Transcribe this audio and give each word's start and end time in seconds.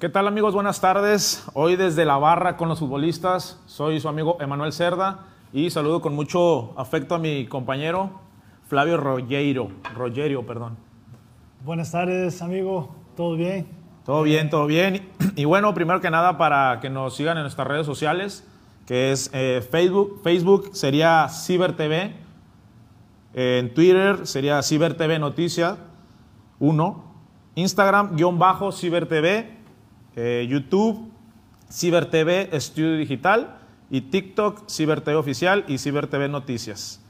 ¿Qué 0.00 0.08
tal 0.08 0.28
amigos? 0.28 0.54
Buenas 0.54 0.80
tardes. 0.80 1.44
Hoy 1.54 1.74
desde 1.74 2.04
la 2.04 2.18
barra 2.18 2.56
con 2.56 2.68
los 2.68 2.78
futbolistas, 2.78 3.60
soy 3.66 3.98
su 3.98 4.08
amigo 4.08 4.36
Emanuel 4.40 4.72
Cerda 4.72 5.26
y 5.52 5.70
saludo 5.70 6.00
con 6.00 6.14
mucho 6.14 6.72
afecto 6.78 7.16
a 7.16 7.18
mi 7.18 7.46
compañero 7.46 8.20
Flavio 8.68 8.96
Rogerio, 8.96 9.72
Rogerio, 9.96 10.46
perdón. 10.46 10.76
Buenas 11.64 11.90
tardes, 11.90 12.40
amigo. 12.42 12.94
¿Todo 13.16 13.34
bien? 13.34 13.66
Todo 14.06 14.22
bien, 14.22 14.50
todo 14.50 14.66
bien. 14.66 15.08
Y 15.34 15.46
bueno, 15.46 15.74
primero 15.74 16.00
que 16.00 16.12
nada 16.12 16.38
para 16.38 16.78
que 16.78 16.90
nos 16.90 17.16
sigan 17.16 17.36
en 17.36 17.42
nuestras 17.42 17.66
redes 17.66 17.84
sociales, 17.84 18.46
que 18.86 19.10
es 19.10 19.30
eh, 19.32 19.66
Facebook, 19.68 20.20
Facebook 20.22 20.70
sería 20.74 21.28
Ciber 21.28 21.74
TV, 21.74 22.14
en 23.34 23.74
Twitter 23.74 24.28
sería 24.28 24.62
Ciber 24.62 24.96
TV 24.96 25.18
Noticia 25.18 25.76
1, 26.60 27.04
Instagram 27.56 28.14
guion 28.14 28.38
bajo 28.38 28.70
Ciber 28.70 29.08
TV, 29.08 29.57
eh, 30.16 30.46
YouTube 30.48 31.10
Ciber 31.70 32.06
TV 32.06 32.48
Estudio 32.52 32.96
Digital 32.96 33.56
y 33.90 34.02
TikTok 34.02 34.68
Ciber 34.68 35.00
TV 35.00 35.16
Oficial 35.16 35.64
y 35.68 35.78
Ciber 35.78 36.06
TV 36.06 36.28
Noticias. 36.28 37.00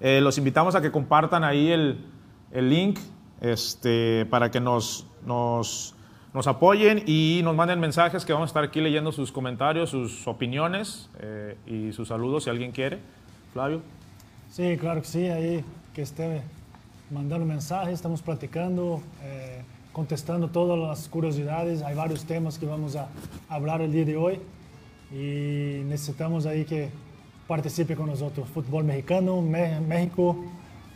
Eh, 0.00 0.20
los 0.20 0.38
invitamos 0.38 0.74
a 0.74 0.80
que 0.80 0.90
compartan 0.90 1.44
ahí 1.44 1.70
el, 1.70 2.04
el 2.52 2.70
link 2.70 2.98
este, 3.40 4.26
para 4.26 4.50
que 4.50 4.60
nos, 4.60 5.06
nos, 5.24 5.94
nos, 6.32 6.46
apoyen 6.46 7.02
y 7.06 7.40
nos 7.44 7.54
manden 7.54 7.80
mensajes 7.80 8.24
que 8.24 8.32
vamos 8.32 8.48
a 8.48 8.50
estar 8.50 8.64
aquí 8.64 8.80
leyendo 8.80 9.12
sus 9.12 9.30
comentarios, 9.32 9.90
sus 9.90 10.26
opiniones 10.26 11.10
eh, 11.20 11.56
y 11.66 11.92
sus 11.92 12.08
saludos 12.08 12.44
si 12.44 12.50
alguien 12.50 12.72
quiere. 12.72 12.98
Flavio. 13.52 13.82
Sí, 14.50 14.76
claro 14.78 15.00
que 15.02 15.06
sí, 15.06 15.26
ahí 15.26 15.64
que 15.94 16.02
esté 16.02 16.42
mandando 17.10 17.46
mensajes, 17.46 17.94
estamos 17.94 18.22
platicando, 18.22 19.02
contestando 19.92 20.48
todas 20.48 20.78
las 20.78 21.08
curiosidades, 21.08 21.82
hay 21.82 21.94
varios 21.94 22.24
temas 22.24 22.58
que 22.58 22.66
vamos 22.66 22.96
a 22.96 23.08
hablar 23.48 23.80
el 23.80 23.92
día 23.92 24.04
de 24.04 24.16
hoy 24.16 24.40
y 25.12 25.82
necesitamos 25.84 26.46
ahí 26.46 26.64
que 26.64 26.90
participe 27.48 27.96
con 27.96 28.06
nosotros. 28.06 28.48
Fútbol 28.48 28.84
mexicano, 28.84 29.42
México, 29.42 30.36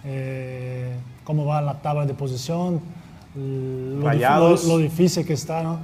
eh, 0.05 0.97
cómo 1.25 1.45
va 1.45 1.61
la 1.61 1.81
tabla 1.83 2.07
de 2.07 2.15
posición, 2.15 2.81
lo, 3.35 4.07
Rayados. 4.07 4.65
lo, 4.65 4.75
lo 4.75 4.79
difícil 4.79 5.27
que 5.27 5.33
está, 5.33 5.63
¿no? 5.63 5.79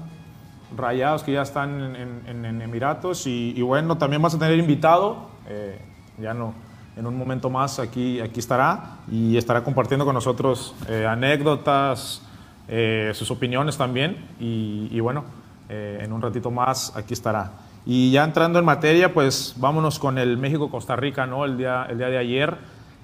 Rayados 0.77 1.25
que 1.25 1.33
ya 1.33 1.43
están 1.43 1.97
en, 1.97 2.23
en, 2.29 2.45
en 2.45 2.63
Emiratos 2.63 3.27
y, 3.27 3.55
y, 3.57 3.63
bueno, 3.63 3.99
también 3.99 4.23
vas 4.23 4.35
a 4.37 4.39
tener 4.39 4.57
invitado, 4.57 5.27
eh, 5.49 5.81
ya 6.21 6.33
no, 6.33 6.55
en 6.97 7.07
un 7.07 7.17
momento 7.17 7.51
más 7.51 7.81
aquí, 7.81 8.21
aquí 8.21 8.39
estará 8.39 8.99
y 9.11 9.37
estará 9.37 9.65
compartiendo 9.65 10.05
con 10.05 10.15
nosotros 10.15 10.77
eh, 10.89 11.05
anécdotas, 11.09 12.23
eh, 12.71 13.11
sus 13.15 13.31
opiniones 13.33 13.77
también 13.77 14.17
y, 14.39 14.89
y 14.93 15.01
bueno, 15.01 15.25
eh, 15.69 16.01
en 16.03 16.13
un 16.13 16.23
ratito 16.23 16.51
más 16.51 16.97
aquí 16.97 17.15
estará. 17.15 17.51
Y 17.85 18.13
ya 18.13 18.23
entrando 18.23 18.61
en 18.61 18.65
materia, 18.65 19.13
pues 19.13 19.55
vámonos 19.57 19.99
con 19.99 20.19
el 20.19 20.37
México-Costa 20.37 20.95
Rica, 20.95 21.27
¿no? 21.27 21.45
El 21.45 21.57
día, 21.59 21.87
el 21.91 21.99
día 21.99 22.09
de 22.09 22.19
ayer, 22.19 22.57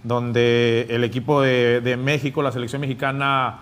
donde 0.05 0.87
el 0.89 1.03
equipo 1.03 1.43
de, 1.43 1.81
de 1.81 1.97
México, 1.97 2.43
la 2.43 2.53
selección 2.53 2.81
mexicana, 2.81 3.59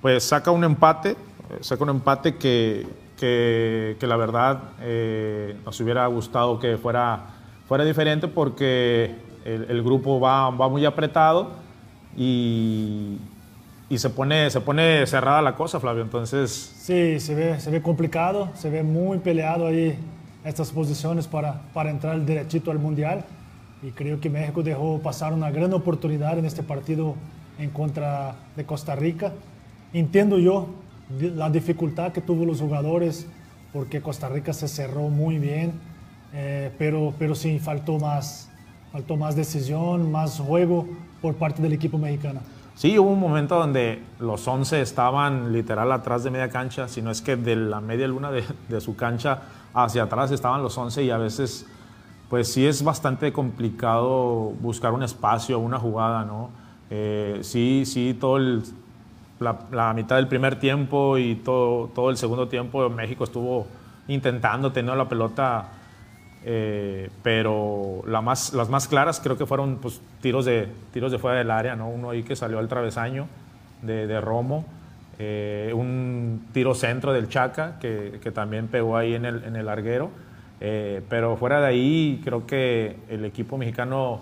pues 0.00 0.24
saca 0.24 0.50
un 0.50 0.64
empate, 0.64 1.16
saca 1.60 1.84
un 1.84 1.90
empate 1.90 2.36
que, 2.36 2.86
que, 3.18 3.96
que 4.00 4.06
la 4.06 4.16
verdad 4.16 4.62
eh, 4.80 5.56
nos 5.64 5.78
hubiera 5.80 6.06
gustado 6.06 6.58
que 6.58 6.78
fuera, 6.78 7.26
fuera 7.68 7.84
diferente 7.84 8.26
porque 8.26 9.14
el, 9.44 9.66
el 9.68 9.82
grupo 9.82 10.18
va, 10.18 10.50
va, 10.50 10.68
muy 10.68 10.84
apretado 10.84 11.52
y, 12.16 13.18
y, 13.92 13.98
se, 13.98 14.08
pone, 14.08 14.48
se 14.50 14.60
pone 14.62 15.06
cerrada 15.06 15.42
la 15.42 15.54
cosa, 15.54 15.78
Flavio. 15.78 16.02
Entonces. 16.02 16.50
Sí, 16.50 17.20
se 17.20 17.34
ve, 17.34 17.60
se 17.60 17.70
ve 17.70 17.82
complicado, 17.82 18.48
se 18.54 18.70
ve 18.70 18.82
muy 18.82 19.18
peleado 19.18 19.66
ahí 19.66 19.98
estas 20.44 20.70
posiciones 20.70 21.26
para, 21.26 21.60
para 21.74 21.90
entrar 21.90 22.18
derechito 22.22 22.70
al 22.70 22.78
Mundial. 22.78 23.24
Y 23.82 23.90
creo 23.90 24.18
que 24.18 24.30
México 24.30 24.62
dejó 24.62 24.98
pasar 25.00 25.34
una 25.34 25.50
gran 25.50 25.74
oportunidad 25.74 26.38
en 26.38 26.46
este 26.46 26.62
partido 26.62 27.16
en 27.58 27.68
contra 27.68 28.36
de 28.56 28.64
Costa 28.64 28.96
Rica. 28.96 29.32
Entiendo 29.92 30.38
yo 30.38 30.68
la 31.18 31.50
dificultad 31.50 32.12
que 32.12 32.22
tuvo 32.22 32.46
los 32.46 32.60
jugadores 32.60 33.26
porque 33.74 34.00
Costa 34.00 34.28
Rica 34.30 34.54
se 34.54 34.68
cerró 34.68 35.08
muy 35.08 35.38
bien, 35.38 35.72
eh, 36.32 36.70
pero, 36.78 37.12
pero 37.18 37.34
sí 37.34 37.58
faltó 37.58 37.98
más, 37.98 38.48
faltó 38.90 39.16
más 39.16 39.36
decisión, 39.36 40.10
más 40.10 40.38
juego 40.40 40.86
por 41.20 41.34
parte 41.34 41.60
del 41.60 41.74
equipo 41.74 41.98
mexicano. 41.98 42.40
Sí, 42.82 42.98
hubo 42.98 43.12
un 43.12 43.20
momento 43.20 43.60
donde 43.60 44.02
los 44.18 44.48
11 44.48 44.80
estaban 44.80 45.52
literal 45.52 45.92
atrás 45.92 46.24
de 46.24 46.32
media 46.32 46.50
cancha, 46.50 46.88
si 46.88 47.00
no 47.00 47.12
es 47.12 47.22
que 47.22 47.36
de 47.36 47.54
la 47.54 47.80
media 47.80 48.08
luna 48.08 48.32
de, 48.32 48.42
de 48.68 48.80
su 48.80 48.96
cancha 48.96 49.38
hacia 49.72 50.02
atrás 50.02 50.32
estaban 50.32 50.64
los 50.64 50.76
11 50.76 51.04
y 51.04 51.10
a 51.10 51.16
veces 51.16 51.64
pues 52.28 52.52
sí 52.52 52.66
es 52.66 52.82
bastante 52.82 53.32
complicado 53.32 54.52
buscar 54.60 54.92
un 54.94 55.04
espacio, 55.04 55.60
una 55.60 55.78
jugada, 55.78 56.24
¿no? 56.24 56.50
Eh, 56.90 57.38
sí, 57.42 57.84
sí, 57.86 58.16
todo 58.20 58.38
el, 58.38 58.64
la, 59.38 59.60
la, 59.70 59.94
mitad 59.94 60.16
del 60.16 60.26
primer 60.26 60.58
tiempo 60.58 61.18
y 61.18 61.36
todo, 61.36 61.86
todo 61.94 62.10
el 62.10 62.16
segundo 62.16 62.48
tiempo 62.48 62.90
México 62.90 63.22
estuvo 63.22 63.64
intentando 64.08 64.72
tener 64.72 64.96
la 64.96 65.08
pelota, 65.08 65.68
eh, 66.44 67.10
pero 67.22 68.02
la 68.06 68.20
más, 68.20 68.52
las 68.52 68.68
más 68.68 68.88
claras 68.88 69.20
creo 69.20 69.36
que 69.36 69.46
fueron 69.46 69.76
pues, 69.76 70.00
tiros, 70.20 70.44
de, 70.44 70.68
tiros 70.92 71.12
de 71.12 71.18
fuera 71.18 71.38
del 71.38 71.50
área, 71.50 71.76
¿no? 71.76 71.88
Uno 71.88 72.10
ahí 72.10 72.22
que 72.22 72.36
salió 72.36 72.58
al 72.58 72.68
travesaño 72.68 73.26
de, 73.82 74.06
de 74.06 74.20
Romo. 74.20 74.64
Eh, 75.18 75.72
un 75.74 76.46
tiro 76.52 76.74
centro 76.74 77.12
del 77.12 77.28
Chaca 77.28 77.78
que, 77.80 78.18
que 78.22 78.32
también 78.32 78.66
pegó 78.66 78.96
ahí 78.96 79.14
en 79.14 79.24
el, 79.24 79.44
en 79.44 79.56
el 79.56 79.66
larguero. 79.66 80.10
Eh, 80.60 81.02
pero 81.08 81.36
fuera 81.36 81.60
de 81.60 81.66
ahí, 81.66 82.20
creo 82.24 82.46
que 82.46 82.96
el 83.08 83.24
equipo 83.24 83.58
mexicano 83.58 84.20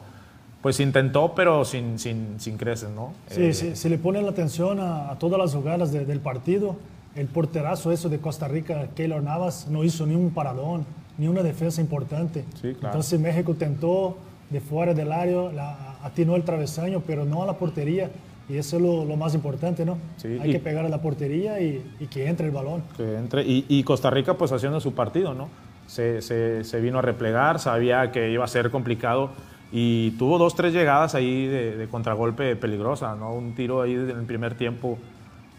pues 0.62 0.80
intentó, 0.80 1.34
pero 1.34 1.64
sin, 1.64 1.98
sin, 1.98 2.38
sin 2.38 2.58
creces, 2.58 2.90
¿no? 2.90 3.14
Sí, 3.28 3.44
eh, 3.44 3.54
sí, 3.54 3.76
se 3.76 3.88
le 3.88 3.98
pone 3.98 4.20
la 4.20 4.30
atención 4.30 4.80
a, 4.80 5.10
a 5.10 5.18
todas 5.18 5.38
las 5.38 5.54
jugadas 5.54 5.92
de, 5.92 6.04
del 6.04 6.20
partido. 6.20 6.76
El 7.14 7.28
porterazo 7.28 7.92
eso 7.92 8.08
de 8.08 8.18
Costa 8.18 8.46
Rica, 8.46 8.88
Keylor 8.94 9.22
Navas, 9.22 9.68
no 9.68 9.84
hizo 9.84 10.06
ni 10.06 10.14
un 10.14 10.30
paradón, 10.30 10.84
ni 11.20 11.28
una 11.28 11.42
defensa 11.42 11.82
importante. 11.82 12.44
Sí, 12.54 12.72
claro. 12.72 12.86
Entonces 12.86 13.20
México 13.20 13.54
tentó 13.54 14.16
de 14.48 14.60
fuera 14.60 14.94
del 14.94 15.12
área, 15.12 15.52
la, 15.52 15.98
atinó 16.02 16.34
el 16.34 16.44
travesaño, 16.44 17.02
pero 17.06 17.26
no 17.26 17.42
a 17.42 17.46
la 17.46 17.58
portería. 17.58 18.10
Y 18.48 18.56
eso 18.56 18.78
es 18.78 18.82
lo, 18.82 19.04
lo 19.04 19.16
más 19.16 19.34
importante, 19.34 19.84
¿no? 19.84 19.98
Sí, 20.16 20.38
Hay 20.40 20.50
que 20.50 20.58
pegar 20.58 20.84
a 20.84 20.88
la 20.88 21.00
portería 21.02 21.60
y, 21.60 21.84
y, 22.00 22.06
que 22.06 22.26
entre 22.26 22.46
el 22.46 22.52
balón. 22.52 22.82
Que 22.96 23.16
entre, 23.16 23.42
y, 23.42 23.66
y, 23.68 23.84
Costa 23.84 24.10
Rica 24.10 24.34
pues 24.34 24.50
haciendo 24.50 24.80
su 24.80 24.94
partido, 24.94 25.34
¿no? 25.34 25.48
Se, 25.86 26.22
se, 26.22 26.64
se, 26.64 26.80
vino 26.80 26.98
a 26.98 27.02
replegar, 27.02 27.60
sabía 27.60 28.10
que 28.10 28.30
iba 28.30 28.44
a 28.44 28.48
ser 28.48 28.70
complicado 28.70 29.30
y 29.70 30.12
tuvo 30.12 30.38
dos, 30.38 30.56
tres 30.56 30.72
llegadas 30.72 31.14
ahí 31.14 31.46
de, 31.46 31.76
de 31.76 31.88
contragolpe 31.88 32.56
peligrosa, 32.56 33.14
¿no? 33.14 33.34
Un 33.34 33.54
tiro 33.54 33.82
ahí 33.82 33.92
en 33.92 34.10
el 34.10 34.24
primer 34.24 34.54
tiempo 34.54 34.98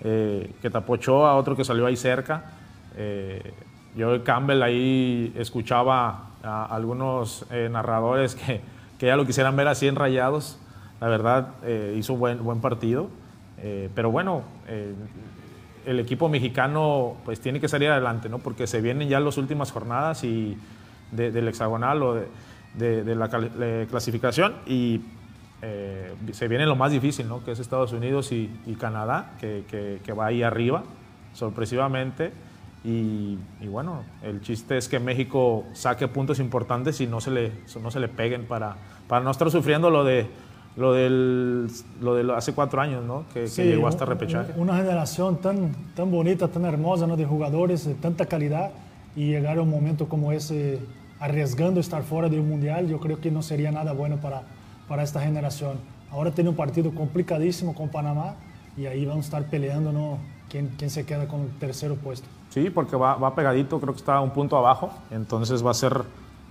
eh, 0.04 0.52
que 0.62 0.70
tapó 0.70 0.94
Ochoa, 0.94 1.36
otro 1.36 1.56
que 1.56 1.64
salió 1.64 1.86
ahí 1.86 1.96
cerca. 1.96 2.44
Eh, 2.98 3.54
yo 3.96 4.24
Campbell 4.24 4.62
ahí 4.64 5.34
escuchaba 5.36 6.30
a 6.44 6.66
algunos 6.66 7.46
eh, 7.52 7.70
narradores 7.72 8.36
que, 8.36 8.62
que, 8.98 9.08
ya 9.08 9.16
lo 9.16 9.26
quisieran 9.26 9.56
ver 9.56 9.68
así 9.68 9.88
en 9.88 9.96
rayados. 9.96 10.58
La 11.00 11.08
verdad, 11.08 11.50
eh, 11.64 11.96
hizo 11.98 12.16
buen, 12.16 12.44
buen 12.44 12.62
partido. 12.62 13.10
Eh, 13.58 13.90
pero 13.94 14.10
bueno, 14.10 14.44
el 15.86 16.00
equipo 16.00 16.30
mexicano 16.30 17.18
pues 17.26 17.40
tiene 17.40 17.60
que 17.60 17.68
salir 17.68 17.90
adelante, 17.90 18.28
¿no? 18.28 18.40
Porque 18.40 18.66
se 18.66 18.82
vienen 18.82 19.08
ya 19.08 19.20
las 19.20 19.38
últimas 19.38 19.72
jornadas 19.72 20.24
y 20.24 20.58
de, 21.12 21.32
del 21.32 21.48
hexagonal 21.48 22.02
o 22.02 22.16
de, 22.76 23.04
de, 23.04 23.16
la 23.16 23.30
clasificación 23.88 24.56
y 24.66 25.02
eh, 25.64 26.16
se 26.32 26.48
viene 26.48 26.66
lo 26.66 26.76
más 26.76 26.92
difícil, 26.92 27.28
¿no? 27.28 27.44
que 27.44 27.52
es 27.52 27.60
Estados 27.60 27.94
Unidos 27.94 28.32
y, 28.32 28.50
y 28.66 28.76
Canadá, 28.76 29.34
que, 29.40 29.64
que, 29.70 30.02
que, 30.04 30.14
va 30.14 30.28
ahí 30.28 30.42
arriba, 30.42 30.84
sorpresivamente. 31.34 32.32
Y, 32.84 33.38
y, 33.60 33.68
bueno, 33.68 34.04
el 34.24 34.42
chiste 34.42 34.78
es 34.78 34.88
que 34.90 35.00
México 35.00 35.66
saque 35.74 36.08
puntos 36.08 36.40
importantes 36.40 37.00
y 37.00 37.08
no 37.08 37.22
se 37.22 37.30
le, 37.30 37.52
no 37.82 37.92
se 37.92 38.00
le 38.00 38.08
peguen 38.08 38.46
para, 38.46 38.76
para 39.08 39.24
no 39.24 39.30
estar 39.30 39.52
sufriendo 39.52 39.90
lo 39.90 40.04
de 40.04 40.28
lo 40.78 40.94
del 40.94 41.68
lo 42.00 42.16
de 42.16 42.34
hace 42.34 42.54
cuatro 42.54 42.82
años, 42.82 43.04
¿no? 43.04 43.26
Que, 43.34 43.48
sí, 43.48 43.62
que 43.62 43.68
llegó 43.68 43.88
hasta 43.88 44.06
repechaje. 44.06 44.54
Una 44.56 44.78
generación 44.78 45.38
tan, 45.38 45.74
tan 45.96 46.10
bonita, 46.10 46.48
tan 46.48 46.66
hermosa, 46.66 47.06
¿no? 47.06 47.18
De 47.18 47.26
jugadores 47.26 47.86
de 47.86 47.94
tanta 47.94 48.26
calidad 48.26 48.72
y 49.16 49.28
llegar 49.28 49.58
a 49.58 49.62
un 49.62 49.70
momento 49.70 50.08
como 50.08 50.32
ese 50.32 50.80
arriesgando 51.20 51.80
estar 51.80 52.02
fuera 52.02 52.30
de 52.30 52.40
un 52.40 52.50
mundial, 52.50 52.88
yo 52.88 53.00
creo 53.00 53.22
que 53.22 53.30
no 53.30 53.44
sería 53.44 53.72
nada 53.72 53.92
bueno 53.92 54.18
para, 54.18 54.42
para 54.88 55.04
esta 55.04 55.22
generación. 55.22 55.78
Ahora 56.10 56.32
tiene 56.32 56.50
un 56.50 56.56
partido 56.56 56.94
complicadísimo 56.96 57.76
con 57.76 57.90
Panamá 57.90 58.36
y 58.78 58.86
ahí 58.86 59.06
vamos 59.06 59.26
a 59.26 59.28
estar 59.28 59.46
peleando 59.50 59.92
¿no? 59.92 60.20
quién, 60.50 60.70
quién 60.78 60.90
se 60.90 61.06
queda 61.06 61.28
con 61.28 61.42
el 61.42 61.50
tercero 61.60 61.96
puesto. 61.96 62.28
Sí, 62.50 62.70
porque 62.70 62.96
va, 62.96 63.16
va, 63.16 63.36
pegadito, 63.36 63.80
creo 63.80 63.94
que 63.94 64.00
está 64.00 64.20
un 64.20 64.32
punto 64.32 64.58
abajo, 64.58 64.92
entonces 65.10 65.66
va 65.66 65.72
a 65.72 65.76
ser, 65.76 65.98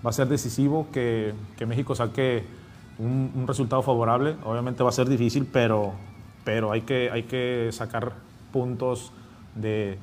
va 0.05 0.11
a 0.11 0.13
ser 0.13 0.29
decisivo 0.29 0.87
que, 0.93 1.35
que 1.57 1.67
México 1.67 1.95
saque 1.95 2.45
un, 2.99 3.33
un, 3.35 3.47
resultado 3.47 3.83
favorable. 3.83 4.37
Obviamente 4.45 4.83
va 4.83 4.89
a 4.89 4.93
ser 4.93 5.09
difícil, 5.09 5.47
pero, 5.51 5.93
pero 6.45 6.73
hay, 6.73 6.83
que, 6.83 7.11
hay 7.11 7.25
que 7.25 7.69
sacar 7.73 8.13
puntos 8.53 9.13
de, 9.55 9.99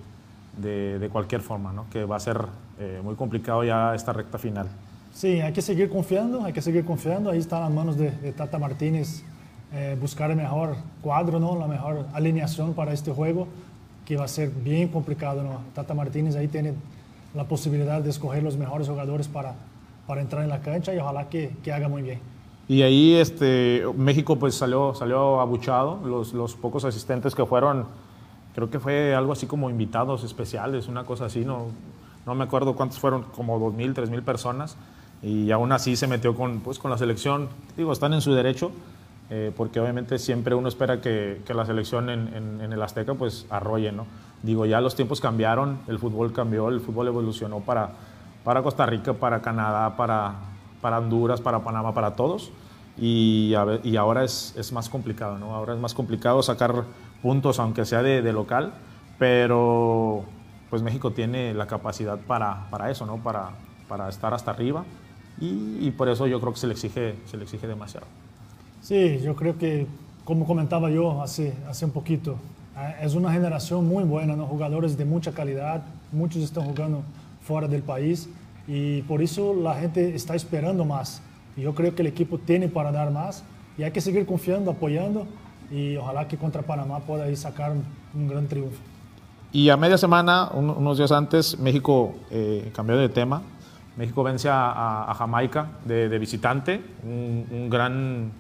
de, 0.58 1.10
cualquier 1.12 1.42
forma, 1.42 1.74
¿no? 1.74 1.86
que 1.90 2.06
va 2.06 2.16
a 2.16 2.20
ser 2.20 2.46
eh, 2.80 3.02
muy 3.04 3.16
complicado 3.16 3.64
ya 3.64 3.96
esta 3.96 4.14
recta 4.14 4.38
final. 4.38 4.68
Sí, 5.14 5.42
hay 5.42 5.54
que 5.54 5.62
seguir 5.62 5.90
confiando, 5.90 6.44
hay 6.44 6.54
que 6.54 6.62
seguir 6.62 6.86
confiando. 6.86 7.32
Ahí 7.32 7.40
está 7.40 7.58
en 7.58 7.64
las 7.64 7.72
manos 7.72 7.98
de, 7.98 8.12
Tata 8.34 8.60
Martínez 8.60 9.24
eh, 9.74 9.98
buscar 10.00 10.32
el 10.32 10.38
mejor 10.38 10.76
cuadro, 11.02 11.40
¿no? 11.40 11.58
la 11.58 11.68
mejor 11.68 12.06
alineación 12.14 12.74
para 12.74 12.94
este 12.94 13.12
juego, 13.12 13.48
que 14.06 14.16
va 14.16 14.26
a 14.26 14.28
ser 14.28 14.50
bien 14.50 14.88
complicado. 14.88 15.44
¿no? 15.44 15.62
Tata 15.74 15.94
Martínez 15.94 16.36
ahí 16.36 16.48
tiene 16.48 16.74
la 17.34 17.44
posibilidad 17.46 18.02
de 18.02 18.10
escoger 18.10 18.44
los 18.44 18.58
mejores 18.58 18.88
jugadores 18.88 19.28
para, 19.28 19.56
para 20.08 20.22
entrar 20.22 20.44
en 20.44 20.50
la 20.50 20.62
cancha 20.62 20.94
y 20.94 20.98
ojalá 20.98 21.30
que, 21.30 21.52
que 21.64 21.72
haga 21.72 21.88
muy 21.88 22.02
bien. 22.02 22.20
Y 22.70 22.82
ahí 22.82 23.14
este, 23.16 23.84
México 23.96 24.38
pues 24.38 24.56
salió, 24.56 24.94
salió 24.94 25.40
abuchado, 25.40 26.02
los, 26.06 26.34
los 26.34 26.56
pocos 26.56 26.84
asistentes 26.84 27.34
que 27.34 27.46
fueron, 27.46 27.86
creo 28.54 28.70
que 28.70 28.80
fue 28.80 29.16
algo 29.16 29.32
así 29.32 29.48
como 29.48 29.70
invitados 29.70 30.26
especiales, 30.26 30.90
una 30.90 31.06
cosa 31.06 31.26
así, 31.26 31.46
no, 31.46 31.68
no 32.26 32.36
me 32.36 32.44
acuerdo 32.44 32.76
cuántos 32.76 33.00
fueron, 33.00 33.24
como 33.24 33.58
2.000, 33.58 33.94
3.000 33.94 34.22
personas, 34.22 34.76
y 35.24 35.50
aún 35.52 35.72
así 35.72 35.96
se 35.96 36.08
metió 36.08 36.36
con, 36.36 36.60
pues, 36.60 36.78
con 36.78 36.92
la 36.92 36.98
selección, 36.98 37.48
digo, 37.78 37.94
están 37.94 38.14
en 38.14 38.20
su 38.20 38.34
derecho, 38.34 38.72
eh, 39.30 39.52
porque 39.56 39.80
obviamente 39.80 40.20
siempre 40.20 40.56
uno 40.56 40.70
espera 40.70 41.02
que, 41.02 41.42
que 41.46 41.54
la 41.54 41.66
selección 41.66 42.10
en, 42.10 42.62
en, 42.62 42.72
el 42.72 42.82
Azteca 42.82 43.14
pues 43.14 43.46
arrolle, 43.50 43.92
¿no? 43.92 44.06
Digo, 44.42 44.66
ya 44.66 44.80
los 44.80 44.96
tiempos 44.96 45.20
cambiaron, 45.20 45.80
el 45.88 46.00
fútbol 46.00 46.32
cambió, 46.32 46.70
el 46.70 46.80
fútbol 46.80 47.08
evolucionó 47.08 47.60
para, 47.60 47.90
para 48.44 48.64
Costa 48.64 48.86
Rica, 48.86 49.14
para 49.14 49.42
Canadá, 49.42 49.98
para, 49.98 50.36
para 50.80 51.00
Honduras, 51.00 51.42
para 51.42 51.60
Panamá, 51.60 51.94
para 51.94 52.16
todos. 52.16 52.52
Y, 52.98 53.54
y 53.84 53.96
ahora 53.98 54.24
es, 54.24 54.56
es, 54.58 54.72
más 54.72 54.90
complicado, 54.90 55.38
¿no? 55.38 55.54
Ahora 55.54 55.74
es 55.74 55.80
más 55.80 55.94
complicado 55.94 56.42
sacar 56.42 56.86
puntos, 57.22 57.60
aunque 57.60 57.86
sea 57.86 58.02
de, 58.02 58.22
de 58.22 58.34
local, 58.34 58.74
pero 59.20 60.24
pues 60.70 60.82
México 60.82 61.12
tiene 61.12 61.54
la 61.54 61.68
capacidad 61.68 62.18
para, 62.18 62.70
para 62.70 62.90
eso, 62.90 63.06
¿no? 63.06 63.18
Para, 63.18 63.52
para 63.88 64.10
estar 64.10 64.34
hasta 64.34 64.52
arriba 64.52 64.86
y, 65.40 65.78
y, 65.82 65.92
por 65.92 66.10
eso 66.10 66.28
yo 66.28 66.40
creo 66.40 66.54
que 66.54 66.60
se 66.60 66.68
le 66.68 66.74
exige, 66.74 67.16
se 67.26 67.38
le 67.38 67.44
exige 67.44 67.68
demasiado. 67.68 68.08
Sí, 68.88 69.20
yo 69.22 69.36
creo 69.36 69.58
que, 69.58 69.86
como 70.24 70.46
comentaba 70.46 70.90
yo 70.90 71.22
hace, 71.22 71.54
hace 71.68 71.84
un 71.84 71.92
poquito, 71.92 72.38
eh, 72.78 72.96
es 73.02 73.16
una 73.16 73.34
generación 73.34 73.86
muy 73.86 74.06
buena, 74.06 74.34
¿no? 74.38 74.46
jugadores 74.46 74.98
de 74.98 75.04
mucha 75.04 75.34
calidad, 75.34 75.84
muchos 76.14 76.42
están 76.42 76.64
jugando 76.64 77.04
fuera 77.42 77.68
del 77.68 77.82
país 77.82 78.30
y 78.66 79.02
por 79.02 79.22
eso 79.22 79.54
la 79.54 79.76
gente 79.76 80.16
está 80.16 80.36
esperando 80.36 80.86
más. 80.86 81.22
Yo 81.58 81.76
creo 81.76 81.94
que 81.96 82.02
el 82.02 82.08
equipo 82.08 82.38
tiene 82.38 82.70
para 82.70 82.94
dar 82.94 83.12
más 83.12 83.44
y 83.78 83.84
hay 83.84 83.92
que 83.92 84.00
seguir 84.00 84.26
confiando, 84.26 84.72
apoyando 84.72 85.28
y 85.70 85.98
ojalá 85.98 86.30
que 86.30 86.38
contra 86.38 86.62
Panamá 86.62 87.00
pueda 87.00 87.30
ir 87.30 87.36
sacar 87.36 87.74
un, 88.14 88.28
gran 88.30 88.48
triunfo. 88.48 88.80
Y 89.52 89.68
a 89.68 89.76
media 89.76 89.98
semana, 89.98 90.50
unos 90.54 90.98
días 90.98 91.12
antes, 91.12 91.60
México 91.60 92.16
eh, 92.32 92.72
cambió 92.74 92.96
de 92.96 93.10
tema. 93.10 93.42
México 93.98 94.24
vence 94.24 94.48
a, 94.48 95.12
a 95.12 95.14
Jamaica 95.14 95.72
de, 95.84 96.08
de, 96.08 96.20
visitante, 96.20 96.82
un, 97.04 97.48
un 97.52 97.70
gran, 97.70 98.32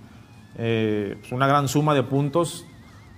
eh, 0.57 1.17
una 1.31 1.47
gran 1.47 1.67
suma 1.67 1.93
de 1.93 2.03
puntos, 2.03 2.65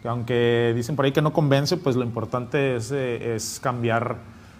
que 0.01 0.07
aunque 0.07 0.73
dicen 0.75 0.95
por 0.95 1.05
ahí 1.05 1.11
que 1.11 1.21
no 1.21 1.31
convence, 1.31 1.77
pues 1.77 1.95
lo 1.95 2.03
importante 2.03 2.75
es, 2.75 2.91
eh, 2.91 3.35
es 3.35 3.59
cambiar, 3.61 4.17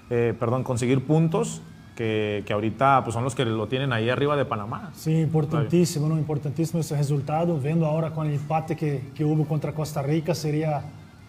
eh, 0.09 0.33
perdón, 0.39 0.63
conseguir 0.63 1.05
puntos 1.05 1.61
que, 1.95 2.43
que, 2.45 2.53
ahorita 2.53 3.03
pues 3.03 3.13
son 3.13 3.25
los 3.25 3.35
que 3.35 3.43
lo 3.43 3.67
tienen 3.67 3.91
ahí 3.91 4.09
arriba 4.09 4.37
de 4.37 4.45
Panamá. 4.45 4.91
Sí, 4.93 5.13
importantísimo, 5.19 6.07
¿no? 6.07 6.17
importantísimo 6.17 6.79
ese 6.79 6.95
resultado. 6.95 7.57
Viendo 7.57 7.85
ahora 7.85 8.11
con 8.11 8.27
el 8.27 8.35
empate 8.35 8.77
que, 8.77 9.09
que, 9.13 9.25
hubo 9.25 9.45
contra 9.45 9.73
Costa 9.73 10.01
Rica, 10.01 10.33
sería 10.33 10.81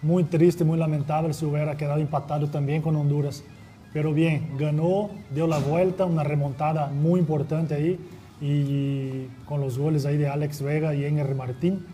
muy 0.03 0.23
triste, 0.25 0.64
muy 0.64 0.79
lamentable 0.79 1.35
si 1.35 1.44
hubiera 1.44 1.76
quedado 1.76 2.00
empatado 2.00 2.46
también 2.46 2.82
con 2.82 2.94
Honduras. 2.94 3.43
Pero 3.93 4.14
bien, 4.14 4.56
ganó, 4.56 5.11
dio 5.35 5.49
la 5.49 5.58
vuelta, 5.58 6.05
una 6.05 6.23
remontada 6.23 6.87
muy 6.87 7.19
importante 7.19 7.75
ahí 7.75 7.99
y 8.40 9.26
con 9.46 9.60
los 9.60 9.78
goles 9.78 10.06
ahí 10.06 10.16
de 10.16 10.28
Alex 10.28 10.62
Vega 10.62 10.94
y 10.94 11.04
Enger 11.04 11.34
Martín, 11.34 11.84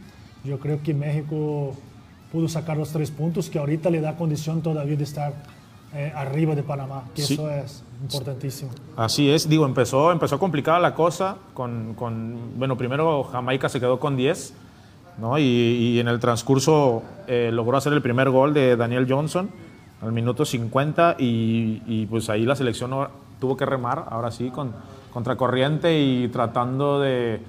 yo 0.45 0.59
creo 0.59 0.83
que 0.83 0.95
México 0.95 1.75
pudo 2.33 2.49
sacar 2.49 2.77
los 2.77 2.91
tres 2.91 3.11
puntos 3.11 3.51
que 3.51 3.59
ahorita 3.59 3.91
le 3.91 4.01
da 4.01 4.17
condición 4.17 4.63
todavía 4.63 4.97
de 4.97 5.05
estar 5.05 5.35
eh, 5.95 6.13
arriba 6.15 6.55
de 6.55 6.63
Panamá, 6.63 7.05
que 7.15 7.23
sí. 7.23 7.35
eso 7.35 7.51
es 7.51 7.83
importantísimo. 8.03 8.71
Así 8.97 9.31
es, 9.31 9.49
digo, 9.49 9.65
empezó, 9.65 10.13
empezó 10.13 10.39
complicada 10.39 10.79
la 10.79 10.95
cosa, 10.95 11.37
con, 11.55 11.95
con 11.95 12.59
bueno, 12.59 12.77
primero 12.77 13.25
Jamaica 13.25 13.69
se 13.69 13.81
quedó 13.81 13.99
con 13.99 14.17
10, 14.17 14.55
¿no? 15.19 15.39
y, 15.39 15.43
y 15.43 16.01
en 16.01 16.09
el 16.09 16.21
transcurso 16.21 17.03
eh, 17.27 17.51
logró 17.53 17.77
hacer 17.77 17.93
el 17.93 18.03
primer 18.03 18.31
gol 18.31 18.53
de 18.53 18.77
Daniel 18.77 19.07
Johnson 19.09 19.49
al 20.03 20.13
minuto 20.13 20.45
50 20.45 21.17
y, 21.19 21.83
y, 21.87 22.07
pues 22.07 22.29
ahí 22.29 22.45
la 22.45 22.55
selección 22.55 22.91
tuvo 23.41 23.57
que 23.57 23.65
remar, 23.65 24.05
ahora 24.11 24.31
sí, 24.31 24.51
con 24.51 24.75
contracorriente 25.17 25.99
y 25.99 26.29
tratando 26.29 27.01
de, 27.01 27.41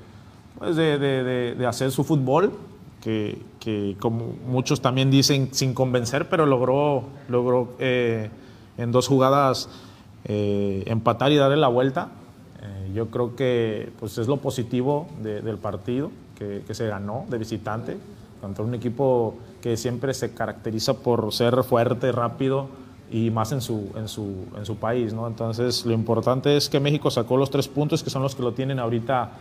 pues 0.58 0.78
de, 0.78 0.98
de, 0.98 1.54
de 1.54 1.66
hacer 1.66 1.92
su 1.92 2.06
fútbol, 2.06 2.54
que, 3.02 3.42
que, 3.60 3.98
como 4.00 4.36
muchos 4.48 4.80
también 4.80 5.12
dicen, 5.12 5.50
sin 5.52 5.74
convencer, 5.74 6.30
pero 6.30 6.46
logró, 6.46 7.04
logró 7.28 7.74
eh, 7.80 8.30
en 8.78 8.94
dos 8.94 9.10
jugadas 9.10 9.68
eh, 10.24 10.86
empatar 10.86 11.34
y 11.34 11.36
darle 11.36 11.58
la 11.58 11.68
vuelta. 11.68 12.08
Eh, 12.62 12.92
yo 12.96 13.08
creo 13.08 13.36
que 13.36 13.92
pues 14.00 14.18
es 14.18 14.30
lo 14.30 14.38
positivo 14.38 15.10
de, 15.22 15.42
del 15.42 15.58
partido, 15.58 16.10
que, 16.38 16.64
que, 16.66 16.74
se 16.74 16.88
ganó 16.88 17.26
de 17.28 17.38
visitante, 17.38 17.98
contra 18.40 18.64
un 18.64 18.76
equipo 18.76 19.36
que 19.62 19.76
siempre 19.76 20.14
se 20.14 20.34
caracteriza 20.34 20.94
por 20.94 21.34
ser 21.34 21.62
fuerte, 21.64 22.14
rápido 22.14 22.70
y 23.10 23.32
más 23.32 23.52
en 23.52 23.62
su, 23.62 23.92
en 23.96 24.08
su, 24.08 24.46
en 24.56 24.66
su 24.66 24.78
país. 24.78 25.14
¿no? 25.14 25.28
Entonces 25.28 25.86
lo 25.86 25.94
importante 25.94 26.58
es 26.58 26.70
que 26.70 26.80
México 26.80 27.10
sacó 27.10 27.38
los 27.38 27.50
tres 27.50 27.68
puntos, 27.68 28.04
que 28.04 28.10
son 28.10 28.22
los 28.22 28.36
que 28.36 28.44
lo 28.44 28.54
tienen 28.54 28.80
ahorita 28.80 29.32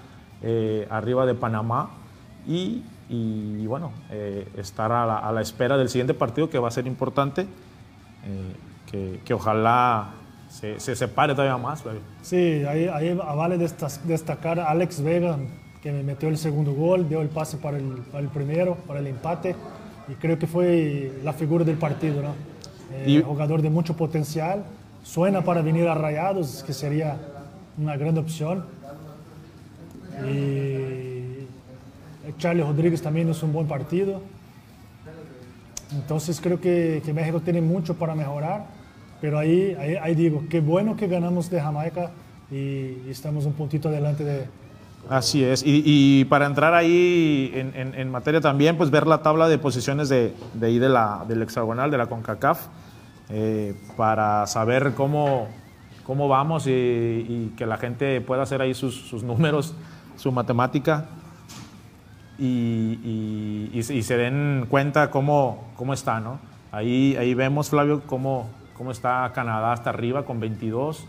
arriba 0.91 1.27
de 1.27 1.35
Panamá. 1.35 1.91
Y 2.47 2.83
y 3.09 3.67
bueno, 3.67 3.93
eh, 4.11 4.49
estar 4.57 4.91
a 4.91 5.07
la, 5.07 5.19
a 5.19 5.33
la, 5.33 5.41
espera 5.41 5.77
del 5.77 5.89
siguiente 5.89 6.15
partido 6.15 6.51
que 6.51 6.59
va 6.59 6.69
a 6.69 6.73
ser 6.73 6.87
importante, 6.87 7.43
eh, 7.43 7.47
que, 8.91 9.21
que, 9.25 9.35
ojalá 9.35 10.11
se, 10.49 10.81
se, 10.81 10.97
separe 10.97 11.35
todavía 11.35 11.57
más. 11.57 11.85
Baby. 11.85 12.01
Sí, 12.23 12.65
ahí, 12.69 12.89
ahí 12.93 13.15
vale 13.15 13.59
destacar 13.59 14.59
a 14.59 14.71
Alex 14.71 15.03
Vega, 15.03 15.39
que 15.83 15.93
me 15.93 16.03
metió 16.03 16.29
el 16.29 16.37
segundo 16.37 16.73
gol, 16.73 17.09
dio 17.09 17.23
el 17.23 17.29
pase 17.29 17.59
para 17.59 17.77
el, 17.77 17.85
para 18.11 18.25
el 18.25 18.29
primero, 18.29 18.77
para 18.89 18.99
el 18.99 19.07
empate, 19.07 19.55
y 20.09 20.15
creo 20.15 20.37
que 20.37 20.49
fue 20.49 21.21
la 21.23 21.33
figura 21.33 21.65
del 21.65 21.77
partido, 21.77 22.23
¿no? 22.23 22.56
Eh, 22.93 23.23
jugador 23.25 23.63
de 23.63 23.71
mucho 23.71 23.97
potencial, 23.97 24.65
suena 25.03 25.43
para 25.43 25.63
venir 25.63 25.89
a 25.89 25.95
Rayados, 25.95 26.63
que 26.65 26.73
sería 26.73 27.19
una 27.79 27.97
gran 27.97 28.17
opción. 28.19 28.65
Y 30.27 31.47
Charlie 32.39 32.63
Rodríguez 32.63 33.03
también 33.03 33.29
es 33.29 33.43
un 33.43 33.53
buen 33.53 33.67
partido. 33.67 34.21
Entonces 35.93 36.41
creo 36.41 36.61
que, 36.61 37.03
que 37.05 37.13
México 37.13 37.41
tiene 37.41 37.61
mucho 37.61 37.95
para 37.95 38.15
mejorar, 38.15 38.67
pero 39.21 39.39
ahí, 39.39 39.77
ahí, 39.79 39.97
ahí, 39.97 40.15
digo, 40.15 40.45
qué 40.51 40.61
bueno 40.61 40.97
que 40.97 41.07
ganamos 41.07 41.49
de 41.49 41.61
Jamaica 41.61 42.11
y, 42.51 42.57
y 42.57 43.09
estamos 43.09 43.47
un 43.47 43.53
puntito 43.53 43.89
adelante 43.89 44.25
de... 44.25 44.47
Así 45.09 45.45
es, 45.45 45.63
y, 45.65 45.83
y 45.85 46.25
para 46.25 46.47
entrar 46.47 46.75
ahí 46.75 47.53
en, 47.55 47.73
en, 47.77 47.95
en, 47.95 48.11
materia 48.11 48.41
también, 48.41 48.77
pues 48.77 48.91
ver 48.91 49.07
la 49.07 49.23
tabla 49.23 49.47
de 49.47 49.57
posiciones 49.57 50.09
de, 50.09 50.35
de 50.55 50.67
ahí 50.67 50.81
de 50.81 50.89
la, 50.89 51.25
del 51.29 51.43
hexagonal, 51.43 51.93
de 51.93 51.99
la 51.99 52.07
CONCACAF, 52.07 52.67
eh, 53.29 53.77
para 53.97 54.47
saber 54.49 54.95
cómo, 54.97 55.47
cómo 56.05 56.27
vamos 56.27 56.67
y, 56.67 56.71
y, 56.71 57.55
que 57.57 57.67
la 57.67 57.77
gente 57.77 58.21
pueda 58.21 58.43
hacer 58.43 58.61
ahí 58.61 58.75
sus, 58.75 58.95
sus 58.95 59.23
números, 59.23 59.75
su 60.17 60.33
matemática 60.33 61.07
y, 62.39 63.71
y, 63.73 64.03
se 64.03 64.17
den 64.17 64.67
cuenta 64.69 65.11
cómo, 65.11 65.69
cómo 65.77 65.95
está, 65.95 66.21
¿no? 66.21 66.39
Ahí, 66.73 67.17
ahí 67.17 67.33
vemos, 67.35 67.71
Flavio, 67.71 68.03
cómo, 68.07 68.51
cómo 68.77 68.91
está 68.91 69.31
Canadá 69.35 69.73
hasta 69.73 69.91
arriba 69.91 70.25
con 70.25 70.41
22, 70.41 71.07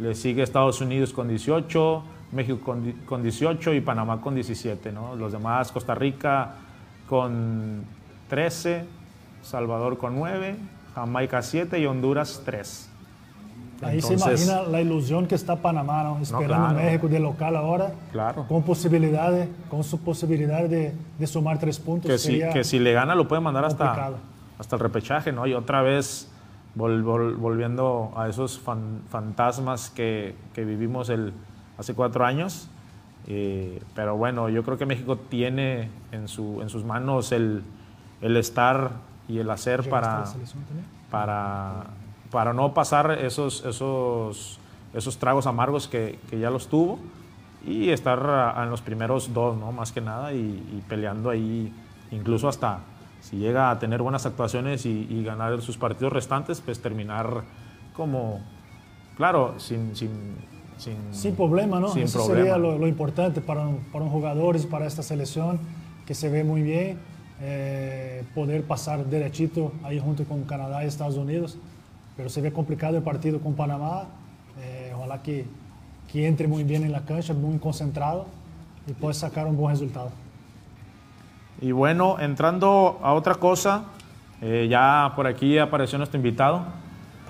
le 0.00 0.14
sigue 0.14 0.42
Estados 0.42 0.80
Unidos 0.80 1.12
con 1.12 1.28
18, 1.28 2.04
México 2.34 2.60
con, 2.64 2.92
con 3.06 3.22
18 3.22 3.74
y 3.74 3.80
Panamá 3.80 4.20
con 4.20 4.34
17, 4.34 4.92
¿no? 4.92 5.16
Los 5.16 5.32
demás, 5.32 5.72
Costa 5.72 5.94
Rica 5.94 6.56
con 7.08 7.84
13, 8.28 8.84
Salvador 9.42 9.98
con 9.98 10.16
9, 10.16 10.56
Jamaica 10.94 11.42
7 11.42 11.78
y 11.78 11.86
Honduras 11.86 12.42
3. 12.44 12.90
Ahí 13.82 13.96
Entonces, 13.96 14.20
se 14.20 14.46
imagina 14.46 14.62
la 14.70 14.80
ilusión 14.80 15.26
que 15.26 15.34
está 15.34 15.56
Panamá, 15.56 16.02
¿no? 16.04 16.18
esperando 16.20 16.68
no, 16.68 16.74
claro. 16.74 16.84
México 16.84 17.08
de 17.08 17.20
local 17.20 17.56
ahora, 17.56 17.92
claro. 18.12 18.46
con 18.48 18.62
posibilidades, 18.62 19.48
con 19.68 19.84
su 19.84 20.00
posibilidad 20.00 20.68
de, 20.68 20.94
de 21.18 21.26
sumar 21.26 21.58
tres 21.58 21.78
puntos. 21.78 22.10
Que 22.10 22.18
si, 22.18 22.40
que 22.52 22.64
si 22.64 22.78
le 22.78 22.92
gana 22.92 23.14
lo 23.14 23.28
puede 23.28 23.42
mandar 23.42 23.64
hasta, 23.64 24.12
hasta 24.58 24.76
el 24.76 24.80
repechaje, 24.80 25.32
¿no? 25.32 25.46
Y 25.46 25.54
otra 25.54 25.82
vez 25.82 26.30
vol, 26.74 27.02
vol, 27.02 27.34
volviendo 27.34 28.12
a 28.16 28.28
esos 28.28 28.58
fan, 28.58 29.02
fantasmas 29.08 29.90
que, 29.90 30.34
que, 30.54 30.64
vivimos 30.64 31.08
el, 31.08 31.32
hace 31.78 31.94
cuatro 31.94 32.24
años. 32.24 32.68
Eh, 33.26 33.82
pero 33.94 34.16
bueno, 34.16 34.48
yo 34.50 34.62
creo 34.64 34.76
que 34.76 34.84
México 34.84 35.16
tiene 35.16 35.88
en, 36.12 36.28
su, 36.28 36.60
en 36.60 36.68
sus 36.68 36.84
manos 36.84 37.32
el, 37.32 37.62
el 38.20 38.36
estar 38.36 38.92
y 39.28 39.38
el 39.38 39.50
hacer 39.50 39.88
para, 39.88 40.24
para 41.10 41.86
para 42.34 42.52
no 42.52 42.74
pasar 42.74 43.12
esos, 43.12 43.64
esos, 43.64 44.58
esos 44.92 45.18
tragos 45.18 45.46
amargos 45.46 45.86
que, 45.86 46.18
que 46.28 46.40
ya 46.40 46.50
los 46.50 46.66
tuvo 46.66 46.98
y 47.64 47.90
estar 47.90 48.58
en 48.60 48.70
los 48.70 48.82
primeros 48.82 49.32
dos, 49.32 49.56
¿no? 49.56 49.70
Más 49.70 49.92
que 49.92 50.00
nada, 50.00 50.32
y, 50.32 50.82
peleando 50.88 51.30
ahí, 51.30 51.72
incluso 52.10 52.48
hasta 52.48 52.80
si 53.20 53.36
llega 53.36 53.70
a 53.70 53.78
tener 53.78 54.02
buenas 54.02 54.26
actuaciones 54.26 54.84
y, 54.84 55.22
ganar 55.22 55.62
sus 55.62 55.78
partidos 55.78 56.12
restantes, 56.12 56.60
pues 56.60 56.82
terminar 56.82 57.44
como, 57.94 58.40
claro, 59.16 59.54
sin... 59.58 59.94
sin, 59.94 60.53
sin, 60.78 61.34
problema, 61.34 61.80
¿no? 61.80 61.94
Eso 61.94 62.26
sería 62.26 62.56
lo, 62.58 62.86
importante 62.86 63.40
para 63.40 63.66
un, 63.66 63.78
para 63.92 64.04
un 64.04 64.10
jugador 64.10 64.56
y 64.56 64.60
para 64.60 64.86
esta 64.86 65.02
selección, 65.02 65.58
que 66.06 66.14
se 66.14 66.28
ve 66.28 66.44
muy 66.44 66.62
bien, 66.62 66.98
eh, 67.40 68.24
poder 68.34 68.64
pasar 68.64 69.04
derechito 69.06 69.72
ahí 69.82 69.98
junto 69.98 70.24
con 70.24 70.44
Canadá 70.44 70.84
y 70.84 70.88
Estados 70.88 71.16
Unidos, 71.16 71.58
pero 72.16 72.28
se 72.28 72.40
ve 72.40 72.52
complicado 72.52 72.96
el 72.96 73.02
partido 73.02 73.40
con 73.40 73.54
Panamá, 73.54 74.04
eh, 74.60 74.92
ojalá 74.96 75.22
que 75.22 75.46
que 76.14 76.28
entre 76.28 76.46
muy 76.46 76.62
bien 76.62 76.84
en 76.84 76.92
la 76.92 77.00
cancha, 77.00 77.34
muy 77.34 77.58
concentrado 77.58 78.26
y 78.86 78.92
puede 78.92 79.14
sacar 79.14 79.46
un 79.46 79.56
buen 79.56 79.74
resultado. 79.74 80.10
Y 81.60 81.72
bueno, 81.72 82.20
entrando 82.20 83.00
a 83.02 83.14
otra 83.14 83.34
cosa, 83.34 83.86
eh, 84.40 84.68
ya 84.70 85.12
por 85.16 85.26
aquí 85.26 85.58
apareció 85.58 85.98
nuestro 85.98 86.18
invitado, 86.18 86.64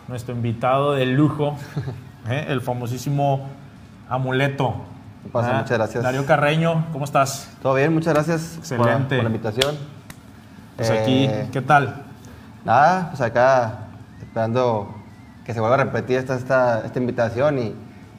nuestro 0.06 0.34
invitado 0.34 0.92
de 0.92 1.06
lujo, 1.06 1.56
eh, 2.28 2.46
el 2.48 2.60
famosísimo 2.60 3.46
amuleto. 4.08 4.74
¿Qué 5.22 5.30
pasa? 5.30 5.50
Ah, 5.50 5.60
muchas 5.60 5.78
gracias. 5.78 6.04
Darío 6.04 6.26
Carreño, 6.26 6.86
¿cómo 6.92 7.04
estás? 7.04 7.50
Todo 7.62 7.74
bien, 7.74 7.92
muchas 7.92 8.14
gracias. 8.14 8.56
Excelente. 8.58 9.16
Por, 9.16 9.24
la 9.24 9.30
invitación. 9.30 9.76
Pues 10.76 10.90
aquí, 10.90 11.24
eh, 11.24 11.48
¿qué 11.52 11.62
tal? 11.62 12.02
Nada, 12.64 13.08
pues 13.10 13.20
acá 13.20 13.78
esperando 14.20 14.94
que 15.44 15.54
se 15.54 15.60
vuelva 15.60 15.76
a 15.76 15.84
repetir 15.84 16.18
esta, 16.18 16.34
esta, 16.34 16.84
esta 16.84 16.98
invitación 16.98 17.58
y 17.58 17.74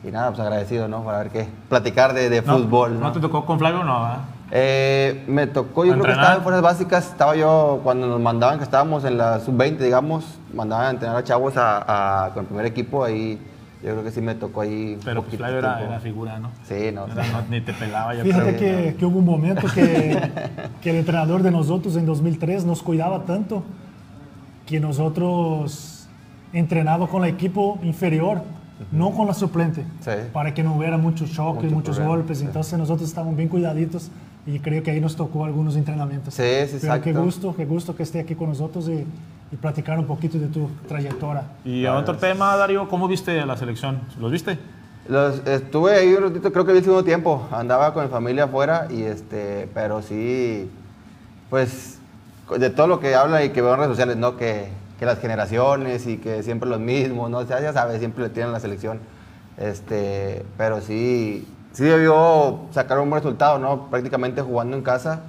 y 0.06 0.12
nada, 0.12 0.30
pues 0.30 0.40
agradecido, 0.40 0.88
¿no? 0.88 1.04
Para 1.04 1.20
ver 1.20 1.30
qué. 1.32 1.48
Platicar 1.68 2.14
de, 2.14 2.30
de 2.30 2.42
fútbol. 2.44 3.00
¿no? 3.00 3.12
te 3.12 3.20
tocó 3.20 3.44
con 3.46 3.58
Flavio 3.58 3.82
o 3.82 3.84
no? 3.84 4.36
Eh, 4.52 5.24
me 5.28 5.48
tocó, 5.48 5.84
yo 5.84 5.94
creo 5.94 6.06
que 6.06 6.12
estaba 6.12 6.36
en 6.36 6.44
fuerzas 6.44 6.62
básicas. 6.62 7.08
Estaba 7.08 7.36
yo, 7.36 7.82
cuando 7.84 8.06
nos 8.06 8.20
mandaban, 8.20 8.60
que 8.60 8.64
estábamos 8.64 9.04
en 9.04 9.18
la 9.18 9.40
sub-20, 9.40 9.78
digamos, 9.78 10.38
mandaban 10.54 10.86
a 10.86 10.90
entrenar 10.92 11.18
a 11.18 11.24
chavos 11.24 11.56
a, 11.58 12.30
con 12.34 12.42
el 12.42 12.48
primer 12.48 12.66
equipo. 12.68 13.04
Ahí 13.04 13.42
yo 13.86 13.92
creo 13.92 14.04
que 14.04 14.12
sí 14.12 14.22
me 14.22 14.36
tocó 14.36 14.62
ahí. 14.62 14.98
Pero 15.06 15.24
pues 15.24 15.38
Flavio 15.38 15.60
era, 15.60 15.84
era, 15.84 16.00
figura, 16.00 16.40
¿no? 16.40 16.52
Sí, 16.68 16.92
no. 16.94 17.06
ni 17.50 17.62
te 17.62 17.74
pelaba. 17.74 18.16
Yo 18.16 18.24
Fíjate 18.24 18.56
que, 18.56 18.96
que, 18.98 19.06
hubo 19.06 19.20
un 19.20 19.26
momento 19.26 19.68
que, 19.74 20.20
que 20.82 20.90
el 20.90 20.98
entrenador 20.98 21.44
de 21.44 21.52
nosotros 21.52 21.96
en 21.96 22.06
2003 22.06 22.66
nos 22.66 22.82
cuidaba 22.82 23.24
tanto 23.26 23.64
que 24.66 24.80
nosotros 24.80 26.08
entrenábamos 26.52 27.10
con 27.10 27.24
el 27.24 27.30
equipo 27.30 27.80
inferior 27.84 28.42
no 28.92 29.12
con 29.12 29.28
la 29.28 29.34
suplente, 29.34 29.86
para 30.34 30.54
que 30.54 30.64
no 30.64 30.76
hubiera 30.76 30.98
muchos 30.98 31.32
choques, 31.32 31.72
muchos 31.72 32.00
golpes. 32.00 32.42
Entonces 32.42 32.78
nosotros 32.78 33.08
estamos 33.08 33.36
bien 33.36 33.48
cuidaditos 33.48 34.10
y 34.46 34.60
creo 34.60 34.84
que 34.84 34.92
ahí 34.92 35.00
nos 35.00 35.16
tocó 35.16 35.46
algunos 35.46 35.76
entrenamientos. 35.76 36.34
Sí, 36.34 36.44
sí, 36.68 36.78
Pero 36.82 37.02
qué 37.02 37.14
gusto, 37.14 37.56
qué 37.56 37.66
gusto 37.66 37.96
que 37.96 38.04
esté 38.04 38.20
aquí 38.20 38.36
con 38.36 38.50
nosotros 38.50 38.90
y, 38.90 39.06
platicar 39.62 40.00
un 40.00 40.06
poquito 40.06 40.38
de 40.38 40.48
tu 40.48 40.70
trayectoria. 40.88 41.44
Y 41.64 41.86
a 41.86 41.96
otro 41.96 42.16
tema, 42.18 42.56
Darío, 42.56 42.88
¿cómo 42.88 43.08
viste 43.08 43.46
la 43.46 43.58
selección? 43.58 44.02
¿Los 44.20 44.32
viste? 44.32 44.58
Los, 45.08 45.46
estuve 45.48 45.96
ahí 45.96 46.14
un 46.14 46.24
ratito, 46.24 46.52
creo 46.52 46.66
que 46.66 46.72
vi 46.72 46.80
el 46.80 46.84
segundo 46.84 47.04
tiempo. 47.04 47.48
Andaba 47.52 47.94
con 47.94 48.04
mi 48.04 48.10
familia 48.10 48.46
afuera 48.46 48.88
y 48.90 49.04
este, 49.04 49.70
pero 49.74 50.02
sí, 50.02 50.70
pues 51.50 52.00
de 52.58 52.70
todo 52.70 52.88
lo 52.88 53.00
que 53.00 53.16
habla 53.16 53.44
y 53.44 53.50
que 53.50 53.62
veo 53.62 53.74
en 53.74 53.78
redes 53.78 53.92
sociales, 53.92 54.18
¿no? 54.18 54.38
Que 54.38 54.70
que 55.00 55.06
las 55.06 55.20
generaciones 55.20 56.08
y 56.08 56.18
que 56.18 56.44
siempre 56.44 56.70
los 56.70 56.80
mismos, 56.80 57.30
¿no? 57.30 57.40
O 57.40 57.46
sea, 57.46 57.60
ya 57.62 57.74
sabes, 57.74 58.00
siempre 58.00 58.24
le 58.24 58.30
tienen 58.30 58.52
la 58.52 58.60
selección. 58.60 59.00
Este, 59.58 60.46
pero 60.58 60.82
sí, 60.82 61.48
sí 61.74 61.84
debió 61.84 62.60
sacar 62.72 63.00
un 63.00 63.10
buen 63.10 63.22
resultado, 63.22 63.60
¿no? 63.60 63.90
Prácticamente 63.90 64.42
jugando 64.42 64.78
en 64.78 64.84
casa. 64.84 65.22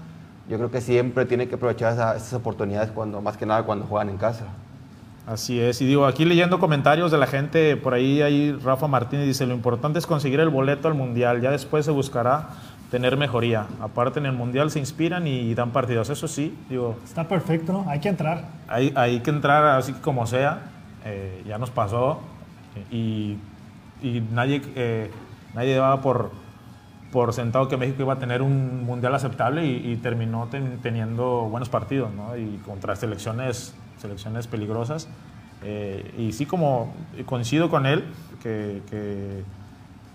Yo 0.48 0.56
creo 0.58 0.70
que 0.70 0.80
siempre 0.80 1.24
tiene 1.26 1.48
que 1.48 1.56
aprovechar 1.56 1.92
esas 1.92 2.32
oportunidades 2.34 2.90
cuando, 2.90 3.20
más 3.20 3.36
que 3.36 3.46
nada 3.46 3.64
cuando 3.64 3.86
juegan 3.86 4.10
en 4.10 4.16
casa. 4.16 4.44
Así 5.26 5.60
es, 5.60 5.80
y 5.82 5.86
digo, 5.86 6.06
aquí 6.06 6.24
leyendo 6.24 6.60
comentarios 6.60 7.10
de 7.10 7.18
la 7.18 7.26
gente, 7.26 7.76
por 7.76 7.94
ahí, 7.94 8.22
ahí 8.22 8.52
Rafa 8.52 8.86
Martínez 8.86 9.26
dice, 9.26 9.44
lo 9.44 9.54
importante 9.54 9.98
es 9.98 10.06
conseguir 10.06 10.38
el 10.38 10.50
boleto 10.50 10.86
al 10.86 10.94
Mundial, 10.94 11.40
ya 11.40 11.50
después 11.50 11.84
se 11.84 11.90
buscará 11.90 12.50
tener 12.92 13.16
mejoría. 13.16 13.66
Aparte 13.80 14.20
en 14.20 14.26
el 14.26 14.32
Mundial 14.32 14.70
se 14.70 14.78
inspiran 14.78 15.26
y 15.26 15.52
dan 15.54 15.72
partidos, 15.72 16.10
eso 16.10 16.28
sí, 16.28 16.56
digo... 16.68 16.96
Está 17.04 17.26
perfecto, 17.26 17.72
¿no? 17.72 17.90
Hay 17.90 17.98
que 17.98 18.08
entrar. 18.08 18.44
Hay, 18.68 18.92
hay 18.94 19.18
que 19.18 19.30
entrar 19.30 19.64
así 19.76 19.94
como 19.94 20.28
sea, 20.28 20.70
eh, 21.04 21.42
ya 21.44 21.58
nos 21.58 21.70
pasó 21.70 22.20
y, 22.92 23.36
y 24.00 24.22
nadie, 24.32 24.62
eh, 24.76 25.10
nadie 25.54 25.74
daba 25.74 26.00
por, 26.02 26.30
por 27.16 27.32
sentado 27.32 27.66
que 27.66 27.78
México 27.78 28.02
iba 28.02 28.12
a 28.12 28.18
tener 28.18 28.42
un 28.42 28.84
Mundial 28.84 29.14
aceptable 29.14 29.64
y, 29.64 29.96
terminó 29.96 30.50
teniendo 30.82 31.48
buenos 31.48 31.70
partidos, 31.70 32.12
¿no? 32.12 32.36
Y 32.36 32.58
contra 32.58 32.94
selecciones, 32.94 33.74
selecciones 33.96 34.46
peligrosas. 34.46 35.08
Eh, 35.62 36.14
y 36.18 36.32
sí, 36.32 36.44
como 36.44 36.92
coincido 37.24 37.70
con 37.70 37.86
él, 37.86 38.04
que, 38.42 38.82
que 38.90 39.44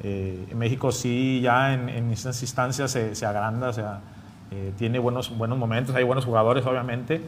eh, 0.01 0.47
México 0.53 0.91
sí 0.91 1.41
ya 1.41 1.73
en, 1.73 1.89
en 1.89 2.11
estas 2.11 2.39
instancias 2.43 2.91
se, 2.91 3.15
se, 3.15 3.25
agranda, 3.25 3.69
o 3.69 3.73
sea, 3.73 4.01
eh, 4.51 4.71
tiene 4.77 4.99
buenos, 4.99 5.35
buenos 5.35 5.57
momentos, 5.57 5.95
hay 5.95 6.03
buenos 6.03 6.25
jugadores 6.25 6.63
obviamente, 6.67 7.19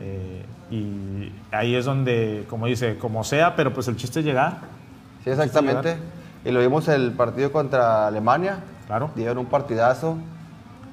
eh, 0.00 0.44
y 0.68 1.30
ahí 1.54 1.76
es 1.76 1.84
donde, 1.84 2.44
como 2.50 2.66
dice, 2.66 2.98
como 2.98 3.22
sea, 3.22 3.54
pero 3.54 3.72
pues 3.72 3.86
el 3.86 3.94
chiste 3.94 4.18
es 4.18 4.26
llegar. 4.26 4.62
Sí, 5.22 5.30
exactamente. 5.30 5.96
Y 6.44 6.50
lo 6.50 6.58
vimos 6.58 6.88
el 6.88 7.12
partido 7.12 7.52
contra 7.52 8.08
Alemania. 8.08 8.64
Claro. 8.92 9.10
Dieron 9.16 9.38
un 9.38 9.46
partidazo. 9.46 10.18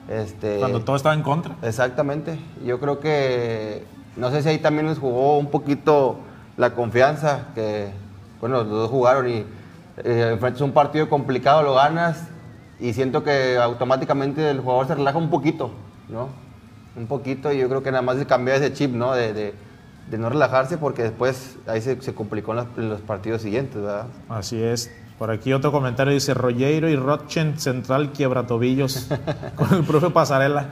Este, 0.07 0.59
Cuando 0.59 0.79
todo 0.79 0.95
estaba 0.95 1.13
en 1.13 1.21
contra. 1.21 1.57
Exactamente. 1.61 2.39
Yo 2.65 2.79
creo 2.79 3.01
que, 3.01 3.83
no 4.15 4.31
sé 4.31 4.41
si 4.41 4.47
ahí 4.47 4.59
también 4.59 4.87
les 4.87 4.97
jugó 4.97 5.37
un 5.37 5.51
poquito 5.51 6.15
la 6.55 6.75
confianza, 6.75 7.47
que, 7.53 7.91
bueno, 8.39 8.63
los 8.63 8.69
dos 8.69 8.89
jugaron 8.89 9.27
y 9.27 9.45
eh, 9.97 10.39
es 10.41 10.61
un 10.61 10.71
partido 10.71 11.09
complicado, 11.09 11.61
lo 11.61 11.73
ganas 11.73 12.29
y 12.79 12.93
siento 12.93 13.21
que 13.21 13.57
automáticamente 13.57 14.49
el 14.49 14.61
jugador 14.61 14.87
se 14.87 14.95
relaja 14.95 15.17
un 15.17 15.29
poquito, 15.29 15.71
¿no? 16.07 16.29
Un 16.95 17.07
poquito 17.07 17.51
y 17.51 17.57
yo 17.57 17.67
creo 17.67 17.83
que 17.83 17.91
nada 17.91 18.01
más 18.01 18.17
se 18.17 18.25
cambia 18.25 18.55
ese 18.55 18.71
chip, 18.71 18.93
¿no? 18.93 19.11
De, 19.11 19.33
de, 19.33 19.53
de 20.09 20.17
no 20.17 20.29
relajarse 20.29 20.77
porque 20.77 21.03
después 21.03 21.57
ahí 21.67 21.81
se, 21.81 22.01
se 22.01 22.15
complicó 22.15 22.53
en 22.77 22.89
los, 22.89 23.01
partidos 23.01 23.41
siguientes, 23.41 23.81
¿verdad? 23.81 24.05
Así 24.29 24.63
es. 24.63 24.89
Por 25.19 25.31
aquí 25.31 25.51
otro 25.51 25.73
comentario 25.73 26.13
dice 26.13 26.33
Rollero 26.33 26.87
y 26.87 26.95
Rochen 26.95 27.59
Central 27.59 28.13
quiebra 28.13 28.47
tobillos 28.47 29.09
con 29.55 29.73
el 29.73 29.83
profe 29.83 30.11
Pasarela. 30.11 30.67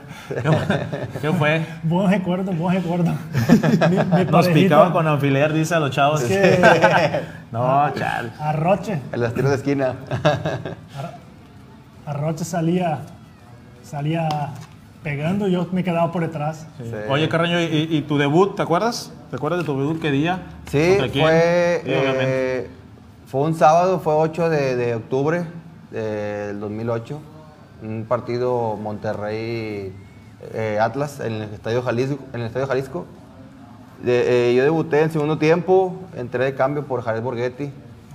¿Qué, 1.20 1.30
fue? 1.32 1.66
Buen 1.82 2.10
recuerdo, 2.10 2.52
buen 2.52 2.76
recuerdo. 2.76 3.12
Nos 4.30 4.48
picaban 4.48 4.92
con 4.92 5.06
alfiler, 5.06 5.52
dice 5.52 5.74
a 5.74 5.80
los 5.80 5.90
chavos. 5.90 6.22
no, 7.52 7.94
chal. 7.94 8.32
Arroche. 8.40 9.02
En 9.12 9.20
los 9.20 9.34
tiros 9.34 9.50
de 9.50 9.56
esquina. 9.56 9.96
Arroche 12.06 12.46
salía, 12.46 13.00
salía 13.82 14.54
pegando 15.02 15.46
y 15.46 15.52
yo 15.52 15.68
me 15.72 15.84
quedaba 15.84 16.10
por 16.10 16.22
detrás. 16.22 16.66
Oye, 17.10 17.28
Carreño, 17.28 17.60
¿y, 17.60 18.00
tu 18.08 18.16
debut, 18.16 18.56
te 18.56 18.62
acuerdas? 18.62 19.12
¿Te 19.28 19.36
acuerdas 19.36 19.60
de 19.60 19.66
tu 19.66 19.78
debut 19.78 20.00
qué 20.00 20.10
día? 20.10 20.40
Sí, 20.70 20.96
fue, 21.12 21.82
eh, 21.84 22.70
fue 23.28 23.42
un 23.42 23.54
sábado, 23.54 24.00
fue 24.00 24.14
8 24.14 24.48
de, 24.48 24.94
octubre 24.94 25.44
del 25.90 26.58
2008. 26.60 27.20
Un 27.82 28.06
partido 28.08 28.76
Monterrey 28.76 29.92
eh, 30.54 30.78
Atlas 30.80 31.20
en 31.20 31.34
el 31.34 31.42
Estadio 31.42 31.82
Jalisco. 31.82 32.18
En 32.32 32.40
el 32.40 32.46
Estadio 32.46 32.66
Jalisco. 32.66 33.04
Eh, 34.02 34.54
yo 34.56 34.62
debuté 34.62 35.02
en 35.02 35.10
segundo 35.10 35.36
tiempo, 35.36 35.94
entré 36.16 36.44
de 36.46 36.54
cambio 36.54 36.86
por 36.86 37.02
Jared 37.02 37.22
Borghetti. 37.22 37.70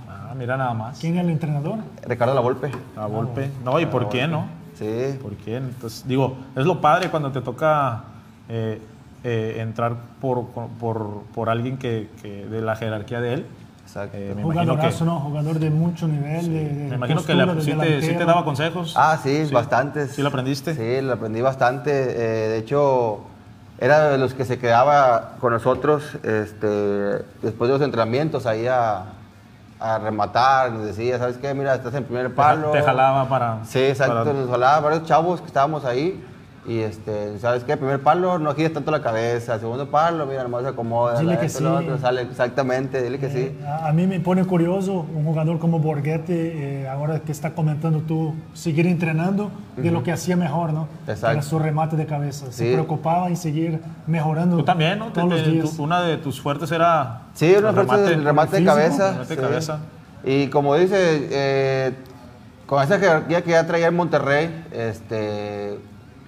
Ah, 0.08 0.34
mira 0.36 0.56
nada 0.56 0.74
más. 0.74 0.98
¿Quién 0.98 1.16
es 1.16 1.22
el 1.22 1.30
entrenador? 1.30 1.78
Ricardo 2.04 2.34
La 2.34 2.40
Volpe. 2.40 2.72
La 2.96 3.06
Volpe. 3.06 3.50
No, 3.64 3.78
¿y 3.78 3.86
por 3.86 4.08
qué 4.08 4.26
no? 4.26 4.46
Sí. 4.74 5.16
¿Por 5.22 5.34
quién? 5.34 5.64
Entonces, 5.64 6.04
digo, 6.08 6.36
es 6.56 6.66
lo 6.66 6.80
padre 6.80 7.08
cuando 7.08 7.30
te 7.30 7.40
toca 7.40 8.02
eh, 8.48 8.80
eh, 9.22 9.58
entrar 9.60 9.94
por, 10.20 10.46
por, 10.48 11.22
por 11.32 11.48
alguien 11.48 11.76
que, 11.78 12.10
que, 12.20 12.46
de 12.46 12.60
la 12.62 12.74
jerarquía 12.74 13.20
de 13.20 13.34
él. 13.34 13.46
Exacto. 13.94 14.16
Eh, 14.16 14.34
Jugadorazo, 14.42 15.04
¿no? 15.04 15.20
Jugador 15.20 15.60
de 15.60 15.70
mucho 15.70 16.08
nivel. 16.08 16.52
De, 16.52 16.86
me 16.88 16.96
imagino 16.96 17.24
que 17.24 17.34
le, 17.34 17.60
sí, 17.62 17.72
te, 17.72 18.02
sí, 18.02 18.14
te, 18.14 18.24
daba 18.24 18.44
consejos. 18.44 18.94
Ah, 18.96 19.18
sí, 19.22 19.48
bastantes. 19.52 20.12
¿Sí 20.12 20.22
lo 20.22 20.28
aprendiste? 20.28 20.74
Sí, 20.74 21.00
lo 21.00 21.12
aprendí 21.12 21.40
bastante. 21.40 21.90
de 21.92 22.58
hecho, 22.58 23.20
era 23.78 24.10
de 24.10 24.18
los 24.18 24.34
que 24.34 24.44
se 24.44 24.58
quedaba 24.58 25.36
con 25.40 25.52
nosotros 25.52 26.16
este, 26.24 26.66
después 27.42 27.68
de 27.68 27.78
los 27.78 27.82
entrenamientos 27.82 28.46
ahí 28.46 28.66
a, 28.66 29.04
a 29.78 29.98
rematar, 29.98 30.72
nos 30.72 30.86
decía, 30.86 31.18
¿sabes 31.18 31.36
qué? 31.38 31.54
Mira, 31.54 31.74
estás 31.74 31.94
en 31.94 32.04
primer 32.04 32.34
palo. 32.34 32.70
Te 32.70 32.82
jalaba 32.82 33.28
para... 33.28 33.64
Sí, 33.64 33.80
exacto, 33.80 34.32
nos 34.32 34.50
jalaba 34.50 34.80
varios 34.80 35.04
chavos 35.04 35.40
que 35.40 35.46
estábamos 35.46 35.84
ahí 35.84 36.20
Y 36.66 36.78
este, 36.78 37.38
¿sabes 37.40 37.62
qué? 37.62 37.76
Primer 37.76 38.00
palo, 38.00 38.38
no 38.38 38.54
gires 38.54 38.72
tanto 38.72 38.90
la 38.90 39.02
cabeza. 39.02 39.58
Segundo 39.58 39.90
palo, 39.90 40.24
mira, 40.24 40.44
nomás 40.44 40.62
se 40.62 40.68
acomoda. 40.68 41.20
Dile 41.20 41.38
que 41.38 41.44
esto, 41.46 41.58
sí. 41.58 41.64
otro, 41.66 41.98
sale, 41.98 42.22
exactamente, 42.22 43.02
dile 43.02 43.18
que 43.18 43.28
sí. 43.28 43.38
Eh, 43.38 43.66
a, 43.66 43.88
a 43.88 43.92
mí 43.92 44.06
me 44.06 44.18
pone 44.18 44.46
curioso 44.46 45.04
un 45.14 45.24
jugador 45.24 45.58
como 45.58 45.78
Borghetti, 45.78 46.32
eh, 46.32 46.88
ahora 46.88 47.20
que 47.20 47.32
está 47.32 47.50
comentando 47.54 47.98
tú, 48.00 48.34
seguir 48.54 48.86
entrenando 48.86 49.50
de 49.76 49.90
lo 49.90 50.02
que 50.02 50.10
hacía 50.12 50.36
mejor, 50.36 50.72
¿no? 50.72 50.88
Exacto. 51.06 51.32
Era 51.32 51.42
su 51.42 51.58
remate 51.58 51.96
de 51.96 52.06
cabeza. 52.06 52.46
Se 52.50 52.64
Sí. 52.68 52.72
preocupaba 52.72 53.28
en 53.28 53.36
seguir 53.36 53.80
mejorando 54.06 54.56
Tú 54.56 54.64
también, 54.64 54.98
¿no? 55.00 55.08
Te- 55.08 55.20
todos 55.20 55.28
los 55.34 55.42
te- 55.44 55.50
días. 55.50 55.76
tú- 55.76 55.82
una 55.82 56.00
de 56.00 56.16
tus 56.16 56.40
fuertes 56.40 56.72
era 56.72 57.24
Sí, 57.34 57.54
una 57.58 57.68
el 57.70 57.74
fuerza 57.74 57.96
del 57.98 58.24
remate 58.24 58.56
de 58.56 58.64
cabeza. 58.64 59.10
remate 59.12 59.28
de 59.28 59.34
sí. 59.36 59.40
cabeza. 59.42 59.78
Y 60.24 60.46
como 60.46 60.76
dice, 60.76 61.28
eh, 61.30 61.92
con 62.64 62.82
esa 62.82 62.98
jerarquía 62.98 63.42
que 63.42 63.50
ya 63.50 63.66
traía 63.66 63.88
en 63.88 63.96
Monterrey, 63.96 64.64
este, 64.72 65.78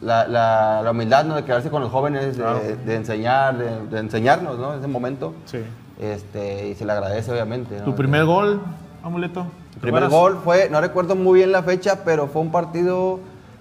la, 0.00 0.26
la- 0.29 0.83
la 0.83 0.91
humildad 0.91 1.25
¿no? 1.25 1.37
de 1.37 1.45
quedarse 1.45 1.71
con 1.71 1.83
los 1.83 1.91
jóvenes, 1.91 2.37
de, 2.37 2.43
Claro. 2.43 2.61
de 2.85 2.95
enseñar, 2.95 3.57
de, 3.59 3.87
de 3.87 3.99
enseñarnos 3.99 4.59
¿no? 4.59 4.73
en 4.75 4.79
ese 4.81 4.88
momento. 4.88 5.35
Sí. 5.47 5.59
Este, 5.99 6.69
y 6.69 6.75
se 6.75 6.85
le 6.85 6.93
agradece, 6.93 7.33
obviamente. 7.33 7.79
¿no? 7.79 7.85
Tu 7.85 7.95
primer 7.95 8.25
gol, 8.25 8.61
amuleto. 9.03 9.47
¿te 9.75 9.81
Primer 9.81 10.09
gol 10.09 10.41
fue, 10.45 10.69
no 10.71 10.81
recuerdo 10.81 11.17
muy 11.17 11.38
bien 11.41 11.53
la 11.53 11.62
fecha, 11.62 12.00
pero 12.05 12.26
fue 12.29 12.43
un 12.43 12.50
partido 12.53 13.21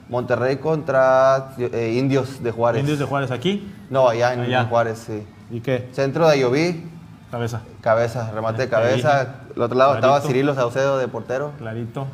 Monterrey 0.09 0.57
contra 0.57 1.53
eh, 1.57 1.95
Indios 1.97 2.43
de 2.43 2.51
Juárez. 2.51 2.81
Indios 2.81 2.99
de 2.99 3.05
Juárez 3.05 3.31
aquí. 3.31 3.73
No, 3.89 4.07
allá 4.09 4.33
en, 4.33 4.41
Allá. 4.41 4.61
en 4.61 4.67
Juárez, 4.67 4.99
sí. 4.99 5.25
¿Y 5.51 5.61
qué? 5.61 5.89
Centro 5.93 6.27
de 6.27 6.33
Ayoví, 6.33 6.89
Cabeza. 7.31 7.61
cabeza, 7.81 8.31
remate 8.33 8.57
de 8.57 8.63
Ahí. 8.63 8.69
cabeza. 8.69 9.35
Al 9.55 9.61
otro 9.61 9.77
lado 9.77 9.95
estaba. 9.95 10.21
Cirilo 10.21 10.53
Saucedo 10.55 10.97
de 10.97 11.07
portero. 11.07 11.51
Clarito. 11.57 12.07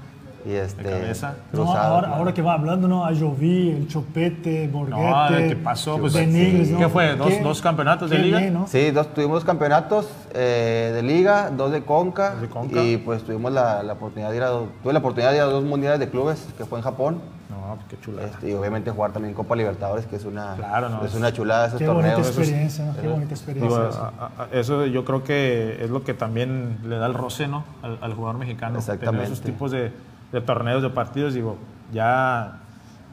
Y 0.46 0.54
este, 0.54 0.84
cabeza. 0.84 1.36
No, 1.54 1.64
ahora, 1.74 2.00
claro. 2.08 2.16
ahora 2.16 2.34
que 2.34 2.42
va 2.42 2.54
hablando, 2.54 2.88
¿no? 2.88 3.06
A 3.06 3.16
Jovi, 3.16 3.70
el 3.70 3.88
Chopete, 3.88 4.68
Borghetti. 4.68 5.00
No, 5.02 5.28
¿qué 5.50 5.56
pasó? 5.56 5.98
Pues, 6.00 6.14
sí. 6.14 6.68
¿no? 6.72 6.80
¿Qué 6.80 6.90
fue? 6.90 7.16
¿Dos- 7.16 7.28
Qué- 7.28 7.42
dos 7.42 7.62
campeonatos 7.62 8.10
de 8.10 8.18
liga? 8.20 8.40
bien, 8.40 8.54
¿no? 8.54 8.68
Sí, 8.68 8.90
dos, 8.92 9.14
tuvimos 9.14 9.36
dos 9.36 9.46
campeonatos 9.46 10.08
eh, 10.34 10.92
de 10.96 11.04
liga, 11.04 11.52
dos 11.52 11.72
de 11.72 11.84
Conca, 11.84 12.32
Dos 12.32 12.42
de 12.42 12.48
Conca. 12.50 12.82
y 12.84 12.98
pues 12.98 13.24
tuvimos 13.24 13.52
la, 13.52 13.84
la 13.84 13.94
oportunidad 13.94 14.32
de 14.32 14.38
ir 14.38 14.44
a 14.44 14.48
dos, 14.48 14.70
tuve 14.82 14.94
la 14.94 15.00
oportunidad 15.00 15.30
de 15.32 15.38
ir 15.38 15.42
a 15.44 15.46
dos 15.46 15.64
mundiales 15.64 16.00
de 16.00 16.10
clubes 16.10 16.48
que 16.58 16.66
fue 16.66 16.80
en 16.80 16.84
Japón 16.84 17.22
No, 17.50 17.78
qué 17.90 18.00
chulada. 18.00 18.28
este, 18.30 18.50
y 18.50 18.54
obviamente 18.54 18.90
jugar 18.92 19.12
también 19.12 19.34
Copa 19.36 19.56
Libertadores 19.56 20.06
que 20.06 20.16
es 20.16 20.26
una 20.26 20.56
Claro, 20.56 20.90
no, 20.90 21.04
es 21.06 21.12
es- 21.12 21.18
una 21.18 21.32
chulada 21.34 21.68
esos 21.68 21.80
Qué 21.80 21.88
bonita 21.88 22.16
torneos. 22.16 22.38
experiencia, 22.38 22.86
¿no? 22.86 22.94
Qué 22.94 23.08
bonita 23.08 23.20
Digo, 23.20 23.32
experiencia. 23.36 24.02
a- 24.20 24.44
a- 24.44 24.48
eso 24.58 24.86
yo 24.88 25.06
creo 25.06 25.24
que 25.24 25.84
es 25.84 25.90
lo 25.90 26.04
que 26.04 26.14
también 26.14 26.80
le 26.86 26.98
da 26.98 27.06
el 27.06 27.14
roce 27.14 27.48
¿no? 27.48 27.64
al, 27.84 28.00
al 28.02 28.14
jugador 28.14 28.40
mexicano. 28.40 28.78
Exactamente. 28.80 29.18
Tener 29.18 29.32
esos 29.34 29.42
tipos 29.42 29.72
de, 29.72 29.92
de 30.32 30.42
torneos, 30.42 30.82
de 30.82 30.90
partidos, 30.90 31.34
digo, 31.34 31.58
ya, 31.94 32.60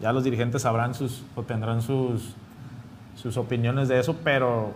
ya 0.00 0.12
los 0.12 0.24
dirigentes 0.24 0.62
sabrán 0.62 0.94
sus, 0.94 1.24
o 1.34 1.42
tendrán 1.42 1.82
sus, 1.82 2.34
sus 3.16 3.36
opiniones 3.36 3.88
de 3.88 3.98
eso, 3.98 4.16
pero 4.22 4.70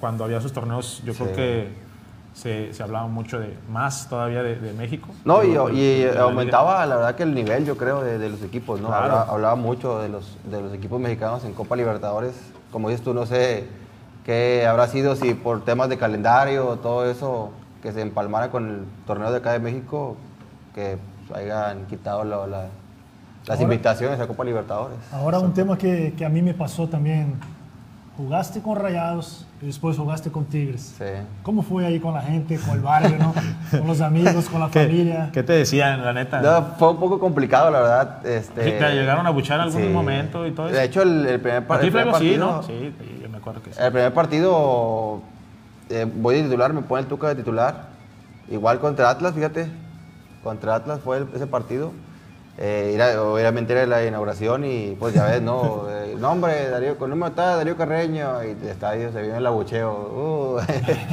cuando 0.00 0.24
había 0.24 0.38
esos 0.38 0.52
torneos 0.52 1.02
yo 1.04 1.14
creo 1.14 1.28
Sí. 1.28 1.34
que 1.34 1.84
se, 2.34 2.74
se 2.74 2.82
hablaba 2.82 3.06
mucho 3.06 3.38
de 3.38 3.56
más 3.70 4.08
todavía 4.08 4.42
de, 4.42 4.56
de 4.56 4.72
México. 4.72 5.08
No, 5.24 5.44
y, 5.44 5.50
Digo, 5.50 5.70
y 5.70 5.98
de 6.00 6.06
la 6.06 6.10
liga. 6.12 6.22
aumentaba 6.24 6.84
la 6.84 6.96
verdad 6.96 7.14
que 7.14 7.22
el 7.22 7.32
nivel, 7.32 7.64
yo 7.64 7.76
creo, 7.76 8.02
de, 8.02 8.18
de 8.18 8.28
los 8.28 8.42
equipos, 8.42 8.80
¿no? 8.80 8.88
Claro. 8.88 9.04
Hablaba, 9.04 9.22
hablaba 9.32 9.54
mucho 9.54 10.00
de 10.00 10.08
los, 10.08 10.36
de 10.50 10.60
los 10.60 10.72
equipos 10.74 11.00
mexicanos 11.00 11.44
en 11.44 11.52
Copa 11.54 11.76
Libertadores. 11.76 12.34
Como 12.72 12.88
dices 12.88 13.04
tú, 13.04 13.14
no 13.14 13.24
sé 13.24 13.68
qué 14.24 14.66
habrá 14.66 14.88
sido, 14.88 15.14
si 15.14 15.34
por 15.34 15.64
temas 15.64 15.88
de 15.88 15.96
calendario 15.96 16.76
todo 16.82 17.08
eso, 17.08 17.52
que 17.82 17.92
se 17.92 18.00
empalmara 18.02 18.50
con 18.50 18.68
el 18.68 18.84
torneo 19.06 19.30
de 19.30 19.36
acá 19.38 19.52
de 19.52 19.60
México, 19.60 20.16
que 20.74 20.98
hayan 21.34 21.86
quitado 21.86 22.24
lo- 22.24 22.46
la- 22.46 22.66
las 23.46 23.58
Ahora- 23.58 23.62
invitaciones 23.62 24.18
a 24.20 24.26
Copa 24.26 24.44
Libertadores. 24.44 24.96
Ahora 25.12 25.38
un 25.38 25.52
tema 25.54 25.76
que, 25.78 26.14
que 26.16 26.24
a 26.24 26.28
mí 26.28 26.42
me 26.42 26.54
pasó 26.54 26.88
también. 26.88 27.34
Jugaste 28.16 28.62
con 28.62 28.76
Rayados 28.76 29.44
y 29.60 29.66
después 29.66 29.96
jugaste 29.98 30.30
con 30.30 30.44
Tigres. 30.44 30.94
Sí. 30.96 31.04
¿Cómo 31.42 31.62
fue 31.62 31.84
ahí 31.84 31.98
con 31.98 32.14
la 32.14 32.22
gente, 32.22 32.56
con 32.58 32.76
el 32.76 32.80
barrio, 32.80 33.18
¿no? 33.18 33.34
con 33.76 33.88
los 33.88 34.00
amigos, 34.00 34.48
con 34.48 34.60
la 34.60 34.68
¿Qué, 34.70 34.84
familia? 34.84 35.30
qué 35.32 35.42
te 35.42 35.52
decían, 35.54 36.04
la 36.04 36.12
neta? 36.12 36.40
No, 36.40 36.62
fue 36.78 36.90
un 36.90 36.98
poco 36.98 37.18
complicado, 37.18 37.72
la 37.72 37.80
verdad. 37.80 38.24
Este, 38.26 38.64
Sí, 38.66 38.70
¿Te 38.78 38.94
llegaron 38.94 39.26
a 39.26 39.30
buchar 39.30 39.56
en 39.58 39.66
algún 39.66 39.82
sí. 39.82 39.88
momento 39.88 40.46
y 40.46 40.52
todo 40.52 40.68
eso? 40.68 40.76
De 40.76 40.84
hecho, 40.84 41.02
el, 41.02 41.26
el 41.26 41.40
primer, 41.40 41.66
par- 41.66 41.78
¿A 41.78 41.80
ti, 41.80 41.86
el 41.88 41.92
primer 41.92 42.08
Flavio, 42.10 42.18
sí, 42.34 42.38
partido... 42.38 42.56
no? 42.56 42.62
Sí, 42.62 42.94
sí, 43.00 43.20
yo 43.20 43.28
me 43.28 43.38
acuerdo 43.38 43.62
que 43.62 43.72
sí. 43.72 43.80
El 43.82 43.90
primer 43.92 44.14
partido 44.14 45.20
eh, 45.90 46.06
voy 46.14 46.36
de 46.36 46.42
titular, 46.44 46.72
me 46.72 46.82
pone 46.82 47.02
el 47.02 47.08
Tuca 47.08 47.26
de 47.28 47.34
titular. 47.34 47.86
Igual 48.48 48.78
contra 48.78 49.10
Atlas, 49.10 49.34
fíjate. 49.34 49.66
Contra 50.44 50.76
Atlas 50.76 51.00
fue 51.02 51.16
el- 51.18 51.28
ese 51.34 51.46
partido. 51.48 51.90
Eh, 52.56 52.92
era- 52.94 53.20
obviamente 53.20 53.72
era 53.72 53.84
la 53.86 54.04
inauguración 54.06 54.64
y 54.64 54.94
pues 55.00 55.12
ya 55.14 55.24
ves, 55.24 55.42
¿no? 55.42 55.86
Eh, 56.04 56.16
nombre, 56.20 56.68
Darío, 56.70 56.96
con 56.98 57.10
número 57.10 57.28
está 57.30 57.56
Darío 57.56 57.76
Carreño 57.76 58.44
y 58.44 58.50
el 58.50 58.62
estadio 58.68 59.10
se 59.10 59.22
vio 59.22 59.34
el 59.34 59.44
abucheo. 59.44 59.90
Uh. 59.92 60.60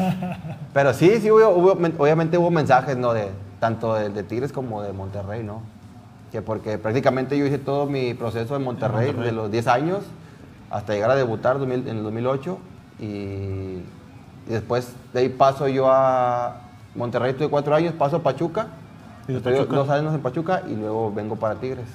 Pero 0.73 0.93
sí, 0.93 1.19
sí, 1.19 1.31
hubo, 1.31 1.49
hubo- 1.49 1.77
obviamente 1.97 2.37
hubo 2.37 2.51
mensajes, 2.51 2.95
¿no? 2.97 3.13
De, 3.13 3.29
tanto 3.59 3.95
de, 3.95 4.09
de 4.09 4.21
Tigres 4.23 4.51
como 4.51 4.81
de 4.83 4.91
Monterrey, 4.93 5.43
¿no? 5.43 5.61
Que 6.31 6.41
porque 6.41 6.77
prácticamente 6.77 7.37
yo 7.37 7.45
hice 7.45 7.57
todo 7.57 7.85
mi 7.87 8.13
proceso 8.13 8.55
en 8.55 8.63
Monterrey, 8.63 9.07
Monterrey. 9.07 9.29
de 9.29 9.31
los 9.35 9.51
10 9.51 9.67
años 9.67 9.99
hasta 10.69 10.93
llegar 10.93 11.09
a 11.11 11.15
debutar 11.15 11.57
2000 11.59 11.87
en 11.87 11.97
el 11.97 12.03
2008 12.03 12.57
y, 12.99 13.03
y 13.05 13.83
después 14.47 14.93
de 15.13 15.19
ahí 15.21 15.29
paso 15.29 15.67
yo 15.67 15.87
a 15.91 16.61
Monterrey, 16.95 17.31
estuve 17.31 17.49
cuatro 17.49 17.73
años, 17.75 17.93
paso 17.93 18.17
a 18.17 18.19
Pachuca, 18.23 18.67
¿Y 18.67 18.69
de 18.69 18.80
estoy 19.37 19.53
Pachuca? 19.53 19.75
dos 19.75 19.89
años 19.89 20.13
en 20.13 20.21
Pachuca 20.21 20.61
y 20.69 20.75
luego 20.75 21.11
vengo 21.13 21.35
para 21.35 21.55
Tigres. 21.55 21.85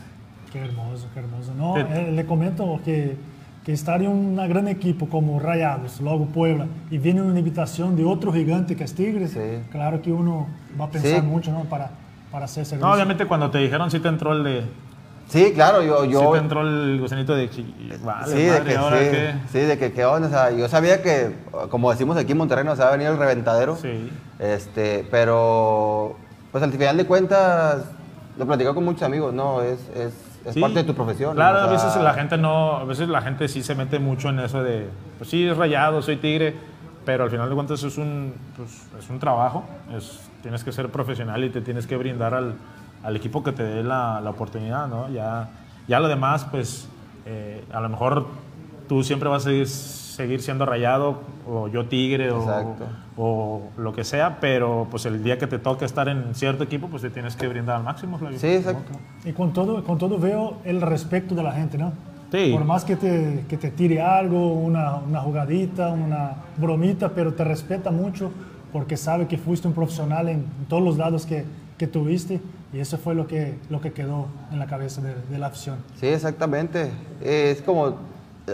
Qué 0.53 0.61
hermoso, 0.61 1.07
qué 1.13 1.21
hermoso. 1.21 1.53
No, 1.57 1.75
Sí. 1.75 1.83
eh, 1.91 2.13
le 2.13 2.25
comento 2.27 2.81
que, 2.85 3.17
que 3.65 3.73
estar 3.73 4.01
en 4.01 4.09
un 4.09 4.37
gran 4.49 4.69
equipo 4.69 5.09
como 5.09 5.39
Rayados, 5.41 6.01
luego 6.01 6.27
Puebla, 6.27 6.67
y 6.91 6.99
viene 6.99 7.21
una 7.23 7.39
invitación 7.39 7.97
de 7.97 8.05
otro 8.05 8.33
gigante 8.33 8.77
que 8.77 8.85
es 8.85 8.95
Tigres, 8.95 9.33
Sí. 9.33 9.63
claro 9.73 10.01
que 10.03 10.13
uno 10.13 10.47
va 10.81 10.85
a 10.87 10.91
pensar 10.91 11.21
Sí. 11.21 11.27
mucho 11.27 11.51
¿no? 11.53 11.65
para, 11.65 11.91
para 12.31 12.45
hacer 12.45 12.65
servicio. 12.65 12.87
No, 12.87 12.95
obviamente 12.95 13.27
cuando 13.27 13.51
te 13.51 13.59
dijeron 13.59 13.91
sí 13.91 13.99
te 14.01 14.09
entró 14.09 14.33
el 14.33 14.45
de... 14.45 14.63
Sí, 15.29 15.51
claro, 15.53 15.83
yo... 15.83 16.05
sí 16.05 16.11
yo 16.13 16.31
te 16.31 16.39
entró 16.39 16.61
el 16.61 17.01
gusanito 17.01 17.35
de... 17.35 17.51
Vale, 18.05 18.27
sí, 18.33 18.43
de 18.45 18.63
que, 18.63 18.77
¿ahora 18.77 18.99
sí, 19.51 19.59
de 19.59 19.77
que 19.77 19.93
qué 19.93 20.05
onda, 20.05 20.29
o 20.29 20.31
sea, 20.31 20.53
yo 20.53 20.69
sabía 20.69 21.03
que, 21.03 21.33
como 21.69 21.91
decimos 21.91 22.17
aquí 22.17 22.31
en 22.31 22.39
Monterrey, 22.39 22.65
nos 22.65 22.79
va 22.81 22.87
a 22.87 22.93
venir 22.93 23.09
el 23.09 23.19
reventadero, 23.19 23.75
Sí. 23.75 24.09
este, 24.39 25.05
pero 25.11 26.15
pues 26.57 26.63
al 26.65 26.73
final 26.73 26.97
de 26.97 27.05
cuentas, 27.05 27.85
lo 28.39 28.45
he 28.45 28.47
platicado 28.47 28.75
con 28.75 28.85
muchos 28.87 29.03
amigos, 29.03 29.35
no, 29.35 29.61
es, 29.61 29.79
es, 29.95 30.15
es 30.47 30.55
Sí. 30.55 30.61
parte 30.63 30.77
de 30.77 30.85
tu 30.85 30.95
profesión. 30.95 31.35
Claro, 31.35 31.59
o 31.59 31.61
a 31.61 31.65
sea, 31.79 31.87
veces 31.89 32.03
la 32.03 32.15
gente 32.15 32.39
no, 32.39 32.77
a 32.79 32.85
veces 32.85 33.11
la 33.11 33.21
gente 33.21 33.47
sí 33.47 33.63
se 33.63 33.75
mete 33.75 33.99
mucho 33.99 34.31
en 34.31 34.41
eso 34.41 34.63
de, 34.63 34.89
pues 35.19 35.29
sí, 35.29 35.47
es 35.47 35.55
rayado, 35.55 36.01
soy 36.01 36.17
tigre, 36.17 36.55
pero 37.05 37.25
al 37.25 37.31
final 37.31 37.51
de 37.51 37.55
cuentas 37.55 37.83
es 37.83 37.99
un, 37.99 38.33
pues, 38.57 38.71
es 38.99 39.11
un 39.11 39.19
trabajo, 39.19 39.65
es, 39.95 40.19
tienes 40.41 40.65
que 40.65 40.73
ser 40.73 40.89
profesional 40.89 41.45
y 41.45 41.51
te 41.51 41.61
tienes 41.61 41.87
que 41.87 41.99
brindar 41.99 42.33
al, 42.33 42.55
al 43.05 43.17
equipo 43.17 43.45
que 43.45 43.53
te 43.53 43.63
dé 43.63 43.83
la, 43.83 44.23
la 44.23 44.31
oportunidad, 44.31 44.89
¿no? 44.89 45.11
Ya, 45.11 45.51
ya 45.87 46.01
lo 46.01 46.09
demás, 46.09 46.47
pues 46.51 46.89
eh, 47.27 47.63
a 47.71 47.81
lo 47.81 47.91
mejor 47.91 48.27
tú 48.89 49.03
siempre 49.03 49.29
vas 49.29 49.43
a 49.43 49.51
seguir, 49.51 49.67
seguir 50.17 50.41
siendo 50.41 50.65
rayado, 50.65 51.21
o 51.47 51.69
yo 51.69 51.87
tigre, 51.87 52.31
o, 52.31 52.75
o 53.19 53.63
lo 53.77 53.93
que 53.93 54.03
sea, 54.03 54.39
pero 54.41 54.87
pues 54.91 55.05
el 55.05 55.23
día 55.23 55.39
que 55.39 55.47
te 55.47 55.59
toque 55.59 55.85
estar 55.85 56.09
en 56.09 56.35
cierto 56.35 56.65
equipo, 56.65 56.89
pues 56.89 57.03
te 57.03 57.11
tienes 57.11 57.37
que 57.37 57.47
brindar 57.47 57.77
al 57.77 57.83
máximo, 57.83 58.19
Flavio. 58.19 58.39
Sí, 58.39 58.49
exacto. 58.49 58.99
Y 59.25 59.33
con 59.33 59.53
todo, 59.53 59.85
con 59.85 59.99
todo 59.99 60.19
veo 60.19 60.57
el 60.65 60.81
respeto 60.81 61.35
de 61.35 61.43
la 61.43 61.53
gente, 61.53 61.77
¿no? 61.77 61.93
Sí. 62.33 62.51
Por 62.53 62.65
más 62.65 62.85
que 62.85 62.97
te, 62.97 63.45
que 63.47 63.59
te 63.59 63.71
tire 63.71 64.01
algo, 64.01 64.55
una, 64.55 64.97
una 64.97 65.21
jugadita, 65.21 65.91
una 65.91 66.37
bromita, 66.57 67.11
pero 67.11 67.35
te 67.35 67.45
respeta 67.45 67.91
mucho 67.91 68.31
porque 68.73 68.97
sabe 68.97 69.27
que 69.27 69.37
fuiste 69.37 69.69
un 69.69 69.75
profesional 69.75 70.29
en 70.29 70.45
todos 70.69 70.83
los 70.83 70.97
lados 70.97 71.27
que, 71.27 71.45
que 71.79 71.87
tuviste 71.87 72.41
y 72.73 72.81
eso 72.81 72.99
fue 72.99 73.15
lo 73.15 73.27
que, 73.27 73.55
lo 73.71 73.81
que 73.81 73.93
quedó 73.93 74.27
en 74.51 74.59
la 74.59 74.67
cabeza 74.67 75.01
de, 75.03 75.15
de 75.31 75.39
la 75.39 75.47
afición. 75.47 75.77
Sí, 76.01 76.07
exactamente. 76.07 76.91
Es 77.23 77.63
como 77.63 77.95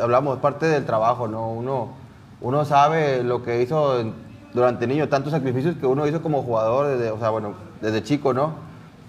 hablamos, 0.01 0.39
parte 0.39 0.67
del 0.67 0.85
trabajo, 0.85 1.29
¿no? 1.29 1.51
Uno, 1.51 1.93
uno 2.41 2.65
sabe 2.65 3.23
lo 3.23 3.43
que 3.43 3.63
hizo 3.63 4.13
durante 4.53 4.87
niño, 4.87 5.09
tantos 5.09 5.33
sacrificios 5.33 5.77
que 5.77 5.87
uno 5.87 6.07
hizo 6.07 6.23
como 6.23 6.43
jugador, 6.43 6.87
desde, 6.89 7.11
o 7.11 7.19
sea, 7.19 7.31
bueno, 7.31 7.55
desde 7.81 8.03
chico, 8.03 8.33
¿no? 8.33 8.55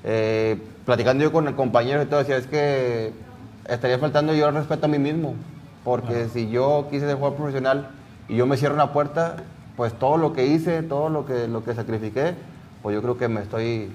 Eh, 0.03 0.61
platicando 0.85 1.23
yo 1.23 1.31
con 1.31 1.47
el 1.47 1.55
compañero 1.55 2.01
y 2.01 2.05
todo, 2.05 2.19
decía, 2.19 2.37
es 2.37 2.47
que 2.47 3.13
estaría 3.67 3.97
faltando 3.99 4.33
yo 4.33 4.47
el 4.47 4.55
respeto 4.55 4.85
a 4.85 4.89
mí 4.89 4.99
mismo, 4.99 5.35
porque 5.83 6.27
si 6.29 6.49
yo 6.49 6.87
quise 6.89 7.05
ser 7.05 7.15
jugador 7.15 7.37
profesional 7.37 7.89
y 8.27 8.35
yo 8.35 8.45
me 8.45 8.57
cierro 8.57 8.75
una 8.75 8.93
puerta, 8.93 9.37
pues 9.75 9.93
todo 9.93 10.17
lo 10.17 10.33
que 10.33 10.45
hice, 10.45 10.83
todo 10.83 11.09
lo 11.09 11.25
que, 11.25 11.47
lo 11.47 11.63
que 11.63 11.73
sacrifiqué, 11.73 12.35
pues 12.81 12.93
yo 12.93 13.01
creo 13.01 13.17
que 13.17 13.27
me 13.27 13.41
estoy, 13.41 13.91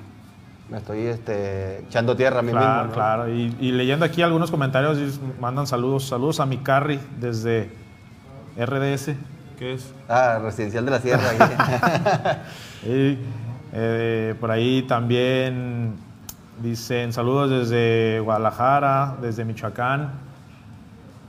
me 0.70 0.78
estoy 0.78 1.06
este, 1.06 1.80
echando 1.80 2.14
tierra 2.16 2.40
a 2.40 2.42
mí 2.42 2.50
Claro, 2.52 2.66
mismo. 2.74 2.84
¿no? 2.88 2.92
claro. 2.94 3.28
Y, 3.34 3.56
y 3.58 3.72
leyendo 3.72 4.04
aquí 4.04 4.22
algunos 4.22 4.50
comentarios, 4.50 5.18
mandan 5.40 5.66
saludos. 5.66 6.06
Saludos 6.06 6.40
a 6.40 6.46
mi 6.46 6.58
Carry 6.58 7.00
desde 7.18 7.70
RDS, 8.58 9.12
¿qué 9.58 9.74
es? 9.74 9.94
Ah, 10.08 10.38
residencial 10.42 10.84
de 10.84 10.90
la 10.90 11.00
Sierra. 11.00 11.22
Y, 12.86 13.18
eh, 13.72 14.34
por 14.40 14.50
ahí 14.52 14.82
también 14.82 15.94
dicen 16.62 17.12
saludos 17.12 17.50
desde 17.50 18.20
Guadalajara, 18.20 19.16
desde 19.20 19.44
Michoacán. 19.44 20.12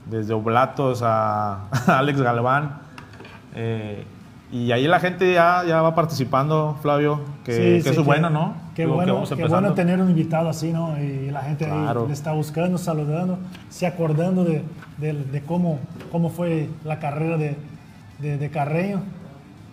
desde 0.06 0.32
Oblatos 0.32 1.02
a, 1.02 1.68
Alex 1.86 2.20
Galván. 2.20 2.78
Eh, 3.54 4.04
y 4.52 4.70
ahí 4.72 4.86
la 4.86 5.00
gente 5.00 5.32
ya, 5.32 5.64
ya 5.66 5.82
va 5.82 5.94
participando, 5.94 6.76
Flavio, 6.82 7.20
que, 7.44 7.76
eso 7.78 7.90
es 7.90 8.04
bueno, 8.04 8.30
¿no? 8.30 8.54
Qué 8.80 8.86
bueno, 8.86 9.24
qué 9.36 9.44
bueno 9.46 9.74
tener 9.74 10.00
un 10.00 10.08
invitado 10.08 10.48
así, 10.48 10.72
¿no? 10.72 10.96
Y 10.98 11.30
la 11.30 11.42
gente 11.42 11.66
ahí 11.66 11.94
le 12.06 12.12
está 12.12 12.32
buscando, 12.32 12.78
saludando, 12.78 13.38
se 13.68 13.86
acordando 13.86 14.44
de, 14.44 14.62
de, 14.98 15.42
cómo, 15.42 15.78
cómo 16.10 16.30
fue 16.30 16.68
la 16.84 16.98
carrera 16.98 17.36
de, 17.36 17.56
de, 18.18 18.50
Carreño. 18.50 19.02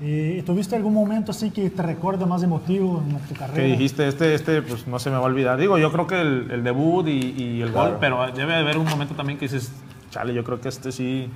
¿Y 0.01 0.41
tuviste 0.43 0.75
algún 0.75 0.93
momento 0.93 1.31
así 1.31 1.51
que 1.51 1.69
te 1.69 1.81
recuerda 1.81 2.25
más 2.25 2.43
emotivo 2.43 3.01
en 3.07 3.17
tu 3.19 3.33
carrera? 3.33 3.55
Que 3.55 3.63
dijiste, 3.63 4.07
este, 4.07 4.33
este, 4.35 4.61
pues 4.61 4.87
no 4.87 4.99
se 4.99 5.09
me 5.09 5.15
va 5.15 5.23
a 5.23 5.25
olvidar. 5.25 5.57
Digo, 5.57 5.77
yo 5.77 5.91
creo 5.91 6.05
que 6.05 6.21
el, 6.21 6.51
el 6.51 6.63
debut 6.63 7.07
y, 7.07 7.33
y 7.35 7.61
el 7.61 7.71
gol, 7.71 7.97
pero 7.99 8.29
debe 8.31 8.53
de 8.53 8.59
haber 8.59 8.77
un 8.77 8.85
momento 8.85 9.15
también 9.15 9.39
que 9.39 9.45
dices, 9.45 9.71
chale, 10.11 10.33
yo 10.33 10.43
creo 10.43 10.59
que 10.59 10.69
este 10.69 10.91
sí. 10.91 11.29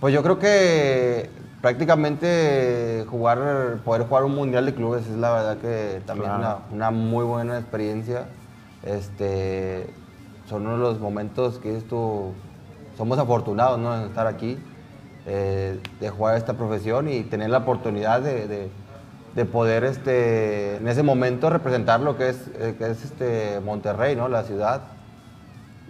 Pues 0.00 0.12
yo 0.12 0.22
creo 0.22 0.38
que 0.38 1.30
prácticamente 1.62 3.06
jugar, 3.08 3.78
poder 3.84 4.02
jugar 4.06 4.24
un 4.24 4.34
mundial 4.34 4.66
de 4.66 4.74
clubes 4.74 5.06
es 5.06 5.16
la 5.16 5.32
verdad 5.32 5.56
que 5.58 6.02
también 6.04 6.32
una, 6.32 6.58
una, 6.70 6.90
muy 6.90 7.24
buena 7.24 7.58
experiencia. 7.58 8.26
Este, 8.82 9.88
son 10.48 10.66
uno 10.66 10.72
de 10.72 10.82
los 10.82 10.98
momentos 10.98 11.58
que 11.58 11.76
esto, 11.76 12.32
somos 12.98 13.16
afortunados 13.18 13.78
¿no? 13.78 13.96
en 13.96 14.02
estar 14.02 14.26
aquí, 14.26 14.58
eh, 15.24 15.78
de 16.00 16.10
jugar 16.10 16.36
esta 16.36 16.54
profesión 16.54 17.08
y 17.08 17.22
tener 17.22 17.48
la 17.48 17.58
oportunidad 17.58 18.20
de, 18.20 18.68
de, 19.34 19.44
poder 19.44 19.84
este, 19.84 20.76
en 20.76 20.88
ese 20.88 21.04
momento 21.04 21.48
representar 21.48 22.00
lo 22.00 22.18
que 22.18 22.30
es, 22.30 22.48
eh, 22.58 22.74
que 22.76 22.90
es 22.90 23.04
este 23.04 23.60
Monterrey, 23.60 24.16
¿no? 24.16 24.28
la 24.28 24.42
ciudad. 24.42 24.82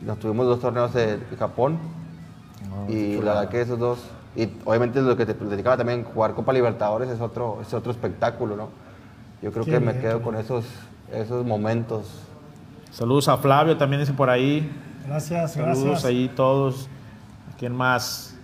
Nos 0.02 0.18
tuvimos 0.18 0.46
dos 0.46 0.60
torneos 0.60 0.92
de 0.92 1.18
Japón 1.38 1.78
ah, 2.70 2.90
y 2.90 3.14
la 3.22 3.34
verdad 3.34 3.48
que 3.48 3.62
esos 3.62 3.78
dos 3.78 4.00
y 4.34 4.48
obviamente 4.64 5.00
lo 5.02 5.16
que 5.16 5.26
te 5.26 5.34
platicaba 5.34 5.76
también, 5.76 6.04
jugar 6.04 6.34
Copa 6.34 6.52
Libertadores 6.52 7.10
es 7.10 7.20
otro, 7.20 7.58
es 7.60 7.72
otro 7.74 7.92
espectáculo, 7.92 8.56
¿no? 8.56 8.68
Yo 9.42 9.52
creo 9.52 9.64
que 9.64 9.80
me 9.80 9.98
quedo 9.98 10.22
con 10.22 10.36
esos, 10.36 10.64
esos 11.12 11.44
momentos. 11.44 12.06
Saludos 12.90 13.28
a 13.28 13.36
Flavio, 13.36 13.76
también 13.76 14.00
dice 14.00 14.12
por 14.12 14.30
ahí. 14.30 14.70
Gracias, 15.06 15.54
Saludos 15.54 16.04
ahí 16.04 16.30
todos. 16.34 16.88
¿Quién 17.58 17.74
más? 17.74 18.36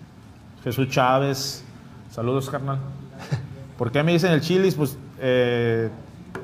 Jesús 0.64 0.88
Chávez. 0.88 1.64
Saludos, 2.10 2.50
carnal. 2.50 2.78
¿Por 3.78 3.92
qué 3.92 4.02
me 4.02 4.12
dicen 4.12 4.32
el 4.32 4.40
chilis? 4.40 4.74
Pues 4.74 4.98
eh, 5.20 5.88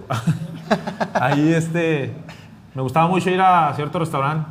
ahí 1.14 1.52
este, 1.52 2.12
me 2.74 2.82
gustaba 2.82 3.08
mucho 3.08 3.28
ir 3.28 3.40
a 3.40 3.72
cierto 3.74 3.98
restaurante. 3.98 4.48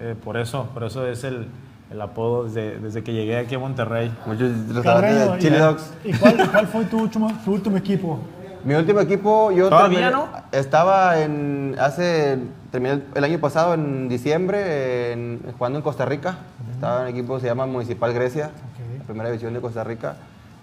Eh, 0.00 0.14
por 0.22 0.36
eso, 0.36 0.68
por 0.74 0.84
eso 0.84 1.06
es 1.06 1.24
el, 1.24 1.46
el 1.90 2.00
apodo 2.00 2.44
desde, 2.44 2.78
desde, 2.78 3.02
que 3.02 3.12
llegué 3.12 3.36
aquí 3.36 3.54
a 3.56 3.58
Monterrey. 3.58 4.12
Muchos 4.26 4.52
restaurantes 4.68 5.32
de 5.32 5.38
Chili 5.38 5.56
Dogs. 5.56 5.92
¿Y 6.04 6.12
cuál, 6.12 6.66
fue 6.68 6.84
tu 6.84 7.00
último, 7.00 7.32
tu 7.44 7.52
último 7.52 7.76
equipo? 7.76 8.20
Mi 8.64 8.74
último 8.74 9.00
equipo, 9.00 9.50
yo 9.50 9.68
¿Todavía 9.68 10.10
no? 10.10 10.28
estaba 10.52 11.20
en, 11.20 11.74
hace, 11.80 12.38
terminé 12.70 13.02
el, 13.14 13.24
año 13.24 13.38
pasado 13.40 13.74
en 13.74 14.08
diciembre 14.08 15.38
jugando 15.56 15.78
en 15.78 15.82
Costa 15.82 16.04
Rica. 16.04 16.38
Estaba 16.72 17.00
en 17.00 17.02
un 17.02 17.08
equipo 17.18 17.34
que 17.34 17.40
se 17.40 17.46
llama 17.46 17.66
Municipal 17.66 18.12
Grecia, 18.12 18.50
la 18.98 19.04
primera 19.04 19.30
división 19.30 19.54
de 19.54 19.60
Costa 19.60 19.82
Rica. 19.82 20.16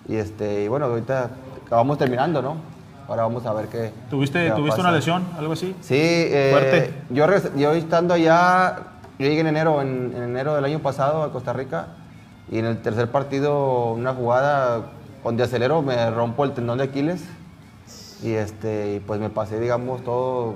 Y, 0.08 0.16
este, 0.16 0.64
y 0.64 0.68
bueno, 0.68 0.86
ahorita 0.86 1.32
acabamos 1.66 1.98
terminando, 1.98 2.42
¿no? 2.42 2.56
Ahora 3.08 3.24
vamos 3.24 3.46
a 3.46 3.54
ver 3.54 3.68
qué. 3.68 3.92
¿Tuviste, 4.10 4.52
¿tuviste 4.52 4.80
una 4.80 4.92
lesión, 4.92 5.26
algo 5.38 5.54
así? 5.54 5.76
Sí. 5.82 5.96
Eh, 5.98 6.50
Fuerte. 6.52 6.94
Yo, 7.10 7.26
yo 7.58 7.74
estando 7.74 8.14
allá 8.14 8.78
yo 9.20 9.26
llegué 9.26 9.40
en 9.40 9.48
enero, 9.48 9.82
en, 9.82 10.14
enero 10.16 10.54
del 10.54 10.66
año 10.66 10.80
pasado 10.80 11.24
a 11.24 11.32
Costa 11.32 11.52
Rica 11.52 11.88
y 12.52 12.60
en 12.60 12.66
el 12.66 12.82
tercer 12.82 13.10
partido, 13.10 13.94
una 13.94 14.14
jugada 14.14 14.92
donde 15.24 15.44
acelero, 15.44 15.82
me 15.82 16.10
rompo 16.12 16.46
el 16.46 16.54
tendón 16.54 16.78
de 16.78 16.86
Aquiles 16.86 17.24
y, 18.22 18.34
este, 18.34 19.02
pues 19.08 19.20
me 19.20 19.30
pasé, 19.30 19.60
digamos, 19.60 20.04
todo 20.04 20.56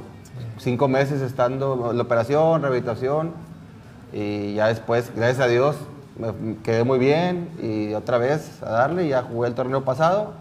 cinco 0.57 0.87
meses 0.87 1.21
estando 1.21 1.91
la 1.91 2.03
operación, 2.03 2.61
rehabilitación 2.61 3.31
y 4.13 4.53
ya 4.53 4.67
después, 4.67 5.11
gracias 5.15 5.39
a 5.39 5.47
Dios, 5.47 5.75
me 6.17 6.57
quedé 6.57 6.83
muy 6.83 6.99
bien 6.99 7.49
y 7.61 7.93
otra 7.95 8.19
vez 8.19 8.61
a 8.61 8.69
darle, 8.69 9.07
ya 9.07 9.23
jugué 9.23 9.47
el 9.47 9.55
torneo 9.55 9.83
pasado, 9.83 10.33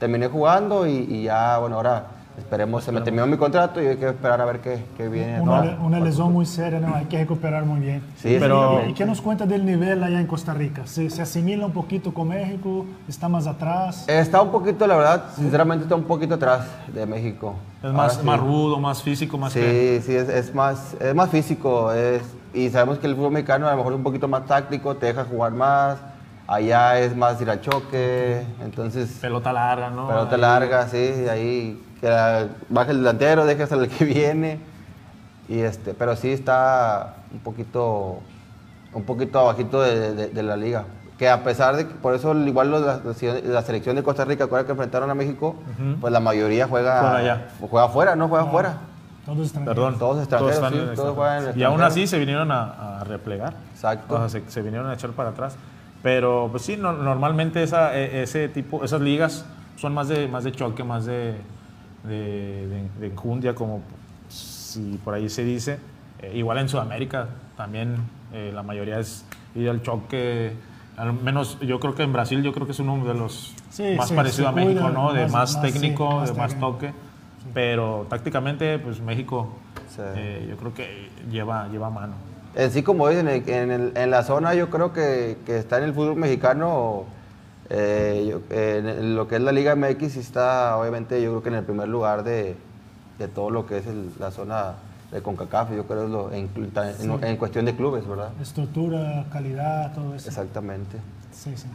terminé 0.00 0.26
jugando 0.26 0.86
y 0.86 1.22
ya, 1.22 1.58
bueno, 1.58 1.76
ahora 1.76 2.17
Esperemos, 2.38 2.84
se 2.84 2.92
me 2.92 3.00
terminó 3.00 3.26
mi 3.26 3.36
contrato 3.36 3.82
y 3.82 3.86
hay 3.88 3.96
que 3.96 4.06
esperar 4.06 4.40
a 4.40 4.44
ver 4.44 4.60
qué, 4.60 4.84
qué 4.96 5.08
viene. 5.08 5.40
Una, 5.40 5.76
una, 5.82 5.98
lesión 5.98 6.32
muy 6.32 6.46
seria, 6.46 6.78
¿no? 6.78 6.94
Hay 6.94 7.06
que 7.06 7.18
recuperar 7.18 7.64
muy 7.64 7.80
bien. 7.80 8.02
Sí, 8.16 8.36
pero... 8.38 8.82
¿Y 8.88 8.94
qué 8.94 9.04
nos 9.04 9.20
cuenta 9.20 9.44
del 9.44 9.66
nivel 9.66 10.02
allá 10.04 10.20
en 10.20 10.26
Costa 10.26 10.54
Rica? 10.54 10.86
¿Se, 10.86 11.10
¿Se, 11.10 11.20
asimila 11.20 11.66
un 11.66 11.72
poquito 11.72 12.14
con 12.14 12.28
México? 12.28 12.86
¿Está 13.08 13.28
más 13.28 13.48
atrás? 13.48 14.08
Está 14.08 14.40
un 14.40 14.52
poquito, 14.52 14.86
la 14.86 14.96
verdad, 14.96 15.24
sinceramente 15.34 15.82
está 15.82 15.96
un 15.96 16.04
poquito 16.04 16.36
atrás 16.36 16.64
de 16.94 17.04
México. 17.06 17.56
Es 17.82 17.92
más, 17.92 18.22
más 18.22 18.38
rudo, 18.38 18.78
más 18.78 19.02
físico, 19.02 19.36
más... 19.36 19.52
Sí, 19.52 20.00
sí, 20.02 20.14
es, 20.14 20.28
es, 20.28 20.54
más, 20.54 20.94
es 21.00 21.14
más 21.14 21.28
físico. 21.30 21.92
Es, 21.92 22.22
y 22.54 22.70
sabemos 22.70 22.98
que 22.98 23.08
el 23.08 23.16
fútbol 23.16 23.32
mexicano 23.32 23.66
a 23.66 23.72
lo 23.72 23.78
mejor 23.78 23.92
es 23.94 23.96
un 23.96 24.04
poquito 24.04 24.28
más 24.28 24.46
táctico, 24.46 24.94
te 24.94 25.06
deja 25.06 25.24
jugar 25.24 25.52
más. 25.52 25.98
Allá 26.46 26.98
es 27.00 27.14
más 27.14 27.38
ir 27.42 27.50
al 27.50 27.60
choque, 27.60 28.42
entonces... 28.62 29.18
Pelota 29.20 29.52
larga, 29.52 29.90
¿no? 29.90 30.08
Pelota 30.08 30.36
larga, 30.38 30.88
sí, 30.88 31.26
ahí 31.28 31.78
que 32.00 32.48
baje 32.68 32.90
el 32.92 32.98
delantero, 32.98 33.46
deje 33.46 33.62
hasta 33.62 33.76
el 33.76 33.88
que 33.88 34.04
viene. 34.06 34.60
Y 35.48 35.60
este, 35.60 35.94
pero 35.94 36.14
sí 36.16 36.30
está 36.30 37.16
un 37.32 37.40
poquito, 37.40 38.20
un 38.92 39.04
poquito 39.04 39.38
abajito 39.38 39.80
de, 39.80 40.42
la 40.42 40.56
liga. 40.56 40.84
Que 41.16 41.28
a 41.28 41.42
pesar 41.42 41.76
de 41.76 41.88
que, 41.88 41.94
por 41.94 42.14
eso 42.14 42.34
igual 42.34 42.70
la, 42.70 43.62
selección 43.62 43.96
de 43.96 44.02
Costa 44.02 44.24
Rica, 44.24 44.48
que 44.48 44.70
enfrentaron 44.70 45.10
a 45.10 45.14
México, 45.14 45.56
pues 46.00 46.12
la 46.12 46.20
mayoría 46.20 46.68
juega, 46.68 47.48
juega 47.60 47.86
afuera, 47.86 48.14
no 48.14 48.28
juega 48.28 48.44
afuera. 48.44 48.78
Todos 49.28 49.40
extranjeros. 49.40 49.74
Perdón, 49.74 49.98
todos 49.98 50.18
extranjeros, 50.20 50.94
todos, 50.94 51.14
juegan 51.14 51.58
Y 51.58 51.62
aún 51.62 51.82
así 51.82 52.06
se 52.06 52.18
vinieron 52.18 52.50
a, 52.50 53.02
replegar. 53.04 53.54
Exacto. 53.74 54.14
O 54.14 54.28
sea, 54.28 54.40
se, 54.46 54.62
vinieron 54.62 54.88
a 54.88 54.94
echar 54.94 55.10
para 55.10 55.30
atrás. 55.30 55.56
Pero 56.02 56.48
pues 56.50 56.62
sí, 56.62 56.76
normalmente 56.76 57.62
esa, 57.62 57.96
e, 57.96 58.22
ese 58.22 58.48
tipo, 58.48 58.84
esas 58.84 59.00
ligas 59.00 59.44
son 59.76 59.92
más 59.92 60.08
de, 60.08 60.28
más 60.28 60.44
de 60.44 60.52
choque, 60.52 60.84
más 60.84 61.04
de, 61.04 61.36
de, 62.04 62.88
de, 63.00 63.06
enjundia, 63.06 63.54
como 63.54 63.82
si 64.28 64.98
por 65.04 65.14
ahí 65.14 65.28
se 65.28 65.44
dice. 65.44 65.78
Eh, 66.20 66.32
igual 66.36 66.58
en 66.58 66.68
Sudamérica 66.68 67.28
también 67.56 67.96
eh, 68.32 68.50
la 68.54 68.62
mayoría 68.62 68.98
es 68.98 69.24
ir 69.54 69.68
al 69.68 69.82
choque. 69.82 70.52
Al 70.96 71.12
menos 71.12 71.58
yo 71.60 71.78
creo 71.78 71.94
que 71.94 72.02
en 72.02 72.12
Brasil 72.12 72.42
yo 72.42 72.52
creo 72.52 72.66
que 72.66 72.72
es 72.72 72.80
uno 72.80 73.04
de 73.04 73.14
los 73.14 73.54
más 73.96 74.10
parecidos 74.12 74.50
a 74.50 74.52
México, 74.52 74.88
¿no? 74.90 75.12
De 75.12 75.28
más, 75.28 75.60
técnico, 75.60 76.22
de 76.24 76.32
más 76.32 76.58
toque. 76.58 76.92
Pero 77.54 78.06
tácticamente, 78.10 78.78
pues 78.78 79.00
México 79.00 79.48
eh, 79.98 80.46
yo 80.48 80.56
creo 80.56 80.74
que 80.74 81.08
lleva, 81.30 81.68
lleva 81.68 81.88
mano. 81.88 82.14
En 82.54 82.70
sí, 82.70 82.82
como 82.82 83.08
dicen, 83.08 83.28
en, 83.28 83.92
en, 83.96 84.10
la 84.10 84.22
zona 84.24 84.54
yo 84.54 84.70
creo 84.70 84.92
que, 84.92 85.38
que 85.46 85.58
está 85.58 85.78
en 85.78 85.84
el 85.84 85.94
fútbol 85.94 86.16
mexicano 86.16 87.04
eh, 87.70 88.38
en 88.50 89.14
lo 89.14 89.28
que 89.28 89.36
es 89.36 89.42
la 89.42 89.52
Liga 89.52 89.76
MX 89.76 90.16
está, 90.16 90.76
obviamente, 90.76 91.20
yo 91.22 91.30
creo 91.30 91.42
que 91.42 91.48
en 91.50 91.54
el 91.56 91.64
primer 91.64 91.88
lugar 91.88 92.24
de, 92.24 92.56
de 93.18 93.28
todo 93.28 93.50
lo 93.50 93.66
que 93.66 93.78
es 93.78 93.84
la 94.18 94.30
zona 94.30 94.74
de 95.12 95.22
CONCACAF, 95.22 95.72
yo 95.72 95.84
creo, 95.86 96.30
en, 96.32 96.50
en, 97.22 97.36
cuestión 97.36 97.64
de 97.64 97.74
clubes, 97.74 98.06
¿verdad? 98.06 98.30
Estructura, 98.40 99.26
calidad, 99.32 99.92
todo 99.94 100.14
eso. 100.14 100.28
Exactamente. 100.28 100.98
Sí, 101.32 101.52
sí. 101.56 101.66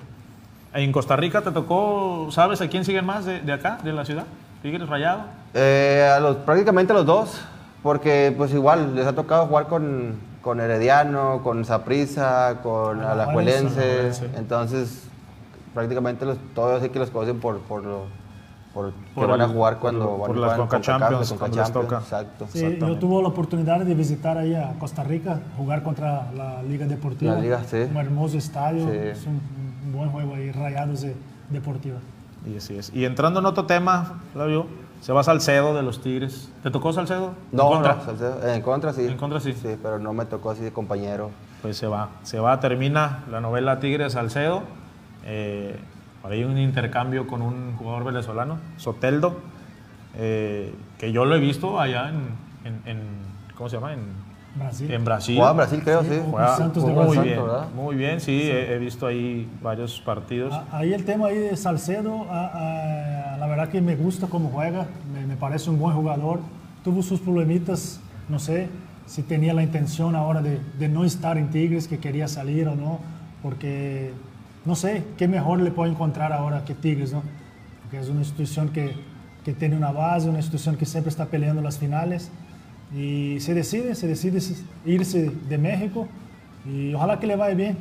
En 0.73 0.91
Costa 0.91 1.15
Rica 1.15 1.41
te 1.41 1.51
tocó, 1.51 2.27
¿sabes 2.31 2.61
a 2.61 2.67
quién 2.67 2.85
siguen 2.85 3.05
más 3.05 3.25
de, 3.25 3.41
de 3.41 3.53
acá, 3.53 3.79
de 3.83 3.93
la 3.93 4.05
ciudad? 4.05 4.25
¿Tigres 4.61 4.87
Rayado? 4.87 5.23
Eh, 5.53 6.09
a 6.15 6.19
los, 6.19 6.37
prácticamente 6.37 6.93
a 6.93 6.95
los 6.95 7.05
dos, 7.05 7.41
porque 7.83 8.33
pues 8.35 8.53
igual 8.53 8.95
les 8.95 9.05
ha 9.05 9.13
tocado 9.13 9.45
jugar 9.47 9.67
con, 9.67 10.15
con 10.41 10.59
Herediano, 10.59 11.41
con 11.43 11.65
Saprisa, 11.65 12.59
con 12.63 13.01
Alajuelense, 13.01 14.11
entonces 14.35 15.07
prácticamente 15.73 16.25
los, 16.25 16.37
todos 16.53 16.87
que 16.87 16.99
los 16.99 17.09
conocen 17.09 17.39
por, 17.39 17.59
por 17.59 17.83
lo 17.83 18.05
por, 18.73 18.91
que 18.91 19.25
van 19.25 19.41
a 19.41 19.47
jugar 19.47 19.77
cuando 19.77 20.17
van 20.17 20.27
por 20.27 20.37
las 20.37 20.57
Conca 20.57 20.81
Champions, 20.81 21.31
Exacto. 21.31 22.47
Sí, 22.51 22.77
yo 22.79 22.97
tuve 22.97 23.21
la 23.21 23.27
oportunidad 23.27 23.81
de 23.81 23.93
visitar 23.93 24.37
ahí 24.37 24.55
a 24.55 24.73
Costa 24.79 25.03
Rica, 25.03 25.39
jugar 25.57 25.83
contra 25.83 26.31
la 26.31 26.63
Liga 26.63 26.87
Deportiva. 26.87 27.35
La 27.35 27.39
Liga, 27.39 27.63
sí. 27.63 27.77
Un 27.89 27.97
hermoso 27.97 28.37
estadio, 28.37 28.91
es 28.91 29.27
un, 29.27 29.39
buen 29.93 30.09
juego 30.09 30.33
ahí, 30.33 30.51
Rayados 30.51 31.01
de 31.01 31.15
Deportiva. 31.49 31.99
Y 32.51 32.57
así 32.57 32.75
es. 32.75 32.91
Y 32.95 33.05
entrando 33.05 33.39
en 33.39 33.45
otro 33.45 33.65
tema, 33.67 34.21
Flavio, 34.33 34.65
se 35.01 35.13
va 35.13 35.23
Salcedo 35.23 35.75
de 35.75 35.83
los 35.83 36.01
Tigres. 36.01 36.49
¿Te 36.63 36.71
tocó 36.71 36.91
Salcedo? 36.93 37.33
No, 37.51 37.63
¿En 37.63 37.73
contra? 37.73 38.01
Salcedo, 38.01 38.47
en 38.47 38.61
contra 38.63 38.93
sí. 38.93 39.05
En 39.05 39.17
contra 39.17 39.39
sí. 39.39 39.53
Sí, 39.53 39.77
pero 39.81 39.99
no 39.99 40.13
me 40.13 40.25
tocó 40.25 40.49
así 40.49 40.63
de 40.63 40.73
compañero. 40.73 41.29
Pues 41.61 41.77
se 41.77 41.85
va, 41.85 42.09
se 42.23 42.39
va, 42.39 42.59
termina 42.59 43.23
la 43.29 43.39
novela 43.39 43.79
Tigres 43.79 44.13
Salcedo 44.13 44.63
eh, 45.25 45.77
hay 46.23 46.43
un 46.43 46.57
intercambio 46.57 47.27
con 47.27 47.41
un 47.41 47.75
jugador 47.75 48.05
venezolano, 48.05 48.57
Soteldo, 48.77 49.37
eh, 50.15 50.73
que 50.97 51.11
yo 51.11 51.25
lo 51.25 51.35
he 51.35 51.39
visto 51.39 51.79
allá 51.79 52.09
en, 52.09 52.99
¿cómo 53.55 53.69
se 53.69 53.75
llama? 53.77 53.93
En, 53.93 53.99
Brasil. 54.55 54.91
en 54.91 55.03
Brasil. 55.03 55.35
Jugaba 55.35 55.51
en 55.51 55.57
Brasil, 55.57 55.81
creo, 55.83 56.03
sí. 56.03 56.09
Sí, 56.11 56.21
Juega 56.29 56.55
Santos 56.55 56.85
de 56.85 56.93
muy 56.93 57.17
Brasil, 57.17 57.23
bien, 57.23 57.75
muy 57.75 57.95
bien, 57.95 58.21
sí, 58.21 58.41
he, 58.43 58.73
he 58.73 58.77
visto 58.77 59.07
ahí 59.07 59.49
varios 59.61 59.99
partidos. 59.99 60.53
Ah, 60.53 60.65
Ahí 60.71 60.93
el 60.93 61.03
tema 61.05 61.27
ahí 61.27 61.37
de 61.39 61.57
Salcedo, 61.57 62.27
ah, 62.29 62.51
ah, 62.53 63.37
la 63.39 63.47
verdad 63.47 63.69
que 63.69 63.81
me 63.81 63.95
gusta 63.95 64.27
cómo 64.27 64.49
juega, 64.49 64.85
me, 65.13 65.25
me 65.25 65.35
parece 65.35 65.69
un 65.69 65.79
buen 65.79 65.95
jugador. 65.95 66.39
Tuvo 66.83 67.01
sus 67.01 67.19
problemitas, 67.19 67.99
no 68.29 68.39
sé 68.39 68.69
si 69.05 69.23
tenía 69.23 69.53
la 69.53 69.63
intención 69.63 70.15
ahora 70.15 70.41
de, 70.41 70.59
de 70.79 70.87
no 70.87 71.03
estar 71.03 71.37
en 71.37 71.49
Tigres, 71.49 71.87
que 71.87 71.97
quería 71.97 72.27
salir 72.27 72.67
o 72.67 72.75
no, 72.75 72.99
porque 73.41 74.13
no 74.65 74.75
sé 74.75 75.03
qué 75.17 75.27
mejor 75.27 75.59
le 75.61 75.71
puedo 75.71 75.91
encontrar 75.91 76.31
ahora 76.33 76.63
que 76.65 76.73
Tigres, 76.73 77.11
¿no? 77.13 77.21
Porque 77.81 77.99
es 77.99 78.09
una 78.09 78.19
institución 78.19 78.69
que, 78.69 78.93
que 79.43 79.53
tiene 79.53 79.75
una 79.75 79.91
base, 79.91 80.29
una 80.29 80.39
institución 80.39 80.75
que 80.77 80.85
siempre 80.85 81.09
está 81.09 81.25
peleando 81.25 81.61
las 81.61 81.77
finales 81.79 82.31
y 82.95 83.39
se 83.39 83.53
decide, 83.53 83.95
se 83.95 84.07
decide 84.07 84.39
irse 84.85 85.31
de 85.49 85.57
México 85.57 86.07
y 86.65 86.93
ojalá 86.93 87.19
que 87.19 87.27
le 87.27 87.35
vaya 87.35 87.55
bien, 87.55 87.77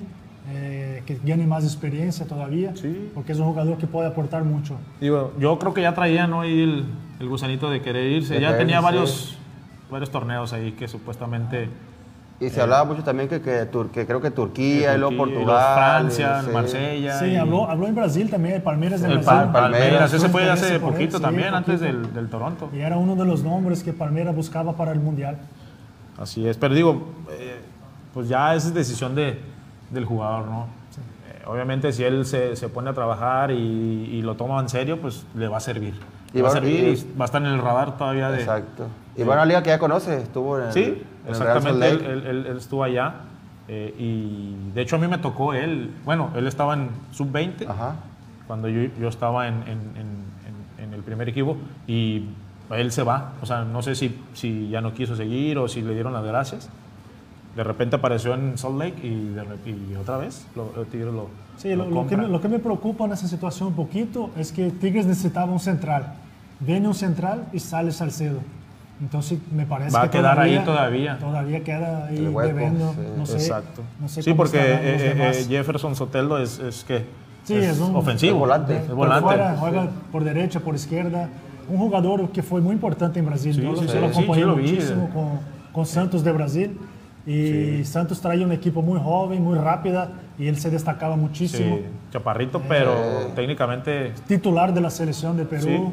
eh, 0.50 1.02
que 1.06 1.18
gane 1.22 1.46
más 1.46 1.62
experiencia 1.64 2.26
todavía, 2.26 2.74
Sí. 2.74 3.10
porque 3.14 3.32
es 3.32 3.38
un 3.38 3.44
jugador 3.46 3.78
que 3.78 3.86
puede 3.86 4.08
aportar 4.08 4.42
mucho. 4.42 4.76
Digo, 5.00 5.32
yo 5.38 5.56
creo 5.58 5.72
que 5.74 5.82
ya 5.82 5.94
traía 5.94 6.26
¿no? 6.26 6.40
ahí 6.40 6.62
el, 6.62 6.84
el 7.20 7.28
gusanito 7.28 7.70
de 7.70 7.80
querer 7.80 8.10
irse. 8.10 8.34
De 8.34 8.40
ya 8.40 8.58
tenía 8.58 8.80
varios, 8.80 9.36
varios 9.90 10.10
torneos 10.10 10.52
ahí 10.52 10.72
que 10.72 10.88
supuestamente. 10.88 11.68
Y 12.44 12.50
se 12.50 12.60
hablaba 12.60 12.84
mucho 12.84 13.04
también 13.04 13.28
que, 13.28 13.40
que, 13.40 13.70
Tur- 13.70 13.90
que 13.90 14.04
creo 14.04 14.20
que 14.20 14.30
Turquía, 14.32 14.94
y 14.94 14.98
luego 14.98 15.12
y 15.14 15.16
Portugal. 15.16 15.44
luego 15.46 15.60
Francia, 15.74 16.40
y- 16.42 16.44
sí. 16.46 16.50
Marsella. 16.52 17.18
Sí, 17.20 17.24
y- 17.26 17.36
habló, 17.36 17.70
habló 17.70 17.86
en 17.86 17.94
Brasil 17.94 18.28
también, 18.28 18.56
el 18.56 18.62
Palmeiras 18.62 19.00
de 19.00 19.06
El 19.08 19.18
Brasil. 19.18 19.26
Pa- 19.32 19.52
Palmeiras, 19.52 19.80
Palmeiras, 19.90 20.12
ese 20.14 20.28
fue 20.28 20.50
hace 20.50 20.80
por 20.80 20.88
él, 20.88 20.94
poquito 20.94 21.16
sí, 21.18 21.22
también, 21.22 21.54
antes 21.54 21.80
poquito. 21.80 21.98
del, 22.02 22.12
del 22.14 22.28
Toronto. 22.28 22.68
Y 22.72 22.80
era 22.80 22.96
uno 22.96 23.14
de 23.14 23.24
los 23.24 23.44
nombres 23.44 23.82
que 23.84 23.92
Palmeiras 23.92 24.34
buscaba 24.34 24.72
para 24.76 24.90
el 24.92 24.98
Mundial. 25.00 25.38
Así 26.18 26.46
es, 26.46 26.56
pero 26.58 26.74
digo, 26.74 27.12
eh, 27.30 27.60
pues 28.12 28.28
ya 28.28 28.54
es 28.54 28.74
decisión 28.74 29.14
de, 29.14 29.38
del 29.90 30.04
jugador, 30.04 30.46
¿no? 30.46 30.66
Eh, 31.30 31.42
obviamente 31.46 31.92
si 31.92 32.02
él 32.04 32.26
se, 32.26 32.56
se 32.56 32.68
pone 32.68 32.90
a 32.90 32.92
trabajar 32.92 33.50
y, 33.52 33.54
y 33.56 34.22
lo 34.22 34.34
toma 34.34 34.60
en 34.60 34.68
serio, 34.68 35.00
pues 35.00 35.24
le 35.36 35.46
va 35.48 35.58
a 35.58 35.60
servir. 35.60 35.94
Y 36.34 36.40
va 36.40 36.48
a 36.48 36.52
servir 36.52 36.84
y- 36.88 37.18
va 37.18 37.24
a 37.24 37.26
estar 37.26 37.42
en 37.42 37.48
el 37.48 37.58
radar 37.60 37.96
todavía 37.96 38.30
de... 38.30 38.38
Exacto. 38.40 38.86
Y 39.16 39.22
va 39.24 39.34
a 39.34 39.36
una 39.38 39.44
liga 39.46 39.62
que 39.62 39.68
ya 39.70 39.78
conoce, 39.78 40.16
estuvo 40.22 40.58
en 40.58 40.66
el, 40.68 40.72
Sí, 40.72 41.02
en 41.26 41.30
exactamente, 41.30 41.88
él, 41.90 42.04
él- 42.04 42.26
él- 42.26 42.46
él 42.46 42.56
estuvo 42.56 42.82
allá 42.84 43.14
eh, 43.68 43.94
y 43.98 44.72
de 44.74 44.80
hecho 44.82 44.96
a 44.96 44.98
mí 44.98 45.06
me 45.08 45.18
tocó 45.18 45.52
él, 45.54 45.90
bueno, 46.04 46.30
él 46.34 46.46
estaba 46.46 46.74
en 46.74 46.88
sub-20 47.12 47.68
Ajá. 47.68 47.96
cuando 48.46 48.68
yo, 48.68 48.88
yo 48.98 49.08
estaba 49.08 49.46
en, 49.48 49.54
en- 49.62 49.68
en- 49.68 50.84
en- 50.84 50.94
el 50.94 51.02
primer 51.02 51.28
equipo 51.28 51.56
y 51.86 52.24
él 52.70 52.90
se 52.92 53.02
va, 53.02 53.32
o 53.42 53.46
sea, 53.46 53.64
no 53.64 53.82
sé 53.82 53.94
si, 53.94 54.18
si 54.34 54.68
ya 54.68 54.80
no 54.80 54.92
quiso 54.94 55.14
seguir 55.16 55.58
o 55.58 55.68
si 55.68 55.82
le 55.82 55.94
dieron 55.94 56.12
las 56.12 56.24
gracias. 56.24 56.68
De 57.56 57.64
repente 57.64 57.96
apareció 57.96 58.34
en 58.34 58.56
Salt 58.56 58.78
Lake 58.78 59.06
y, 59.06 59.28
de 59.34 59.42
y 59.70 59.94
otra 60.00 60.16
vez 60.18 60.46
lo, 60.56 60.72
el 60.80 60.86
Tigre 60.86 61.12
lo, 61.12 61.28
Sí, 61.62 61.74
lo, 61.76 61.88
lo 61.88 62.06
que, 62.08 62.16
me- 62.16 62.26
lo 62.28 62.40
que 62.40 62.48
me 62.48 62.58
preocupa 62.58 63.04
en 63.04 63.12
esa 63.12 63.28
situación 63.28 63.68
un 63.68 63.74
poquito 63.74 64.30
es 64.36 64.50
que 64.50 64.70
Tigres 64.70 65.06
necesitaba 65.06 65.52
un 65.52 65.60
central. 65.60 66.14
Viene 66.60 66.88
un 66.88 66.94
central 66.94 67.44
y 67.52 67.60
sale 67.60 67.92
Salcedo. 67.92 68.40
Entonces 69.00 69.38
me 69.52 69.64
parece 69.66 69.96
Va 69.96 70.02
a 70.02 70.10
que 70.10 70.18
quedar 70.18 70.38
ahí 70.40 70.58
todavía. 70.64 71.18
Todavía 71.18 71.62
queda 71.64 72.06
ahí 72.06 72.26
hueco, 72.26 72.48
debiendo, 72.54 72.92
sí. 72.92 72.98
no 73.16 73.26
sé. 73.26 73.32
Exacto. 73.34 73.82
no 74.00 74.08
sé 74.08 74.22
sí, 74.22 74.30
cómo 74.30 74.36
porque 74.38 74.58
eh, 74.58 75.14
eh, 75.32 75.46
Jefferson 75.48 75.94
Soteldo 75.96 76.38
es, 76.38 76.58
es 76.58 76.84
que 76.84 77.04
Sí, 77.44 77.54
es 77.54 77.78
un- 77.80 77.96
ofensivo. 77.96 78.34
es 78.34 78.38
volante. 78.40 78.76
Es 78.76 78.82
Por 78.82 78.94
volante. 78.96 79.24
fuera, 79.24 79.56
juega 79.58 79.88
por 80.12 80.22
derecha, 80.24 80.60
por 80.60 80.74
izquierda. 80.74 81.28
Un 81.68 81.78
jugador 81.78 82.28
que 82.30 82.42
fue 82.42 82.60
muy 82.60 82.74
importante 82.74 83.18
en 83.18 83.26
Brasil. 83.26 83.54
Sí, 83.54 83.60
Yo 83.62 83.74
sí, 83.76 83.86
lo- 83.98 84.06
acompañé 84.06 84.34
sí, 84.42 84.46
lo 84.46 84.54
vi. 84.56 84.62
muchísimo 84.70 85.08
con, 85.10 85.40
con 85.72 85.86
Santos 85.86 86.22
de 86.22 86.32
Brasil. 86.32 86.78
Y 87.26 87.84
Santos 87.84 88.20
traía 88.20 88.44
un 88.44 88.52
equipo 88.52 88.82
muy 88.82 88.98
joven, 89.00 89.42
muy 89.44 89.56
rápida, 89.58 90.10
y 90.38 90.46
él 90.48 90.56
se 90.56 90.70
destacaba 90.70 91.16
muchísimo. 91.16 91.76
Sí, 91.76 91.82
chaparrito, 92.10 92.60
pero 92.68 92.94
técnicamente 93.34 94.12
Titular 94.26 94.72
de 94.72 94.80
la 94.80 94.90
selección 94.90 95.36
de 95.36 95.44
Perú. 95.44 95.62
Sí, 95.64 95.70
de 95.70 95.78
Yo 95.78 95.92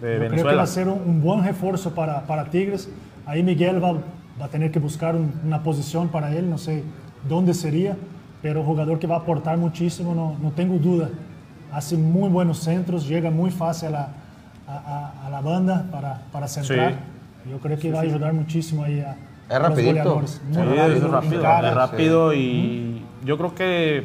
Creo 0.00 0.18
que 0.20 0.28
Venezuela. 0.28 0.56
va 0.58 0.62
a 0.62 0.66
ser 0.66 0.88
un, 0.88 1.00
un 1.06 1.22
buen 1.22 1.44
refuerzo 1.44 1.94
para, 1.94 2.22
para 2.26 2.44
Tigres. 2.46 2.88
Ahí 3.24 3.42
Miguel 3.42 3.82
va, 3.82 3.92
va 3.92 4.44
a 4.46 4.48
tener 4.48 4.70
que 4.70 4.78
buscar 4.78 5.16
un- 5.16 5.32
una 5.44 5.62
posición 5.62 6.08
para 6.08 6.34
él, 6.34 6.48
no 6.50 6.58
sé 6.58 6.82
dónde 7.28 7.54
sería, 7.54 7.96
pero 8.42 8.60
un 8.60 8.66
jugador 8.66 8.98
que 8.98 9.06
va 9.06 9.16
a 9.16 9.18
aportar 9.20 9.56
muchísimo, 9.56 10.14
no, 10.14 10.36
no 10.42 10.50
tengo 10.52 10.76
duda. 10.78 11.08
Hace 11.72 11.96
muy 11.96 12.28
buenos 12.28 12.58
centros, 12.58 13.08
llega 13.08 13.30
muy 13.30 13.50
fácil 13.50 13.88
a 13.88 13.90
la, 13.90 14.08
a, 14.68 14.76
a- 15.22 15.26
a 15.26 15.30
la 15.30 15.40
banda 15.40 15.86
para, 15.90 16.22
para 16.32 16.46
centrar. 16.48 16.94
Yo 17.50 17.58
creo 17.58 17.78
que 17.78 17.90
va 17.92 18.00
a 18.00 18.02
ayudar 18.02 18.32
muchísimo 18.32 18.82
ahí 18.84 19.00
a, 19.00 19.16
Es 19.48 19.58
rapidito. 19.60 19.86
goleadores. 19.88 20.42
Muy 20.44 20.54
Sí, 20.56 20.60
Sí, 20.62 20.76
rápido, 20.76 20.96
es 21.06 21.10
rápido, 21.12 21.66
es 21.68 21.74
rápido 21.74 22.34
y 22.34 22.85
yo 23.26 23.36
creo 23.36 23.54
que 23.54 24.04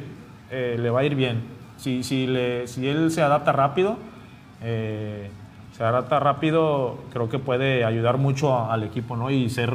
eh, 0.49 0.75
le 0.79 0.89
va 0.89 0.99
a 1.01 1.03
ir 1.05 1.15
bien. 1.15 1.41
Si, 1.77 2.03
si, 2.03 2.27
le- 2.27 2.67
si 2.67 2.87
él 2.87 3.11
se 3.11 3.21
adapta 3.21 3.51
rápido, 3.53 3.95
eh, 4.61 5.29
se 5.77 5.83
adapta 5.83 6.19
rápido, 6.19 6.97
creo 7.13 7.29
que 7.29 7.39
puede 7.39 7.85
ayudar 7.85 8.17
mucho 8.17 8.53
a- 8.53 8.73
al 8.73 8.83
equipo, 8.83 9.15
¿no? 9.15 9.31
Y 9.31 9.49
ser, 9.49 9.73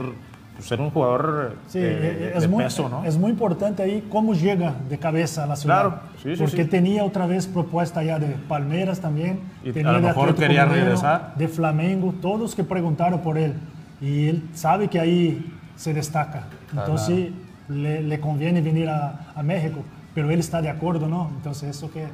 pues, 0.54 0.68
ser 0.68 0.80
un 0.80 0.90
jugador 0.90 1.56
Sí, 1.68 1.78
eh, 1.78 1.82
eh, 1.82 2.30
de, 2.35 2.38
es, 2.38 2.48
muy, 2.48 2.64
peso, 2.64 2.88
¿no? 2.88 3.04
es 3.04 3.16
muy 3.16 3.30
importante 3.30 3.82
ahí 3.82 4.06
cómo 4.11 4.35
llega 4.35 4.74
de 4.88 4.98
cabeza 4.98 5.44
a 5.44 5.46
la 5.46 5.56
ciudad. 5.56 5.80
Claro, 5.80 6.00
sí, 6.22 6.35
porque 6.38 6.64
sí. 6.64 6.68
tenía 6.68 7.02
otra 7.04 7.26
vez 7.26 7.46
propuesta 7.46 8.02
ya 8.04 8.18
de 8.18 8.26
Palmeiras 8.48 9.00
también. 9.00 9.40
Y 9.64 9.70
a 9.70 9.72
tenía 9.72 9.92
lo 9.92 10.00
de 10.00 10.06
mejor 10.09 10.28
Atlético 10.30 10.46
quería 10.48 10.64
regresar. 10.66 11.35
De 11.37 11.48
Flamengo, 11.48 12.14
todos 12.20 12.54
que 12.54 12.62
preguntaron 12.64 13.20
por 13.20 13.38
él. 13.38 13.54
Y 14.00 14.28
él 14.28 14.42
sabe 14.54 14.88
que 14.88 15.00
ahí 15.00 15.52
se 15.76 15.92
destaca. 15.94 16.44
Entonces 16.76 17.30
le, 17.68 18.02
le 18.02 18.20
conviene 18.20 18.61
venir 18.61 18.88
a, 18.88 19.33
a 19.35 19.42
México. 19.42 19.83
Pero 20.14 20.31
él 20.31 20.40
está 20.40 20.62
de 20.62 20.68
acuerdo, 20.70 21.09
¿no? 21.09 21.31
Entonces 21.37 21.76
eso 21.76 21.90
que... 21.92 22.07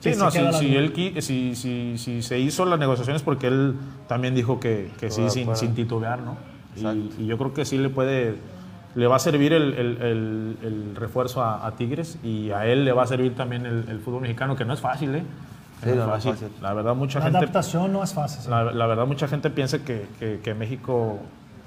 Sí, 0.00 0.10
que 0.12 0.16
no, 0.16 0.30
si, 0.30 0.38
si 0.52 0.76
él 0.76 0.92
qui- 0.94 1.20
si, 1.20 1.56
si, 1.56 1.98
si 1.98 2.22
se 2.22 2.38
hizo 2.38 2.64
las 2.64 2.78
negociaciones 2.78 3.22
porque 3.22 3.48
él 3.48 3.74
también 4.06 4.32
dijo 4.34 4.60
que, 4.60 4.92
que 5.00 5.10
sí, 5.10 5.28
sin, 5.28 5.74
titubear, 5.74 6.20
¿no? 6.20 6.36
Y, 7.18 7.26
yo 7.26 7.36
creo 7.36 7.52
que 7.52 7.64
sí 7.64 7.78
le 7.78 7.88
puede, 7.88 8.36
le 8.94 9.06
va 9.08 9.16
a 9.16 9.18
servir 9.18 9.52
el, 9.52 9.74
el- 9.74 10.02
el- 10.02 10.56
el 10.62 10.94
refuerzo 10.94 11.42
a, 11.42 11.66
a 11.66 11.72
Tigres 11.72 12.16
y 12.22 12.50
a 12.52 12.66
él 12.66 12.84
le 12.84 12.92
va 12.92 13.02
a 13.02 13.06
servir 13.08 13.34
también 13.34 13.66
el, 13.66 13.86
el 13.88 13.98
fútbol 13.98 14.20
mexicano, 14.22 14.54
que 14.54 14.64
no 14.64 14.72
es 14.72 14.80
fácil, 14.80 15.16
¿eh? 15.16 15.24
Sí, 15.82 15.90
no 15.96 16.06
fácil. 16.06 16.34
La 16.62 16.72
verdad, 16.74 16.94
mucha 16.94 17.18
La 17.18 17.24
gente 17.24 17.38
adaptación 17.38 17.92
no 17.92 18.04
es 18.04 18.12
fácil. 18.14 18.42
sí. 18.42 18.50
la, 18.50 18.64
la 18.72 18.86
verdad, 18.86 19.06
mucha 19.06 19.26
gente 19.26 19.50
piensa 19.50 19.80
que, 19.80 20.06
que- 20.20 20.38
que 20.44 20.54
México, 20.54 21.18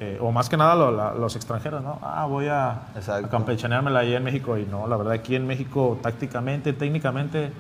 eh, 0.02 0.18
o 0.20 0.32
más 0.32 0.50
que 0.50 0.58
nada 0.58 0.76
lo- 0.76 0.92
la- 0.92 1.14
los 1.14 1.36
extranjeros, 1.36 1.84
¿no? 1.84 2.00
Ah, 2.02 2.26
voy 2.26 2.48
a, 2.48 2.72
a 2.72 3.22
campechaneármela 3.30 4.00
ahí 4.00 4.16
en 4.16 4.24
México. 4.24 4.58
Y 4.58 4.66
no, 4.66 4.88
la 4.88 4.98
verdad, 4.98 5.14
aquí 5.14 5.36
en 5.36 5.46
México, 5.46 6.00
tácticamente, 6.02 6.74
técnicamente, 6.74 7.52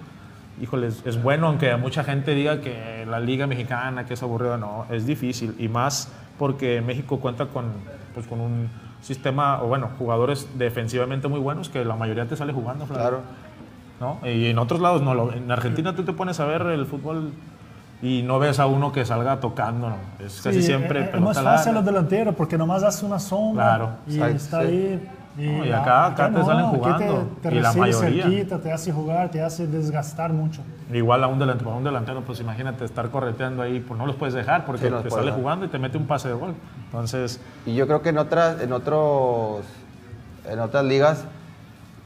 híjole, 0.60 0.88
es, 0.88 1.22
bueno, 1.22 1.48
aunque 1.48 1.76
mucha 1.78 2.04
gente 2.04 2.34
diga 2.34 2.60
que 2.60 3.06
la 3.08 3.20
Liga 3.20 3.46
Mexicana, 3.46 4.06
que 4.06 4.16
es 4.16 4.24
aburrida, 4.24 4.58
no, 4.58 4.86
es 4.90 5.06
difícil. 5.06 5.56
Y 5.60 5.68
más 5.68 6.12
porque 6.40 6.82
México 6.82 7.20
cuenta 7.20 7.46
con, 7.46 7.66
pues, 8.16 8.26
con 8.26 8.42
un 8.42 8.70
sistema, 9.04 9.62
o 9.62 9.68
bueno, 9.68 9.92
jugadores 10.00 10.48
defensivamente 10.58 11.28
muy 11.28 11.40
buenos 11.40 11.70
que 11.70 11.86
la 11.86 11.96
mayoría 11.96 12.26
te 12.26 12.36
sale 12.36 12.54
jugando, 12.54 12.88
Flavio. 12.88 13.02
Claro. 13.04 13.22
¿no? 14.00 14.28
Y 14.28 14.48
en 14.48 14.58
otros 14.58 14.82
lados 14.82 15.04
no. 15.04 15.32
En 15.32 15.52
Argentina 15.52 15.96
tú 15.96 16.02
te 16.04 16.12
pones 16.14 16.40
a 16.40 16.46
ver 16.46 16.64
el 16.64 16.88
fútbol 16.88 17.32
y 18.02 18.24
no 18.24 18.40
ves 18.40 18.60
a 18.60 18.66
uno 18.66 18.92
que 18.92 19.06
salga 19.06 19.40
tocando, 19.40 19.90
¿no? 19.90 19.96
Es 20.26 20.42
casi 20.42 20.62
Sí, 20.62 20.64
siempre 20.68 21.00
es, 21.02 21.06
es 21.06 21.12
pelota 21.12 21.26
más 21.28 21.44
fácil 21.44 21.74
larga. 21.74 21.82
los 21.82 21.86
delanteros 21.86 22.36
porque 22.36 22.58
nomás 22.58 22.82
hace 22.84 23.06
una 23.06 23.20
sombra 23.20 23.64
Claro, 23.66 23.90
y 24.08 24.14
exacto, 24.16 24.36
está 24.38 24.62
sí. 24.62 24.68
ahí. 24.68 25.10
No, 25.38 25.66
y 25.66 25.72
acá- 25.72 26.08
acá 26.08 26.30
te 26.30 26.44
salen 26.44 26.66
aquí 26.66 26.76
jugando, 26.76 27.30
Te, 27.42 27.50
te 27.50 27.56
y 27.56 27.60
la 27.62 27.72
mayoría. 27.74 28.24
cerquita, 28.26 28.60
te 28.60 28.72
hace 28.74 28.92
jugar, 28.92 29.32
te 29.32 29.42
hace 29.42 29.66
desgastar 29.66 30.34
mucho. 30.34 30.62
Igual 30.92 31.24
a 31.24 31.28
un 31.28 31.40
delantero, 31.40 31.72
a 31.72 31.76
un 31.78 31.86
delantero, 31.86 32.22
pues 32.22 32.42
imagínate 32.42 32.84
estar 32.84 33.10
correteando 33.10 33.62
ahí, 33.62 33.80
pues 33.80 33.98
no 33.98 34.06
los 34.06 34.18
puedes 34.18 34.34
dejar 34.36 34.66
porque 34.66 34.86
Sí, 34.88 34.90
no 34.92 35.00
te 35.00 35.10
sale 35.10 35.28
dejar. 35.28 35.40
jugando 35.40 35.66
y 35.66 35.70
te 35.70 35.80
mete 35.80 35.98
un 35.98 36.06
pase 36.06 36.28
de 36.28 36.34
gol. 36.34 36.54
Entonces, 36.86 37.40
Y 37.66 37.76
yo 37.76 37.88
creo 37.88 38.02
que 38.02 38.10
en 38.10 38.18
otras, 38.18 38.60
en 38.62 38.74
otros, 38.74 39.62
en 40.50 40.60
otras 40.60 40.84
ligas 40.84 41.24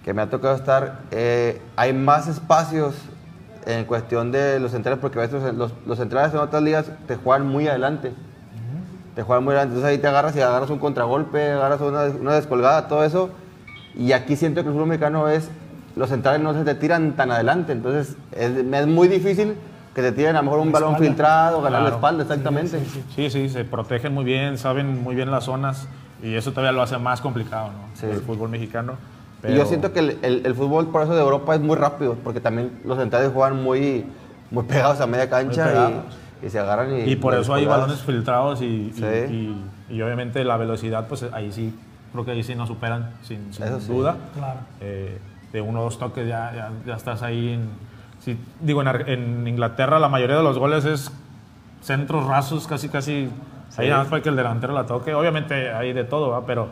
que 0.03 0.13
me 0.13 0.21
ha 0.21 0.29
tocado 0.29 0.53
estar, 0.53 0.99
eh, 1.09 1.59
hay 1.77 1.93
más 1.93 2.27
espacios 2.27 2.93
en 3.65 3.85
cuestión 3.85 4.31
de 4.31 4.59
los 4.59 4.71
centrales, 4.71 4.99
porque 4.99 5.17
a 5.19 5.21
veces 5.23 5.53
los, 5.55 5.71
los 5.87 5.97
centrales 5.97 6.33
en 6.33 6.39
otras 6.39 6.61
ligas 6.61 6.85
te 7.07 7.15
juegan 7.15 7.47
muy 7.47 7.67
adelante. 7.67 8.11
Te 9.15 9.23
juegan 9.23 9.43
muy 9.45 9.51
adelante. 9.53 9.75
Entonces 9.75 9.91
ahí 9.91 9.97
te 10.01 10.07
agarras 10.07 10.35
y 10.35 10.41
agarras 10.41 10.69
un 10.69 10.77
contragolpe, 10.79 11.51
agarras 11.51 11.79
una, 11.81 12.03
una 12.19 12.33
descolgada, 12.33 12.87
todo 12.87 13.03
eso. 13.05 13.29
Y 13.97 14.11
aquí 14.11 14.35
siento 14.35 14.61
que 14.61 14.67
el 14.67 14.73
fútbol 14.73 14.89
mexicano 14.89 15.29
es, 15.29 15.49
los 15.95 16.09
centrales 16.09 16.41
no 16.41 16.53
se 16.53 16.63
te 16.65 16.75
tiran 16.75 17.13
tan 17.13 17.31
adelante. 17.31 17.71
Entonces 17.71 18.17
es, 18.33 18.51
es 18.51 18.87
muy 18.87 19.07
difícil 19.07 19.55
que 19.95 20.01
te 20.01 20.11
tiren 20.11 20.35
a 20.35 20.39
lo 20.39 20.43
mejor 20.43 20.59
un 20.59 20.67
La 20.67 20.79
balón 20.79 20.97
filtrado, 20.97 21.61
ganar 21.61 21.79
la 21.79 21.85
Claro. 21.87 21.95
espalda, 21.95 22.23
exactamente. 22.23 22.81
sí, 23.15 23.29
sí, 23.29 23.47
se 23.47 23.63
protegen 23.63 24.13
muy 24.13 24.25
bien, 24.25 24.57
saben 24.57 25.01
muy 25.01 25.15
bien 25.15 25.31
las 25.31 25.45
zonas 25.45 25.87
y 26.21 26.35
eso 26.35 26.51
todavía 26.51 26.73
lo 26.73 26.81
hace 26.81 26.97
más 26.97 27.21
complicado, 27.21 27.67
¿no? 27.67 27.95
Sí. 27.97 28.05
El 28.07 28.19
fútbol 28.19 28.49
mexicano. 28.49 28.95
Y 29.49 29.55
yo 29.55 29.65
siento 29.65 29.91
que 29.93 29.99
el, 29.99 30.17
el- 30.21 30.45
el 30.45 30.55
fútbol, 30.55 30.87
por 30.87 31.03
eso 31.03 31.13
de 31.15 31.21
Europa, 31.21 31.55
es 31.55 31.61
muy 31.61 31.75
rápido, 31.75 32.15
porque 32.23 32.39
también 32.39 32.71
los 32.85 32.97
centrales 32.97 33.31
juegan 33.33 33.61
muy, 33.63 34.05
muy 34.51 34.63
pegados 34.65 34.99
a 35.01 35.07
media 35.07 35.29
cancha 35.29 35.89
y, 36.41 36.45
y 36.47 36.49
se 36.49 36.59
agarran 36.59 36.95
y... 36.95 37.01
Y 37.11 37.15
por 37.15 37.33
eso 37.35 37.53
hay 37.53 37.65
balones 37.65 38.01
filtrados 38.01 38.61
y, 38.61 38.65
y- 38.65 38.93
Sí. 38.93 39.03
y- 39.33 39.65
y 39.95 40.01
obviamente 40.01 40.43
la 40.43 40.57
velocidad, 40.57 41.07
pues 41.07 41.23
ahí 41.31 41.51
sí 41.51 41.73
creo 42.11 42.25
que 42.25 42.31
ahí 42.31 42.43
sí 42.43 42.55
nos 42.55 42.67
superan 42.69 43.11
sin, 43.23 43.53
sin 43.53 43.65
Eso 43.65 43.79
sí. 43.81 43.87
duda. 43.91 44.15
Claro. 44.35 44.59
Eh, 44.81 45.19
de 45.53 45.61
uno 45.61 45.81
o 45.81 45.83
dos 45.83 45.99
toques 45.99 46.27
ya, 46.27 46.51
ya, 46.55 46.71
ya 46.85 46.95
estás 46.95 47.21
ahí. 47.21 47.53
En, 47.53 47.69
sí, 48.19 48.37
digo, 48.61 48.81
en, 48.81 49.47
Inglaterra 49.47 49.99
la 49.99 50.09
mayoría 50.09 50.37
de 50.37 50.43
los 50.43 50.57
goles 50.57 50.85
es 50.85 51.11
centros 51.81 52.25
rasos, 52.25 52.67
casi, 52.67 52.89
casi. 52.89 53.29
Ahí 53.77 53.89
nada 53.89 54.01
más 54.01 54.07
para 54.09 54.21
que 54.23 54.29
el 54.29 54.35
delantero 54.35 54.73
la 54.73 54.85
toque. 54.85 55.13
Obviamente 55.13 55.71
hay 55.71 55.91
de 55.93 56.03
todo, 56.05 56.29
¿va? 56.29 56.45
pero 56.45 56.67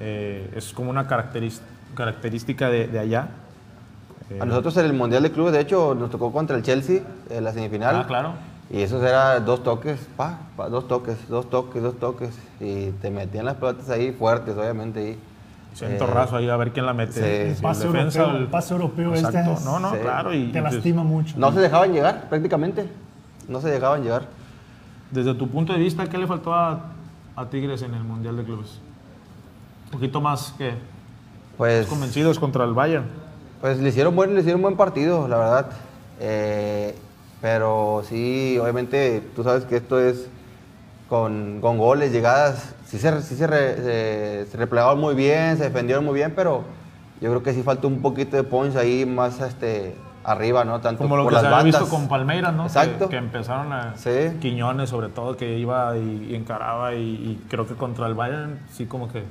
eh, 0.00 0.52
es 0.56 0.72
como 0.72 0.90
una 0.90 1.08
caracteris- 1.08 1.60
característica 1.96 2.68
de, 2.70 2.86
de 2.86 2.98
allá. 3.00 3.28
Eh, 4.30 4.38
A 4.40 4.44
nosotros 4.44 4.76
en 4.76 4.84
el 4.86 4.92
Mundial 4.92 5.22
de 5.24 5.32
Clubes, 5.32 5.52
de 5.52 5.60
hecho, 5.60 5.94
nos 5.96 6.10
tocó 6.10 6.30
contra 6.32 6.56
el 6.56 6.62
Chelsea 6.62 7.00
en 7.30 7.42
la 7.42 7.52
semifinal. 7.52 7.96
Ah, 7.96 8.06
claro. 8.06 8.32
Y 8.70 8.80
esos 8.82 9.02
eran 9.02 9.44
dos 9.44 9.62
toques, 9.62 10.00
pa, 10.16 10.40
pa, 10.56 10.68
dos 10.68 10.86
toques, 10.88 11.28
dos 11.28 11.48
toques, 11.50 11.82
dos 11.82 11.98
toques. 11.98 12.36
Y 12.60 12.90
te 13.00 13.10
metían 13.10 13.44
las 13.44 13.54
pelotas 13.56 13.88
ahí 13.90 14.12
fuertes, 14.12 14.56
obviamente. 14.56 15.00
Ahí. 15.00 15.18
Centro 15.74 16.06
Eh, 16.08 16.10
raso 16.10 16.36
ahí 16.36 16.48
a 16.48 16.56
ver 16.56 16.72
quién 16.72 16.86
la 16.86 16.94
mete. 16.94 17.12
sí. 17.12 17.20
El 17.20 17.48
el 17.48 17.56
pase 17.56 17.86
defensa 17.86 18.18
europeo, 18.20 18.34
o 18.34 18.36
el- 18.38 18.42
el 18.44 18.48
pase 18.48 18.74
europeo 18.74 19.14
este 19.14 19.26
Exacto. 19.26 19.52
es- 19.52 19.64
No, 19.64 19.78
no, 19.78 19.90
Sí. 19.92 19.98
claro. 20.00 20.32
Y, 20.34 20.50
te 20.50 20.58
y 20.58 20.62
pues, 20.62 20.74
lastima 20.74 21.04
mucho. 21.04 21.34
No 21.38 21.52
se 21.52 21.60
dejaban 21.60 21.92
llegar, 21.92 22.28
prácticamente. 22.28 22.88
No 23.46 23.60
se 23.60 23.68
dejaban 23.68 24.02
llegar. 24.02 24.22
Desde 25.10 25.34
tu 25.34 25.48
punto 25.48 25.72
de 25.74 25.78
vista, 25.78 26.08
¿qué 26.08 26.18
le 26.18 26.26
faltó 26.26 26.52
a, 26.54 26.80
a 27.36 27.46
Tigres 27.46 27.82
en 27.82 27.94
el 27.94 28.02
Mundial 28.02 28.36
de 28.38 28.42
Clubes? 28.44 28.80
Un 29.84 29.90
poquito 29.92 30.20
más 30.20 30.52
que 30.58 30.72
Pues, 31.58 31.86
convencidos 31.86 32.38
contra 32.38 32.64
el 32.64 32.74
Bayern. 32.74 33.06
pues 33.60 33.78
le 33.78 33.88
hicieron 33.88 34.14
buen, 34.14 34.34
le 34.34 34.40
hicieron 34.40 34.60
buen 34.62 34.76
partido, 34.76 35.26
la 35.28 35.36
verdad. 35.38 35.66
Eh, 36.20 36.94
pero 37.40 38.02
sí, 38.06 38.58
obviamente, 38.60 39.22
tú 39.34 39.42
sabes 39.42 39.64
que 39.64 39.76
esto 39.76 39.98
es 40.00 40.28
con, 41.08 41.58
con 41.60 41.78
goles, 41.78 42.12
llegadas. 42.12 42.74
Sí 42.86 42.98
se, 42.98 43.20
sí 43.22 43.36
se, 43.36 43.46
re- 43.46 43.76
se- 43.76 44.46
se 44.50 44.56
replegaron 44.56 45.00
muy 45.00 45.14
bien, 45.14 45.56
se 45.56 45.64
defendieron 45.64 46.04
muy 46.04 46.14
bien, 46.14 46.32
pero 46.36 46.64
yo 47.20 47.30
creo 47.30 47.42
que 47.42 47.52
sí 47.54 47.62
falta 47.62 47.86
un 47.86 48.00
poquito 48.02 48.36
de 48.36 48.42
punch 48.44 48.76
ahí 48.76 49.06
más 49.06 49.40
este, 49.40 49.96
arriba, 50.24 50.64
¿no? 50.64 50.80
Tanto 50.80 51.02
Como 51.02 51.16
lo 51.16 51.22
por 51.24 51.30
que 51.30 51.34
las 51.34 51.42
se 51.42 51.46
había 51.48 51.58
bandas. 51.58 51.80
visto 51.80 51.94
con 51.96 52.08
Palmeiras, 52.08 52.52
¿no? 52.54 52.62
Que- 52.64 52.68
Exacto. 52.68 53.08
Que, 53.08 53.16
empezaron 53.16 53.72
a... 53.72 53.96
Sí. 53.96 54.10
Quiñones, 54.40 54.90
sobre 54.90 55.08
todo, 55.08 55.36
que 55.36 55.58
iba 55.58 55.96
y, 55.96 56.28
y 56.30 56.34
encaraba 56.34 56.94
y, 56.94 57.00
y 57.00 57.44
creo 57.48 57.66
que 57.66 57.74
contra 57.74 58.06
el 58.06 58.14
Bayern 58.14 58.60
sí 58.72 58.86
como 58.86 59.10
que... 59.10 59.22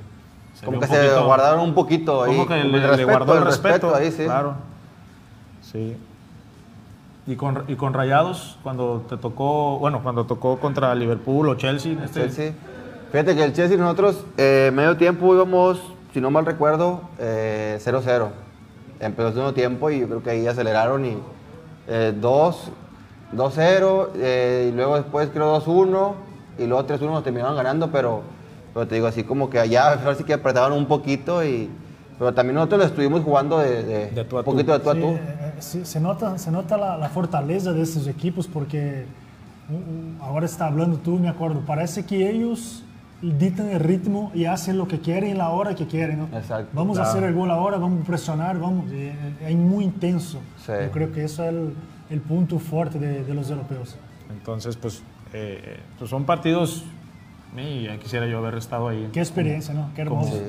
Como 0.64 0.78
que 0.80 0.86
un 0.86 0.90
se 0.92 0.98
poquito- 0.98 1.24
guardaron 1.26 1.60
un 1.60 1.74
poquito 1.74 2.22
ahí. 2.24 2.32
Como 2.32 2.46
que 2.48 2.60
el 2.60 2.72
le, 2.72 2.78
le 2.78 2.86
respeto, 2.86 3.10
guardó 3.10 3.34
el 3.38 3.44
respeto. 3.44 3.94
ahí, 3.94 4.10
sí. 4.10 4.24
Claro. 4.24 4.54
Sí. 5.62 5.96
Y 7.26 7.34
con, 7.36 7.64
y 7.66 7.74
con 7.74 7.92
Rayados, 7.92 8.58
cuando 8.62 9.04
te 9.08 9.16
tocó, 9.16 9.78
bueno, 9.78 10.00
cuando 10.02 10.24
tocó 10.26 10.58
contra 10.58 10.94
Liverpool 10.94 11.48
o 11.48 11.54
Chelsea, 11.56 11.92
este, 12.04 12.20
Chelsea. 12.20 12.52
Fíjate 13.10 13.34
que 13.34 13.42
el 13.44 13.52
Chelsea 13.52 13.76
nosotros 13.76 14.24
eh, 14.36 14.70
medio 14.72 14.96
tiempo 14.96 15.34
íbamos, 15.34 15.80
si 16.14 16.20
no 16.20 16.30
mal 16.30 16.46
recuerdo, 16.46 17.00
eh, 17.18 17.78
0-0. 17.84 18.28
Empezó 19.00 19.28
el 19.28 19.34
segundo 19.34 19.54
tiempo 19.54 19.90
y 19.90 20.00
yo 20.00 20.06
creo 20.06 20.22
que 20.22 20.30
ahí 20.30 20.46
aceleraron 20.46 21.04
y 21.04 21.18
eh, 21.88 22.14
2, 22.18 22.70
2-0 23.34 24.08
eh, 24.16 24.70
y 24.72 24.76
luego 24.76 24.94
después 24.96 25.28
creo 25.32 25.60
2-1 25.60 26.12
y 26.58 26.66
luego 26.66 26.86
3-1 26.86 27.00
nos 27.10 27.24
terminaron 27.24 27.56
ganando, 27.56 27.90
pero, 27.90 28.22
pero 28.76 28.86
te 28.86 28.96
digo 28.96 29.06
así 29.06 29.24
como 29.24 29.48
que 29.48 29.58
allá 29.58 29.94
ahora 29.94 30.14
sí 30.14 30.22
que 30.24 30.34
apretaban 30.34 30.72
un 30.72 30.84
poquito 30.84 31.42
y 31.42 31.70
pero 32.18 32.34
también 32.34 32.56
nosotros 32.56 32.80
lo 32.80 32.84
estuvimos 32.86 33.22
jugando 33.22 33.58
de, 33.58 33.82
de- 33.82 34.10
De 34.10 34.24
tú 34.24 34.36
a 34.36 34.40
un 34.40 34.44
tú. 34.44 34.50
poquito 34.52 34.72
de 34.74 34.80
tú 34.80 34.90
a 34.90 34.94
Sí, 34.94 35.00
tú. 35.00 35.06
eh, 35.08 35.54
sí, 35.60 35.84
se 35.86 35.98
nota, 35.98 36.36
se 36.36 36.50
nota 36.50 36.76
la, 36.76 36.98
la 36.98 37.08
fortaleza 37.08 37.72
de 37.72 37.80
estos 37.80 38.06
equipos 38.06 38.46
porque 38.46 39.06
uh, 39.70 39.72
uh, 39.74 40.24
ahora 40.24 40.44
está 40.44 40.66
hablando 40.66 40.98
tú, 40.98 41.16
me 41.18 41.30
acuerdo, 41.30 41.60
parece 41.60 42.04
que 42.04 42.28
ellos 42.28 42.82
dictan 43.22 43.70
el 43.70 43.80
ritmo 43.80 44.30
y 44.34 44.44
hacen 44.44 44.76
lo 44.76 44.86
que 44.86 45.00
quieren 45.00 45.30
en 45.30 45.38
la 45.38 45.48
hora 45.48 45.74
que 45.74 45.86
quieren, 45.86 46.18
¿no? 46.30 46.36
Exacto, 46.36 46.68
Vamos 46.74 46.98
a 46.98 47.02
claro. 47.02 47.16
hacer 47.18 47.28
el 47.30 47.34
gol 47.34 47.50
ahora, 47.50 47.78
vamos 47.78 48.02
a 48.02 48.06
presionar, 48.06 48.58
vamos, 48.58 48.90
eh, 48.92 49.14
eh, 49.40 49.48
es 49.50 49.56
muy 49.56 49.84
intenso. 49.84 50.38
Sí. 50.66 50.72
Yo 50.84 50.90
creo 50.90 51.12
que 51.12 51.24
eso 51.24 51.42
es 51.44 51.48
el, 51.50 51.72
el 52.10 52.20
punto 52.20 52.58
fuerte 52.58 52.98
de, 52.98 53.24
de 53.24 53.34
los 53.34 53.48
europeos. 53.50 53.96
entonces 54.30 54.76
pues, 54.76 55.02
eh, 55.32 55.80
pues 55.98 56.10
son 56.10 56.24
partidos, 56.24 56.84
y 57.62 57.84
ya 57.84 57.96
quisiera 57.98 58.26
yo 58.26 58.38
haber 58.38 58.54
estado 58.56 58.88
ahí. 58.88 59.08
Qué 59.12 59.20
experiencia, 59.20 59.72
¿no? 59.74 59.90
Qué 59.94 60.02
hermoso. 60.02 60.32
Sí. 60.32 60.40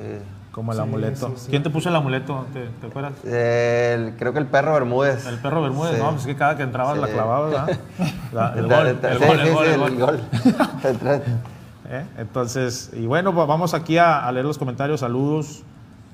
Como 0.52 0.72
el 0.72 0.78
Sí, 0.78 0.82
amuleto. 0.84 1.28
sí, 1.28 1.34
sí. 1.38 1.48
¿Quién 1.52 1.62
te 1.62 1.70
puso 1.70 1.90
el 1.90 1.96
amuleto? 1.96 2.46
¿Te, 2.52 2.66
te 2.82 2.88
acuerdas? 2.88 3.14
El- 3.24 4.16
creo 4.18 4.34
que 4.34 4.40
el 4.40 4.48
perro 4.48 4.74
Bermúdez. 4.74 5.26
El 5.28 5.38
perro 5.38 5.62
Bermúdez, 5.62 5.96
Sí. 5.96 6.02
no, 6.02 6.10
pues 6.10 6.22
es 6.22 6.28
que 6.28 6.36
cada 6.36 6.58
que 6.58 6.64
entrabas 6.64 6.98
la 6.98 7.08
clavabas, 7.08 7.52
¿verdad? 7.52 7.80
La- 8.34 8.54
el 8.56 8.68
gol, 8.68 8.88
el 8.88 9.54
gol, 9.54 9.66
el 9.68 9.82
el. 9.82 11.08
El. 11.08 11.22
¿Eh? 11.90 12.06
Entonces, 12.18 12.90
y 12.94 13.06
bueno, 13.06 13.34
pues 13.34 13.48
vamos 13.48 13.74
aquí 13.74 13.98
a, 13.98 14.26
a 14.28 14.32
leer 14.32 14.46
los 14.46 14.58
comentarios. 14.58 15.00
Saludos. 15.02 15.64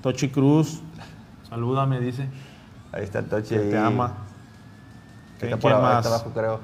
Tochi 0.02 0.28
Cruz, 0.30 0.82
salúdame, 1.50 2.00
dice. 2.02 2.28
Ahí 2.92 3.04
está 3.06 3.20
el 3.20 3.26
Tochi. 3.26 3.56
Que 3.56 3.60
te 3.60 3.78
ama. 3.78 4.12
Que 5.40 5.48
¿Quién, 5.48 5.54
está 5.54 5.62
por 5.62 5.72
quién 5.72 5.76
ahí, 5.86 5.94
más? 5.96 6.06
está 6.06 6.16
abajo, 6.16 6.32
creo. 6.36 6.60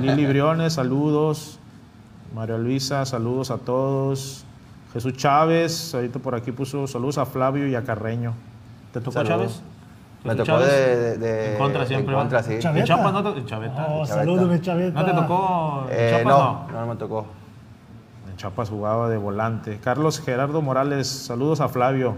Li- 0.00 0.06
Lili 0.08 0.26
Briones, 0.26 0.72
saludos. 0.72 1.58
María 2.34 2.56
Luisa, 2.58 3.04
saludos 3.04 3.50
a 3.50 3.58
todos. 3.58 4.44
Jesús 4.92 5.14
Chávez, 5.14 5.94
ahorita 5.94 6.18
por 6.18 6.34
aquí 6.34 6.52
puso 6.52 6.86
saludos 6.86 7.18
a 7.18 7.26
Flavio 7.26 7.66
y 7.68 7.74
a 7.74 7.82
Carreño. 7.84 8.32
¿Te 8.92 9.00
tocó 9.00 9.12
Saludos. 9.12 9.28
Chávez? 9.38 9.62
Me 10.24 10.34
tocó 10.34 10.58
de, 10.60 11.16
de- 11.18 11.52
En 11.52 11.58
contra 11.58 11.86
siempre, 11.86 12.12
En 12.12 12.20
contra, 12.20 12.42
sí. 12.42 12.58
Chaveta. 12.58 12.80
En 12.80 12.86
Chiapas 12.86 13.12
no 13.12 13.22
te- 13.32 13.38
en 13.38 13.46
Chaveta. 13.46 13.86
Oh, 13.88 14.04
Chaveta. 14.04 14.14
salúdame, 14.14 14.60
Chaveta. 14.60 15.00
¿No 15.00 15.06
te 15.06 15.12
tocó? 15.12 15.86
en 15.90 15.96
Eh, 15.98 16.22
no, 16.24 16.66
no, 16.70 16.80
no 16.80 16.86
me 16.86 16.96
tocó. 16.96 17.26
En 18.30 18.36
Chiapas 18.36 18.68
jugaba 18.68 19.08
de 19.08 19.16
volante. 19.16 19.78
Carlos 19.82 20.20
Gerardo 20.20 20.60
Morales, 20.60 21.08
saludos 21.08 21.60
a 21.60 21.68
Flavio. 21.68 22.14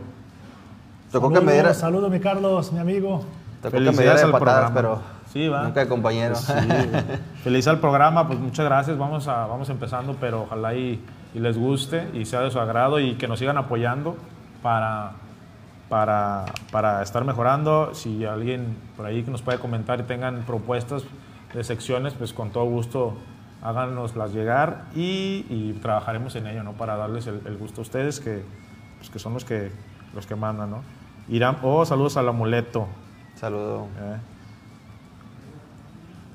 Tocó 1.12 1.28
que 1.28 1.34
me 1.34 1.38
Saludos, 1.40 1.52
diera, 1.54 1.74
Saludos, 1.74 2.10
mi 2.10 2.20
Carlos, 2.20 2.72
mi 2.72 2.78
amigo. 2.80 3.22
tocó 3.62 3.76
que 3.76 3.80
me 3.80 3.92
diera 3.92 4.14
de 4.26 4.32
patadas, 4.32 4.70
pero 4.74 4.98
Sí, 5.32 5.48
va. 5.48 5.62
nunca 5.62 5.80
de 5.80 5.88
compañero. 5.88 6.34
Sí, 6.34 6.52
feliz 7.42 7.66
al 7.66 7.80
programa, 7.80 8.26
pues 8.26 8.38
muchas 8.38 8.66
gracias. 8.66 8.98
Vamos, 8.98 9.28
a, 9.28 9.46
vamos 9.46 9.68
empezando, 9.70 10.16
pero 10.20 10.42
ojalá 10.42 10.74
y, 10.74 11.02
y 11.34 11.38
les 11.38 11.56
guste 11.56 12.08
y 12.12 12.26
sea 12.26 12.40
de 12.40 12.50
su 12.50 12.60
agrado 12.60 13.00
y 13.00 13.14
que 13.14 13.26
nos 13.28 13.38
sigan 13.38 13.56
apoyando 13.56 14.16
para, 14.62 15.12
para, 15.88 16.44
para 16.70 17.02
estar 17.02 17.24
mejorando. 17.24 17.94
Si 17.94 18.26
alguien 18.26 18.76
por 18.96 19.06
ahí 19.06 19.22
que 19.22 19.30
nos 19.30 19.40
puede 19.40 19.58
comentar 19.58 20.00
y 20.00 20.02
tengan 20.02 20.42
propuestas 20.42 21.04
de 21.54 21.64
secciones, 21.64 22.12
pues 22.12 22.34
con 22.34 22.50
todo 22.50 22.64
gusto 22.64 23.14
háganoslas 23.62 24.34
llegar 24.34 24.84
y, 24.94 25.46
y 25.48 25.78
trabajaremos 25.80 26.34
en 26.36 26.46
ello, 26.46 26.62
¿no? 26.62 26.72
Para 26.72 26.96
darles 26.96 27.26
el, 27.26 27.40
el 27.46 27.56
gusto 27.56 27.80
a 27.80 27.82
ustedes, 27.82 28.20
que, 28.20 28.42
pues, 28.98 29.08
que 29.08 29.18
son 29.18 29.32
los 29.32 29.46
que, 29.46 29.70
los 30.14 30.26
que 30.26 30.36
mandan, 30.36 30.70
¿no? 30.70 30.82
Irán, 31.28 31.56
oh, 31.62 31.86
saludos 31.86 32.16
al 32.16 32.28
amuleto. 32.28 32.86
Saludo. 33.36 33.86
Eh. 33.98 34.31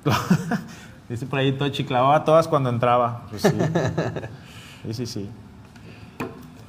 Dice 1.10 1.26
por 1.26 1.40
ahí 1.40 1.52
Tochi, 1.54 1.84
clavaba 1.86 2.24
todas 2.26 2.48
cuando 2.48 2.70
entraba. 2.70 3.24
Pues 3.30 3.42
sí. 3.44 3.50
sí, 4.86 4.94
sí, 4.94 5.06
sí. 5.06 5.30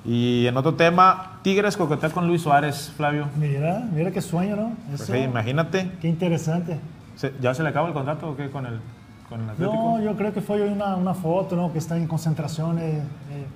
Y 0.05 0.47
en 0.47 0.57
otro 0.57 0.75
tema, 0.75 1.39
Tigres 1.43 1.77
coquetea 1.77 2.11
con 2.11 2.27
Luis 2.29 2.43
Suárez, 2.43 2.93
Flavio. 2.97 3.27
Mira, 3.37 3.83
mira 3.93 4.11
qué 4.11 4.23
sueño, 4.23 4.57
¿no? 4.57 4.73
Pues 4.89 5.03
sí, 5.03 5.17
imagínate. 5.19 5.91
qué 6.01 6.09
interesante. 6.09 6.79
¿se- 7.17 7.35
¿Ya 7.41 7.53
se 7.53 7.63
le 7.63 7.69
acaba 7.71 7.89
el 7.89 7.95
contrato 7.95 8.31
o 8.31 8.37
qué 8.37 8.49
con 8.49 8.65
el, 8.65 8.81
con 9.29 9.43
el 9.43 9.51
Atlético? 9.51 9.75
No, 9.75 10.01
yo 10.03 10.17
creo 10.17 10.33
que 10.33 10.41
fue 10.41 10.63
una, 10.63 10.95
una 10.97 11.15
foto, 11.15 11.57
¿no? 11.57 11.73
Que 11.73 11.79
está 11.79 11.97
en 11.97 12.07
concentración. 12.07 12.79
eh, 12.79 13.03
eh, 13.31 13.47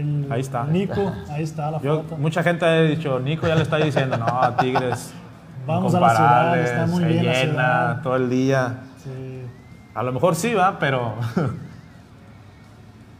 el 0.00 0.30
Ahí 0.30 0.40
está. 0.42 0.64
Nico, 0.64 1.10
ahí 1.30 1.42
está 1.42 1.70
la 1.70 1.80
Yo- 1.80 2.02
foto. 2.02 2.16
mucha 2.18 2.42
gente 2.42 2.66
ha 2.66 2.82
dicho, 2.82 3.18
Nico 3.18 3.46
ya 3.48 3.54
le 3.54 3.62
está 3.62 3.78
diciendo, 3.78 4.18
no, 4.18 4.26
Tigres. 4.60 5.12
Vamos 5.66 5.94
a 5.94 6.00
la 6.00 6.10
ciudad, 6.14 6.60
está 6.60 6.86
muy 6.86 7.04
bien 7.04 7.24
la 7.26 7.32
llena 7.32 7.42
ciudad. 7.52 8.02
todo 8.02 8.16
el 8.16 8.28
día. 8.30 8.74
A 9.98 10.02
lo 10.04 10.12
mejor 10.12 10.36
sí 10.36 10.54
va, 10.54 10.78
pero... 10.78 11.14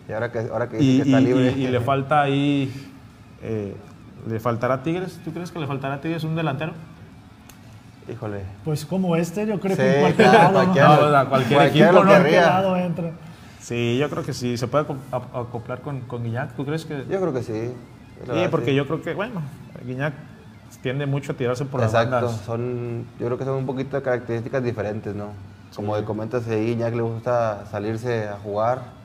Y 0.08 0.12
ahora 0.12 0.32
que, 0.32 0.38
ahora 0.38 0.68
que 0.68 0.78
dice 0.78 0.92
y, 0.92 0.96
que 0.96 1.02
está 1.02 1.20
y- 1.20 1.24
libre. 1.24 1.54
y- 1.56 1.64
y 1.64 1.68
le 1.68 1.80
falta 1.80 2.22
ahí... 2.22 2.90
eh, 3.42 3.76
¿Le 4.28 4.40
faltará 4.40 4.74
a 4.74 4.82
Tigres? 4.82 5.20
¿Tú 5.24 5.32
crees 5.32 5.50
que 5.52 5.58
le 5.58 5.66
faltará 5.66 5.94
a 5.94 6.00
Tigres 6.00 6.24
un 6.24 6.34
delantero? 6.34 6.72
Híjole. 8.10 8.40
Pues 8.64 8.86
como 8.86 9.16
este, 9.16 9.46
yo 9.46 9.60
creo 9.60 9.76
Sí, 9.76 9.82
que 9.82 9.94
en 9.96 10.00
cualquier 10.00 10.28
claro, 10.30 10.38
lado, 10.38 10.52
¿no? 10.52 10.64
cualquiera- 10.64 10.88
No, 10.88 10.94
o 11.06 11.10
sea, 11.10 11.24
cualquier 11.26 11.58
cualquiera 11.58 11.88
equipo, 11.88 12.04
lo 12.04 12.08
¿no? 12.10 12.16
Cualquier 12.20 12.42
lado 12.42 12.76
entra. 12.76 13.10
Sí, 13.60 13.98
yo 14.00 14.08
creo 14.08 14.24
que 14.24 14.32
sí. 14.32 14.56
¿Se 14.56 14.66
puede 14.66 14.86
acoplar 15.12 15.80
con, 15.82 16.00
con 16.02 16.22
Guiñac? 16.24 16.54
¿Tú 16.54 16.64
crees 16.64 16.84
que...? 16.86 17.04
Yo 17.10 17.20
creo 17.20 17.32
que 17.34 17.42
sí. 17.42 17.52
Sí, 17.52 18.26
verdad, 18.28 18.50
porque 18.50 18.70
sí. 18.70 18.74
yo 18.76 18.86
creo 18.86 19.02
que, 19.02 19.12
bueno, 19.14 19.42
Guiñac 19.84 20.14
tiende 20.82 21.04
mucho 21.06 21.32
a 21.32 21.34
tirarse 21.34 21.64
por 21.66 21.80
las 21.80 21.90
Exacto, 21.90 22.12
bandas. 22.26 22.40
son, 22.46 23.04
yo 23.20 23.26
creo 23.26 23.36
que 23.36 23.44
son 23.44 23.54
un 23.56 23.66
poquito 23.66 23.96
de 23.96 24.02
características 24.02 24.62
diferentes, 24.64 25.14
¿no? 25.14 25.32
Como 25.78 25.94
comentas 26.04 26.48
ahí, 26.48 26.72
Iñak 26.72 26.92
le 26.96 27.02
gusta 27.02 27.64
salirse 27.70 28.26
a 28.26 28.36
jugar 28.42 28.97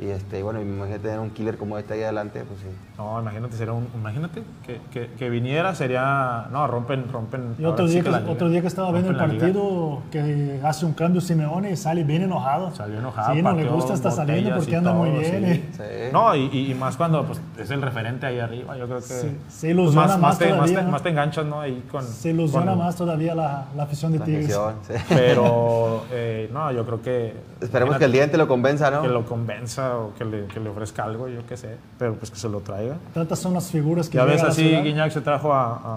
Y 0.00 0.08
este, 0.08 0.42
bueno, 0.42 0.62
imagínate 0.62 1.02
tener 1.04 1.18
un 1.20 1.28
killer 1.30 1.58
como 1.58 1.76
este 1.76 1.92
ahí 1.92 2.02
adelante, 2.02 2.42
pues 2.48 2.60
sí. 2.60 2.66
No, 2.96 3.20
imagínate, 3.20 3.54
sería 3.56 3.74
un, 3.74 3.86
imagínate 3.94 4.42
que, 4.66 4.80
que, 4.90 5.10
que 5.14 5.28
viniera, 5.28 5.74
sería. 5.74 6.46
No, 6.50 6.66
rompen, 6.66 7.04
rompen. 7.12 7.54
Y 7.58 7.64
otro 7.66 7.84
ahora 7.84 7.88
sí 7.88 8.00
día, 8.00 8.24
que, 8.24 8.30
otro 8.30 8.48
día 8.48 8.60
que 8.62 8.66
estaba 8.66 8.92
viendo 8.92 9.10
el 9.10 9.16
partido, 9.16 10.00
que 10.10 10.58
hace 10.64 10.86
un 10.86 10.94
cambio 10.94 11.20
Simeone 11.20 11.72
y 11.72 11.76
sale 11.76 12.02
bien 12.04 12.22
enojado. 12.22 12.74
Salió 12.74 12.98
enojado. 12.98 13.34
Sí, 13.34 13.42
no 13.42 13.52
le 13.52 13.64
gusta 13.68 13.92
estar 13.92 14.10
saliendo 14.12 14.54
porque 14.56 14.70
y 14.70 14.74
anda 14.74 14.92
muy 14.94 15.10
todo, 15.10 15.18
bien. 15.20 15.32
sí. 15.32 15.82
eh. 15.82 16.08
Sí. 16.08 16.12
No, 16.14 16.34
y, 16.34 16.48
y- 16.50 16.70
y 16.70 16.74
más 16.74 16.96
cuando 16.96 17.24
pues, 17.26 17.40
es 17.58 17.70
el 17.70 17.82
referente 17.82 18.24
ahí 18.24 18.38
arriba, 18.38 18.78
yo 18.78 18.86
creo 18.86 18.98
que. 19.00 19.04
Sí, 19.04 19.28
se 19.48 19.60
pues, 19.60 19.64
ilusiona 19.64 20.06
más, 20.06 20.18
más 20.18 20.38
te, 20.38 20.46
más, 20.46 20.54
todavía, 20.56 20.78
te, 20.78 20.84
¿no? 20.84 20.90
más 20.92 21.02
te 21.02 21.08
enganchas, 21.10 21.44
¿no? 21.44 21.60
Ahí 21.60 21.84
con. 21.90 22.04
Se 22.04 22.30
ilusiona 22.30 22.72
con- 22.72 22.78
más 22.78 22.96
todavía 22.96 23.34
la, 23.34 23.66
la 23.76 23.82
afición 23.82 24.12
de 24.12 24.18
La 24.20 24.24
Tigres. 24.24 24.44
afición, 24.56 24.74
sí. 24.88 24.94
Pero, 25.10 26.04
eh, 26.10 26.48
no, 26.52 26.72
yo 26.72 26.86
creo 26.86 27.02
que. 27.02 27.34
Esperemos 27.60 27.98
que 27.98 28.06
el 28.06 28.12
diente 28.12 28.38
lo 28.38 28.48
convenza, 28.48 28.90
¿no? 28.90 29.02
Que 29.02 29.08
lo 29.08 29.26
convenza 29.26 29.89
o 29.96 30.14
que 30.14 30.24
le, 30.24 30.46
que 30.46 30.60
le 30.60 30.68
ofrezca 30.70 31.04
algo, 31.04 31.28
yo 31.28 31.46
qué 31.46 31.56
sé. 31.56 31.76
Pero 31.98 32.14
pues 32.14 32.30
que 32.30 32.36
se 32.38 32.48
lo 32.48 32.60
traiga. 32.60 32.96
Tantas 33.14 33.38
son 33.38 33.54
las 33.54 33.70
figuras 33.70 34.08
que 34.08 34.16
Ya 34.18 34.24
ves 34.24 34.42
así, 34.42 34.68
ciudad. 34.68 34.82
Guiñac 34.82 35.10
se 35.12 35.20
trajo 35.20 35.52
a, 35.52 35.64
a, 35.74 35.96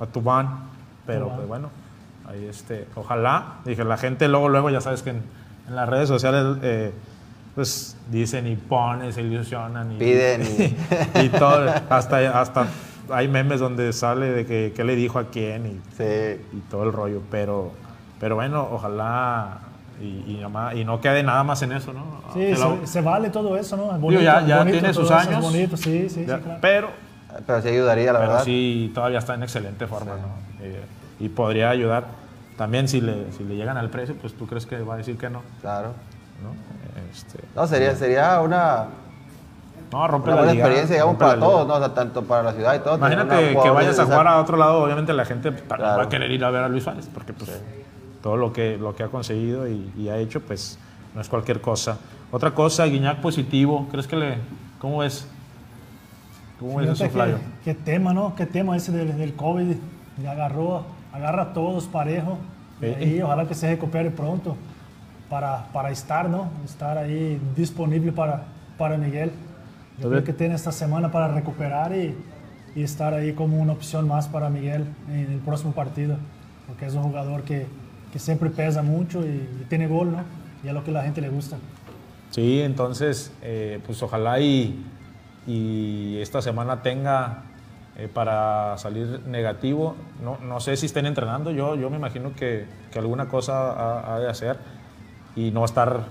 a- 0.00 0.04
a 0.04 0.06
Tubán, 0.06 0.68
pero 1.06 1.24
Tubán. 1.24 1.36
pues 1.36 1.48
bueno, 1.48 1.70
ahí 2.28 2.44
este, 2.46 2.86
ojalá, 2.94 3.54
dije, 3.64 3.84
la 3.84 3.96
gente 3.96 4.28
luego, 4.28 4.48
luego, 4.48 4.70
ya 4.70 4.80
sabes 4.80 5.02
que 5.02 5.10
en, 5.10 5.22
en 5.68 5.76
las 5.76 5.88
redes 5.88 6.08
sociales, 6.08 6.58
eh, 6.62 6.92
pues 7.54 7.96
dicen 8.10 8.46
y 8.46 8.56
ponen, 8.56 9.12
se 9.12 9.22
ilusionan 9.22 9.92
y 9.92 9.96
Piden 9.98 10.42
y, 11.14 11.18
y 11.20 11.28
todo, 11.30 11.72
hasta, 11.88 12.40
hasta 12.40 12.66
hay 13.10 13.28
memes 13.28 13.60
donde 13.60 13.92
sale 13.92 14.26
de 14.30 14.44
que 14.46 14.72
qué 14.76 14.84
le 14.84 14.94
dijo 14.96 15.18
a 15.18 15.28
quién 15.30 15.66
y, 15.66 15.80
Sí. 15.96 16.04
y 16.52 16.60
todo 16.70 16.82
el 16.84 16.92
rollo, 16.92 17.22
pero, 17.30 17.70
pero 18.20 18.34
bueno, 18.34 18.68
ojalá 18.70 19.58
y, 20.00 20.24
y, 20.26 20.34
nada 20.36 20.48
más- 20.48 20.74
y 20.74 20.84
no 20.84 21.00
quede 21.00 21.22
nada 21.22 21.42
más 21.44 21.62
en 21.62 21.72
eso, 21.72 21.92
¿no? 21.92 22.22
Sí, 22.34 22.54
Se 22.54 22.86
se, 22.86 23.00
vale 23.00 23.30
todo 23.30 23.56
eso, 23.56 23.76
¿no? 23.76 23.84
Es 23.84 23.88
digo, 23.94 24.00
bonito, 24.02 24.22
ya, 24.22 24.40
ya 24.46 24.58
bonito 24.58 24.78
tiene 24.78 24.94
sus 24.94 25.10
años, 25.10 25.40
bonito, 25.42 25.76
sí, 25.76 26.08
sí, 26.08 26.24
ya, 26.26 26.36
sí, 26.36 26.42
claro. 26.42 26.58
pero 26.60 26.88
Pero 27.46 27.62
sí 27.62 27.68
ayudaría, 27.68 28.12
la 28.12 28.18
pero 28.18 28.30
verdad. 28.32 28.44
sí, 28.44 28.90
todavía 28.94 29.18
está 29.18 29.34
en 29.34 29.42
excelente 29.42 29.86
forma, 29.86 30.12
¿no? 30.12 30.64
Eh, 30.64 30.82
y 31.20 31.28
podría 31.28 31.70
ayudar. 31.70 32.04
También 32.56 32.88
si 32.88 33.00
le, 33.02 33.30
si 33.32 33.44
le 33.44 33.56
llegan 33.56 33.76
al 33.76 33.90
precio, 33.90 34.14
pues 34.20 34.32
tú 34.34 34.46
crees 34.46 34.64
que 34.66 34.78
va 34.80 34.94
a 34.94 34.96
decir 34.98 35.18
que 35.18 35.28
no, 35.28 35.42
Claro. 35.60 35.88
¿no? 36.42 36.54
Este, 37.12 37.38
No, 37.54 37.66
sería, 37.66 37.94
sería 37.94 38.40
una, 38.40 38.86
no, 39.92 40.08
rompe 40.08 40.28
una 40.28 40.36
la 40.36 40.40
buena 40.42 40.52
liga, 40.52 40.64
experiencia, 40.64 40.94
digamos, 40.96 41.12
rompe 41.12 41.24
para 41.24 41.30
la 41.32 41.36
liga. 41.36 41.46
todos, 41.52 41.68
¿no? 41.68 41.74
O 41.74 41.78
sea, 41.78 41.94
tanto 41.94 42.22
para 42.24 42.42
la 42.42 42.52
ciudad 42.54 42.74
y 42.74 42.78
todo. 42.80 42.96
Imagínate 42.96 43.58
que 43.62 43.70
vayas 43.70 43.98
a 43.98 44.04
jugar 44.04 44.26
a 44.28 44.40
otro 44.40 44.56
lado, 44.56 44.82
obviamente 44.82 45.12
la 45.12 45.24
gente 45.26 45.52
Claro. 45.52 45.82
va 45.98 46.02
a 46.04 46.08
querer 46.08 46.30
ir 46.30 46.42
a 46.44 46.50
ver 46.50 46.62
a 46.64 46.68
Luis 46.68 46.84
Suárez, 46.84 47.08
porque 47.12 47.32
pues 47.34 47.62
todo 48.26 48.36
lo 48.36 48.52
que, 48.52 48.76
lo 48.76 48.96
que 48.96 49.04
ha 49.04 49.06
conseguido 49.06 49.68
y, 49.68 49.88
y 49.96 50.08
ha 50.08 50.18
hecho, 50.18 50.40
pues 50.40 50.80
no 51.14 51.20
es 51.20 51.28
cualquier 51.28 51.60
cosa. 51.60 52.00
Otra 52.32 52.50
cosa, 52.50 52.84
Guiñac 52.84 53.20
positivo, 53.20 53.86
¿crees 53.88 54.08
que 54.08 54.16
le, 54.16 54.38
cómo 54.80 54.98
ves? 54.98 55.28
¿Cómo 56.58 56.80
Fíjate 56.80 57.08
Flavio? 57.08 57.38
qué, 57.62 57.72
qué 57.72 57.74
tema, 57.74 58.12
¿no? 58.12 58.34
Qué 58.34 58.44
tema 58.44 58.76
ese 58.76 58.90
del, 58.90 59.16
del 59.16 59.34
COVID. 59.34 59.76
Ya 60.24 60.32
agarró, 60.32 60.82
agarra 61.12 61.42
a 61.42 61.52
todos 61.52 61.84
parejo. 61.84 62.36
Y 63.00 63.20
ojalá 63.22 63.46
que 63.46 63.54
se 63.54 63.68
recupere 63.68 64.10
pronto 64.10 64.56
para, 65.30 65.68
para 65.72 65.92
estar, 65.92 66.28
¿no? 66.28 66.50
Estar 66.64 66.98
ahí 66.98 67.40
disponible 67.54 68.10
para, 68.10 68.42
para 68.76 68.98
Miguel. 68.98 69.30
Yo 70.00 70.10
creo 70.10 70.24
que 70.24 70.32
tiene 70.32 70.56
esta 70.56 70.72
semana 70.72 71.12
para 71.12 71.28
recuperar 71.28 71.94
y, 71.94 72.16
y 72.74 72.82
estar 72.82 73.14
ahí 73.14 73.34
como 73.34 73.56
una 73.58 73.72
opción 73.72 74.08
más 74.08 74.26
para 74.26 74.50
Miguel 74.50 74.84
en 75.08 75.32
el 75.32 75.38
próximo 75.38 75.70
partido. 75.70 76.16
Porque 76.66 76.86
es 76.86 76.94
un 76.94 77.04
jugador 77.04 77.42
que, 77.42 77.68
que 78.12 78.18
siempre 78.18 78.50
pesa 78.50 78.82
mucho 78.82 79.20
y, 79.24 79.28
y 79.30 79.66
tiene 79.68 79.86
gol, 79.86 80.12
¿no? 80.12 80.22
Y 80.64 80.68
es 80.68 80.74
lo 80.74 80.82
que 80.84 80.90
a 80.90 80.94
la 80.94 81.02
gente 81.02 81.20
le 81.20 81.28
gusta. 81.28 81.56
Sí, 82.30 82.60
entonces, 82.60 83.32
eh, 83.42 83.80
pues 83.86 84.02
ojalá 84.02 84.40
y, 84.40 84.84
y 85.46 86.18
esta 86.20 86.42
semana 86.42 86.82
tenga 86.82 87.42
eh, 87.96 88.08
para 88.12 88.76
salir 88.78 89.22
negativo. 89.26 89.96
No, 90.22 90.38
no 90.46 90.60
sé 90.60 90.76
si 90.76 90.86
estén 90.86 91.06
entrenando, 91.06 91.50
yo, 91.50 91.76
yo 91.76 91.88
me 91.90 91.96
imagino 91.96 92.32
que, 92.34 92.66
que 92.90 92.98
alguna 92.98 93.26
cosa 93.28 93.72
ha, 93.72 94.14
ha 94.16 94.20
de 94.20 94.28
hacer 94.28 94.58
y 95.34 95.50
no 95.50 95.64
estar 95.64 96.04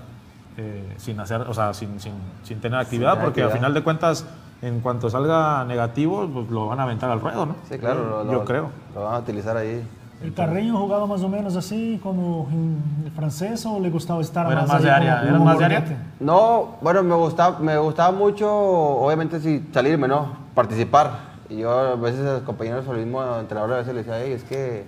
eh, 0.56 0.94
sin 0.96 1.20
hacer, 1.20 1.42
o 1.42 1.54
sea, 1.54 1.74
sin, 1.74 2.00
sin, 2.00 2.14
sin 2.44 2.60
tener 2.60 2.78
actividad, 2.80 3.12
tener 3.12 3.24
porque 3.26 3.42
al 3.42 3.50
final 3.50 3.74
de 3.74 3.82
cuentas, 3.82 4.24
en 4.62 4.80
cuanto 4.80 5.10
salga 5.10 5.64
negativo, 5.64 6.26
pues 6.32 6.48
lo 6.50 6.66
van 6.68 6.80
a 6.80 6.84
aventar 6.84 7.10
al 7.10 7.20
ruedo, 7.20 7.44
¿no? 7.46 7.56
Sí, 7.68 7.78
claro. 7.78 8.24
lo- 8.24 8.32
Yo 8.32 8.38
lo- 8.38 8.44
creo. 8.44 8.70
Lo 8.94 9.04
van 9.04 9.14
a 9.14 9.18
utilizar 9.18 9.56
ahí. 9.56 9.86
¿El 10.22 10.32
Carreño 10.32 10.76
jugaba 10.78 11.06
más 11.06 11.20
o 11.22 11.28
menos 11.28 11.54
así 11.56 12.00
como 12.02 12.48
en 12.50 12.82
el 13.04 13.10
francés 13.12 13.64
o 13.66 13.78
le 13.78 13.90
gustaba 13.90 14.20
estar 14.22 14.46
¿O 14.46 14.50
era 14.50 14.62
más, 14.62 14.68
más 14.70 14.82
de 14.82 14.90
área? 14.90 15.16
como- 15.16 15.22
¿Era 15.28 15.32
como 15.34 15.44
más 15.44 15.58
de 15.58 15.64
área? 15.66 15.80
volante? 15.80 16.02
No, 16.20 16.68
bueno, 16.80 17.02
me 17.02 17.14
gustaba, 17.14 17.58
me 17.58 17.76
gustaba 17.78 18.12
mucho, 18.16 18.50
obviamente, 18.50 19.38
sí, 19.40 19.68
salirme, 19.72 20.08
¿no? 20.08 20.28
Participar. 20.54 21.36
Y 21.50 21.58
yo 21.58 21.70
a 21.70 21.94
veces 21.96 22.20
a 22.26 22.32
los 22.34 22.42
compañeros 22.42 22.86
o 22.88 22.92
el 22.92 23.04
mismo 23.04 23.22
entrenador 23.38 23.74
a 23.74 23.76
veces 23.78 23.94
le 23.94 24.02
decía, 24.02 24.20
"Ey, 24.22 24.32
es 24.32 24.42
que 24.44 24.84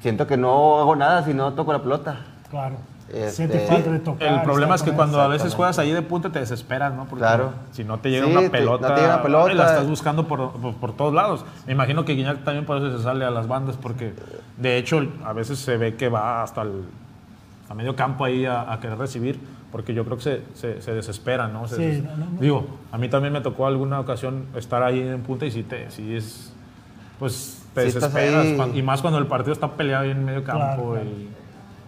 siento 0.00 0.26
que 0.26 0.36
no 0.36 0.78
hago 0.78 0.94
nada 0.96 1.24
si 1.24 1.32
no 1.34 1.54
toco 1.54 1.72
la 1.72 1.80
pelota. 1.82 2.16
Claro. 2.50 2.76
Este, 3.12 3.48
tocar. 4.04 4.28
El 4.32 4.42
problema 4.42 4.74
es 4.74 4.82
que 4.82 4.92
cuando 4.92 5.20
a 5.20 5.26
veces 5.28 5.54
juegas 5.54 5.78
ahí 5.78 5.90
de 5.92 6.02
punta 6.02 6.30
te 6.30 6.38
desesperas, 6.38 6.94
¿no? 6.94 7.06
Porque 7.06 7.20
Claro. 7.22 7.52
si 7.72 7.82
no 7.84 7.98
te 7.98 8.10
llega 8.10 8.26
Sí, 8.26 8.30
una 8.32 8.40
te- 8.40 8.46
no 8.46 8.52
te 8.52 8.58
pelota, 8.58 8.94
llega 8.96 9.14
una 9.14 9.22
pelota. 9.22 9.54
la 9.54 9.64
estás 9.66 9.88
buscando 9.88 10.28
por, 10.28 10.52
por, 10.52 10.74
por 10.76 10.92
todos 10.96 11.12
lados. 11.12 11.44
Me 11.66 11.72
imagino 11.72 12.04
que 12.04 12.14
Guiñac 12.14 12.44
también 12.44 12.64
por 12.66 12.76
eso 12.76 12.96
se 12.96 13.02
sale 13.02 13.24
a 13.24 13.30
las 13.30 13.48
bandas, 13.48 13.76
porque 13.76 14.14
de 14.56 14.76
hecho 14.78 15.02
a 15.24 15.32
veces 15.32 15.58
se 15.58 15.76
ve 15.76 15.96
que 15.96 16.08
va 16.08 16.42
hasta 16.42 16.62
el 16.62 16.84
a 17.68 17.74
medio 17.74 17.94
campo 17.96 18.24
ahí 18.24 18.46
a, 18.46 18.72
a 18.72 18.80
querer 18.80 18.98
recibir, 18.98 19.38
porque 19.70 19.94
yo 19.94 20.04
creo 20.04 20.16
que 20.16 20.22
se, 20.24 20.42
se, 20.54 20.82
se 20.82 20.92
desespera, 20.92 21.46
¿no? 21.48 21.68
Se 21.68 21.76
Sí, 21.76 22.02
no, 22.02 22.16
no. 22.16 22.40
Digo, 22.40 22.66
a 22.90 22.98
mí 22.98 23.08
también 23.08 23.32
me 23.32 23.40
tocó 23.40 23.66
alguna 23.66 24.00
ocasión 24.00 24.46
estar 24.56 24.82
ahí 24.82 24.98
en 25.00 25.22
punta 25.22 25.46
y 25.46 25.50
si 25.52 25.62
te, 25.62 25.88
si 25.90 26.16
es, 26.16 26.52
pues 27.20 27.64
te 27.74 27.88
Sí, 27.88 27.94
desesperas, 27.94 28.46
y 28.74 28.82
más 28.82 29.00
cuando 29.02 29.18
el 29.20 29.26
partido 29.26 29.52
está 29.52 29.68
peleado 29.72 30.02
ahí 30.04 30.10
en 30.10 30.24
medio 30.24 30.42
campo 30.42 30.60
Claro, 30.64 30.90
claro. 30.92 31.06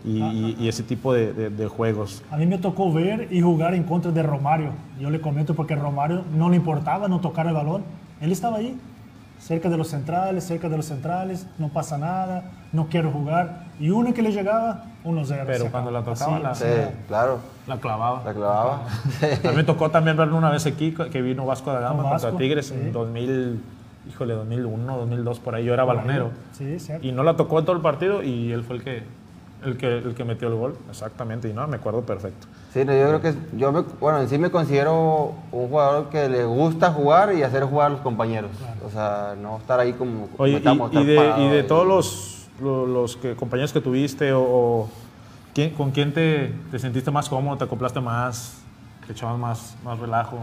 Y, 0.05 0.19
y- 0.23 0.57
y 0.61 0.69
ese 0.69 0.83
tipo 0.83 1.13
de, 1.15 1.33
de- 1.33 1.51
de 1.51 1.67
juegos. 1.69 2.23
A 2.31 2.37
mí 2.37 2.47
me 2.47 2.59
tocó 2.59 2.93
ver 2.93 3.29
y 3.31 3.41
jugar 3.41 3.75
en 3.75 3.85
contra 3.85 4.11
de 4.11 4.23
Romario. 4.23 4.71
Yo 5.01 5.11
le 5.11 5.21
comento 5.21 5.55
porque 5.55 5.75
Romario 5.77 6.23
no 6.37 6.51
le 6.51 6.57
importaba 6.57 7.09
no 7.09 7.21
tocar 7.21 7.47
el 7.47 7.55
balón. 7.55 7.83
Él 8.21 8.33
estaba 8.33 8.59
ahí, 8.59 8.77
cerca 9.39 9.69
de 9.69 9.77
los 9.77 9.89
centrales, 9.89 10.45
cerca 10.45 10.69
de 10.69 10.77
los 10.77 10.87
centrales, 10.87 11.47
no 11.59 11.69
pasa 11.69 11.99
nada, 11.99 12.51
no 12.73 12.87
quiero 12.89 13.11
jugar. 13.11 13.65
Y 13.81 13.91
uno 13.91 14.13
que 14.15 14.23
le 14.23 14.31
llegaba, 14.33 14.85
1-0. 15.05 15.43
Pero 15.47 15.65
se 15.65 15.71
cuando 15.71 15.91
la 15.91 16.03
tocaba, 16.05 16.37
Así, 16.37 16.43
la- 16.43 16.55
Sí, 16.55 16.67
claro, 17.09 17.39
La 17.67 17.79
clavaba. 17.79 18.23
la 18.25 18.33
clavaba. 18.35 18.75
A 19.45 19.49
mí 19.51 19.57
me 19.57 19.65
tocó 19.65 19.91
también 19.91 20.17
verlo 20.17 20.37
una 20.37 20.51
vez 20.51 20.67
aquí, 20.67 20.93
que 21.11 21.23
vino 21.23 21.45
Vasco 21.47 21.73
da 21.73 21.81
Gama 21.81 22.03
Con 22.03 22.11
contra 22.11 22.29
Vasco, 22.29 22.39
Tigres 22.39 22.67
sí. 22.67 22.75
en 22.75 22.93
2000, 22.93 23.61
híjole, 24.09 24.35
2001, 24.35 24.97
2002, 24.97 25.39
por 25.41 25.55
ahí 25.57 25.65
yo 25.65 25.75
era 25.75 25.85
balonero. 25.85 26.31
Sí, 26.53 26.79
cierto. 26.79 27.05
Y 27.07 27.11
no 27.13 27.23
la 27.25 27.35
tocó 27.37 27.59
en 27.59 27.65
todo 27.65 27.75
el 27.77 27.83
partido 27.83 28.23
y 28.23 28.53
él 28.53 28.63
fue 28.63 28.77
el 28.77 28.83
que, 28.85 29.03
el 29.65 29.77
que, 29.77 29.99
el 29.99 30.15
que 30.15 30.25
metió 30.25 30.49
el 30.49 30.55
gol, 30.55 30.77
exactamente, 30.91 31.49
y 31.49 31.53
no, 31.53 31.67
me 31.69 31.77
acuerdo 31.77 32.03
perfecto. 32.03 32.47
Sí, 32.73 32.85
no, 32.85 32.93
yo 32.93 33.07
creo 33.09 33.21
que 33.21 33.35
yo, 33.57 33.71
me- 33.73 33.83
bueno, 34.01 34.21
en 34.21 34.29
sí 34.29 34.39
me 34.39 34.51
considero 34.51 35.35
un 35.53 35.69
jugador 35.69 36.09
que 36.09 36.29
le 36.29 36.45
gusta 36.45 36.93
jugar 36.93 37.35
y 37.35 37.43
hacer 37.43 37.65
jugar 37.65 37.87
a 37.89 37.91
los 37.91 38.01
compañeros. 38.01 38.51
O 38.87 38.91
sea, 38.91 39.35
no 39.41 39.59
estar 39.59 39.79
ahí 39.81 39.93
como 39.93 40.29
Oye, 40.39 40.53
y, 40.53 40.55
metamos, 40.57 40.93
y 40.93 40.99
estar 40.99 41.37
de, 41.39 41.43
y 41.45 41.49
de 41.49 41.63
todos 41.63 41.87
los, 41.87 42.47
lo- 42.61 42.87
los 42.87 43.17
que, 43.17 43.35
compañeros 43.37 43.73
que 43.73 43.81
tuviste, 43.81 44.33
o, 44.33 44.41
o 44.43 44.89
¿quién- 45.55 45.71
¿con 45.75 45.91
quién 45.91 46.13
te, 46.15 46.55
te 46.71 46.79
sentiste 46.79 47.11
más 47.11 47.29
cómodo, 47.29 47.57
te 47.59 47.65
acoplaste 47.65 48.01
más, 48.01 48.59
te 49.07 49.13
echabas 49.13 49.39
más, 49.39 49.77
más 49.85 49.99
relajo 49.99 50.39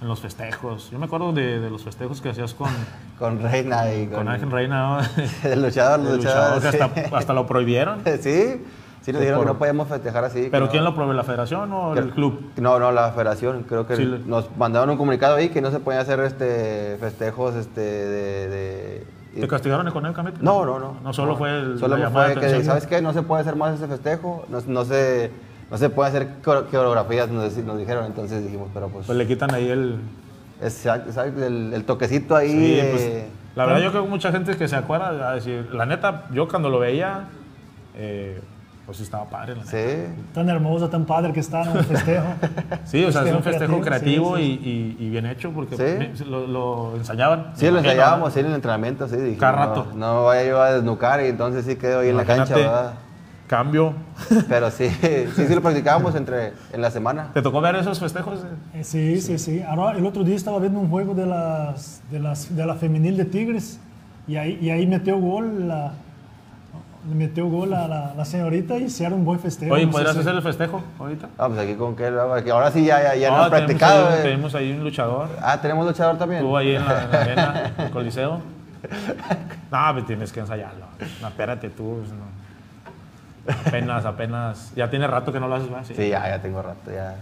en 0.00 0.08
los 0.08 0.20
festejos? 0.20 0.90
Yo 0.90 0.98
me 0.98 1.06
acuerdo 1.06 1.32
de, 1.32 1.60
de 1.60 1.70
los 1.70 1.82
festejos 1.84 2.20
que 2.20 2.30
hacías 2.30 2.54
con, 2.54 2.70
Con 3.18 3.40
Reina 3.42 3.92
y 3.92 4.06
con, 4.06 4.18
con 4.18 4.28
Ángel 4.28 4.50
Reina, 4.50 4.98
¿no? 4.98 5.00
el 5.50 5.62
luchador, 5.62 6.00
El 6.00 6.16
luchador 6.16 6.56
luchador. 6.62 6.62
sí. 6.62 6.78
hasta, 7.02 7.16
hasta 7.16 7.32
lo 7.34 7.46
prohibieron. 7.46 8.00
Sí, 8.20 8.62
sí 9.02 9.12
nos 9.12 9.20
dijeron 9.22 9.38
por- 9.40 9.46
que 9.46 9.52
no 9.54 9.58
podíamos 9.58 9.88
festejar 9.88 10.24
así. 10.24 10.48
¿Pero 10.50 10.66
no- 10.66 10.70
quién 10.70 10.84
lo 10.84 10.94
prohibió? 10.94 11.14
¿La 11.14 11.24
federación 11.24 11.72
o 11.72 11.92
que- 11.94 12.00
el 12.00 12.10
club? 12.10 12.50
No, 12.56 12.78
no, 12.78 12.92
la 12.92 13.10
federación. 13.12 13.64
Creo 13.68 13.86
que 13.86 13.96
Sí, 13.96 14.22
nos 14.26 14.54
mandaron 14.58 14.90
un 14.90 14.96
comunicado 14.98 15.36
ahí 15.36 15.48
que 15.48 15.60
no 15.62 15.70
se 15.70 15.80
podían 15.80 16.02
hacer 16.02 16.20
este 16.20 16.96
festejos 17.00 17.54
este 17.54 17.80
de... 17.80 18.48
de- 18.48 19.06
¿Te 19.40 19.46
castigaron 19.46 19.86
económicamente? 19.86 20.40
no, 20.42 20.66
no, 20.66 20.78
no. 20.80 20.96
No 21.04 21.12
solo 21.12 21.36
fue 21.36 21.50
el, 21.56 21.78
Solo 21.78 21.96
la 21.96 22.10
fue 22.10 22.34
que. 22.34 22.64
¿sabes 22.64 22.86
qué? 22.88 23.00
No 23.00 23.12
se 23.12 23.22
puede 23.22 23.42
hacer 23.42 23.54
más 23.54 23.74
ese 23.76 23.86
festejo. 23.86 24.44
No, 24.48 24.58
no 24.66 24.84
se, 24.84 25.30
no 25.70 25.78
se 25.78 25.88
puede 25.90 26.08
hacer 26.10 26.28
core- 26.44 26.64
coreografías, 26.70 27.28
nos, 27.28 27.56
nos 27.58 27.78
dijeron. 27.78 28.06
Entonces 28.06 28.42
dijimos, 28.44 28.68
pero 28.74 28.88
pues... 28.88 29.06
Pues 29.06 29.16
le 29.16 29.26
quitan 29.26 29.54
ahí 29.54 29.68
el... 29.68 30.00
exacto, 30.62 31.08
exacto, 31.10 31.44
el, 31.44 31.72
el 31.72 31.84
toquecito 31.84 32.34
ahí. 32.36 32.50
Sí, 32.50 32.74
de- 32.76 32.90
pues, 32.90 33.24
la 33.56 33.66
verdad 33.66 33.80
yo 33.82 33.90
creo 33.90 34.04
que 34.04 34.08
mucha 34.10 34.30
gente 34.32 34.56
que 34.56 34.68
se 34.68 34.76
acuerda 34.76 35.30
a 35.30 35.34
decir, 35.34 35.68
la 35.72 35.86
neta, 35.86 36.24
yo 36.32 36.48
cuando 36.48 36.68
lo 36.70 36.78
veía, 36.78 37.24
eh, 37.96 38.40
pues 38.86 38.98
sí 38.98 39.02
estaba 39.04 39.24
padre, 39.26 39.54
la 39.56 39.64
neta. 39.64 39.70
sí. 39.70 40.06
Tan 40.34 40.48
hermoso, 40.48 40.88
tan 40.88 41.04
padre 41.04 41.32
que 41.32 41.40
está 41.40 41.62
en 41.62 41.76
el 41.76 41.84
festejo. 41.84 42.24
Sí, 42.84 43.04
o 43.04 43.12
sea, 43.12 43.22
es 43.22 43.32
un 43.32 43.42
Festejo 43.42 43.80
creativo, 43.80 44.32
creativo, 44.32 44.36
sí, 44.36 44.42
Y, 44.62 44.68
y- 45.00 45.06
y 45.06 45.10
bien 45.10 45.26
hecho 45.26 45.50
porque 45.52 45.76
Sí. 45.76 45.82
me- 45.82 46.26
lo, 46.30 46.46
lo 46.46 46.96
ensayaban. 46.96 47.52
Sí, 47.54 47.70
lo 47.70 47.78
ensayábamos, 47.78 48.32
sí, 48.32 48.40
en 48.40 48.46
el 48.46 48.54
entrenamiento, 48.54 49.06
sí. 49.08 49.16
dijimos, 49.16 49.38
Cada 49.40 49.52
no, 49.52 49.58
rato. 49.58 49.86
No, 49.94 50.24
vaya 50.24 50.44
yo 50.48 50.60
a 50.60 50.72
desnucar 50.72 51.20
y 51.24 51.28
entonces 51.28 51.64
sí 51.64 51.76
quedo 51.76 52.00
ahí 52.00 52.08
en 52.08 52.16
la 52.16 52.24
cancha, 52.24 52.54
¿verdad? 52.56 52.94
Cambio. 53.50 53.92
Pero 54.48 54.70
sí, 54.70 54.88
sí, 54.88 55.26
sí 55.46 55.54
lo 55.54 55.60
practicábamos 55.60 56.14
entre, 56.14 56.52
en 56.72 56.80
la 56.80 56.90
semana. 56.90 57.30
¿Te 57.34 57.42
tocó 57.42 57.60
ver 57.60 57.74
esos 57.74 57.98
festejos? 57.98 58.38
Eh, 58.74 58.84
sí, 58.84 59.20
sí, 59.20 59.38
sí. 59.38 59.60
Ahora, 59.66 59.98
el 59.98 60.06
otro 60.06 60.22
día 60.22 60.36
estaba 60.36 60.58
viendo 60.60 60.78
un 60.78 60.88
juego 60.88 61.14
de, 61.14 61.26
las, 61.26 62.00
de, 62.10 62.20
las, 62.20 62.54
de 62.54 62.64
la 62.64 62.76
femenil 62.76 63.16
de 63.16 63.24
Tigres 63.24 63.80
y 64.28 64.36
ahí, 64.36 64.56
y 64.62 64.70
ahí 64.70 64.86
metió 64.86 65.18
gol 65.18 65.66
la, 65.66 65.92
le 67.08 67.14
metió 67.16 67.48
gol 67.48 67.74
a 67.74 67.88
la, 67.88 68.14
la 68.16 68.24
señorita 68.24 68.78
y 68.78 68.84
hicieron 68.84 69.18
un 69.20 69.24
buen 69.24 69.40
festejo. 69.40 69.74
Oye, 69.74 69.84
No 69.86 69.90
sé 69.90 69.98
¿podrías 69.98 70.14
si- 70.14 70.20
hacer 70.20 70.34
el 70.36 70.42
festejo 70.42 70.82
ahorita? 71.00 71.28
Ah, 71.36 71.48
pues 71.48 71.58
aquí 71.58 71.74
con 71.74 71.96
que 71.96 72.06
ahora 72.06 72.70
sí 72.70 72.84
ya, 72.84 73.02
ya, 73.02 73.14
ya 73.16 73.30
no 73.30 73.34
Ah, 73.36 73.38
hemos 73.46 73.48
practicado. 73.50 74.08
Tenemos 74.08 74.14
ahí, 74.14 74.20
eh. 74.20 74.22
tenemos 74.22 74.54
ahí 74.54 74.72
un 74.72 74.84
luchador. 74.84 75.28
Ah, 75.42 75.60
tenemos 75.60 75.84
luchador 75.86 76.16
también. 76.18 76.38
Estuvo 76.42 76.56
ahí 76.56 76.76
en 76.76 76.84
la, 76.86 77.02
en 77.04 77.10
la 77.10 77.20
arena, 77.20 77.72
en 77.78 77.84
el 77.86 77.90
Coliseo. 77.90 78.40
No, 79.72 79.78
pues 79.92 80.06
tienes 80.06 80.32
que 80.32 80.40
ensayarlo. 80.40 80.84
No, 81.22 81.28
espérate 81.28 81.68
tú. 81.70 81.98
pues, 82.00 82.10
no. 82.12 82.39
Apenas, 83.66 84.04
apenas. 84.04 84.72
Ya 84.76 84.90
tiene 84.90 85.06
rato 85.06 85.32
que 85.32 85.40
no 85.40 85.48
lo 85.48 85.54
haces, 85.56 85.68
¿verdad? 85.68 85.84
Sí. 85.86 85.94
Sí, 85.96 86.08
ya, 86.08 86.28
ya 86.28 86.40
tengo 86.42 86.62
rato, 86.62 86.90
ya. 86.92 87.16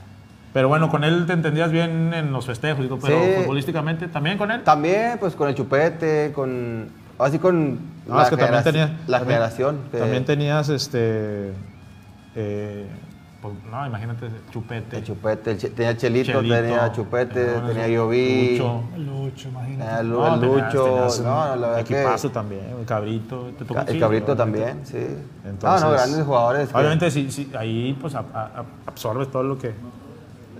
Pero 0.53 0.69
bueno, 0.69 0.89
con 0.89 1.05
él 1.05 1.27
te 1.27 1.35
entendías 1.35 1.71
bien 1.71 2.13
en 2.15 2.33
los 2.33 2.47
festejos, 2.47 2.81
digo, 2.83 2.99
pero 3.01 3.19
Sí. 3.23 3.31
futbolísticamente 3.43 4.09
también 4.09 4.39
con 4.39 4.51
él. 4.51 4.63
También, 4.63 5.19
pues 5.19 5.35
con 5.35 5.49
el 5.49 5.55
chupete, 5.55 6.33
con. 6.35 6.89
Así 7.19 7.39
con. 7.39 7.79
No, 8.07 8.21
es 8.23 8.31
que 8.31 8.37
también 8.37 8.61
generac- 8.61 8.65
tenía. 8.65 8.87
La 9.07 9.19
también- 9.19 9.39
generación. 9.39 9.79
que- 9.91 9.99
También 9.99 10.25
tenías 10.25 10.69
este. 10.71 11.53
eh, 12.35 12.87
no, 13.71 13.87
imagínate, 13.87 14.29
chupete. 14.51 14.97
El 14.99 15.05
chupete, 15.05 15.51
el 15.53 15.59
che- 15.59 15.69
tenía 15.71 15.97
Chelito, 15.97 16.33
Chelito, 16.33 16.55
tenía 16.57 16.93
Chupete, 16.93 17.47
no, 17.61 17.69
tenía 17.69 17.87
Yoví, 17.89 18.59
Lucho. 18.59 18.83
Lucho, 18.97 19.49
imagínate. 19.49 20.05
Lu- 20.05 20.19
No, 20.19 20.35
el 20.35 20.41
Lucho, 20.41 20.85
tenías 20.85 21.21
no, 21.21 21.57
la 21.57 21.69
verdad 21.69 21.85
que. 21.85 21.95
equipazo 22.01 22.31
también, 22.31 22.63
el 22.81 22.85
cabrito. 22.85 23.51
¿te 23.57 23.65
tocó? 23.65 23.81
El 23.81 24.01
cabrito 24.01 24.33
obviamente. 24.33 24.35
también, 24.35 24.81
sí. 24.85 24.99
Entonces, 25.49 25.81
no, 25.83 25.87
no, 25.89 25.93
grandes 25.93 26.25
jugadores. 26.25 26.69
que- 26.69 26.77
Obviamente, 26.77 27.11
sí, 27.13 27.31
sí, 27.31 27.51
ahí 27.57 27.97
pues 28.01 28.15
a- 28.17 28.25
a- 28.35 28.65
absorbes 28.87 29.31
todo 29.31 29.43
lo 29.45 29.57
que. 29.57 29.73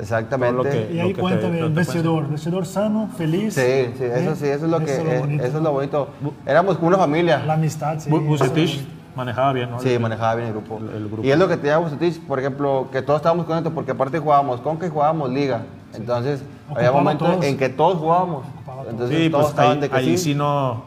Exactamente. 0.01 0.71
que- 0.71 0.95
Y 0.95 1.01
ahí 1.01 1.13
cuéntame, 1.15 1.59
el 1.59 1.69
te 1.69 1.81
vestidor, 1.81 2.29
vestidor 2.29 2.65
sano, 2.67 3.11
feliz. 3.17 3.55
Sí, 3.55 3.61
sí, 3.99 4.05
eso 4.05 4.37
sí, 4.37 4.47
eso 4.47 4.65
es 4.67 4.71
lo 4.71 4.79
que, 4.79 4.93
Eso 4.93 5.01
es 5.01 5.05
lo 5.05 5.11
eh, 5.13 5.19
bonito. 5.19 5.45
eso 5.45 5.57
es 5.57 5.63
lo 5.65 5.73
bonito. 5.73 6.09
Éramos 6.47 6.77
como 6.77 6.89
una 6.89 6.99
familia. 6.99 7.43
La 7.45 7.55
amistad, 7.55 7.99
sí. 7.99 8.09
Bucetich. 8.09 8.87
Manejaba 9.19 9.53
bien, 9.53 9.71
¿no? 9.71 9.79
Sí, 9.81 9.99
manejaba 9.99 10.37
bien 10.37 10.49
el 10.49 10.55
grupo. 10.55 10.79
El- 10.79 10.89
el 10.97 11.09
grupo. 11.09 11.23
Y 11.27 11.31
es 11.31 11.39
lo 11.39 11.47
que 11.49 11.57
tenía 11.59 11.77
Bucetich, 11.77 12.21
por 12.21 12.39
ejemplo, 12.39 12.89
que 12.91 13.03
todos 13.03 13.19
estábamos 13.19 13.45
contentos 13.45 13.73
porque 13.75 13.91
aparte 13.91 14.19
jugábamos 14.19 14.61
Conca 14.63 14.87
y 14.87 14.91
jugábamos 14.91 15.29
Liga. 15.31 15.63
Entonces, 15.93 16.43
había 16.75 16.93
momentos 16.93 17.29
todos. 17.29 17.45
en 17.45 17.59
que 17.59 17.69
todos 17.69 17.99
jugábamos. 17.99 18.45
Entonces, 18.89 19.19
Sí, 19.19 19.29
todos 19.31 19.45
pues 19.45 19.51
estaban 19.51 19.73
ahí, 19.73 19.81
de 19.81 19.89
que 19.91 19.97
ahí 19.97 20.17
sí. 20.17 20.19
sí 20.19 20.35
no, 20.35 20.83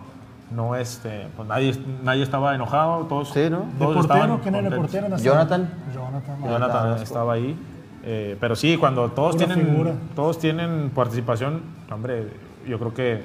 no 0.51 0.75
este, 0.75 1.27
pues 1.36 1.47
nadie, 1.47 1.77
nadie 2.03 2.23
estaba 2.23 2.55
enojado, 2.55 3.03
todos, 3.05 3.29
Sí, 3.29 3.49
¿no? 3.49 3.59
¿De 3.59 3.79
todos 3.79 3.95
portero? 3.95 4.01
estaban 4.23 4.38
¿Quién 4.39 4.55
era 4.55 4.67
el 4.69 4.75
portero? 4.75 5.07
Jonathan. 5.17 5.69
Jonathan. 5.93 6.38
Jonathan 6.43 7.01
estaba 7.01 7.34
ahí. 7.34 7.57
eh, 8.03 8.38
pero 8.39 8.55
sí, 8.55 8.77
cuando 8.77 9.09
todos 9.11 9.38
tienen, 9.38 9.59
figura. 9.59 9.93
todos 10.15 10.39
tienen 10.39 10.89
participación, 10.95 11.61
hombre, 11.91 12.29
yo 12.67 12.79
creo 12.79 12.93
que 12.93 13.23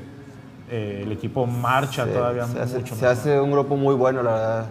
eh, 0.70 1.02
el 1.04 1.12
equipo 1.12 1.46
marcha 1.46 2.04
todavía 2.06 2.44
se 2.46 2.60
hace, 2.60 2.78
mucho 2.78 2.94
se 2.96 3.02
mejor. 3.02 3.08
hace 3.18 3.40
un 3.40 3.52
grupo 3.52 3.76
muy 3.76 3.94
bueno, 3.94 4.22
la 4.22 4.32
verdad. 4.32 4.66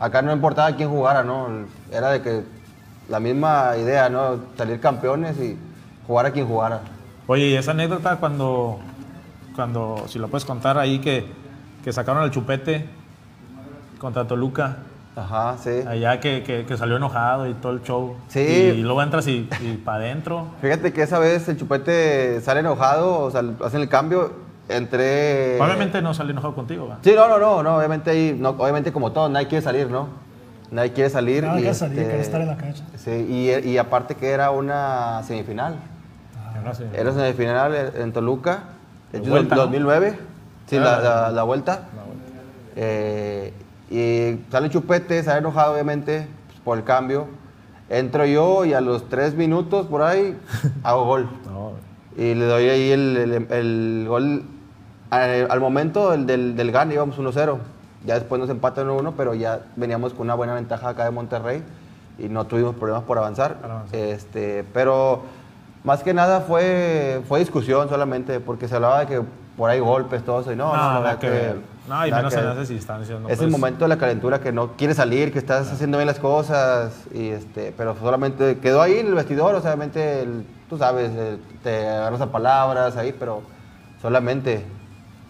Acá 0.00 0.22
no 0.22 0.32
importaba 0.32 0.74
quién 0.74 0.88
jugara, 0.88 1.22
¿no? 1.22 1.46
Era 1.92 2.10
de 2.10 2.22
que 2.22 2.42
la 3.08 3.20
misma 3.20 3.76
idea, 3.76 4.08
¿no? 4.08 4.40
Salir 4.56 4.80
campeones 4.80 5.38
y 5.38 5.56
jugar 6.06 6.26
a 6.26 6.30
quien 6.32 6.46
jugara. 6.48 6.80
Oye, 7.26 7.48
y 7.48 7.54
esa 7.54 7.72
anécdota 7.72 8.16
cuando, 8.16 8.78
cuando 9.54 10.04
si 10.08 10.18
lo 10.18 10.28
puedes 10.28 10.44
contar 10.44 10.78
ahí, 10.78 11.00
que, 11.00 11.26
que 11.84 11.92
sacaron 11.92 12.22
al 12.22 12.30
chupete 12.30 12.88
contra 13.98 14.26
Toluca, 14.26 14.78
Ajá, 15.16 15.56
sí. 15.62 15.82
allá 15.86 16.18
que, 16.20 16.42
que- 16.44 16.64
que 16.64 16.76
salió 16.78 16.96
enojado 16.96 17.46
y 17.46 17.52
todo 17.54 17.72
el 17.72 17.82
show. 17.82 18.16
Sí. 18.28 18.40
Y 18.40 18.82
luego 18.82 19.02
entras 19.02 19.26
y, 19.26 19.48
para 19.84 19.98
adentro. 20.04 20.46
Fíjate 20.62 20.92
que 20.92 21.02
esa 21.02 21.18
vez 21.18 21.46
el 21.48 21.58
chupete 21.58 22.40
sale 22.40 22.60
enojado, 22.60 23.18
o 23.20 23.30
sea, 23.30 23.42
hacen 23.64 23.82
el 23.82 23.88
cambio 23.88 24.32
entre... 24.76 25.60
Obviamente 25.60 26.00
no 26.02 26.14
salió 26.14 26.32
enojado 26.32 26.54
contigo, 26.54 26.88
¿va? 26.88 26.98
Sí, 27.02 27.12
no, 27.14 27.28
no, 27.28 27.38
no, 27.38 27.62
no, 27.62 27.76
obviamente 27.76 28.10
ahí, 28.10 28.36
no, 28.38 28.50
obviamente 28.50 28.92
como 28.92 29.12
todo, 29.12 29.28
nadie 29.28 29.46
quiere 29.48 29.62
salir, 29.62 29.88
¿no? 29.90 30.08
Nadie 30.70 30.92
quiere 30.92 31.10
salir. 31.10 31.42
Nada 31.42 31.58
y, 31.60 31.64
que 31.64 31.74
salir, 31.74 31.98
este, 31.98 32.08
quiere 32.10 32.22
estar 32.22 32.40
en 32.40 32.46
la 32.46 32.56
cancha. 32.56 32.84
Sí, 32.96 33.10
y, 33.10 33.68
y 33.70 33.78
aparte 33.78 34.14
que 34.14 34.30
era 34.30 34.50
una 34.52 35.22
semifinal. 35.24 35.76
No 36.64 36.74
sé. 36.74 36.86
Era 36.94 37.12
semifinal 37.12 37.74
en 37.74 38.02
en 38.02 38.12
Toluca, 38.12 38.64
hecho, 39.12 39.30
vuelta, 39.30 39.56
¿no? 39.56 39.62
2009, 39.62 40.18
sí, 40.66 40.76
Ah, 40.76 40.80
la, 40.80 40.98
la- 41.00 41.20
la- 41.22 41.30
la 41.32 41.42
vuelta. 41.42 41.80
Eh, 42.76 43.52
y 43.90 44.38
sale 44.50 44.70
Chupete, 44.70 45.22
sale 45.22 45.38
enojado 45.40 45.72
obviamente 45.72 46.28
pues, 46.48 46.60
por 46.60 46.78
el 46.78 46.84
cambio. 46.84 47.26
Entro 47.88 48.24
yo 48.24 48.64
y 48.64 48.72
a 48.72 48.80
los 48.80 49.08
tres 49.08 49.34
minutos 49.34 49.86
por 49.88 50.02
ahí 50.02 50.36
hago 50.84 51.04
gol. 51.04 51.28
No, 51.50 51.72
Y 52.16 52.34
le 52.34 52.44
doy 52.44 52.68
ahí 52.68 52.90
el, 52.92 53.16
el- 53.16 53.52
el 53.52 54.04
gol 54.08 54.44
al, 55.10 55.50
al 55.50 55.60
momento 55.60 56.10
del, 56.12 56.26
del, 56.26 56.56
del 56.56 56.72
gane, 56.72 56.94
íbamos 56.94 57.18
1-0. 57.18 57.58
Ya 58.06 58.14
después 58.14 58.40
nos 58.40 58.48
empatan 58.50 58.88
1-1, 58.88 59.12
pero 59.16 59.34
ya 59.34 59.60
veníamos 59.76 60.12
con 60.14 60.22
una 60.22 60.34
buena 60.34 60.54
ventaja 60.54 60.88
acá 60.88 61.04
de 61.04 61.10
Monterrey 61.10 61.62
y 62.18 62.28
no 62.28 62.46
tuvimos 62.46 62.74
problemas 62.74 63.04
por 63.04 63.18
avanzar. 63.18 63.58
Avanzar. 63.62 63.94
Este, 63.98 64.64
pero 64.72 65.22
más 65.84 66.02
que 66.02 66.14
nada 66.14 66.40
fue, 66.40 67.20
fue 67.28 67.40
discusión 67.40 67.88
solamente, 67.88 68.40
porque 68.40 68.68
se 68.68 68.76
hablaba 68.76 69.00
de 69.00 69.06
que 69.06 69.22
por 69.56 69.68
ahí 69.68 69.80
golpes, 69.80 70.24
todo 70.24 70.40
eso. 70.40 70.52
Y 70.52 70.56
no, 70.56 70.68
no, 70.68 70.72
la 70.72 70.78
nada 70.78 71.00
verdad 71.00 71.18
que 71.18 71.28
ver. 71.30 71.56
No, 71.88 72.06
y 72.06 72.12
menos 72.12 72.32
que 72.32 72.40
en 72.40 72.50
esas 72.52 72.70
instancias. 72.70 73.20
No 73.20 73.26
es 73.28 73.32
el 73.32 73.38
puedes- 73.38 73.50
momento 73.52 73.84
de 73.84 73.88
la 73.88 73.98
calentura 73.98 74.38
que 74.40 74.52
no 74.52 74.72
quieres 74.76 74.96
salir, 74.96 75.32
que 75.32 75.38
estás 75.38 75.70
haciendo 75.72 75.98
bien 75.98 76.06
las 76.06 76.20
cosas, 76.20 77.04
y 77.12 77.28
este, 77.28 77.74
pero 77.76 77.96
solamente 78.00 78.58
quedó 78.58 78.80
ahí 78.80 78.98
en 78.98 79.08
el 79.08 79.14
vestidor, 79.14 79.54
o 79.56 79.60
sea, 79.60 79.70
obviamente, 79.72 80.22
el- 80.22 80.46
tú 80.70 80.78
sabes, 80.78 81.10
eh, 81.14 81.36
te 81.62 81.88
agarras 81.88 82.20
a 82.22 82.30
palabras 82.32 82.96
ahí, 82.96 83.12
pero 83.18 83.42
solamente 84.00 84.64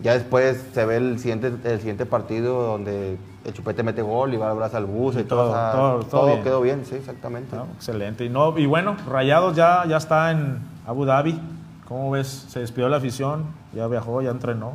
ya 0.03 0.15
después 0.15 0.65
se 0.73 0.85
ve 0.87 0.97
el 0.97 1.19
siguiente, 1.19 1.53
el 1.65 1.79
siguiente 1.79 2.07
partido 2.07 2.63
donde 2.63 3.19
el 3.45 3.53
chupete 3.55 3.83
mete 3.83 4.03
gol 4.03 4.33
y 4.35 4.37
va 4.37 4.51
al 4.51 4.57
brazo 4.57 4.77
al 4.77 4.87
bus 4.87 5.17
y, 5.17 5.21
Y 5.21 5.25
todo, 5.25 5.45
todo- 5.45 5.51
o 5.51 5.55
sea, 5.55 5.73
todo- 5.73 6.01
todo 6.05 6.27
bien. 6.27 6.43
quedó 6.43 6.61
bien, 6.61 6.85
sí, 6.85 6.95
exactamente. 6.95 7.57
No, 7.57 7.65
excelente. 7.77 8.25
Y, 8.25 8.29
no, 8.29 8.57
y 8.59 8.67
bueno, 8.67 8.97
Rayados 9.09 9.57
ya, 9.57 9.85
ya 9.87 9.97
está 9.97 10.31
en 10.31 10.59
Abu 10.87 11.05
Dhabi. 11.05 11.41
¿Cómo 11.89 12.11
ves? 12.13 12.47
Se 12.49 12.61
despidió 12.61 12.89
la 12.89 12.99
afición, 12.99 13.47
ya 13.75 13.87
viajó, 13.89 14.23
ya 14.23 14.31
entrenó. 14.31 14.75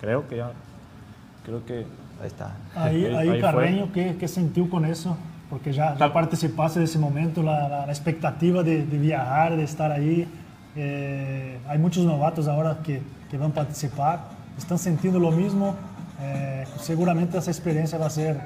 Creo 0.00 0.26
que 0.28 0.36
ya. 0.38 0.50
Creo 1.44 1.64
que. 1.64 1.86
Ahí 2.20 2.26
está. 2.26 2.52
Ahí, 2.74 3.04
Ahí- 3.14 3.40
Carreño, 3.40 3.92
¿qué, 3.92 4.16
qué 4.18 4.26
sintió 4.28 4.68
con 4.68 4.84
eso? 4.84 5.16
Porque 5.48 5.72
ya, 5.72 5.92
ya 5.92 5.98
Tal- 5.98 6.12
participaste 6.12 6.80
de 6.80 6.86
ese 6.86 6.98
momento, 6.98 7.42
la, 7.42 7.68
la- 7.68 7.86
la 7.86 7.92
expectativa 7.92 8.62
de, 8.64 8.84
de 8.84 8.98
viajar, 8.98 9.56
de 9.56 9.62
estar 9.62 9.92
ahí. 9.92 10.26
Eh, 10.74 11.58
hay 11.68 11.78
muchos 11.78 12.04
novatos 12.04 12.48
ahora 12.48 12.78
que, 12.82 13.00
que 13.30 13.38
van 13.38 13.52
a 13.52 13.54
participar, 13.54 14.20
están 14.58 14.78
sintiendo 14.78 15.18
lo 15.18 15.30
mismo. 15.30 15.74
Eh, 16.20 16.64
seguramente 16.80 17.38
esa 17.38 17.50
experiencia 17.50 17.98
va 17.98 18.06
a 18.06 18.10
ser 18.10 18.40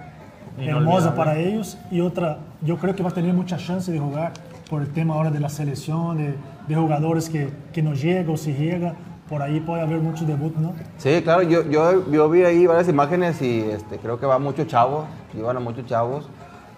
hermosa 0.58 1.14
para 1.14 1.38
ellos. 1.38 1.78
Y 1.90 2.00
otra, 2.00 2.38
yo 2.62 2.76
creo 2.78 2.94
que 2.94 3.02
va 3.02 3.10
a 3.10 3.14
tener 3.14 3.32
mucha 3.34 3.56
chance 3.56 3.90
de 3.90 3.98
jugar 3.98 4.32
por 4.68 4.82
el 4.82 4.92
tema 4.92 5.14
ahora 5.14 5.30
de 5.30 5.40
la 5.40 5.48
selección, 5.48 6.16
de, 6.18 6.34
de 6.68 6.74
jugadores 6.74 7.28
que, 7.28 7.50
que 7.72 7.82
no 7.82 7.94
llegan 7.94 8.28
o 8.30 8.36
si 8.36 8.52
llega. 8.52 8.94
Por 9.28 9.42
ahí 9.42 9.60
puede 9.60 9.82
haber 9.82 10.00
mucho 10.00 10.24
debut, 10.24 10.56
¿no? 10.56 10.74
Sí, 10.98 11.20
claro, 11.22 11.42
yo, 11.42 11.64
yo, 11.70 12.10
yo 12.10 12.28
vi 12.28 12.42
ahí 12.42 12.66
varias 12.66 12.88
imágenes 12.88 13.40
y 13.40 13.60
este, 13.60 13.98
creo 13.98 14.18
que 14.18 14.26
va 14.26 14.40
muchos 14.40 14.66
chavos, 14.66 15.06
llevan 15.32 15.56
a 15.56 15.60
muchos 15.60 15.86
chavos. 15.86 16.28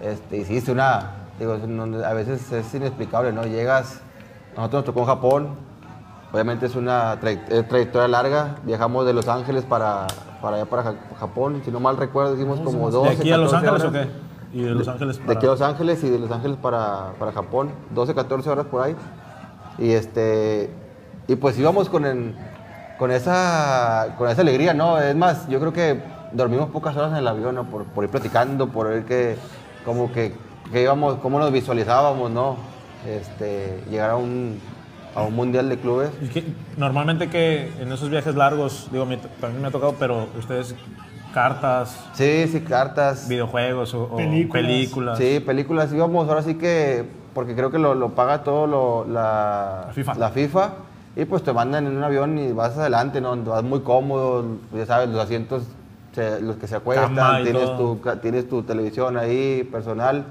Este, 0.03 0.39
y 0.39 0.45
sí, 0.45 0.57
es 0.59 0.69
una, 0.69 1.13
digo, 1.39 1.55
a 1.55 2.13
veces 2.13 2.53
es 2.53 2.75
inexplicable, 2.75 3.33
¿no? 3.33 3.45
Llegas, 3.45 4.01
nosotros 4.55 4.81
nos 4.81 4.85
tocó 4.85 5.01
en 5.01 5.07
Japón, 5.07 5.49
obviamente 6.33 6.67
es 6.67 6.75
una 6.77 7.19
tray- 7.21 7.41
trayectoria 7.69 8.09
larga, 8.09 8.57
viajamos 8.65 9.05
de 9.07 9.13
Los 9.13 9.29
Ángeles 9.29 9.65
para, 9.65 10.07
para 10.41 10.57
allá, 10.57 10.67
para 10.67 10.83
Ja- 10.83 10.95
Japón, 11.21 11.61
si 11.65 11.71
no 11.71 11.79
mal 11.81 11.97
recuerdo, 11.97 12.35
hicimos 12.35 12.61
como 12.61 12.91
12, 12.91 13.11
¿De 13.11 13.17
aquí 13.21 13.33
a 13.33 13.37
Los 13.37 13.53
14 13.53 13.87
Ángeles 13.87 13.89
o 13.89 13.93
qué? 14.53 14.59
Y 14.59 14.63
de 14.63 14.71
Los 14.71 14.89
Ángeles 14.89 15.19
De 15.19 15.25
para. 15.25 15.39
aquí 15.39 15.47
a 15.47 15.51
Los 15.51 15.61
Ángeles 15.63 16.05
y 16.05 16.11
de 16.11 16.19
Los 16.19 16.31
Ángeles 16.31 16.57
para, 16.61 17.13
para 17.19 17.33
Japón, 17.33 17.71
12, 17.95 18.15
14 18.15 18.51
horas 18.51 18.67
por 18.67 18.83
ahí. 18.83 18.95
Y 19.79 19.93
este 19.93 20.71
y 21.29 21.37
pues 21.37 21.59
íbamos 21.59 21.89
con, 21.89 22.05
el- 22.05 22.35
con, 22.99 23.11
esa, 23.11 24.15
con 24.19 24.29
esa 24.29 24.43
alegría, 24.43 24.75
¿no? 24.75 24.99
Es 25.01 25.15
más, 25.17 25.49
yo 25.49 25.59
creo 25.61 25.73
que 25.73 26.03
dormimos 26.33 26.69
pocas 26.71 26.97
horas 26.97 27.13
en 27.13 27.19
el 27.19 27.29
avión, 27.29 27.55
¿no? 27.55 27.65
Por, 27.65 27.85
por 27.85 28.05
ir 28.05 28.11
platicando, 28.11 28.69
por 28.69 28.89
ver 28.89 29.05
que, 29.05 29.37
como 29.85 30.13
que, 30.13 30.35
que 30.73 30.83
íbamos, 30.83 31.17
cómo 31.17 31.39
nos 31.39 31.51
visualizábamos, 31.53 32.31
¿no? 32.31 32.57
Este, 33.07 33.83
llegar 33.91 34.11
a 34.11 34.17
un, 34.17 34.61
a 35.15 35.23
un 35.23 35.35
mundial 35.35 35.69
de 35.69 35.79
clubes. 35.79 36.11
¿Y 36.23 36.29
qué- 36.29 36.45
normalmente 36.77 37.29
que 37.29 37.71
en 37.81 37.93
esos 37.93 38.09
viajes 38.11 38.35
largos, 38.35 38.89
digo, 38.93 39.05
me- 39.07 39.17
también 39.19 39.61
me 39.63 39.69
ha 39.69 39.71
tocado, 39.71 39.95
pero 39.99 40.27
ustedes 40.39 40.75
cartas, 41.35 41.99
Sí, 42.13 42.47
sí, 42.51 42.61
cartas. 42.61 43.29
videojuegos 43.29 43.95
o, 43.95 44.05
o 44.05 44.17
Películas. 44.17 44.63
películas. 44.65 45.19
Sí, 45.19 45.41
películas 45.45 45.93
íbamos, 45.93 46.29
ahora 46.29 46.43
sí 46.43 46.55
que, 46.57 47.05
porque 47.35 47.55
creo 47.55 47.71
que 47.71 47.79
lo, 47.79 47.95
lo 47.95 48.11
paga 48.11 48.43
todo 48.43 48.67
lo- 48.67 49.07
la, 49.07 49.85
La 49.89 49.93
FIFA. 49.93 50.15
la 50.15 50.31
FIFA, 50.31 50.71
y 51.17 51.25
pues 51.25 51.43
te 51.43 51.53
mandan 51.53 51.87
en 51.87 51.97
un 51.97 52.03
avión 52.05 52.39
y 52.39 52.53
vas 52.53 52.77
adelante, 52.77 53.21
¿no? 53.21 53.37
Vas 53.37 53.63
muy 53.63 53.81
cómodo, 53.81 54.45
ya 54.75 54.87
sabes, 54.87 55.09
los 55.11 55.21
asientos, 55.21 55.65
se- 56.13 56.41
los 56.41 56.57
que 56.57 56.67
se 56.67 56.77
acuestan, 56.77 57.43
tienes 57.43 57.65
todo. 57.65 57.97
tu, 57.97 58.11
tienes 58.21 58.49
tu 58.49 58.63
televisión 58.63 59.17
ahí, 59.17 59.67
personal, 59.71 60.25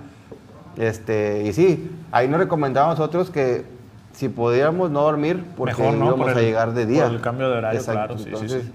Este, 0.77 1.43
y 1.47 1.51
sí, 1.53 1.91
ahí 2.13 2.29
nos 2.29 2.39
recomendábamos 2.39 2.97
nosotros 2.97 3.29
que 3.29 3.65
si 4.13 4.29
podíamos 4.29 4.91
no 4.91 5.01
dormir, 5.03 5.43
porque 5.57 5.75
Mejor, 5.75 5.93
¿no? 5.97 6.05
íbamos 6.07 6.27
Por 6.27 6.37
a 6.37 6.39
el- 6.39 6.45
llegar 6.45 6.73
de 6.73 6.85
día. 6.85 7.05
por 7.05 7.13
el 7.15 7.21
cambio 7.21 7.49
de 7.49 7.57
horario, 7.57 7.79
Exacto, 7.79 7.99
claro, 8.15 8.17
sí, 8.17 8.23
sí, 8.23 8.29
Entonces, 8.29 8.63
sí. 8.65 8.71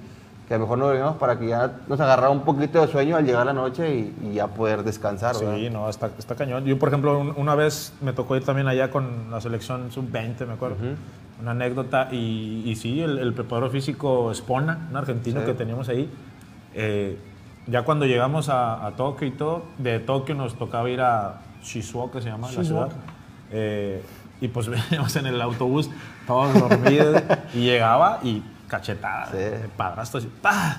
que 0.49 0.59
mejor 0.59 0.79
no 0.79 0.87
dormíamos 0.87 1.17
para 1.17 1.39
que 1.39 1.49
ya 1.49 1.73
nos 1.89 2.01
agarrara 2.01 2.31
un 2.31 2.43
poquito 2.43 2.81
de 2.81 2.89
sueño 2.89 3.17
al 3.17 3.25
llegar 3.27 3.45
la 3.47 3.53
noche 3.53 3.95
y, 3.95 4.15
y 4.31 4.35
ya 4.35 4.47
poder 4.49 4.83
descansar, 4.85 5.37
¿verdad? 5.39 5.57
Sí, 5.57 5.71
no, 5.71 5.89
está, 5.89 6.11
está 6.19 6.35
cañón. 6.37 6.65
Yo, 6.65 6.79
por 6.79 6.89
ejemplo, 6.89 7.19
un- 7.19 7.35
una 7.37 7.55
vez 7.55 7.93
me 8.01 8.13
tocó 8.13 8.37
ir 8.37 8.45
también 8.45 8.69
allá 8.69 8.91
con 8.91 9.31
la 9.31 9.41
selección 9.41 9.91
sub-20, 9.91 10.47
me 10.47 10.55
acuerdo. 10.55 10.77
Una 11.41 11.51
anécdota. 11.51 12.09
Y, 12.13 12.63
y 12.65 12.77
sí, 12.77 13.01
el, 13.03 13.19
el 13.19 13.35
preparador 13.35 13.71
físico 13.71 14.31
Espona, 14.31 14.87
un 14.91 14.97
argentino 14.97 15.41
Sí. 15.41 15.47
que 15.47 15.53
teníamos 15.55 15.89
ahí, 15.89 16.09
eh, 16.75 17.19
ya 17.67 17.83
cuando 17.83 18.07
llegamos 18.07 18.49
a, 18.49 18.87
a 18.87 18.93
Tokio 18.93 19.27
y 19.27 19.33
todo, 19.33 19.65
de 19.79 19.99
Tokio 19.99 20.35
nos 20.35 20.55
tocaba 20.57 20.89
ir 20.89 21.01
a 21.01 21.41
Shizuoka, 21.63 22.21
se 22.23 22.29
llama 22.31 22.47
la 22.49 22.55
Shizuoka. 22.63 22.87
ciudad. 22.91 23.03
Eh, 23.51 24.03
y 24.41 24.49
pues 24.49 24.69
veníamos 24.91 25.15
en 25.17 25.27
el 25.27 25.41
autobús, 25.41 25.91
todos 26.27 26.55
dormidos, 26.59 27.23
y 27.55 27.61
llegaba 27.61 28.21
y 28.23 28.43
cachetada, 28.69 29.31
Sí. 29.31 29.37
de 29.39 29.51
padrastro 29.77 30.19
así, 30.19 30.31
¡pah! 30.43 30.77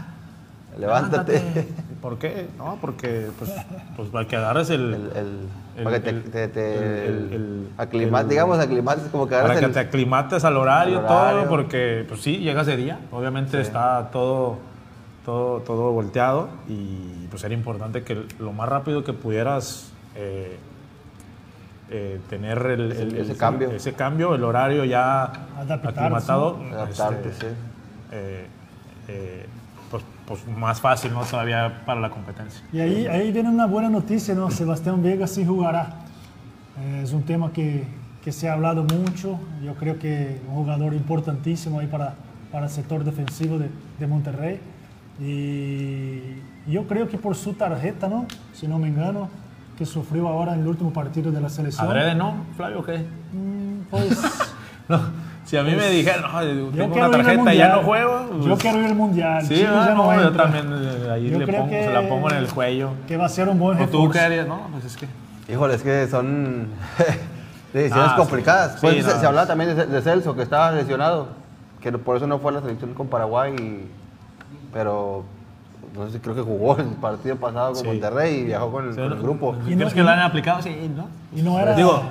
Levántate. 0.78 1.68
¿Por 2.02 2.20
qué? 2.20 2.48
No, 2.58 2.78
porque 2.80 3.30
pues, 3.40 3.52
pues 3.96 4.10
para 4.10 4.28
que 4.28 4.36
agarres 4.36 4.70
el, 4.70 4.94
El, 4.94 5.50
el- 5.78 5.84
para 5.84 6.02
que 6.04 6.14
te, 6.14 6.30
te- 6.30 6.48
te- 6.50 7.06
el- 7.08 7.34
el- 7.34 7.70
aclimat- 7.78 8.22
el- 8.24 8.30
digamos, 8.30 8.60
aclimates 8.60 9.06
como 9.12 9.28
que 9.28 9.36
para 9.36 9.60
que 9.60 9.68
te 9.70 9.80
aclimates 9.80 10.44
al 10.44 10.56
horario, 10.58 11.00
al 11.00 11.06
horario. 11.06 11.40
todo, 11.42 11.50
porque 11.50 12.06
pues 12.08 12.22
sí, 12.22 12.38
llegas 12.38 12.68
de 12.68 12.78
día, 12.78 13.00
obviamente 13.12 13.60
está 13.60 14.10
todo, 14.12 14.60
todo, 15.26 15.62
todo 15.62 15.92
volteado 15.94 16.50
y 16.70 17.26
pues 17.32 17.44
era 17.44 17.54
importante 17.56 18.04
que 18.04 18.26
lo 18.38 18.54
más 18.54 18.70
rápido 18.70 19.04
que 19.04 19.14
pudieras 19.14 19.92
eh, 20.16 20.58
eh, 21.90 22.20
tener 22.30 22.58
el, 22.66 22.92
el- 22.92 23.16
Ese 23.18 23.32
el- 23.32 23.38
cambio. 23.38 23.72
ese 23.72 23.94
cambio, 23.94 24.36
el 24.36 24.44
horario 24.44 24.84
ya 24.86 25.24
aclimatado, 25.60 26.60
Adaptarte, 26.72 27.30
este, 27.30 27.50
sí. 27.50 27.56
eh, 28.12 28.48
eh, 29.08 29.46
pues, 29.90 30.04
pues 30.28 30.46
más 30.48 30.82
fácil, 30.82 31.14
¿no? 31.14 31.22
Todavía 31.24 31.84
para 31.86 32.02
la 32.02 32.10
competencia. 32.10 32.62
Y 32.74 32.80
ahí, 32.82 33.08
ahí 33.08 33.32
viene 33.32 33.50
una 33.50 33.66
buena 33.66 33.90
noticia, 33.90 34.36
¿no? 34.36 34.52
Sebastián 34.52 35.02
Vega 35.02 35.28
sí 35.28 35.46
jugará. 35.46 35.96
Eh, 36.80 37.02
es 37.04 37.14
un 37.14 37.24
tema 37.24 37.52
que, 37.54 37.86
que 38.24 38.32
se 38.34 38.50
ha 38.50 38.54
hablado 38.54 38.84
mucho. 38.84 39.40
Yo 39.64 39.74
creo 39.76 39.98
que 39.98 40.42
un 40.50 40.56
jugador 40.56 40.94
importantísimo 40.94 41.80
ahí 41.80 41.88
para, 41.88 42.16
para 42.52 42.66
el 42.66 42.72
sector 42.72 43.04
defensivo 43.06 43.58
de, 43.58 43.70
de 43.98 44.08
Monterrey. 44.08 44.60
Y 45.20 46.72
yo 46.72 46.86
creo 46.88 47.08
que 47.08 47.18
por 47.18 47.36
su 47.36 47.54
tarjeta, 47.54 48.08
¿no? 48.08 48.26
Si 48.54 48.68
no 48.68 48.78
me 48.80 48.88
engano, 48.90 49.30
que 49.78 49.86
sufrió 49.86 50.28
ahora 50.28 50.54
en 50.56 50.62
el 50.62 50.68
último 50.68 50.92
partido 50.92 51.32
de 51.32 51.40
la 51.40 51.50
selección. 51.50 51.88
¿Adrede 51.88 52.16
no, 52.16 52.34
Flavio, 52.56 52.84
qué? 52.84 53.06
Mm, 53.34 53.82
Pues 53.90 54.20
No, 54.90 55.00
si 55.46 55.58
a 55.58 55.64
mí 55.64 55.72
me 55.76 55.90
dijeron, 55.90 56.32
no, 56.32 56.44
yo 56.44 56.70
tengo 56.72 56.96
una 56.96 57.12
tarjeta 57.12 57.54
y 57.54 57.58
ya 57.58 57.76
no 57.76 57.84
juego. 57.84 58.30
Yo 58.42 58.48
pues, 58.50 58.60
quiero 58.62 58.80
ir 58.80 58.86
al 58.86 58.96
mundial. 58.96 59.42
Sí, 59.46 59.56
Chile 59.56 59.68
ah, 59.70 59.86
ya 59.90 59.94
no, 59.96 60.22
yo 60.22 60.32
también 60.32 60.66
eh, 60.72 61.10
ahí 61.12 61.30
Yo 61.30 61.40
le 61.40 61.46
creo 61.46 61.60
pongo, 61.62 61.72
que- 61.72 61.84
se 61.84 61.92
la 61.94 62.02
pongo 62.08 62.32
en 62.32 62.38
el 62.38 62.48
cuello. 62.48 62.90
Que 63.08 63.18
va 63.18 63.26
a 63.26 63.30
ser 63.30 63.50
un 63.50 63.60
buen 63.60 63.82
¿O 63.82 63.88
tú 63.88 64.10
qué 64.10 64.20
harías? 64.20 64.48
No, 64.48 64.62
pues 64.72 64.86
es 64.86 64.96
que... 64.98 65.08
Híjole, 65.52 65.76
es 65.76 65.84
que 65.84 66.08
son 66.08 66.68
decisiones 67.74 68.12
Ah, 68.14 68.16
complicadas. 68.18 68.74
Sí, 68.74 68.78
Pues, 68.82 69.06
se, 69.06 69.14
no. 69.14 69.20
se 69.20 69.26
hablaba 69.26 69.46
también 69.48 69.76
de, 69.76 69.86
de 69.86 70.02
Celso, 70.02 70.36
que 70.36 70.42
estaba 70.42 70.72
lesionado, 70.72 71.28
que 71.82 71.92
no- 71.92 72.00
por 72.00 72.16
eso 72.18 72.26
no 72.28 72.40
fue 72.40 72.52
a 72.52 72.56
la 72.56 72.62
selección 72.62 72.94
con 72.94 73.08
Paraguay, 73.08 73.54
y- 73.58 73.92
pero 74.74 75.24
no 75.98 76.10
sé, 76.10 76.20
creo 76.22 76.36
que 76.36 76.42
jugó 76.42 76.78
el 76.78 76.86
partido 76.88 77.36
pasado 77.38 77.74
con 77.74 77.82
Sí. 77.82 77.88
Monterrey 77.88 78.36
y 78.42 78.44
viajó 78.46 78.72
con 78.72 78.86
el, 78.86 78.92
Sí, 78.94 79.02
con 79.02 79.12
el 79.12 79.18
¿no? 79.18 79.24
grupo. 79.24 79.56
Y 79.68 79.72
no- 79.72 79.78
¿Crees 79.78 79.94
que 79.94 80.04
lo 80.04 80.10
han 80.10 80.20
aplicado? 80.20 80.62
Sí, 80.62 80.92
¿no? 80.96 81.08
Y 81.38 81.42
no 81.42 81.60
era. 81.60 81.76
Digo, 81.76 82.02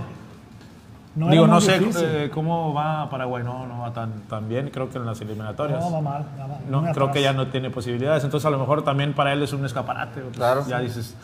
no, 1.14 1.28
Digo, 1.30 1.46
no 1.46 1.60
sé 1.62 1.78
eh, 2.26 2.30
cómo 2.32 2.74
va 2.74 3.08
Paraguay, 3.08 3.42
no, 3.42 3.66
no 3.66 3.80
va 3.80 3.92
tan, 3.92 4.12
tan 4.28 4.48
bien, 4.50 4.68
creo 4.68 4.90
que 4.90 4.98
en 4.98 5.06
las 5.06 5.18
eliminatorias. 5.22 5.80
No, 5.80 5.90
va 5.90 6.00
mal. 6.02 6.26
va 6.38 6.46
mal, 6.46 6.58
No, 6.68 6.80
creo 6.92 7.06
que 7.06 7.20
atrás. 7.20 7.22
ya 7.24 7.32
no 7.32 7.46
tiene 7.46 7.70
posibilidades, 7.70 8.22
entonces 8.22 8.46
a 8.46 8.50
lo 8.50 8.58
mejor 8.58 8.82
también 8.82 9.14
para 9.14 9.32
él 9.32 9.42
es 9.42 9.52
un 9.54 9.64
escaparate. 9.64 10.20
pues, 10.20 10.36
Claro. 10.36 10.64
Ya 10.68 10.78
dices, 10.80 11.16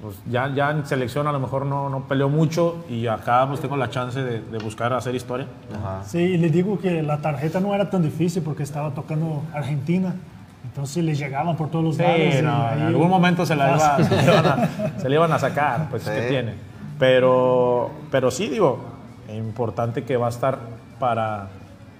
pues 0.00 0.16
ya, 0.30 0.48
ya 0.54 0.70
en 0.70 0.86
selección 0.86 1.26
a 1.26 1.32
lo 1.32 1.38
mejor 1.38 1.66
no, 1.66 1.90
no 1.90 2.04
peleó 2.08 2.30
mucho 2.30 2.82
y 2.88 3.06
acá 3.08 3.44
pues 3.46 3.60
tengo 3.60 3.76
la 3.76 3.90
chance 3.90 4.22
de, 4.22 4.40
de 4.40 4.58
buscar 4.58 4.90
hacer 4.94 5.14
historia. 5.14 5.46
Ajá. 5.78 6.02
Sí, 6.04 6.16
y 6.18 6.36
le 6.38 6.48
digo 6.48 6.78
que 6.78 7.02
la 7.02 7.18
tarjeta 7.18 7.60
no 7.60 7.74
era 7.74 7.90
tan 7.90 8.00
difícil 8.02 8.42
porque 8.42 8.62
estaba 8.62 8.92
tocando 8.94 9.42
Argentina. 9.52 10.14
Entonces 10.70 11.04
le 11.04 11.14
llegaban 11.14 11.56
por 11.56 11.68
todos 11.70 11.84
los 11.84 11.96
Sí, 11.96 12.02
lados. 12.02 12.42
no, 12.42 12.66
ahí- 12.68 12.80
en 12.80 12.86
algún 12.86 13.08
momento 13.10 13.44
se, 13.44 13.54
la 13.56 13.74
iba, 13.74 13.96
se, 14.04 14.16
le 14.16 14.22
iban 14.24 14.46
a, 14.46 14.68
se 15.00 15.08
le 15.08 15.14
iban 15.16 15.32
a 15.32 15.38
sacar, 15.38 15.88
pues 15.90 16.02
Sí. 16.04 16.10
que 16.10 16.22
tiene. 16.28 16.54
Pero, 16.98 17.90
pero 18.10 18.30
sí, 18.30 18.48
digo, 18.48 18.78
importante 19.34 20.04
que 20.04 20.16
va 20.16 20.26
a 20.26 20.30
estar 20.30 20.58
para, 20.98 21.48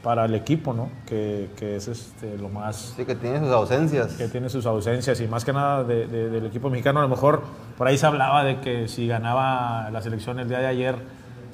para 0.02 0.24
el 0.26 0.34
equipo, 0.34 0.72
¿no? 0.72 0.88
Que, 1.06 1.48
que 1.56 1.76
es 1.76 1.88
este, 1.88 2.36
lo 2.38 2.48
más 2.48 2.94
Sí, 2.96 3.04
que 3.04 3.14
tiene 3.14 3.40
sus 3.40 3.48
ausencias. 3.50 4.12
que 4.14 4.28
tiene 4.28 4.48
sus 4.48 4.66
ausencias 4.66 5.20
y 5.20 5.26
más 5.26 5.44
que 5.44 5.52
nada 5.52 5.82
de- 5.84 6.06
de- 6.06 6.30
del 6.30 6.46
equipo 6.46 6.70
mexicano. 6.70 7.00
A 7.00 7.02
lo 7.02 7.08
mejor 7.08 7.42
por 7.76 7.88
ahí 7.88 7.98
se 7.98 8.06
hablaba 8.06 8.44
de 8.44 8.60
que 8.60 8.88
si 8.88 9.08
ganaba 9.08 9.90
la 9.90 10.00
selección 10.02 10.38
el 10.38 10.48
día 10.48 10.58
de 10.58 10.66
ayer 10.68 10.96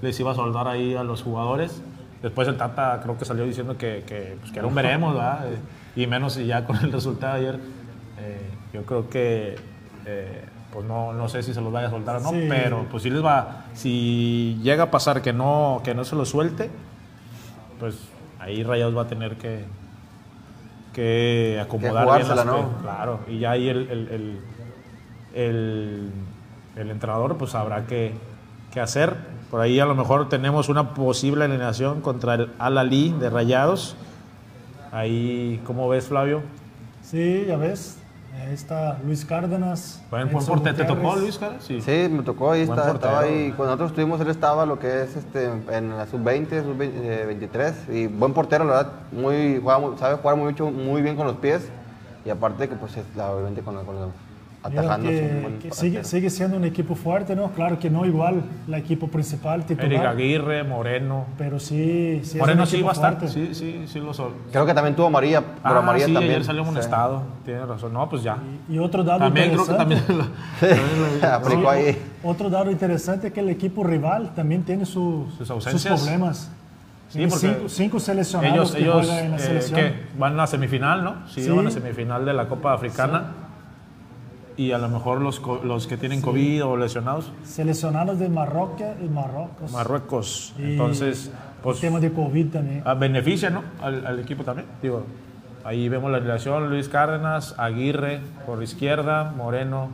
les 0.03 0.19
iba 0.21 0.33
a 0.33 0.35
soldar 0.35 0.69
ahí 0.69 0.95
a 0.95 1.03
los 1.03 1.23
jugadores. 1.23 1.81
Después 2.23 2.47
el 2.49 2.57
Tata 2.57 3.01
creo 3.03 3.17
que 3.17 3.25
salió 3.25 3.45
diciendo 3.45 3.77
que, 3.79 4.03
que, 4.07 4.37
pues, 4.41 4.51
que 4.53 4.59
era 4.59 4.67
un 4.69 4.75
veremos, 4.75 5.15
¿verdad? 5.15 5.41
Y 5.97 6.07
menos 6.07 6.35
si 6.35 6.47
ya 6.47 6.65
con 6.65 6.77
el 6.77 6.93
resultado 6.93 7.35
de 7.35 7.41
ayer. 7.41 7.61
eh, 8.21 8.41
yo 8.73 8.83
creo 8.85 9.09
que, 9.09 9.57
eh, 10.05 10.45
pues 10.73 10.85
no, 10.87 11.13
no 11.15 11.29
sé 11.29 11.43
si 11.43 11.55
se 11.55 11.61
los 11.61 11.73
vaya 11.73 11.89
a 11.89 11.91
soltar 11.91 12.17
o 12.17 12.21
no, 12.21 12.31
Sí. 12.31 12.47
pero 12.49 12.85
pues 12.91 13.03
sí 13.03 13.11
les 13.11 13.25
va, 13.25 13.65
si 13.75 14.59
llega 14.63 14.85
a 14.85 14.91
pasar 14.91 15.23
que 15.23 15.33
no, 15.33 15.81
que 15.83 15.95
no 15.95 16.05
se 16.05 16.15
los 16.17 16.29
suelte, 16.29 16.71
pues 17.81 17.97
ahí 18.39 18.63
Rayados 18.63 18.97
va 18.97 19.03
a 19.03 19.07
tener 19.07 19.37
que, 19.37 19.65
que 20.93 21.59
acomodar 21.63 22.05
bien 22.05 22.05
jugársela, 22.27 22.35
las 22.37 22.47
¿no? 22.47 22.69
Claro, 22.83 23.21
y 23.29 23.39
ya 23.39 23.51
ahí 23.53 23.69
el, 23.69 23.89
el, 23.91 24.09
el, 24.09 24.39
el- 25.35 26.11
el 26.77 26.91
entrenador 26.91 27.37
pues 27.39 27.53
sabrá 27.53 27.87
qué, 27.87 28.13
qué 28.73 28.81
hacer. 28.81 29.15
Por 29.51 29.61
ahí 29.63 29.81
a 29.81 29.87
lo 29.87 29.95
mejor 29.95 30.29
tenemos 30.29 30.69
una 30.69 30.93
posible 30.95 31.45
alineación 31.45 32.01
contra 32.03 32.35
el 32.35 32.51
Al-Ali 32.59 33.13
de 33.19 33.31
Rayados. 33.31 33.97
Ahí, 34.97 35.61
¿cómo 35.67 35.91
ves, 35.91 36.07
Flavio? 36.07 36.41
Sí, 37.03 37.45
ya 37.47 37.59
ves. 37.59 37.99
Ahí 38.35 38.55
está 38.55 38.99
Luis 39.05 39.27
Cárdenas. 39.27 40.03
Buen, 40.11 40.33
buen 40.33 40.47
portero. 40.47 40.75
¿Te 40.75 40.85
tocó. 40.85 41.17
Luis, 41.17 41.37
cara? 41.37 41.57
Sí. 41.61 41.83
Sí, 41.83 42.09
me 42.11 42.23
tocó 42.23 42.53
ahí, 42.53 42.63
está- 42.63 42.93
estaba 42.93 43.21
ahí. 43.21 43.53
Cuando 43.55 43.67
nosotros 43.77 43.91
estuvimos, 43.91 44.19
él 44.23 44.29
estaba 44.29 44.65
lo 44.65 44.79
que 44.79 45.03
es 45.03 45.15
este, 45.17 45.51
en 45.71 45.95
la 45.99 46.07
sub-20, 46.07 46.63
sub-23. 46.65 47.75
Y 47.93 48.07
buen 48.07 48.33
portero, 48.33 48.65
la 48.65 48.73
verdad, 48.73 48.93
muy, 49.13 49.61
juega 49.63 49.79
muy- 49.81 49.99
sabe 49.99 50.17
jugar 50.17 50.37
mucho, 50.37 50.71
muy 50.71 51.03
bien 51.03 51.15
con 51.15 51.27
los 51.27 51.37
pies. 51.37 51.69
Y 52.25 52.31
aparte 52.31 52.67
que, 52.67 52.75
pues, 52.77 52.97
obviamente, 53.19 53.61
con, 53.61 53.75
con 53.85 53.97
los 53.97 54.09
atajando. 54.67 55.11
es 55.11 55.21
que, 55.21 55.59
que 55.69 55.75
sigue, 55.75 56.05
sigue 56.05 56.31
siendo 56.31 56.57
un 56.57 56.65
equipo 56.65 56.95
fuerte, 56.95 57.35
¿no? 57.37 57.51
Claro 57.53 57.79
que 57.79 57.91
no 57.91 58.05
igual 58.07 58.43
la 58.67 58.79
equipo 58.79 59.09
principal, 59.09 59.61
Eric 59.63 59.79
titular. 59.81 60.07
Aguirre, 60.09 60.65
Moreno. 60.65 61.27
Pero 61.39 61.59
sí, 61.59 62.21
sí 62.23 62.31
es 62.33 62.37
Moreno 62.37 62.63
un 62.63 62.67
sí 62.67 62.83
va 62.83 62.91
a 62.91 62.93
estar. 62.95 63.29
Sí, 63.29 63.51
sí, 63.55 63.85
sí 63.87 64.01
lo 64.01 64.13
son. 64.15 64.33
Creo 64.53 64.67
que 64.67 64.75
también 64.75 64.95
tuvo 64.97 65.11
María, 65.11 65.41
pero 65.63 65.79
Ah, 65.79 65.83
María 65.83 66.07
sí, 66.07 66.13
también. 66.13 66.33
ayer 66.35 66.45
salió 66.45 66.63
Sí. 66.63 66.69
amonestado. 66.69 67.23
Tiene 67.45 67.65
razón. 67.67 67.93
No, 67.93 68.09
pues 68.09 68.23
ya. 68.23 68.37
Y, 68.69 68.75
y 68.75 68.79
otro 68.79 69.03
dato 69.05 69.21
También 69.21 69.51
creo 69.53 69.65
que 69.67 69.73
interesante. 69.73 69.97
también. 70.13 70.33
también 70.61 71.21
lo- 71.23 71.29
Aplicó 71.29 71.71
ahí. 71.71 71.99
Otro 72.23 72.51
dato 72.51 72.71
interesante 72.71 73.29
es 73.29 73.33
que 73.33 73.41
el 73.41 73.49
equipo 73.51 73.85
rival 73.85 74.33
también 74.35 74.63
tiene 74.65 74.85
sus, 74.85 75.33
Sus 75.35 75.51
ausencias. 75.51 76.01
problemas. 76.03 76.51
Sí, 77.09 77.25
porque 77.29 77.37
cinco, 77.47 77.69
cinco 77.69 78.01
seleccionados 78.01 78.53
ellos, 78.53 78.73
que 78.75 78.83
ellos 78.83 79.09
en 79.23 79.31
la 79.31 79.37
eh, 79.37 79.41
selección. 79.41 79.81
¿qué? 79.81 79.95
van 80.19 80.41
a 80.41 80.47
semifinal, 80.49 81.05
¿no? 81.05 81.29
Sí, 81.29 81.45
Sí. 81.45 81.51
van 81.51 81.69
a 81.69 81.71
semifinal 81.71 82.25
de 82.25 82.33
la 82.33 82.49
Copa 82.49 82.73
Africana. 82.73 83.27
Y 84.57 84.73
a 84.73 84.79
lo 84.79 84.89
mejor 84.89 85.21
los, 85.21 85.43
los 85.65 85.87
que 85.87 85.97
tienen 85.99 86.23
COVID 86.23 86.65
o 86.65 86.77
lesionados, 86.79 87.31
Seleccionados 87.45 88.19
de 88.19 88.29
Marruecos 88.31 88.97
y 89.05 89.09
Marruecos. 89.09 89.71
Marruecos. 89.71 90.55
Y 90.59 90.73
Entonces, 90.73 91.27
el 91.27 91.63
pues 91.63 91.81
tema 91.81 92.01
de 92.01 92.11
COVID 92.13 92.47
también. 92.49 92.83
ah, 92.87 92.95
beneficia, 92.95 93.51
¿no? 93.51 93.63
Al, 93.83 94.07
al 94.07 94.19
equipo 94.19 94.45
también. 94.45 94.67
Digo, 94.81 95.05
ahí 95.63 95.89
vemos 95.91 96.11
la 96.11 96.21
relación, 96.21 96.71
Luis 96.71 96.89
Cárdenas, 96.89 97.55
Aguirre 97.59 98.21
por 98.47 98.63
izquierda, 98.63 99.35
Moreno 99.37 99.89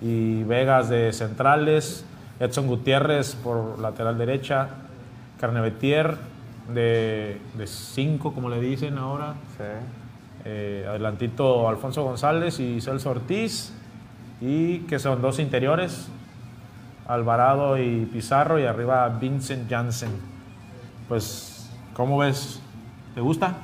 y 0.00 0.44
Vegas 0.44 0.88
de 0.88 1.12
centrales, 1.12 2.04
Edson 2.38 2.68
Gutiérrez 2.68 3.34
por 3.34 3.80
lateral 3.80 4.16
derecha, 4.16 4.68
Carnevetier 5.40 6.16
de, 6.72 7.40
de 7.58 7.66
cinco, 7.66 8.32
como 8.32 8.48
le 8.48 8.60
dicen 8.60 8.96
ahora. 8.96 9.34
Sí. 9.56 9.64
Eh, 10.44 10.86
adelantito 10.88 11.68
Alfonso 11.68 12.04
González 12.04 12.60
y 12.60 12.80
Celso 12.80 13.10
Ortiz. 13.10 13.72
Y 14.40 14.80
que 14.80 14.98
son 14.98 15.22
dos 15.22 15.38
interiores, 15.38 16.08
Alvarado 17.06 17.78
y 17.78 18.06
Pizarro. 18.06 18.58
Y 18.58 18.64
arriba 18.66 19.08
Vincent 19.08 19.68
Janssen. 19.70 20.10
Pues, 21.08 21.70
¿cómo 21.94 22.18
ves? 22.18 22.60
¿Te 23.14 23.20
gusta? 23.20 23.54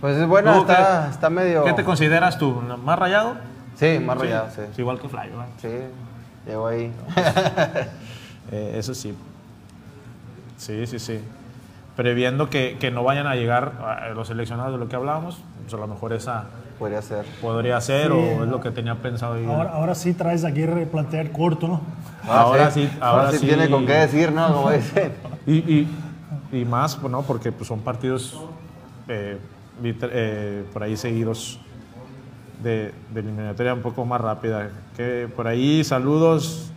Pues 0.00 0.16
es 0.16 0.26
buena, 0.26 0.54
¿Tú 0.54 0.60
está, 0.60 1.04
qué- 1.06 1.10
está 1.10 1.30
medio. 1.30 1.64
¿Qué 1.64 1.72
te 1.72 1.84
consideras 1.84 2.38
tú? 2.38 2.52
¿Más 2.84 2.98
rayado? 2.98 3.36
Sí, 3.76 3.98
más 3.98 4.18
rayado, 4.18 4.48
sí. 4.54 4.60
Es 4.70 4.78
igual 4.78 4.98
que. 5.00 5.06
¿eh? 5.06 5.10
Sí, 5.58 6.48
llegó 6.50 6.66
ahí. 6.66 6.92
Eh, 8.52 8.74
eso 8.76 8.92
sí. 8.94 9.16
Sí, 10.58 10.86
sí, 10.86 10.98
sí. 10.98 11.18
Previendo 11.96 12.50
que, 12.50 12.76
que 12.78 12.90
no 12.90 13.02
vayan 13.02 13.26
a 13.26 13.36
llegar 13.36 13.72
eh, 14.02 14.12
los 14.14 14.28
seleccionados 14.28 14.72
de 14.74 14.78
lo 14.78 14.86
que 14.86 14.96
hablábamos, 14.96 15.42
pues 15.62 15.72
a 15.72 15.78
lo 15.78 15.86
mejor 15.86 16.12
esa 16.12 16.44
Podría 16.78 17.02
ser. 17.02 17.24
podría 17.40 17.80
ser 17.80 18.10
Sí, 18.10 18.12
o 18.12 18.44
es 18.44 18.50
lo 18.50 18.60
que 18.60 18.70
tenía 18.70 18.96
pensado 18.96 19.38
ir. 19.40 19.48
Ahora, 19.48 19.70
ahora 19.70 19.94
sí 19.94 20.12
traes 20.12 20.44
a 20.44 20.48
Aguirre 20.48 20.86
plantear 20.86 21.30
corto, 21.30 21.68
¿no? 21.68 21.80
Ahora 22.28 22.70
sí, 22.70 22.90
ahora 23.00 23.32
sí. 23.32 23.46
tiene 23.46 23.70
con 23.70 23.86
qué 23.86 23.92
decir, 23.92 24.32
¿no? 24.32 24.52
Como 24.52 24.70
dicen. 24.70 25.12
Y, 25.46 25.56
y, 25.56 25.88
y 26.52 26.64
más, 26.64 26.96
pues, 26.96 27.12
¿no? 27.12 27.20
Porque 27.20 27.52
pues, 27.52 27.68
son 27.68 27.80
partidos 27.80 28.40
eh, 29.08 29.38
eh, 29.82 30.64
por 30.72 30.82
ahí 30.82 30.96
seguidos 30.96 31.60
de, 32.62 32.94
de 33.12 33.20
eliminatoria 33.20 33.74
un 33.74 33.82
poco 33.82 34.06
más 34.06 34.22
rápida. 34.22 34.70
Que 34.96 35.28
por 35.36 35.46
ahí, 35.46 35.84
saludos. 35.84 36.70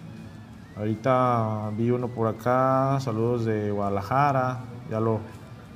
Ahorita 0.77 1.71
vi 1.77 1.89
uno 1.89 2.07
por 2.07 2.27
acá, 2.27 2.99
saludos 2.99 3.45
de 3.45 3.71
Guadalajara, 3.71 4.59
ya 4.91 4.99
lo, 4.99 5.21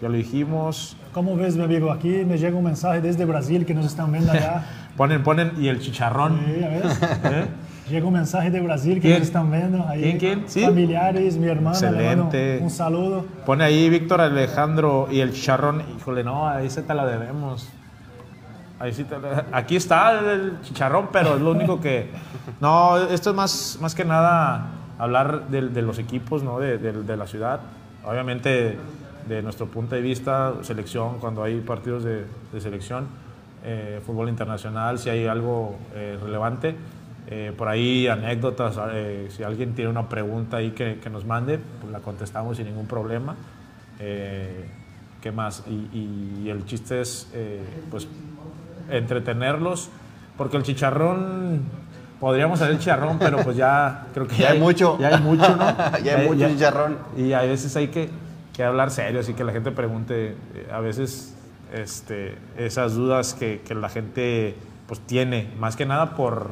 ya 0.01 0.09
lo 0.09 0.15
dijimos. 0.15 0.97
¿Cómo 1.13 1.35
ves, 1.35 1.55
mi 1.55 1.63
amigo? 1.63 1.91
Aquí 1.91 2.09
me 2.25 2.37
llega 2.37 2.57
un 2.57 2.63
mensaje 2.63 3.01
desde 3.01 3.25
Brasil 3.25 3.65
que 3.65 3.73
nos 3.73 3.85
están 3.85 4.11
viendo 4.11 4.31
allá. 4.31 4.65
Ponen, 4.97 5.23
ponen, 5.23 5.53
y 5.57 5.67
el 5.69 5.79
chicharrón. 5.79 6.39
Sí, 6.45 6.63
a 6.63 6.67
ver. 6.67 6.83
¿eh? 7.23 7.45
Llega 7.89 8.05
un 8.05 8.13
mensaje 8.13 8.51
de 8.51 8.59
Brasil 8.61 8.95
que 8.95 9.01
¿Quién? 9.01 9.13
nos 9.19 9.27
están 9.27 9.49
viendo. 9.51 9.87
Ahí, 9.87 10.01
¿Quién, 10.01 10.17
quién? 10.17 10.43
¿Sí? 10.47 10.61
Familiares, 10.63 11.37
mi 11.37 11.47
hermana. 11.47 11.77
Excelente. 11.77 12.59
Un 12.61 12.69
saludo. 12.69 13.25
Pone 13.45 13.63
ahí 13.63 13.89
Víctor 13.89 14.19
Alejandro 14.21 15.07
y 15.09 15.19
el 15.21 15.31
chicharrón. 15.33 15.83
Híjole, 15.97 16.23
no, 16.23 16.47
ahí 16.47 16.69
se 16.69 16.81
te 16.83 16.93
la 16.93 17.05
debemos. 17.05 17.69
Ahí 18.79 18.93
sí 18.93 19.03
te 19.05 19.17
la- 19.19 19.45
Aquí 19.51 19.75
está 19.75 20.19
el 20.19 20.57
chicharrón, 20.61 21.07
pero 21.11 21.35
es 21.35 21.41
lo 21.41 21.51
único 21.51 21.79
que. 21.79 22.09
No, 22.59 22.97
esto 22.97 23.29
es 23.31 23.35
más, 23.35 23.77
más 23.81 23.95
que 23.95 24.03
nada 24.05 24.67
hablar 24.99 25.47
de, 25.47 25.69
de 25.69 25.81
los 25.81 25.99
equipos, 25.99 26.43
¿no? 26.43 26.59
De, 26.59 26.77
de- 26.77 27.03
de 27.03 27.17
la 27.17 27.25
ciudad. 27.27 27.59
Obviamente, 28.05 28.77
de 29.27 29.41
nuestro 29.41 29.67
punto 29.67 29.95
de 29.95 30.01
vista, 30.01 30.53
selección, 30.61 31.19
cuando 31.19 31.43
hay 31.43 31.59
partidos 31.61 32.03
de, 32.03 32.25
de 32.51 32.61
selección, 32.61 33.07
eh, 33.63 34.01
fútbol 34.05 34.29
internacional, 34.29 34.99
si 34.99 35.09
hay 35.09 35.27
algo 35.27 35.75
eh, 35.95 36.17
relevante. 36.21 36.75
Eh, 37.27 37.53
por 37.55 37.69
ahí 37.69 38.07
anécdotas, 38.07 38.77
eh, 38.93 39.27
si 39.29 39.43
alguien 39.43 39.73
tiene 39.73 39.89
una 39.89 40.09
pregunta 40.09 40.57
ahí 40.57 40.71
que, 40.71 40.99
que 41.01 41.09
nos 41.09 41.23
mande, 41.25 41.59
pues 41.79 41.91
la 41.91 41.99
contestamos 41.99 42.57
sin 42.57 42.65
ningún 42.65 42.87
problema. 42.87 43.35
Eh, 43.99 44.65
¿Qué 45.21 45.31
más? 45.31 45.63
Y, 45.67 46.43
y 46.43 46.49
el 46.49 46.65
chiste 46.65 46.99
es, 46.99 47.29
eh, 47.33 47.61
pues, 47.89 48.07
entretenerlos, 48.89 49.89
porque 50.37 50.57
el 50.57 50.63
chicharrón, 50.63 51.61
podríamos 52.19 52.61
hacer 52.61 52.77
chicharrón, 52.79 53.19
pero 53.19 53.37
pues 53.39 53.55
ya 53.55 54.07
creo 54.13 54.27
que 54.27 54.35
Ya 54.35 54.51
hay 54.51 54.59
mucho. 54.59 54.97
Ya 54.99 55.09
hay 55.09 55.21
mucho, 55.21 55.55
¿no? 55.55 55.65
Ya 56.03 56.17
hay 56.17 56.27
mucho 56.27 56.47
chicharrón. 56.49 56.97
Y 57.15 57.33
a 57.33 57.41
veces 57.41 57.75
hay 57.75 57.89
que, 57.89 58.09
que 58.61 58.67
hablar 58.67 58.91
serio, 58.91 59.19
así 59.21 59.33
que 59.33 59.43
la 59.43 59.51
gente 59.51 59.71
pregunte, 59.71 60.35
eh, 60.53 60.67
a 60.71 60.79
veces 60.79 61.35
este, 61.73 62.37
esas 62.57 62.93
dudas 62.95 63.33
que, 63.33 63.61
que 63.67 63.73
la 63.75 63.89
gente 63.89 64.55
pues 64.87 64.99
tiene, 64.99 65.49
más 65.59 65.75
que 65.75 65.85
nada 65.85 66.15
por, 66.15 66.51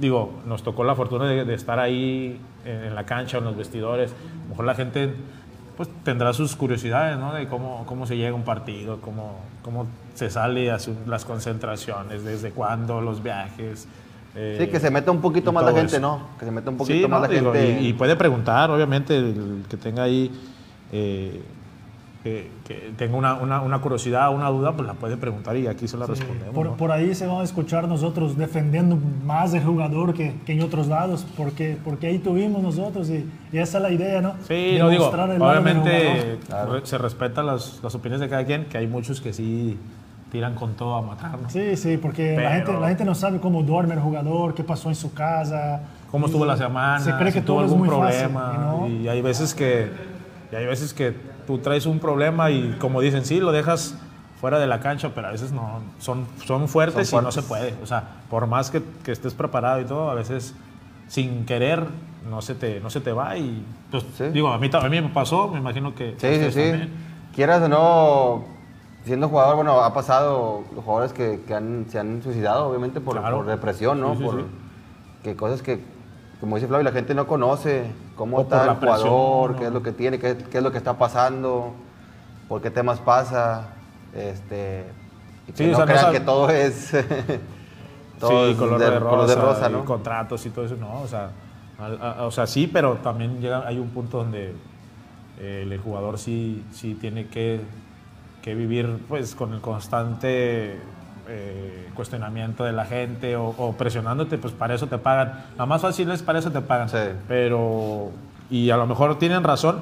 digo, 0.00 0.32
nos 0.46 0.62
tocó 0.62 0.84
la 0.84 0.94
fortuna 0.94 1.26
de, 1.26 1.44
de 1.44 1.54
estar 1.54 1.78
ahí 1.78 2.38
en, 2.64 2.84
en 2.84 2.94
la 2.94 3.04
cancha, 3.06 3.38
en 3.38 3.44
los 3.44 3.56
vestidores, 3.56 4.10
a 4.12 4.42
lo 4.44 4.48
mejor 4.50 4.64
la 4.66 4.74
gente 4.74 5.14
pues 5.76 5.88
tendrá 6.04 6.32
sus 6.32 6.56
curiosidades, 6.56 7.18
¿no? 7.18 7.34
De 7.34 7.46
cómo, 7.48 7.84
cómo 7.86 8.06
se 8.06 8.16
llega 8.16 8.30
a 8.30 8.34
un 8.34 8.44
partido, 8.44 8.98
cómo, 9.02 9.36
cómo 9.62 9.86
se 10.14 10.30
sale 10.30 10.70
a 10.70 10.78
su- 10.78 10.96
las 11.06 11.24
concentraciones, 11.26 12.24
desde 12.24 12.50
cuándo, 12.50 13.00
los 13.02 13.22
viajes. 13.22 13.86
eh, 14.34 14.56
Sí, 14.58 14.66
que 14.68 14.80
se 14.80 14.90
meta 14.90 15.10
un 15.10 15.20
poquito 15.20 15.50
y 15.50 15.52
más 15.54 15.64
la 15.66 15.72
gente, 15.72 15.96
eso. 15.96 16.00
¿no? 16.00 16.28
Que 16.38 16.46
se 16.46 16.50
meta 16.50 16.70
un 16.70 16.78
poquito 16.78 17.06
Sí, 17.06 17.10
más 17.10 17.20
no, 17.22 17.26
la 17.26 17.32
digo, 17.32 17.52
gente. 17.52 17.80
y, 17.82 17.88
y 17.88 17.92
puede 17.92 18.16
preguntar, 18.16 18.70
obviamente, 18.70 19.16
el 19.18 19.64
que 19.68 19.76
tenga 19.76 20.02
ahí, 20.04 20.30
eh, 20.92 21.42
que, 22.24 22.50
que 22.66 22.92
tenga 22.96 23.16
una, 23.16 23.34
una, 23.34 23.60
una 23.60 23.78
curiosidad, 23.80 24.34
una 24.34 24.48
duda, 24.48 24.72
pues 24.72 24.84
la 24.86 24.94
puede 24.94 25.16
preguntar 25.16 25.56
y 25.56 25.68
aquí 25.68 25.86
se 25.86 25.96
la 25.96 26.06
respondemos. 26.06 26.52
Por, 26.54 26.66
¿no? 26.66 26.76
por 26.76 26.90
ahí 26.90 27.14
se 27.14 27.24
van 27.24 27.40
a 27.40 27.44
escuchar 27.44 27.86
nosotros 27.86 28.36
defendiendo 28.36 28.98
más 29.24 29.54
el 29.54 29.62
jugador 29.62 30.12
que, 30.12 30.34
que 30.44 30.54
en 30.54 30.62
otros 30.62 30.88
lados, 30.88 31.24
porque, 31.36 31.78
porque 31.84 32.08
ahí 32.08 32.18
tuvimos 32.18 32.60
nosotros 32.62 33.08
y, 33.10 33.24
y 33.52 33.58
esa 33.58 33.78
es 33.78 33.82
la 33.82 33.90
idea, 33.92 34.20
¿no? 34.20 34.34
Sí, 34.48 34.74
no 34.76 34.88
digo, 34.88 35.06
obviamente 35.08 36.38
re- 36.50 36.84
se 36.84 36.98
respetan 36.98 37.46
las, 37.46 37.78
las 37.82 37.94
opiniones 37.94 38.20
de 38.20 38.28
cada 38.28 38.44
quien, 38.44 38.64
que 38.64 38.78
hay 38.78 38.88
muchos 38.88 39.20
que 39.20 39.32
sí 39.32 39.78
tiran 40.32 40.56
con 40.56 40.74
todo 40.74 40.96
a 40.96 41.02
matar, 41.02 41.38
¿no? 41.40 41.48
Sí, 41.48 41.76
sí, 41.76 41.96
porque 41.96 42.30
la, 42.32 42.36
Pero- 42.36 42.50
gente, 42.50 42.80
la 42.80 42.88
gente 42.88 43.04
no 43.04 43.14
sabe 43.14 43.38
cómo 43.38 43.62
duerme 43.62 43.94
el 43.94 44.00
jugador, 44.00 44.52
qué 44.54 44.64
pasó 44.64 44.88
en 44.88 44.96
su 44.96 45.14
casa. 45.14 45.80
cómo 46.10 46.26
estuvo 46.26 46.44
la 46.44 46.56
semana, 46.56 46.98
Se 46.98 47.12
cree 47.14 47.30
si 47.30 47.38
que 47.38 47.44
tuvo 47.46 47.58
todo 47.58 47.66
es 47.66 47.70
algún 47.72 47.86
muy 47.86 47.88
problema. 47.88 48.40
fácil. 48.42 48.60
¿no? 48.60 48.88
Y 49.04 49.06
hay 49.08 49.22
veces 49.22 49.54
que 49.54 50.15
y 50.52 50.56
hay 50.56 50.66
veces 50.66 50.94
que 50.94 51.14
tú 51.46 51.58
traes 51.58 51.86
un 51.86 51.98
problema 51.98 52.50
y 52.50 52.76
como 52.78 53.00
dicen, 53.00 53.24
sí, 53.24 53.40
lo 53.40 53.52
dejas 53.52 53.96
fuera 54.40 54.58
de 54.58 54.66
la 54.66 54.80
cancha, 54.80 55.10
pero 55.14 55.28
a 55.28 55.30
veces 55.30 55.52
no, 55.52 55.80
son, 55.98 56.26
son 56.44 56.68
fuertes 56.68 57.08
Son 57.08 57.22
y 57.22 57.26
no 57.26 57.32
se 57.32 57.42
puede. 57.42 57.74
O 57.82 57.86
sea, 57.86 58.04
por 58.30 58.46
más 58.46 58.70
que, 58.70 58.82
que 59.04 59.12
estés 59.12 59.34
preparado 59.34 59.80
y 59.80 59.84
todo, 59.84 60.10
a 60.10 60.14
veces 60.14 60.54
sin 61.08 61.46
querer 61.46 61.84
no 62.28 62.42
se 62.42 62.54
te, 62.54 62.80
no 62.80 62.90
se 62.90 63.00
te 63.00 63.12
va 63.12 63.36
y 63.36 63.64
pues, 63.90 64.04
Sí. 64.18 64.24
digo, 64.32 64.48
a 64.48 64.58
mí, 64.58 64.68
a 64.72 64.88
mí 64.88 65.00
me 65.00 65.08
pasó, 65.08 65.48
me 65.48 65.58
imagino 65.58 65.94
que... 65.94 66.14
Sí, 66.18 66.34
sí, 66.44 66.50
sí. 66.52 66.70
también. 66.70 66.90
Quieras 67.34 67.62
o 67.62 67.68
no, 67.68 68.44
siendo 69.04 69.28
jugador, 69.28 69.56
bueno, 69.56 69.80
ha 69.82 69.94
pasado 69.94 70.64
los 70.74 70.84
jugadores 70.84 71.12
que, 71.12 71.40
que 71.46 71.54
han, 71.54 71.86
se 71.88 71.98
han 71.98 72.22
suicidado, 72.22 72.68
obviamente, 72.68 73.00
por, 73.00 73.18
Claro. 73.18 73.36
por 73.38 73.46
depresión, 73.46 74.00
¿no? 74.00 74.12
Sí, 74.14 74.18
sí, 74.18 74.24
por 74.24 74.44
que 75.22 75.36
cosas 75.36 75.62
que, 75.62 75.80
como 76.40 76.56
dice 76.56 76.68
Flavio, 76.68 76.84
la 76.84 76.92
gente 76.92 77.14
no 77.14 77.26
conoce 77.26 77.92
cómo 78.14 78.38
O 78.38 78.42
está 78.42 78.64
el 78.66 78.74
jugador, 78.76 79.50
¿no? 79.52 79.56
qué 79.56 79.66
es 79.66 79.72
lo 79.72 79.82
que 79.82 79.92
tiene, 79.92 80.18
qué, 80.18 80.36
qué 80.36 80.58
es 80.58 80.64
lo 80.64 80.70
que 80.72 80.78
está 80.78 80.98
pasando, 80.98 81.74
por 82.48 82.60
qué 82.62 82.70
temas 82.70 83.00
pasa, 83.00 83.68
este, 84.12 84.84
y 85.46 85.52
que 85.52 85.58
Sí, 85.64 85.70
o 85.70 85.70
no 85.72 85.76
sea, 85.76 85.86
crean 85.86 86.10
que 86.10 86.20
todo 86.20 86.50
es, 86.50 86.92
todo 88.18 88.48
sí, 88.48 88.52
es 88.52 88.56
color 88.56 88.78
de, 88.84 89.06
color 89.06 89.26
rosa, 89.26 89.26
de 89.28 89.34
rosa, 89.36 89.68
y 89.68 89.72
¿no? 89.72 89.84
contratos 89.84 90.44
y 90.46 90.50
todo 90.50 90.64
eso, 90.66 90.76
no, 90.76 91.02
o 91.02 91.08
sea, 91.08 91.30
al- 91.78 92.00
a- 92.02 92.26
o 92.26 92.30
sea, 92.30 92.46
sí, 92.46 92.66
pero 92.66 92.96
también 92.98 93.40
llega, 93.40 93.66
hay 93.66 93.78
un 93.78 93.90
punto 93.90 94.18
donde 94.18 94.54
eh, 95.38 95.62
el 95.70 95.78
jugador 95.80 96.18
sí, 96.18 96.64
sí 96.72 96.94
tiene 96.94 97.28
que, 97.28 97.60
que 98.42 98.54
vivir 98.54 99.04
pues 99.08 99.34
con 99.34 99.52
el 99.54 99.60
constante 99.60 100.80
eh, 101.28 101.88
cuestionamiento 101.94 102.64
de 102.64 102.72
la 102.72 102.84
gente 102.84 103.36
o, 103.36 103.48
o 103.48 103.72
presionándote, 103.76 104.38
pues 104.38 104.52
para 104.52 104.74
eso 104.74 104.86
te 104.86 104.98
pagan. 104.98 105.44
La 105.58 105.66
más 105.66 105.82
fácil 105.82 106.10
es 106.10 106.22
para 106.22 106.38
eso 106.38 106.50
te 106.52 106.60
pagan. 106.60 106.88
Sí. 106.88 106.98
Pero, 107.28 108.10
y 108.50 108.70
a 108.70 108.76
lo 108.76 108.86
mejor 108.86 109.18
tienen 109.18 109.42
razón, 109.44 109.80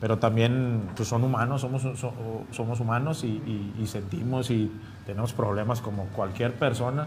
pero 0.00 0.18
también 0.18 0.82
pues 0.96 1.08
son 1.08 1.22
humanos, 1.24 1.60
somos, 1.60 1.82
so- 1.82 2.12
somos 2.50 2.80
humanos 2.80 3.22
y, 3.24 3.28
y- 3.28 3.74
y 3.82 3.86
sentimos 3.86 4.50
y 4.50 4.70
tenemos 5.06 5.32
problemas 5.32 5.80
como 5.80 6.06
cualquier 6.06 6.52
persona, 6.54 7.06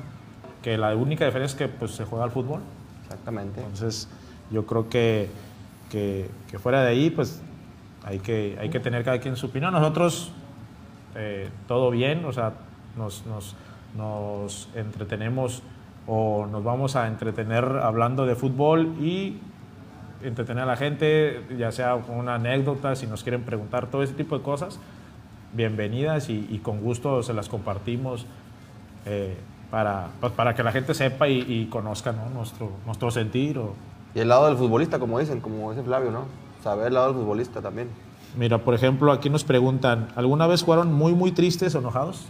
que 0.62 0.78
la 0.78 0.96
única 0.96 1.26
diferencia 1.26 1.54
es 1.54 1.72
que 1.72 1.78
pues, 1.78 1.92
se 1.92 2.06
juega 2.06 2.26
al 2.26 2.32
fútbol. 2.32 2.62
Exactamente. 3.04 3.60
Entonces, 3.62 4.08
yo 4.52 4.66
creo 4.66 4.90
que, 4.90 5.30
que, 5.92 6.30
que 6.50 6.60
fuera 6.60 6.82
de 6.82 6.90
ahí, 6.90 7.10
pues 7.10 7.42
hay 8.06 8.20
que, 8.20 8.58
hay 8.60 8.70
que 8.70 8.80
tener 8.80 9.04
cada 9.04 9.20
quien 9.20 9.36
su 9.36 9.48
opinión. 9.48 9.74
Nosotros, 9.74 10.32
eh, 11.16 11.50
todo 11.68 11.92
bien, 11.92 12.24
o 12.26 12.32
sea, 12.34 12.54
nos, 12.98 13.26
nos, 13.26 13.56
nos 13.98 14.70
entretenemos 14.76 15.62
o 16.08 16.46
nos 16.46 16.64
vamos 16.64 16.96
a 16.96 17.08
entretener 17.08 17.64
hablando 17.64 18.26
de 18.26 18.36
fútbol 18.36 18.96
y 19.02 19.38
entretener 20.24 20.64
a 20.64 20.68
la 20.68 20.78
gente, 20.78 21.44
ya 21.58 21.72
sea 21.72 21.98
con 21.98 22.18
una 22.18 22.36
anécdota, 22.36 22.96
si 22.96 23.08
nos 23.08 23.24
quieren 23.24 23.44
preguntar 23.44 23.88
todo 23.88 24.04
ese 24.04 24.14
tipo 24.14 24.38
de 24.38 24.44
cosas, 24.44 24.80
bienvenidas 25.54 26.30
y, 26.30 26.48
y 26.50 26.60
con 26.60 26.82
gusto 26.82 27.24
se 27.24 27.34
las 27.34 27.50
compartimos 27.50 28.26
eh, 29.06 29.36
para, 29.72 30.08
pues, 30.20 30.34
para 30.34 30.56
que 30.56 30.64
la 30.64 30.72
gente 30.72 30.94
sepa 30.94 31.28
y, 31.28 31.46
y 31.48 31.66
conozca 31.68 32.12
¿no? 32.12 32.30
nuestro, 32.30 32.72
nuestro 32.86 33.12
sentir. 33.12 33.58
O, 33.58 33.74
Y 34.14 34.20
el 34.20 34.30
lado 34.30 34.48
del 34.48 34.58
futbolista, 34.58 35.00
como 35.00 35.20
dicen, 35.20 35.42
como 35.42 35.72
dice 35.72 35.84
Flavio, 35.84 36.12
¿no? 36.12 36.26
Saber 36.64 36.88
el 36.88 36.94
lado 36.94 37.08
del 37.08 37.16
futbolista 37.16 37.62
también. 37.62 37.90
Mira, 38.38 38.58
por 38.58 38.74
ejemplo, 38.74 39.12
aquí 39.12 39.30
nos 39.30 39.44
preguntan, 39.44 40.08
¿alguna 40.16 40.48
vez 40.48 40.64
jugaron 40.64 40.94
muy, 40.94 41.14
muy 41.14 41.32
tristes 41.32 41.76
o 41.76 41.80
enojados? 41.80 42.28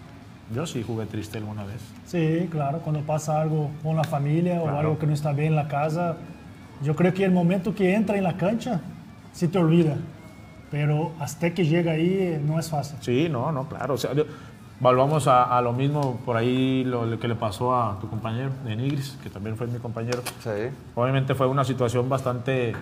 Yo 0.54 0.66
sí 0.68 0.84
jugué 0.86 1.06
triste 1.08 1.40
alguna 1.40 1.64
vez. 1.64 1.82
Sí, 2.06 2.48
claro, 2.52 2.80
cuando 2.80 3.02
pasa 3.02 3.42
algo 3.42 3.72
con 3.82 3.96
la 3.96 4.04
familia 4.04 4.62
Claro. 4.62 4.76
o 4.76 4.80
algo 4.80 5.00
que 5.00 5.08
no 5.08 5.14
está 5.14 5.32
bien 5.32 5.48
en 5.50 5.56
la 5.56 5.68
casa, 5.68 6.18
yo 6.84 6.96
creo 6.96 7.14
que 7.14 7.26
el 7.26 7.32
momento 7.32 7.74
que 7.74 7.96
entra 7.96 8.16
en 8.18 8.24
la 8.24 8.38
cancha, 8.38 8.80
se 9.34 9.48
te 9.48 9.58
olvida. 9.58 9.96
Pero 10.72 11.12
hasta 11.20 11.52
que 11.52 11.66
llega 11.66 11.94
ahí 11.94 12.10
eh, 12.20 12.42
no 12.46 12.60
es 12.60 12.70
fácil. 12.70 12.98
Sí, 13.02 13.28
no, 13.30 13.52
no, 13.52 13.68
claro. 13.68 13.94
O 13.96 13.98
sea, 13.98 14.14
yo- 14.14 14.26
volvamos 14.80 15.28
a, 15.28 15.58
a 15.58 15.62
lo 15.62 15.74
mismo 15.74 16.20
por 16.26 16.36
ahí, 16.38 16.84
lo, 16.84 17.06
lo 17.06 17.18
que 17.20 17.28
le 17.28 17.36
pasó 17.36 17.76
a 17.76 17.98
tu 18.00 18.10
compañero 18.10 18.52
de 18.66 18.76
Nigris, 18.76 19.18
que 19.24 19.30
también 19.30 19.56
fue 19.58 19.68
mi 19.68 19.80
compañero. 19.80 20.22
Sí. 20.44 20.50
Obviamente 20.96 21.34
fue 21.34 21.48
una 21.48 21.64
situación 21.64 22.08
bastante 22.10 22.74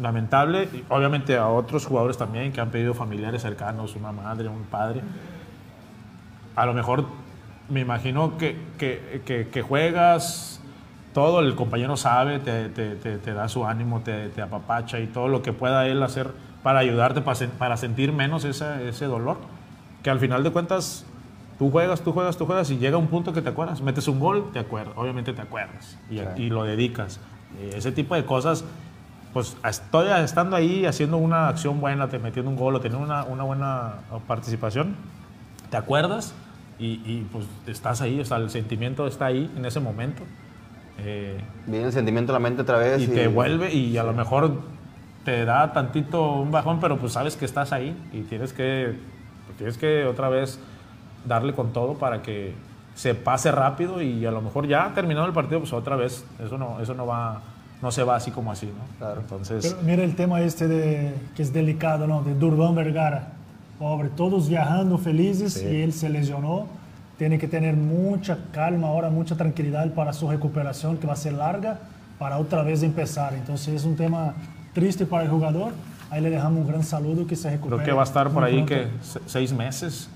lamentable, 0.00 0.68
y 0.72 0.84
obviamente 0.90 1.36
a 1.36 1.48
otros 1.48 1.86
jugadores 1.86 2.16
también 2.16 2.52
que 2.52 2.60
han 2.60 2.70
pedido 2.70 2.94
familiares 2.94 3.42
cercanos, 3.42 3.96
una 3.96 4.12
madre, 4.12 4.48
un 4.48 4.62
padre. 4.64 5.00
A 6.60 6.66
lo 6.66 6.74
mejor 6.74 7.04
me 7.68 7.80
imagino 7.80 8.36
que, 8.38 8.56
que, 8.78 9.22
que- 9.24 9.48
que 9.48 9.62
juegas 9.62 10.60
todo 11.14 11.40
el 11.40 11.54
compañero 11.54 11.96
sabe, 11.96 12.38
te, 12.38 12.68
te- 12.68 12.94
te- 12.96 13.18
te 13.18 13.32
da 13.34 13.48
su 13.48 13.66
ánimo, 13.66 14.00
te, 14.00 14.30
apapacha 14.42 14.98
y 15.00 15.06
todo 15.06 15.28
lo 15.28 15.42
que 15.42 15.52
pueda 15.52 15.86
él 15.86 16.02
hacer 16.02 16.30
para 16.62 16.78
ayudarte, 16.80 17.20
para, 17.20 17.36
sen- 17.38 17.50
para 17.50 17.76
sentir 17.76 18.12
menos 18.12 18.44
ese 18.44 19.04
dolor. 19.06 19.38
Que 20.02 20.10
al 20.10 20.20
final 20.20 20.44
de 20.44 20.50
cuentas, 20.50 21.04
tú 21.58 21.70
juegas, 21.70 22.02
tú 22.02 22.12
juegas, 22.12 22.36
tú 22.36 22.46
juegas 22.46 22.70
y 22.70 22.78
llega 22.78 22.96
un 22.98 23.08
punto 23.08 23.32
que 23.32 23.42
te 23.42 23.48
acuerdas. 23.48 23.80
Metes 23.80 24.06
un 24.08 24.20
gol, 24.20 24.50
te 24.52 24.58
acuerdas, 24.60 24.94
obviamente 24.96 25.32
te 25.32 25.42
acuerdas 25.42 25.98
y, 26.36 26.42
y 26.42 26.50
lo 26.50 26.64
dedicas. 26.64 27.18
Ese 27.74 27.90
tipo 27.92 28.14
de 28.14 28.24
cosas, 28.24 28.64
pues 29.32 29.56
estoy 29.64 30.08
estando 30.22 30.54
ahí 30.56 30.86
haciendo 30.86 31.16
una 31.16 31.48
acción 31.48 31.80
buena, 31.80 32.08
te 32.08 32.18
metiendo 32.18 32.50
un 32.50 32.56
gol 32.56 32.76
o 32.76 32.80
teniendo 32.80 33.04
una, 33.04 33.24
una 33.24 33.42
buena 33.44 33.94
participación, 34.28 34.94
te 35.70 35.76
acuerdas 35.76 36.32
y, 36.78 37.00
y, 37.04 37.26
pues 37.32 37.44
estás 37.66 38.00
ahí, 38.00 38.20
o 38.20 38.24
sea, 38.24 38.36
el 38.36 38.50
sentimiento 38.50 39.06
está 39.06 39.26
ahí 39.26 39.50
en 39.56 39.64
ese 39.64 39.80
momento. 39.80 40.22
Eh, 40.98 41.40
Viene 41.66 41.86
el 41.86 41.92
sentimiento 41.92 42.32
a 42.32 42.34
la 42.34 42.40
mente 42.40 42.62
otra 42.62 42.78
vez. 42.78 43.02
y 43.02 43.08
te 43.08 43.28
vuelve 43.28 43.72
y 43.72 43.96
a 43.98 44.04
lo 44.04 44.12
mejor 44.12 44.60
te 45.24 45.44
da 45.44 45.72
tantito 45.72 46.32
un 46.32 46.50
bajón, 46.50 46.80
pero 46.80 46.98
pues 46.98 47.12
sabes 47.12 47.36
que 47.36 47.44
estás 47.44 47.72
ahí 47.72 47.96
y 48.12 48.22
tienes 48.22 48.52
que, 48.52 48.96
pues, 49.46 49.58
tienes 49.58 49.78
que 49.78 50.04
otra 50.06 50.28
vez 50.28 50.58
darle 51.26 51.52
con 51.52 51.72
todo 51.72 51.94
para 51.94 52.22
que 52.22 52.54
se 52.94 53.14
pase 53.14 53.52
rápido 53.52 54.02
y 54.02 54.26
a 54.26 54.30
lo 54.30 54.40
mejor 54.40 54.66
ya 54.66 54.92
terminado 54.94 55.26
el 55.26 55.32
partido, 55.32 55.60
pues 55.60 55.72
otra 55.72 55.96
vez, 55.96 56.24
eso 56.44 56.58
no, 56.58 56.80
eso 56.80 56.94
no 56.94 57.06
va, 57.06 57.42
no 57.80 57.92
se 57.92 58.02
va 58.02 58.16
así 58.16 58.30
como 58.32 58.50
así, 58.50 58.66
¿no? 58.66 58.98
Claro. 58.98 59.20
Entonces, 59.20 59.68
Pero 59.68 59.86
mira 59.86 60.02
el 60.02 60.16
tema 60.16 60.40
este 60.40 60.66
de, 60.66 61.14
que 61.36 61.42
es 61.42 61.52
delicado, 61.52 62.06
¿no? 62.06 62.22
De 62.22 62.34
Durban 62.34 62.74
Vergara. 62.74 63.34
Pobre, 63.78 64.08
todos 64.08 64.48
viajando 64.48 64.98
felices 64.98 65.54
Sí. 65.54 65.66
y 65.66 65.82
él 65.82 65.92
se 65.92 66.08
lesionó. 66.08 66.66
Tiene 67.16 67.38
que 67.38 67.48
tener 67.48 67.76
mucha 67.76 68.38
calma 68.52 68.88
ahora, 68.88 69.10
mucha 69.10 69.36
tranquilidad 69.36 69.92
para 69.94 70.12
su 70.12 70.28
recuperación, 70.28 70.96
que 70.98 71.06
va 71.06 71.12
a 71.14 71.16
ser 71.16 71.32
larga, 71.34 71.78
para 72.18 72.38
otra 72.38 72.62
vez 72.62 72.82
empezar. 72.82 73.34
Entonces 73.34 73.74
es 73.74 73.84
un 73.84 73.96
tema 73.96 74.34
triste 74.72 75.04
para 75.06 75.24
el 75.24 75.30
jugador. 75.30 75.72
Ahí 76.10 76.20
le 76.22 76.30
dejamos 76.30 76.60
un 76.62 76.68
gran 76.68 76.82
saludo, 76.82 77.26
que 77.26 77.36
se 77.36 77.50
recupere. 77.50 77.76
creo 77.82 77.86
que 77.86 77.92
va 77.92 78.02
a 78.02 78.04
estar 78.04 78.30
por 78.30 78.42
ahí 78.44 78.62
pronto. 78.64 78.74
que 78.74 78.88
se- 79.04 79.20
seis 79.26 79.52
meses, 79.52 80.08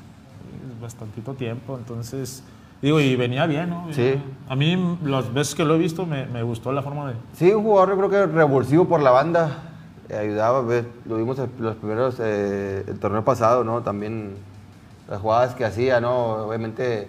es 0.73 0.81
bastantito 0.81 1.35
tiempo, 1.35 1.77
entonces, 1.77 2.43
digo, 2.81 2.99
y 2.99 3.15
venía 3.15 3.47
bien, 3.47 3.71
¿no? 3.71 3.87
Sí. 3.93 4.15
A 4.49 4.57
mí 4.57 4.97
las 5.05 5.33
veces 5.33 5.55
que 5.55 5.65
lo 5.65 5.75
he 5.75 5.79
visto 5.79 6.07
me, 6.07 6.27
me 6.27 6.43
gustó 6.43 6.73
la 6.73 6.83
forma 6.83 7.11
de... 7.11 7.17
Sí, 7.35 7.51
un 7.53 7.63
jugador 7.63 7.91
yo 7.91 7.97
creo 8.09 8.11
que 8.11 8.33
revulsivo 8.33 8.87
por 8.87 9.03
la 9.03 9.11
banda. 9.11 9.51
Eh, 10.09 10.17
ayudaba, 10.17 10.63
ve, 10.63 10.85
lo 11.05 11.17
vimos 11.17 11.39
en 11.39 11.51
los 11.59 11.77
primeros, 11.77 12.17
eh, 12.21 12.85
el 12.87 12.99
torneo 12.99 13.25
pasado, 13.25 13.65
¿no? 13.65 13.83
También 13.83 14.35
las 15.09 15.21
jugadas 15.21 15.55
que 15.55 15.65
hacía, 15.65 16.01
¿no? 16.01 16.47
Obviamente 16.47 17.09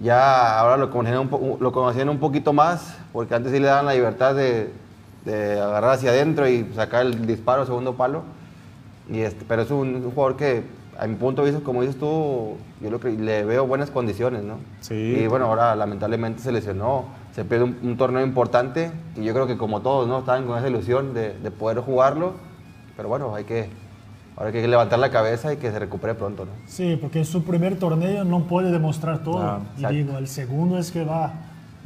ya 0.00 0.58
ahora 0.58 0.76
lo 0.76 0.90
conocían 0.90 1.20
un, 1.20 1.28
po- 1.28 1.56
lo 1.60 1.72
conocían 1.72 2.08
un 2.08 2.18
poquito 2.18 2.52
más, 2.52 2.96
porque 3.12 3.34
antes 3.34 3.52
sí 3.52 3.58
le 3.58 3.66
daban 3.66 3.86
la 3.86 3.94
libertad 3.94 4.34
de, 4.34 4.70
de 5.24 5.60
agarrar 5.60 5.92
hacia 5.92 6.10
adentro 6.10 6.48
y 6.48 6.70
sacar 6.74 7.06
el 7.06 7.26
disparo 7.26 7.64
segundo 7.64 7.94
palo. 7.94 8.22
Y 9.08 9.20
este, 9.20 9.44
pero 9.46 9.62
es 9.62 9.70
un, 9.70 9.94
un 9.96 10.10
jugador 10.10 10.36
que, 10.36 10.64
a 10.98 11.06
mi 11.06 11.14
punto 11.14 11.42
de 11.44 11.50
vista, 11.50 11.64
como 11.64 11.82
dices 11.82 11.98
tú, 11.98 12.56
yo 12.80 12.90
lo 12.90 13.00
que, 13.00 13.10
le 13.10 13.44
veo 13.44 13.66
buenas 13.66 13.90
condiciones, 13.90 14.42
¿no? 14.42 14.56
Sí. 14.80 14.94
Y 15.20 15.26
bueno, 15.28 15.46
ahora 15.46 15.74
lamentablemente 15.76 16.42
se 16.42 16.52
lesionó, 16.52 17.04
se 17.36 17.44
pierde 17.44 17.64
un, 17.64 17.78
un 17.82 17.96
torneo 17.98 18.24
importante 18.24 18.90
y 19.14 19.22
yo 19.22 19.34
creo 19.34 19.46
que 19.46 19.58
como 19.58 19.82
todos, 19.82 20.08
¿no? 20.08 20.20
Estaban 20.20 20.46
con 20.46 20.56
esa 20.56 20.68
ilusión 20.68 21.12
de, 21.12 21.34
de 21.34 21.50
poder 21.50 21.80
jugarlo, 21.80 22.32
pero 22.96 23.10
bueno, 23.10 23.34
hay 23.34 23.44
que, 23.44 23.68
ahora 24.36 24.46
hay 24.46 24.52
que 24.54 24.66
levantar 24.66 24.98
la 24.98 25.10
cabeza 25.10 25.52
y 25.52 25.58
que 25.58 25.70
se 25.70 25.78
recupere 25.78 26.14
pronto, 26.14 26.46
¿no? 26.46 26.52
Sí, 26.66 26.96
porque 26.98 27.18
en 27.18 27.26
su 27.26 27.44
primer 27.44 27.78
torneo 27.78 28.24
no 28.24 28.44
puede 28.44 28.72
demostrar 28.72 29.18
todo. 29.18 29.42
Ah, 29.42 29.60
y 29.76 29.80
exacto. 29.80 29.96
digo, 29.96 30.16
el 30.16 30.28
segundo 30.28 30.78
es 30.78 30.90
que 30.90 31.04
va, 31.04 31.34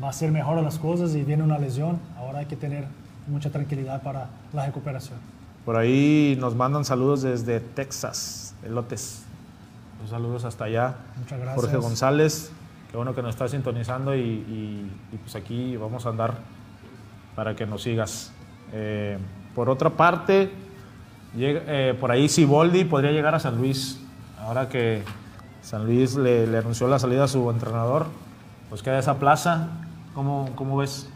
va 0.00 0.08
a 0.08 0.12
ser 0.12 0.30
mejor 0.30 0.62
las 0.62 0.78
cosas 0.78 1.16
y 1.16 1.24
viene 1.24 1.42
una 1.42 1.58
lesión. 1.58 1.98
Ahora 2.16 2.38
hay 2.38 2.46
que 2.46 2.54
tener 2.54 2.84
mucha 3.26 3.50
tranquilidad 3.50 4.02
para 4.02 4.28
la 4.52 4.66
recuperación. 4.66 5.18
Por 5.64 5.76
ahí 5.76 6.36
nos 6.38 6.54
mandan 6.54 6.84
saludos 6.84 7.22
desde 7.22 7.58
Texas, 7.58 8.54
Elotes. 8.64 9.22
Los 10.00 10.10
saludos 10.10 10.44
hasta 10.44 10.66
allá. 10.66 10.94
Muchas 11.18 11.40
gracias. 11.40 11.60
Jorge 11.60 11.76
González, 11.76 12.52
qué 12.90 12.96
bueno 12.96 13.14
que 13.14 13.22
nos 13.22 13.30
está 13.30 13.48
sintonizando 13.48 14.14
y, 14.14 14.20
y- 14.20 14.90
y 15.12 15.16
pues 15.18 15.36
aquí 15.36 15.76
vamos 15.76 16.06
a 16.06 16.08
andar 16.10 16.34
para 17.36 17.54
que 17.54 17.66
nos 17.66 17.82
sigas. 17.82 18.32
Eh, 18.72 19.18
por 19.54 19.68
otra 19.70 19.90
parte, 19.90 20.50
llega- 21.36 21.62
eh, 21.66 21.94
por 21.98 22.10
ahí 22.10 22.28
Siboldi 22.28 22.84
podría 22.84 23.12
llegar 23.12 23.34
a 23.34 23.38
San 23.40 23.56
Luis. 23.58 24.00
Ahora 24.40 24.68
que 24.68 25.02
San 25.62 25.84
Luis 25.86 26.16
le, 26.16 26.46
le 26.46 26.58
anunció 26.58 26.88
la 26.88 26.98
salida 26.98 27.24
a 27.24 27.28
su 27.28 27.48
entrenador, 27.50 28.06
pues 28.68 28.82
queda 28.82 28.98
esa 28.98 29.18
plaza. 29.18 29.68
¿Cómo, 30.14 30.50
cómo 30.56 30.76
ves? 30.78 31.08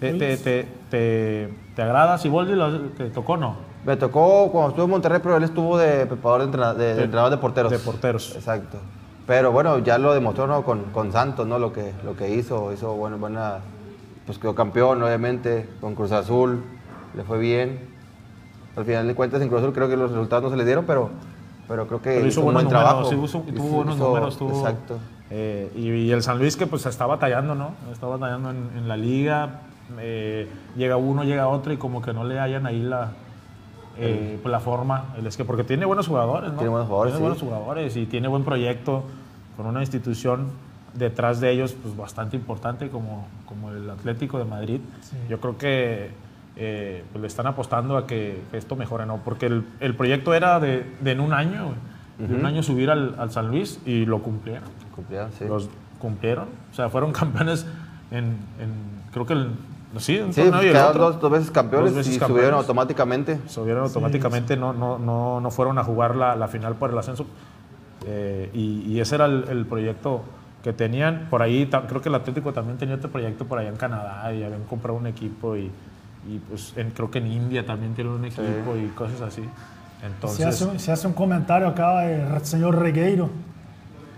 ¿Te, 0.00 0.12
te, 0.14 0.36
te, 0.36 0.68
te, 0.90 1.54
te 1.74 1.82
agrada 1.82 2.18
Siboldi? 2.18 2.54
¿Lo- 2.54 2.80
¿Te 2.90 3.10
tocó 3.10 3.34
o 3.34 3.36
no? 3.36 3.56
Me 3.84 3.96
tocó 3.96 4.50
cuando 4.50 4.70
estuve 4.70 4.84
en 4.84 4.90
Monterrey, 4.90 5.20
pero 5.22 5.36
él 5.36 5.44
estuvo 5.44 5.78
de 5.78 6.06
preparador 6.06 6.40
de, 6.40 6.46
entrena- 6.46 6.74
de- 6.74 6.84
de 6.86 6.94
De- 6.96 7.02
entrenador 7.04 7.30
de 7.30 7.38
porteros. 7.38 7.70
de 7.70 7.78
porteros. 7.78 8.34
Exacto. 8.34 8.78
Pero 9.26 9.50
bueno, 9.52 9.78
ya 9.80 9.98
lo 9.98 10.14
demostró 10.14 10.46
¿no? 10.46 10.62
con, 10.62 10.84
con 10.92 11.10
Santos, 11.12 11.46
¿no? 11.46 11.58
Lo 11.58 11.72
que, 11.72 11.92
lo 12.04 12.14
que 12.16 12.30
hizo, 12.34 12.72
hizo 12.72 12.94
bueno, 12.94 13.18
buena, 13.18 13.58
pues 14.24 14.38
quedó 14.38 14.54
campeón, 14.54 15.02
obviamente, 15.02 15.68
con 15.80 15.94
Cruz 15.96 16.12
Azul, 16.12 16.62
le 17.14 17.24
fue 17.24 17.38
bien. 17.38 17.80
Al 18.76 18.84
final 18.84 19.06
de 19.06 19.14
cuentas 19.14 19.42
en 19.42 19.48
Cruz 19.48 19.62
Azul 19.62 19.72
creo 19.72 19.88
que 19.88 19.96
los 19.96 20.10
resultados 20.12 20.44
no 20.44 20.50
se 20.50 20.56
le 20.56 20.64
dieron, 20.64 20.84
pero, 20.86 21.10
pero 21.66 21.86
creo 21.88 22.00
que 22.02 22.10
Pero 22.10 22.26
hizo 22.26 22.40
un 22.40 22.52
buen 22.52 22.64
números, 22.66 22.84
trabajo. 22.84 23.08
sí, 23.10 23.16
hizo- 23.16 23.40
tuvo 23.40 23.52
Hizo- 23.66 23.74
buenos 23.74 23.96
números. 23.98 24.38
Tuvo, 24.38 24.50
Exacto. 24.60 24.98
eh, 25.30 25.72
y, 25.74 25.88
y 25.90 26.12
el 26.12 26.22
San 26.22 26.38
Luis 26.38 26.56
que 26.56 26.66
pues 26.68 26.86
está 26.86 27.06
batallando, 27.06 27.54
¿no? 27.56 27.70
Está 27.90 28.06
batallando 28.06 28.50
en, 28.50 28.70
en 28.76 28.86
la 28.88 28.96
liga. 28.96 29.60
eh, 29.98 30.48
llega 30.76 30.96
uno, 30.96 31.24
llega 31.24 31.48
otro 31.48 31.72
y 31.72 31.76
como 31.78 32.00
que 32.02 32.12
no 32.12 32.22
le 32.24 32.38
hayan 32.38 32.66
ahí 32.66 32.80
la, 32.82 33.12
eh, 33.98 34.38
pues, 34.42 34.50
la 34.52 34.60
forma. 34.60 35.14
El 35.18 35.26
es 35.26 35.36
que 35.36 35.44
porque 35.44 35.64
tiene 35.64 35.84
buenos 35.86 36.06
jugadores, 36.08 36.50
¿no? 36.52 36.56
Tiene 36.58 36.70
buenos 36.70 36.88
jugadores, 36.88 37.12
Tiene 37.14 37.18
sí. 37.18 37.22
buenos 37.22 37.42
jugadores 37.42 37.96
y 37.96 38.06
tiene 38.06 38.28
buen 38.28 38.44
proyecto 38.44 39.04
con 39.56 39.66
una 39.66 39.80
institución 39.80 40.48
detrás 40.94 41.40
de 41.40 41.50
ellos 41.50 41.74
pues 41.82 41.94
bastante 41.96 42.36
importante 42.36 42.88
como, 42.88 43.26
como 43.46 43.70
el 43.70 43.88
Atlético 43.90 44.38
de 44.38 44.44
Madrid. 44.44 44.80
Yo 45.28 45.40
creo 45.40 45.58
que 45.58 46.10
eh, 46.56 47.04
pues, 47.12 47.20
le 47.20 47.26
están 47.26 47.46
apostando 47.46 47.96
a 47.96 48.06
que, 48.06 48.42
que 48.50 48.56
esto 48.56 48.76
mejore, 48.76 49.04
¿no? 49.06 49.18
Porque 49.18 49.46
el, 49.46 49.64
el 49.80 49.94
proyecto 49.94 50.32
era 50.34 50.58
de, 50.60 50.90
de 51.00 51.10
en 51.12 51.20
un 51.20 51.32
año, 51.34 51.74
de 52.18 52.34
un 52.34 52.46
año 52.46 52.62
subir 52.62 52.90
al, 52.90 53.14
al 53.18 53.30
San 53.30 53.48
Luis 53.48 53.78
y 53.84 54.06
lo 54.06 54.22
cumplieron. 54.22 54.68
Cumplieron, 54.94 55.30
sí. 55.38 55.44
Los 55.46 55.68
cumplieron. 55.98 56.48
O 56.72 56.74
sea, 56.74 56.88
fueron 56.88 57.12
campeones 57.12 57.66
en, 58.10 58.24
en- 58.58 58.96
creo 59.12 59.26
que 59.26 59.34
el, 59.34 59.50
sí, 60.00 60.20
Sí, 60.32 60.42
quedaron 60.42 60.98
dos, 60.98 61.20
dos 61.20 61.30
veces 61.30 61.50
campeones 61.50 61.90
Dos 61.90 61.98
veces 61.98 62.16
y 62.16 62.18
campeones. 62.18 62.42
subieron 62.44 62.58
automáticamente. 62.60 63.38
subieron 63.46 63.82
automáticamente, 63.84 64.56
no, 64.56 64.72
no, 64.72 64.98
no, 64.98 65.40
no 65.40 65.50
fueron 65.50 65.78
a 65.78 65.84
jugar 65.84 66.16
la, 66.16 66.36
la 66.36 66.48
final 66.48 66.74
por 66.74 66.90
el 66.90 66.98
ascenso. 66.98 67.26
Eh, 68.06 68.50
y, 68.54 68.82
y 68.92 69.00
ese 69.00 69.14
era 69.16 69.24
el, 69.26 69.44
el 69.48 69.66
proyecto 69.66 70.22
que 70.62 70.72
tenían. 70.72 71.26
Por 71.30 71.42
ahí 71.42 71.68
creo 71.88 72.00
que 72.02 72.08
el 72.08 72.14
Atlético 72.14 72.52
también 72.52 72.78
tenía 72.78 72.96
otro 72.96 73.10
proyecto 73.10 73.44
por 73.46 73.58
allá 73.58 73.68
en 73.68 73.76
Canadá 73.76 74.32
y 74.32 74.42
habían 74.42 74.64
comprado 74.64 74.98
un 74.98 75.06
equipo 75.06 75.56
y, 75.56 75.70
y, 76.28 76.38
pues 76.48 76.72
en- 76.76 76.90
creo 76.90 77.10
que 77.10 77.18
en 77.18 77.26
India 77.28 77.64
también 77.64 77.94
tienen 77.94 78.12
un 78.12 78.24
equipo 78.24 78.76
y 78.76 78.86
cosas 78.94 79.20
así. 79.22 79.42
Se 80.00 80.06
Entonces, 80.06 80.46
hace, 80.46 80.64
un- 80.66 80.78
se 80.78 80.92
hace 80.92 81.06
un 81.06 81.12
comentario 81.14 81.68
acá, 81.68 82.04
el 82.10 82.44
señor 82.44 82.78
Regueiro, 82.78 83.30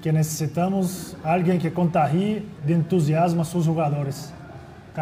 que 0.03 0.13
necesitamos 0.13 1.17
alguien 1.25 1.59
que 1.59 1.73
contagie 1.73 2.45
de 2.67 2.75
entusiasmo 2.75 3.43
a 3.43 3.45
sus 3.45 3.67
jugadores. 3.67 4.33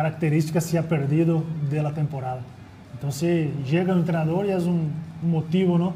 Característica 0.00 0.60
se 0.60 0.76
ha 0.76 0.82
perdido 0.82 1.42
de 1.70 1.82
la 1.82 1.94
temporada. 1.94 2.40
Entonces 2.92 3.48
llega 3.66 3.94
el 3.94 4.00
entrenador 4.00 4.44
y 4.44 4.50
es 4.50 4.64
un, 4.64 4.92
un 5.22 5.30
motivo 5.30 5.78
¿no? 5.78 5.94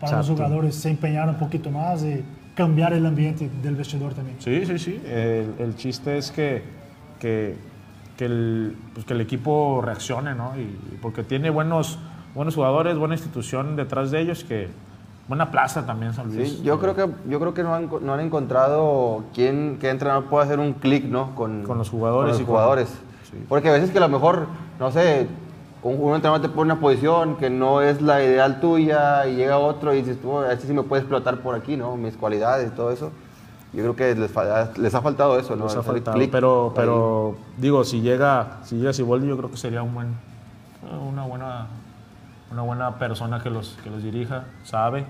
para 0.00 0.18
los 0.18 0.28
Exacto. 0.28 0.44
jugadores 0.44 0.76
se 0.76 0.88
empeñar 0.88 1.28
un 1.28 1.34
poquito 1.34 1.68
más 1.72 2.04
y 2.04 2.22
cambiar 2.54 2.92
el 2.92 3.04
ambiente 3.04 3.50
del 3.60 3.74
vestidor 3.74 4.14
también. 4.14 4.36
Sí, 4.38 4.64
sí, 4.66 4.78
sí. 4.78 5.02
El, 5.04 5.54
el 5.58 5.74
chiste 5.74 6.16
es 6.16 6.30
que, 6.30 6.62
que, 7.18 7.56
que 8.16 8.24
el, 8.26 8.76
pues 8.94 9.04
que 9.04 9.14
el 9.14 9.20
equipo 9.20 9.82
reaccione, 9.84 10.32
¿no? 10.36 10.52
Y, 10.56 10.98
porque 11.02 11.24
tiene 11.24 11.50
buenos, 11.50 11.98
buenos 12.36 12.54
jugadores, 12.54 12.96
buena 12.98 13.14
institución 13.16 13.74
detrás 13.74 14.12
de 14.12 14.20
ellos, 14.20 14.44
que 14.44 14.68
buena 15.26 15.50
plaza 15.50 15.84
también 15.84 16.14
San 16.14 16.32
Luis. 16.32 16.50
Sí, 16.52 16.62
yo 16.62 16.78
creo 16.78 16.94
que, 16.94 17.08
yo 17.28 17.40
creo 17.40 17.52
que 17.52 17.64
no, 17.64 17.74
han, 17.74 17.90
no 18.00 18.14
han 18.14 18.20
encontrado 18.20 19.24
quién, 19.34 19.78
qué 19.80 19.90
entrenador 19.90 20.26
puede 20.26 20.44
hacer 20.44 20.60
un 20.60 20.74
clic 20.74 21.04
¿no? 21.06 21.34
con, 21.34 21.64
Con 21.64 21.78
los 21.78 21.90
jugadores 21.90 22.30
con 22.34 22.36
y 22.36 22.38
los 22.42 22.46
con- 22.46 22.54
jugadores. 22.54 22.88
Sí. 23.30 23.44
Porque 23.48 23.68
a 23.68 23.72
veces 23.72 23.90
que 23.90 23.98
a 23.98 24.02
lo 24.02 24.08
mejor, 24.08 24.46
no 24.78 24.90
sé, 24.90 25.26
un, 25.82 25.96
un 26.00 26.14
entrenador 26.14 26.42
te 26.42 26.48
pone 26.48 26.72
una 26.72 26.80
posición 26.80 27.36
que 27.36 27.50
no 27.50 27.80
es 27.82 28.02
la 28.02 28.22
ideal 28.22 28.60
tuya 28.60 29.26
y 29.26 29.36
llega 29.36 29.58
otro 29.58 29.94
y 29.94 29.98
dices, 29.98 30.20
tú, 30.20 30.38
a 30.38 30.52
este 30.52 30.66
sí 30.66 30.72
me 30.72 30.82
puede 30.82 31.02
explotar 31.02 31.38
por 31.38 31.54
aquí, 31.54 31.76
¿no? 31.76 31.96
Mis 31.96 32.16
cualidades 32.16 32.68
y 32.68 32.74
todo 32.74 32.90
eso. 32.90 33.10
Yo 33.72 33.82
creo 33.82 33.96
que 33.96 34.14
les, 34.16 34.32
les 34.78 34.94
ha 34.94 35.00
faltado 35.00 35.38
eso, 35.38 35.54
¿no? 35.54 35.64
Nos 35.64 35.76
ha 35.76 35.82
faltado, 35.82 36.18
pero, 36.32 36.72
pero 36.74 37.36
digo, 37.56 37.84
si 37.84 38.00
llega, 38.00 38.58
si 38.64 38.76
llega 38.76 38.92
Siboldi, 38.92 39.28
yo 39.28 39.36
creo 39.36 39.50
que 39.50 39.56
sería 39.56 39.82
un 39.82 39.94
buen, 39.94 40.16
una 41.08 41.24
buena, 41.24 41.66
una 42.50 42.62
buena 42.62 42.98
persona 42.98 43.40
que 43.40 43.48
los, 43.48 43.78
que 43.84 43.90
los 43.90 44.02
dirija, 44.02 44.46
sabe, 44.64 45.06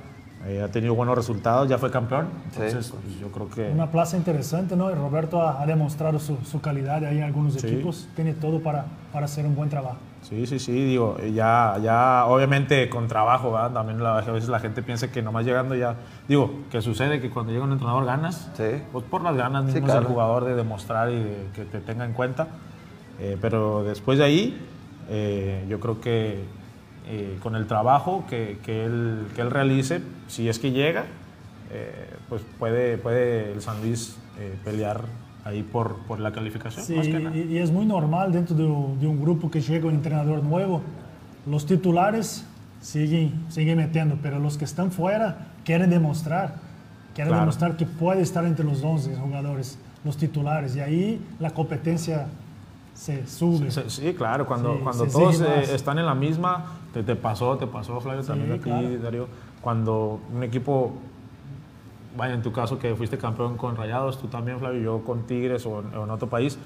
eh, 0.46 0.62
ha 0.62 0.68
tenido 0.70 0.94
buenos 0.94 1.14
resultados, 1.16 1.68
ya 1.68 1.76
fue 1.78 1.90
campeón. 1.90 2.28
Sí. 2.50 2.60
Entonces, 2.62 2.92
pues, 3.02 3.18
yo 3.20 3.28
creo 3.28 3.48
que. 3.50 3.70
Una 3.72 3.90
plaza 3.90 4.16
interesante, 4.16 4.74
¿no? 4.76 4.90
Y 4.90 4.94
Roberto 4.94 5.40
ha, 5.42 5.60
ha 5.62 5.66
demostrado 5.66 6.18
su, 6.18 6.36
su 6.44 6.60
calidad 6.60 7.04
ahí 7.04 7.18
en 7.18 7.24
algunos 7.24 7.54
Sí. 7.54 7.66
equipos. 7.66 8.08
Tiene 8.16 8.32
todo 8.34 8.60
para, 8.62 8.86
para 9.12 9.26
hacer 9.26 9.44
un 9.44 9.54
buen 9.54 9.68
trabajo. 9.68 9.96
Sí, 10.22 10.46
sí, 10.46 10.58
sí, 10.58 10.72
digo, 10.72 11.16
ya, 11.34 11.76
ya, 11.82 12.26
obviamente 12.26 12.90
con 12.90 13.08
trabajo, 13.08 13.52
¿verdad? 13.52 13.72
También 13.72 14.02
la- 14.02 14.18
a 14.18 14.30
veces 14.30 14.50
la 14.50 14.60
gente 14.60 14.82
piensa 14.82 15.10
que 15.10 15.22
nomás 15.22 15.46
llegando 15.46 15.74
ya, 15.74 15.94
digo, 16.28 16.50
que 16.70 16.82
sucede 16.82 17.20
que 17.22 17.30
cuando 17.30 17.52
llega 17.52 17.64
un 17.64 17.72
entrenador 17.72 18.04
ganas, 18.04 18.50
Sí. 18.54 18.82
pues 18.92 19.04
por 19.06 19.22
las 19.22 19.34
ganas 19.34 19.62
Sí, 19.66 19.72
mismas 19.72 19.84
claro. 19.92 20.00
del 20.00 20.08
jugador 20.10 20.44
de 20.44 20.54
demostrar 20.56 21.10
y 21.10 21.16
de 21.22 21.46
que 21.54 21.64
te 21.64 21.80
tenga 21.80 22.04
en 22.04 22.12
cuenta, 22.12 22.48
Eh, 23.22 23.36
pero 23.38 23.84
después 23.84 24.18
de 24.18 24.24
ahí, 24.24 24.66
eh, 25.10 25.66
yo 25.68 25.78
creo 25.80 26.00
que 26.00 26.42
eh, 27.06 27.38
con 27.42 27.56
el 27.56 27.66
trabajo 27.66 28.24
que, 28.28 28.58
que 28.64 28.84
él, 28.84 29.26
que 29.34 29.40
él 29.42 29.50
realice, 29.50 30.00
si 30.28 30.48
es 30.48 30.58
que 30.58 30.70
llega, 30.72 31.04
eh, 31.72 32.10
pues 32.28 32.42
puede, 32.58 32.98
puede 32.98 33.52
el 33.52 33.60
San 33.62 33.80
Luis 33.82 34.16
eh, 34.38 34.54
pelear 34.64 35.02
ahí 35.44 35.62
por, 35.62 35.96
por 36.06 36.20
la 36.20 36.32
calificación, 36.32 36.84
Sí, 36.84 36.94
más 36.94 37.06
que 37.06 37.18
nada. 37.20 37.36
y, 37.36 37.42
y 37.54 37.58
es 37.58 37.70
muy 37.70 37.86
normal 37.86 38.32
dentro 38.32 38.54
de, 38.56 38.64
un- 38.64 39.00
de 39.00 39.06
un 39.06 39.20
grupo 39.20 39.50
que 39.50 39.60
llega 39.60 39.86
un 39.88 39.94
entrenador 39.94 40.42
nuevo. 40.42 40.82
Los 41.46 41.64
titulares 41.66 42.44
siguen, 42.80 43.32
siguen 43.48 43.78
metiendo, 43.78 44.18
pero 44.22 44.38
los 44.38 44.58
que 44.58 44.64
están 44.64 44.90
fuera 44.92 45.48
quieren 45.64 45.90
demostrar. 45.90 46.56
Quieren 47.14 47.30
Claro. 47.30 47.42
demostrar 47.42 47.76
que 47.76 47.86
puede 47.86 48.20
estar 48.22 48.44
entre 48.44 48.64
los 48.64 48.82
11 48.84 49.16
jugadores, 49.16 49.78
los 50.04 50.16
titulares. 50.16 50.76
Y 50.76 50.80
ahí 50.80 51.20
la 51.40 51.50
competencia 51.50 52.26
se 52.94 53.26
sube. 53.26 53.70
Sí, 53.70 53.80
sí, 53.88 54.14
claro, 54.14 54.46
cuando, 54.46 54.74
Sí, 54.76 54.80
cuando 54.82 55.06
todos 55.06 55.40
eh, 55.40 55.74
están 55.74 55.98
en 55.98 56.06
la 56.06 56.14
misma, 56.14 56.66
te, 56.92 57.02
te 57.02 57.16
pasó, 57.16 57.56
te 57.56 57.66
pasó, 57.66 58.00
Flavio, 58.00 58.22
también 58.22 58.52
a 58.52 58.56
ti, 58.56 58.62
claro. 58.62 58.98
Darío, 59.00 59.26
cuando 59.60 60.20
un 60.32 60.42
equipo, 60.42 60.92
vaya, 62.16 62.34
en 62.34 62.42
tu 62.42 62.52
caso 62.52 62.78
que 62.78 62.94
fuiste 62.96 63.18
campeón 63.18 63.56
con 63.56 63.76
Rayados, 63.76 64.18
tú 64.20 64.26
también, 64.28 64.58
Flavio, 64.58 64.80
yo 64.80 65.04
con 65.04 65.22
Tigres 65.26 65.64
o, 65.66 65.80
en- 65.80 65.94
o 65.96 66.04
en 66.04 66.10
otro 66.10 66.28
país, 66.28 66.58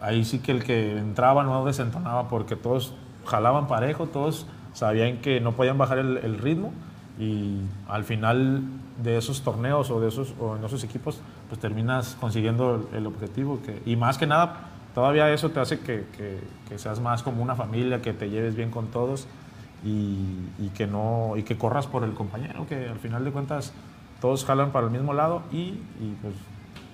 ahí 0.00 0.24
sí 0.24 0.38
que 0.40 0.52
el 0.52 0.64
que 0.64 0.96
entraba 0.98 1.42
no 1.44 1.64
desentonaba 1.64 2.28
porque 2.28 2.56
todos 2.56 2.94
jalaban 3.26 3.66
parejo, 3.66 4.06
todos 4.06 4.46
sabían 4.72 5.18
que 5.18 5.40
no 5.40 5.52
podían 5.52 5.76
bajar 5.78 5.98
el, 5.98 6.18
el 6.18 6.38
ritmo 6.38 6.72
y 7.18 7.58
al 7.88 8.04
final 8.04 8.62
de 9.02 9.18
esos 9.18 9.42
torneos 9.42 9.90
o 9.90 10.00
de 10.00 10.08
esos 10.08 10.34
o 10.40 10.56
en 10.56 10.64
esos 10.64 10.84
equipos 10.84 11.20
pues 11.48 11.60
terminas 11.60 12.16
consiguiendo 12.20 12.86
el, 12.92 12.98
el 12.98 13.06
objetivo 13.06 13.58
que, 13.64 13.82
y 13.86 13.96
más 13.96 14.18
que 14.18 14.26
nada 14.26 14.68
todavía 14.98 15.32
eso 15.32 15.50
te 15.50 15.60
hace 15.60 15.78
que, 15.78 16.06
que- 16.16 16.40
que 16.68 16.76
seas 16.76 16.98
más 16.98 17.22
como 17.22 17.40
una 17.40 17.54
familia 17.54 18.02
que 18.02 18.12
te 18.12 18.28
lleves 18.30 18.56
bien 18.56 18.68
con 18.72 18.88
todos 18.88 19.28
y, 19.84 20.18
y 20.58 20.70
que 20.74 20.88
no 20.88 21.34
y 21.36 21.44
que 21.44 21.56
corras 21.56 21.86
por 21.86 22.02
el 22.02 22.14
compañero 22.14 22.66
que 22.66 22.88
al 22.88 22.98
final 22.98 23.24
de 23.24 23.30
cuentas 23.30 23.72
todos 24.20 24.44
jalan 24.44 24.72
para 24.72 24.86
el 24.88 24.92
mismo 24.92 25.14
lado 25.14 25.42
y, 25.52 25.56
y, 26.00 26.16
pues 26.20 26.34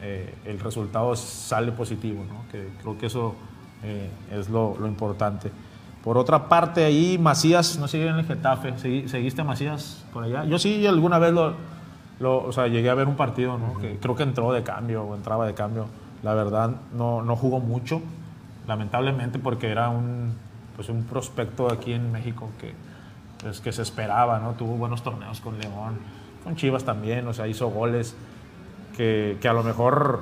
eh, 0.02 0.34
el 0.44 0.61
resultado 0.61 1.16
sale 1.16 1.72
positivo, 1.72 2.22
¿no? 2.28 2.44
que 2.52 2.68
creo 2.82 2.98
que 2.98 3.07
eso 3.07 3.34
eh, 3.82 4.11
es 4.30 4.50
lo, 4.50 4.76
lo 4.78 4.86
importante. 4.86 5.50
Por 6.02 6.18
otra 6.18 6.46
parte, 6.50 6.84
ahí 6.84 7.16
Macías 7.16 7.78
no 7.78 7.88
sigue 7.88 8.07
en 8.09 8.16
el 8.16 8.26
Getafe. 8.26 8.74
¿Segui- 8.74 9.07
¿Seguiste 9.09 9.40
a 9.40 9.44
Macías 9.44 10.05
por 10.12 10.24
allá? 10.24 10.44
Yo 10.44 10.59
sí 10.59 10.86
alguna 10.86 11.18
vez 11.18 11.32
lo, 11.32 11.55
lo- 12.20 12.44
o 12.44 12.52
sea, 12.52 12.66
llegué 12.66 12.90
a 12.90 12.94
ver 12.94 13.09
un 13.09 13.16
partido, 13.16 13.57
¿no? 13.57 13.78
que 13.78 13.96
creo 13.98 14.14
que 14.14 14.24
entró 14.24 14.52
de 14.52 14.62
cambio 14.62 15.05
o 15.05 15.14
entraba 15.14 15.46
de 15.46 15.55
cambio. 15.55 15.86
La 16.24 16.34
verdad, 16.34 16.70
no, 16.96 17.22
no 17.22 17.36
jugó 17.36 17.60
mucho, 17.60 18.00
lamentablemente, 18.66 19.38
porque 19.38 19.68
era 19.70 19.90
un, 19.90 20.32
pues 20.74 20.88
un 20.88 21.04
prospecto 21.04 21.70
aquí 21.70 21.92
en 21.92 22.10
México 22.10 22.48
que, 22.58 22.72
pues, 23.42 23.60
que 23.60 23.72
se 23.72 23.82
esperaba, 23.82 24.38
¿no? 24.40 24.52
Tuvo 24.52 24.76
buenos 24.76 25.02
torneos 25.02 25.40
con 25.40 25.58
León, 25.58 25.98
con 26.42 26.56
Chivas 26.56 26.84
también, 26.84 27.28
o 27.28 27.34
sea, 27.34 27.46
hizo 27.46 27.68
goles 27.68 28.16
que, 28.96 29.36
que 29.40 29.48
a 29.48 29.52
lo 29.52 29.62
mejor 29.62 30.20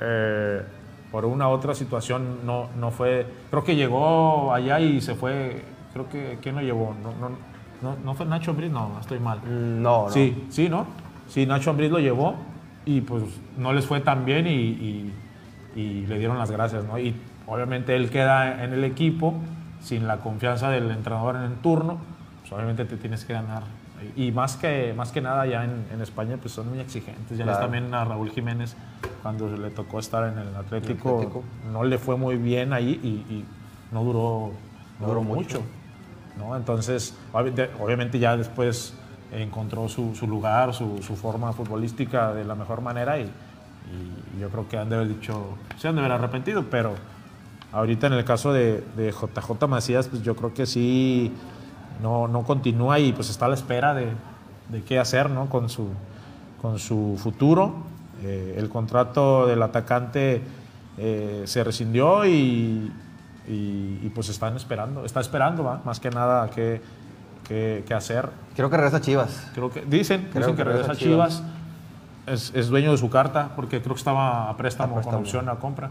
eh, 0.00 0.62
por 1.12 1.24
una 1.24 1.48
otra 1.48 1.74
situación 1.74 2.44
no, 2.44 2.68
no 2.78 2.90
fue. 2.90 3.26
Creo 3.50 3.62
que 3.62 3.76
llegó 3.76 4.52
allá 4.52 4.80
y 4.80 5.00
se 5.00 5.14
fue. 5.14 5.64
Creo 5.92 6.08
que. 6.08 6.38
¿Quién 6.42 6.56
lo 6.56 6.60
llevó? 6.62 6.94
No, 7.02 7.10
no, 7.12 7.36
no, 7.82 7.96
no 8.04 8.14
fue 8.14 8.26
Nacho 8.26 8.50
Ambriz, 8.50 8.70
no, 8.72 8.98
estoy 9.00 9.20
mal. 9.20 9.40
No, 9.46 10.06
no. 10.06 10.10
Sí, 10.10 10.46
sí, 10.50 10.68
¿no? 10.68 10.86
Sí, 11.28 11.46
Nacho 11.46 11.70
Ambriz 11.70 11.90
lo 11.90 12.00
llevó 12.00 12.34
y 12.84 13.00
pues 13.00 13.22
no 13.56 13.72
les 13.72 13.86
fue 13.86 14.00
tan 14.00 14.24
bien 14.24 14.46
y, 14.46 14.50
y- 14.50 15.14
y 15.76 16.06
le 16.06 16.18
dieron 16.18 16.38
las 16.38 16.50
gracias, 16.50 16.84
¿no? 16.84 16.98
Y 16.98 17.14
obviamente 17.46 17.94
él 17.94 18.10
queda 18.10 18.64
en 18.64 18.72
el 18.72 18.82
equipo 18.82 19.34
sin 19.80 20.08
la 20.08 20.16
confianza 20.18 20.70
del 20.70 20.90
entrenador 20.90 21.36
en 21.36 21.42
el 21.42 21.54
turno, 21.58 21.98
pues 22.40 22.52
obviamente 22.52 22.84
te 22.86 22.96
tienes 22.96 23.24
que 23.24 23.34
ganar. 23.34 23.62
Y 24.16 24.30
más 24.32 24.56
que, 24.56 24.92
más 24.96 25.10
que 25.12 25.20
nada 25.20 25.46
ya 25.46 25.64
en, 25.64 25.84
en 25.92 26.00
España 26.00 26.36
pues 26.40 26.52
son 26.54 26.68
muy 26.68 26.80
exigentes. 26.80 27.36
Ya 27.38 27.44
Claro. 27.44 27.60
también 27.60 27.92
a 27.94 28.04
Raúl 28.04 28.30
Jiménez 28.30 28.76
cuando 29.22 29.48
le 29.56 29.70
tocó 29.70 29.98
estar 30.00 30.32
en 30.32 30.38
el 30.38 30.54
Atlético, 30.56 31.14
Atlético. 31.16 31.42
no 31.72 31.84
le 31.84 31.98
fue 31.98 32.16
muy 32.16 32.36
bien 32.36 32.72
ahí 32.72 33.00
y, 33.02 33.32
y 33.32 33.44
no 33.92 34.02
duró, 34.04 34.52
no 35.00 35.06
duró 35.06 35.22
mucho. 35.22 35.60
mucho. 35.60 35.62
¿no? 36.38 36.56
Entonces, 36.56 37.16
obvi- 37.32 37.68
obviamente 37.80 38.18
ya 38.18 38.36
después 38.36 38.94
encontró 39.32 39.88
su, 39.88 40.14
su 40.14 40.26
lugar, 40.26 40.74
su, 40.74 41.02
su 41.02 41.16
forma 41.16 41.52
futbolística 41.52 42.32
de 42.34 42.44
la 42.44 42.54
mejor 42.54 42.80
manera 42.82 43.18
y, 43.18 43.30
y 44.36 44.40
yo 44.40 44.48
creo 44.48 44.68
que 44.68 44.76
han 44.78 44.88
de 44.88 44.96
haber 44.96 45.08
dicho, 45.08 45.56
se 45.78 45.88
han 45.88 45.94
de 45.94 46.00
haber 46.00 46.12
arrepentido, 46.12 46.64
pero 46.70 46.94
ahorita 47.72 48.06
en 48.08 48.14
el 48.14 48.24
caso 48.24 48.52
de, 48.52 48.82
de 48.96 49.12
JJ 49.12 49.66
Macías, 49.68 50.08
pues 50.08 50.22
yo 50.22 50.34
creo 50.36 50.52
que 50.54 50.66
sí, 50.66 51.32
no, 52.02 52.28
no 52.28 52.42
continúa 52.42 52.98
y 52.98 53.12
pues 53.12 53.30
está 53.30 53.46
a 53.46 53.48
la 53.48 53.54
espera 53.54 53.94
de, 53.94 54.08
de 54.70 54.82
qué 54.82 54.98
hacer 54.98 55.30
¿no? 55.30 55.48
con, 55.48 55.68
su, 55.68 55.88
con 56.60 56.78
su 56.78 57.18
futuro. 57.22 57.74
Eh, 58.22 58.54
el 58.58 58.68
contrato 58.70 59.46
del 59.46 59.62
atacante 59.62 60.40
eh, 60.98 61.42
se 61.44 61.62
rescindió 61.62 62.24
y, 62.24 62.90
y, 63.46 64.00
y, 64.02 64.10
pues 64.14 64.30
están 64.30 64.56
esperando, 64.56 65.04
está 65.04 65.20
esperando 65.20 65.62
¿va? 65.64 65.82
más 65.84 66.00
que 66.00 66.08
nada 66.10 66.48
qué, 66.50 66.80
qué- 67.46 67.84
qué 67.86 67.94
hacer. 67.94 68.30
Creo 68.56 68.70
que 68.70 68.76
regresa 68.78 68.96
a 68.96 69.00
Chivas. 69.02 69.50
Creo 69.54 69.70
que 69.70 69.82
dicen, 69.82 70.28
Creo 70.32 70.48
dicen 70.48 70.56
que, 70.56 70.62
que 70.62 70.64
regresa 70.64 70.88
regresa 70.88 70.92
a 70.92 70.96
Chivas. 70.96 71.42
Es, 72.26 72.52
es 72.54 72.68
dueño 72.68 72.90
de 72.92 72.98
su 72.98 73.08
carta 73.08 73.50
porque 73.54 73.80
creo 73.80 73.94
que 73.94 73.98
estaba 74.00 74.50
a 74.50 74.56
préstamo, 74.56 74.92
A 74.92 74.96
préstamo. 74.96 75.16
con 75.18 75.24
opción 75.24 75.48
a 75.48 75.56
compra. 75.56 75.90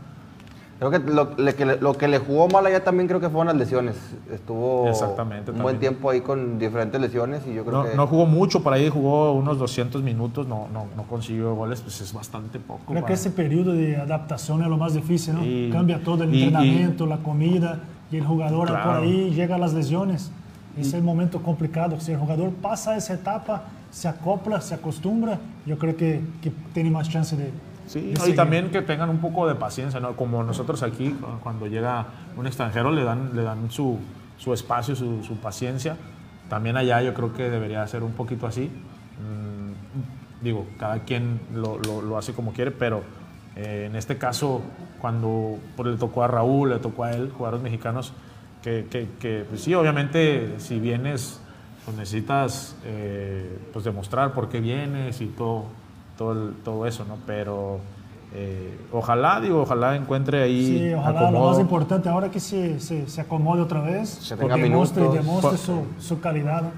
Creo 0.77 0.91
que 0.91 0.99
lo, 0.99 1.29
le- 1.37 1.55
que 1.55 1.65
le- 1.65 1.77
lo 1.77 1.93
que 1.93 2.09
le 2.09 2.17
jugó 2.19 2.49
mal 2.49 2.65
allá 2.65 2.83
también 2.83 3.07
creo 3.07 3.21
que 3.21 3.29
fueron 3.29 3.47
las 3.47 3.55
lesiones. 3.55 3.95
Estuvo 4.29 4.89
Exactamente, 4.89 5.51
un 5.51 5.61
buen 5.61 5.75
también. 5.75 5.93
tiempo 5.93 6.09
ahí 6.09 6.19
con 6.19 6.59
diferentes 6.59 6.99
lesiones 6.99 7.47
y 7.47 7.53
yo 7.53 7.63
creo 7.63 7.83
No, 7.83 7.89
que... 7.89 7.95
no 7.95 8.07
jugó 8.07 8.25
mucho, 8.25 8.61
por 8.61 8.73
ahí 8.73 8.89
jugó 8.89 9.31
unos 9.31 9.57
200 9.57 10.03
minutos, 10.03 10.45
no, 10.47 10.67
no, 10.73 10.87
no 10.97 11.03
consiguió 11.03 11.55
goles, 11.55 11.79
pues 11.79 12.01
es 12.01 12.11
bastante 12.11 12.59
poco. 12.59 12.81
Creo 12.87 12.95
para- 12.95 13.05
que 13.07 13.13
ese 13.13 13.29
periodo 13.31 13.71
de 13.71 13.95
adaptación 13.95 14.61
es 14.63 14.67
lo 14.67 14.75
más 14.77 14.93
difícil, 14.93 15.35
¿no? 15.35 15.45
Y- 15.45 15.69
Cambia 15.71 16.03
todo 16.03 16.25
el 16.25 16.35
y- 16.35 16.39
y- 16.39 16.43
entrenamiento, 16.43 17.05
la 17.05 17.17
comida, 17.19 17.79
y 18.11 18.17
el 18.17 18.25
jugador 18.25 18.67
Claro. 18.67 18.83
por 18.91 19.01
ahí 19.03 19.31
llega 19.31 19.55
a 19.55 19.59
las 19.59 19.73
lesiones. 19.73 20.29
Ese 20.77 20.89
es 20.89 20.93
el 20.95 21.03
momento 21.03 21.41
complicado. 21.41 22.01
Si 22.01 22.11
el 22.11 22.17
jugador 22.19 22.49
pasa 22.51 22.97
esa 22.97 23.13
etapa, 23.13 23.63
se 23.95 24.09
acopla, 24.09 24.59
se 24.59 24.75
acostumbra, 24.75 25.39
yo 25.65 25.77
creo 25.77 25.95
que, 25.95 26.19
que 26.41 26.51
tiene 26.73 26.91
más 26.91 27.07
chance 27.09 27.37
de. 27.37 27.49
Sí, 27.87 28.01
de 28.11 28.29
y 28.29 28.33
también 28.35 28.69
que 28.69 28.81
tengan 28.81 29.09
un 29.09 29.19
poco 29.19 29.47
de 29.47 29.55
paciencia, 29.55 30.01
¿no? 30.01 30.17
Como 30.17 30.43
nosotros 30.43 30.83
aquí, 30.83 31.11
cu- 31.11 31.39
cuando 31.41 31.65
llega 31.67 32.05
un 32.35 32.45
extranjero, 32.45 32.91
le 32.91 33.05
dan, 33.05 33.29
le 33.35 33.43
dan 33.43 33.71
su, 33.71 33.97
su 34.37 34.53
espacio, 34.53 34.97
su, 34.97 35.23
su 35.23 35.37
paciencia. 35.37 35.95
También 36.49 36.75
allá 36.75 37.01
yo 37.01 37.13
creo 37.13 37.33
que 37.33 37.49
debería 37.49 37.87
ser 37.87 38.03
un 38.03 38.11
poquito 38.11 38.47
así. 38.47 38.69
Mm, 39.21 40.43
digo, 40.43 40.65
cada 40.77 40.99
quien 40.99 41.39
lo, 41.53 41.79
lo- 41.79 42.01
lo 42.01 42.17
hace 42.17 42.33
como 42.33 42.51
quiere, 42.51 42.71
pero 42.71 43.01
eh, 43.55 43.85
en 43.89 43.95
este 43.95 44.17
caso, 44.17 44.61
cuando 44.99 45.57
pues, 45.77 45.87
le 45.91 45.95
tocó 45.97 46.21
a 46.23 46.27
Raúl, 46.27 46.71
le 46.71 46.79
tocó 46.79 47.05
a 47.05 47.11
él, 47.11 47.31
jugadores 47.31 47.63
mexicanos, 47.63 48.11
que, 48.61 48.87
que- 48.91 49.07
que, 49.19 49.45
pues 49.47 49.61
sí, 49.61 49.73
obviamente, 49.73 50.55
si 50.57 50.81
vienes, 50.81 51.39
pues 51.85 51.95
necesitas 51.97 52.75
eh, 52.85 53.59
pues 53.71 53.85
demostrar 53.85 54.33
por 54.33 54.49
qué 54.49 54.59
vienes 54.59 55.21
y 55.21 55.27
todo, 55.27 55.65
todo, 56.17 56.31
el- 56.33 56.53
todo 56.63 56.85
eso, 56.87 57.05
¿no? 57.05 57.17
Pero 57.27 57.79
eh, 58.33 58.77
ojalá, 58.91 59.39
digo, 59.39 59.61
ojalá 59.61 59.95
encuentre 59.95 60.41
ahí 60.43 60.65
Sí, 60.65 60.93
ojalá 60.93 61.21
lo 61.21 61.27
acomodo. 61.27 61.51
más 61.51 61.59
importante 61.59 62.09
ahora 62.09 62.29
que 62.31 62.39
se, 62.39 62.79
se, 62.79 63.07
se 63.07 63.21
acomode 63.21 63.61
otra 63.61 63.81
vez, 63.81 64.17
Que 64.27 64.35
tenga 64.35 64.55
demuestre, 64.57 65.01
minutos. 65.03 65.23
demuestre 65.25 65.51
Pa- 65.51 65.57
su, 65.57 65.85
su 65.99 66.19
calidad. 66.19 66.63
¿no? 66.63 66.69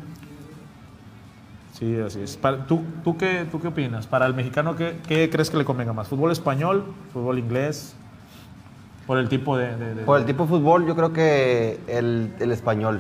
Sí, 1.74 1.96
así 2.00 2.22
es. 2.22 2.36
Para- 2.38 2.66
¿tú, 2.66 2.82
tú, 3.04 3.18
qué, 3.18 3.46
¿Tú 3.52 3.60
qué 3.62 3.68
opinas? 3.68 4.08
Para 4.08 4.26
el 4.26 4.34
mexicano, 4.34 4.76
¿qué, 4.76 5.00
qué 5.08 5.30
crees 5.30 5.50
que 5.50 5.58
le 5.58 5.66
convenga 5.66 5.94
más? 5.94 6.08
¿Fútbol 6.08 6.32
español? 6.32 6.84
¿Fútbol 7.14 7.38
inglés? 7.40 7.96
Por 9.06 9.20
el 9.20 9.30
tipo 9.30 9.56
de... 9.58 9.76
de- 9.78 9.96
de- 9.96 10.04
Por 10.04 10.20
el 10.20 10.26
tipo 10.26 10.44
de 10.44 10.50
fútbol 10.50 10.86
yo 10.88 10.96
creo 10.96 11.14
que 11.14 11.80
el, 11.88 12.34
el 12.40 12.52
español. 12.52 13.00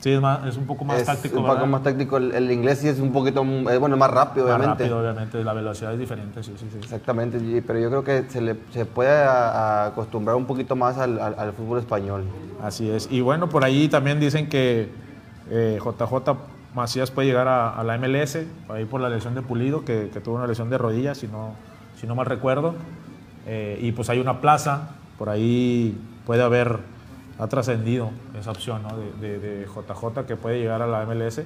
Sí, 0.00 0.10
es, 0.12 0.20
más, 0.20 0.46
es 0.46 0.56
un 0.56 0.64
poco 0.66 0.84
más 0.84 1.00
es 1.00 1.06
táctico, 1.06 1.36
un 1.38 1.42
poco 1.42 1.54
¿verdad? 1.54 1.66
más 1.68 1.82
táctico. 1.82 2.16
El, 2.18 2.32
el 2.32 2.50
inglés 2.52 2.78
sí 2.78 2.88
es 2.88 3.00
un 3.00 3.12
poquito, 3.12 3.42
eh, 3.42 3.78
bueno, 3.78 3.96
más 3.96 4.10
rápido 4.10 4.46
Más 4.46 4.56
obviamente. 4.56 4.84
rápido, 4.84 5.00
obviamente. 5.00 5.42
La 5.44 5.52
velocidad 5.52 5.92
es 5.92 5.98
diferente, 5.98 6.42
sí, 6.42 6.54
sí, 6.56 6.66
sí. 6.70 6.78
Exactamente, 6.78 7.38
pero 7.66 7.80
yo 7.80 7.88
creo 7.88 8.04
que 8.04 8.30
se, 8.30 8.40
le, 8.40 8.56
se 8.72 8.84
puede 8.84 9.10
a- 9.10 9.50
a 9.50 9.86
acostumbrar 9.86 10.36
un 10.36 10.46
poquito 10.46 10.76
más 10.76 10.98
al, 10.98 11.20
al- 11.20 11.34
al 11.38 11.52
fútbol 11.52 11.80
español. 11.80 12.22
Así 12.62 12.88
es. 12.88 13.08
Y 13.10 13.20
bueno, 13.22 13.48
por 13.48 13.64
ahí 13.64 13.88
también 13.88 14.20
dicen 14.20 14.48
que 14.48 14.88
eh, 15.50 15.78
JJ 15.82 16.36
Macías 16.74 17.10
puede 17.10 17.26
llegar 17.26 17.48
a, 17.48 17.82
la 17.82 17.98
MLS, 17.98 18.38
ahí 18.68 18.84
por 18.84 19.00
la 19.00 19.08
lesión 19.08 19.34
de 19.34 19.42
Pulido, 19.42 19.84
que, 19.84 20.10
tuvo 20.22 20.36
una 20.36 20.46
lesión 20.46 20.70
de 20.70 20.78
rodilla, 20.78 21.14
si 21.16 21.26
no, 21.26 21.54
si 22.00 22.06
no 22.06 22.14
mal 22.14 22.26
recuerdo. 22.26 22.74
Eh, 23.46 23.78
y 23.82 23.90
pues 23.92 24.10
hay 24.10 24.20
una 24.20 24.40
plaza, 24.40 24.90
por 25.18 25.28
ahí 25.28 25.98
puede 26.26 26.42
haber, 26.42 26.78
ha 27.38 27.46
trascendido 27.46 28.10
esa 28.38 28.50
opción 28.50 28.82
¿no? 28.82 28.96
de, 28.96 29.66
JJ 29.66 30.26
que 30.26 30.36
puede 30.36 30.58
llegar 30.58 30.82
a 30.82 30.86
la 30.86 31.04
MLS. 31.06 31.42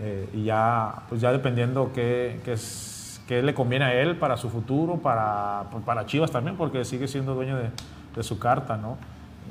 Eh, 0.00 0.28
y 0.32 0.44
ya, 0.44 1.02
pues 1.08 1.20
ya 1.20 1.32
dependiendo 1.32 1.90
qué, 1.92 2.40
qué, 2.44 2.52
es, 2.52 3.20
qué, 3.26 3.42
le 3.42 3.52
conviene 3.54 3.84
a 3.84 3.94
él 4.00 4.16
para 4.16 4.36
su 4.36 4.48
futuro, 4.48 4.96
para, 4.96 5.64
para 5.84 6.06
Chivas 6.06 6.30
también, 6.30 6.56
porque 6.56 6.84
sigue 6.84 7.08
siendo 7.08 7.34
dueño 7.34 7.56
de, 7.56 7.70
de 8.14 8.22
su 8.22 8.38
carta, 8.38 8.76
¿no? 8.76 8.96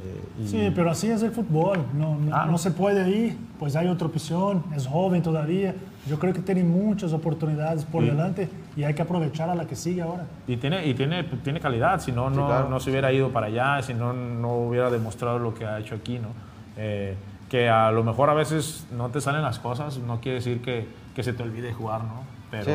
Eh, 0.06 0.46
sí, 0.46 0.72
pero 0.74 0.92
así 0.92 1.10
es 1.10 1.22
el 1.24 1.32
fútbol. 1.32 1.80
No, 1.94 2.18
no, 2.18 2.36
ah, 2.36 2.58
se 2.58 2.72
puede 2.72 3.10
ir, 3.10 3.38
pues 3.60 3.76
hay 3.76 3.88
otra 3.88 4.08
opción, 4.08 4.64
es 4.76 4.88
joven 4.88 5.22
todavía. 5.22 5.76
Yo 6.08 6.18
creo 6.18 6.34
que 6.34 6.42
tiene 6.42 6.64
muchas 6.64 7.12
oportunidades 7.12 7.84
por 7.84 8.04
delante 8.04 8.48
y 8.78 8.84
hay 8.84 8.94
que 8.94 9.02
aprovechar 9.02 9.50
a 9.50 9.56
la 9.56 9.66
que 9.66 9.76
sigue 9.76 10.04
ahora. 10.04 10.28
Y 10.48 10.56
tiene, 10.58 10.86
y 10.86 10.94
tiene, 10.94 11.24
tiene 11.24 11.60
calidad, 11.60 12.00
si 12.00 12.12
no, 12.12 12.30
no, 12.30 12.70
no 12.70 12.80
se 12.80 12.92
hubiera 12.92 13.12
ido 13.12 13.32
para 13.32 13.48
allá, 13.48 13.82
si 13.82 13.96
no, 13.96 14.14
no 14.14 14.54
hubiera 14.54 14.92
demostrado 14.92 15.40
lo 15.40 15.56
que 15.56 15.66
ha 15.66 15.80
hecho 15.80 15.96
aquí, 15.96 16.20
¿no? 16.20 16.30
Eh, 16.78 17.16
que 17.50 17.70
a 17.70 17.92
lo 17.92 18.04
mejor 18.04 18.30
a 18.30 18.36
veces 18.36 18.86
no 18.92 19.10
te 19.10 19.20
salen 19.20 19.42
las 19.42 19.58
cosas, 19.58 19.98
no 19.98 20.22
quiere 20.22 20.36
decir 20.36 20.62
que, 20.62 20.88
que 21.16 21.24
se 21.24 21.34
te 21.34 21.42
olvide 21.42 21.74
jugar, 21.74 22.04
¿no? 22.04 22.22
Pero 22.52 22.74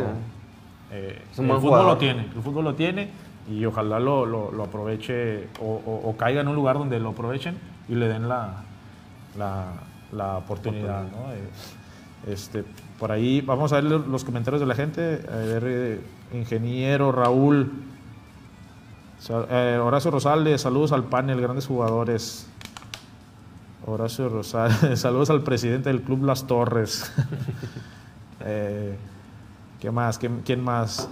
eh, 0.90 1.22
el 1.38 1.46
fútbol 1.46 1.86
lo 1.86 1.96
tiene, 1.96 2.22
el 2.34 2.42
fútbol 2.42 2.64
lo 2.64 2.74
tiene 2.74 3.08
y 3.48 3.64
ojalá 3.64 4.00
lo, 4.00 4.26
lo, 4.26 4.64
aproveche 4.64 5.48
o, 5.60 6.14
caiga 6.18 6.40
en 6.40 6.48
un 6.48 6.56
lugar 6.56 6.78
donde 6.78 6.98
lo 6.98 7.10
aprovechen 7.10 7.56
y 7.88 7.94
le 7.94 8.08
den 8.08 8.28
la, 8.28 8.64
la, 9.36 10.38
oportunidad. 10.38 11.04
¿no? 11.04 12.30
este, 12.32 12.64
por 12.98 13.12
ahí 13.12 13.40
vamos 13.40 13.72
a 13.72 13.80
ver 13.80 13.84
los 13.84 14.24
comentarios 14.24 14.60
de 14.60 14.66
la 14.66 14.74
gente. 14.74 15.24
A 15.30 15.36
ver, 15.36 15.64
eh, 15.66 16.00
ingeniero 16.32 17.12
Raúl, 17.12 17.72
eh, 19.50 19.78
Horacio 19.82 20.10
Rosales, 20.10 20.60
saludos 20.60 20.92
al 20.92 21.04
panel, 21.04 21.40
grandes 21.40 21.66
jugadores. 21.66 22.46
Horacio 23.86 24.28
Rosales, 24.28 25.00
saludos 25.00 25.30
al 25.30 25.42
presidente 25.42 25.88
del 25.88 26.02
club 26.02 26.24
Las 26.24 26.46
Torres. 26.46 27.12
Eh, 28.44 28.96
¿Qué 29.80 29.92
más? 29.92 30.18
¿Quién 30.18 30.64
más? 30.64 31.08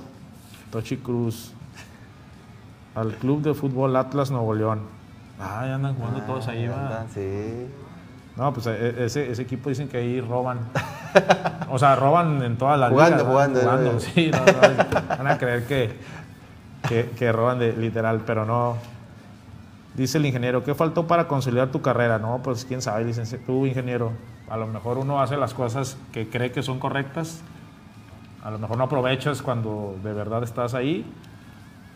Tochi 0.73 0.97
Cruz 0.97 1.53
al 2.95 3.15
Club 3.15 3.43
de 3.43 3.55
Fútbol 3.55 3.97
Atlas 3.97 4.31
Nuevo 4.31 4.55
León. 4.55 4.83
Ah, 5.39 5.65
ya 5.67 5.77
andan 5.77 5.95
jugando 5.95 6.21
todos 6.23 6.49
ahí, 6.49 6.67
va. 6.67 7.07
Sí. 7.15 7.67
No, 8.37 8.53
pues 8.53 8.67
e, 8.67 9.05
ese, 9.05 9.31
ese, 9.31 9.43
equipo 9.43 9.69
dicen 9.69 9.89
que 9.89 9.99
ahí 9.99 10.21
roban. 10.21 10.59
o 11.71 11.79
sea, 11.79 11.97
roban 11.97 12.43
en 12.43 12.57
todas 12.57 12.79
las 12.79 12.91
jugando, 12.91 13.25
Jugando, 13.25 13.61
jugando. 13.61 14.01
Sí, 14.01 14.31
no, 14.31 14.39
van 15.09 15.27
a 15.27 15.39
creer 15.39 15.67
que, 15.67 15.91
que, 16.89 17.11
que, 17.11 17.33
roban 17.33 17.59
de, 17.59 17.73
literal, 17.73 18.23
pero 18.27 18.45
no. 18.47 18.77
Dice 19.95 20.19
el 20.19 20.27
ingeniero, 20.27 20.63
¿qué 20.63 20.75
faltó 20.75 21.07
para 21.07 21.27
consolidar 21.27 21.69
tu 21.69 21.83
carrera? 21.83 22.19
No, 22.19 22.41
pues 22.43 22.65
quién 22.65 22.81
sabe, 22.81 23.05
licenciado. 23.05 23.45
Tú, 23.45 23.67
ingeniero, 23.67 24.13
a 24.49 24.57
lo 24.57 24.67
mejor 24.67 24.99
uno 24.99 25.21
hace 25.21 25.37
las 25.37 25.53
cosas 25.53 25.97
que 26.13 26.29
cree 26.29 26.53
que 26.53 26.63
son 26.63 26.79
correctas. 26.79 27.43
A 28.43 28.51
lo 28.51 28.59
mejor 28.59 28.79
no 28.79 28.85
aprovechas 28.85 29.43
cuando 29.43 29.97
de 30.03 30.13
verdad 30.13 30.43
estás 30.43 30.75
ahí. 30.75 31.05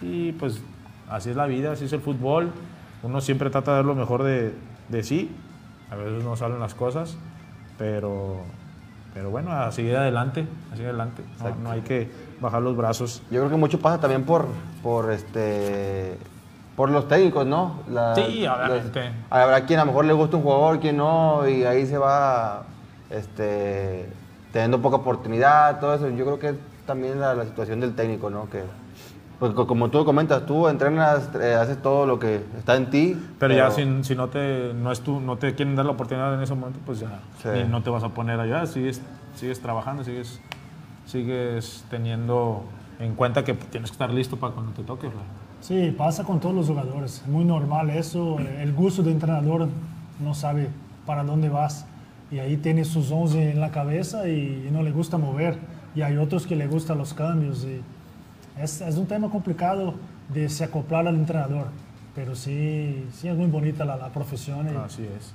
Y 0.02 0.32
pues 0.32 0.60
así 1.08 1.30
es 1.30 1.36
la 1.36 1.46
vida, 1.46 1.72
así 1.72 1.86
es 1.86 1.92
el 1.92 2.00
fútbol. 2.00 2.52
Uno 3.02 3.20
siempre 3.20 3.48
trata 3.48 3.70
de 3.70 3.76
dar 3.78 3.84
lo 3.84 3.94
mejor 3.94 4.22
de, 4.22 4.54
de 4.88 5.02
sí. 5.02 5.30
A 5.90 5.96
veces 5.96 6.24
no 6.24 6.36
salen 6.36 6.60
las 6.60 6.74
cosas, 6.74 7.16
pero, 7.78 8.38
pero 9.12 9.30
bueno, 9.30 9.52
a 9.52 9.70
seguir 9.72 9.96
adelante, 9.96 10.46
a 10.72 10.76
seguir 10.76 10.88
adelante. 10.88 11.22
No, 11.62 11.70
hay 11.70 11.82
que 11.82 12.10
bajar 12.40 12.62
los 12.62 12.76
brazos. 12.76 13.22
Yo 13.30 13.40
creo 13.40 13.50
que 13.50 13.56
mucho 13.56 13.80
pasa 13.80 14.00
también 14.00 14.24
por, 14.24 14.46
por 14.82 15.12
este 15.12 16.18
por 16.76 16.90
los 16.90 17.06
técnicos, 17.06 17.46
¿no? 17.46 17.78
sí, 18.16 18.44
obviamente. 18.48 19.12
habrá 19.30 19.64
quien 19.64 19.78
a 19.78 19.84
lo 19.84 19.92
mejor 19.92 20.06
le 20.06 20.12
gusta 20.12 20.36
un 20.36 20.42
jugador, 20.42 20.80
quien 20.80 20.96
no, 20.96 21.48
y 21.48 21.62
ahí 21.62 21.86
se 21.86 21.96
va 21.98 22.64
este, 23.10 24.08
teniendo 24.52 24.82
poca 24.82 24.96
oportunidad, 24.96 25.78
todo 25.78 25.94
eso. 25.94 26.10
Yo 26.10 26.24
creo 26.24 26.38
que 26.40 26.58
también 26.84 27.20
la, 27.20 27.34
la 27.34 27.44
situación 27.44 27.78
del 27.78 27.94
técnico, 27.94 28.28
¿no? 28.28 28.50
Que, 28.50 28.64
pues 29.38 29.52
como 29.52 29.90
tú 29.90 30.04
comentas, 30.04 30.46
tú 30.46 30.68
entrenas, 30.68 31.30
eh, 31.40 31.54
haces 31.54 31.82
todo 31.82 32.06
lo 32.06 32.18
que 32.18 32.44
está 32.56 32.76
en 32.76 32.90
ti. 32.90 33.16
Pero, 33.38 33.54
ya 33.54 33.70
si, 33.70 33.84
no 34.14 34.28
te 34.28 34.72
no 34.74 34.92
es 34.92 35.00
tú, 35.00 35.20
no 35.20 35.36
te 35.36 35.54
quieren 35.54 35.74
dar 35.74 35.86
la 35.86 35.92
oportunidad 35.92 36.34
en 36.34 36.42
ese 36.42 36.54
momento, 36.54 36.78
pues 36.86 37.00
ya 37.00 37.20
no 37.68 37.82
te 37.82 37.90
vas 37.90 38.04
a 38.04 38.10
poner 38.10 38.38
allá, 38.38 38.66
sigues, 38.66 39.02
sigues 39.34 39.60
trabajando, 39.60 40.04
sigues, 40.04 40.40
sigues 41.06 41.84
teniendo 41.90 42.64
en 43.00 43.14
cuenta 43.14 43.44
que 43.44 43.54
tienes 43.54 43.90
que 43.90 43.94
estar 43.94 44.10
listo 44.10 44.36
para 44.36 44.54
cuando 44.54 44.72
te 44.72 44.82
toque. 44.82 45.08
Sí, 45.60 45.94
pasa 45.96 46.24
con 46.24 46.40
todos 46.40 46.54
los 46.54 46.68
jugadores, 46.68 47.22
es 47.22 47.26
muy 47.26 47.44
normal 47.44 47.90
eso, 47.90 48.38
el 48.38 48.72
gusto 48.74 49.02
de 49.02 49.12
entrenador 49.12 49.68
no 50.20 50.34
sabe 50.34 50.68
para 51.06 51.24
dónde 51.24 51.48
vas 51.48 51.86
y 52.30 52.38
ahí 52.38 52.56
tiene 52.56 52.84
sus 52.84 53.10
11 53.10 53.52
en 53.52 53.60
la 53.60 53.70
cabeza 53.70 54.28
y, 54.28 54.66
y 54.68 54.70
no 54.70 54.82
le 54.82 54.92
gusta 54.92 55.16
mover 55.16 55.58
y 55.94 56.02
hay 56.02 56.18
otros 56.18 56.46
que 56.46 56.54
le 56.54 56.66
gustan 56.66 56.98
los 56.98 57.14
cambios 57.14 57.64
y 57.64 57.80
es, 58.58 58.80
es, 58.80 58.96
un 58.96 59.06
tema 59.06 59.28
complicado 59.30 59.94
de 60.28 60.48
se 60.48 60.64
acoplar 60.64 61.06
al 61.06 61.16
entrenador, 61.16 61.66
pero 62.14 62.34
sí, 62.34 63.06
sí 63.12 63.28
es 63.28 63.36
muy 63.36 63.46
bonita 63.46 63.84
la, 63.84 63.96
la 63.96 64.08
profesión. 64.10 64.68
Y, 64.72 64.76
Así 64.76 65.02
es. 65.02 65.34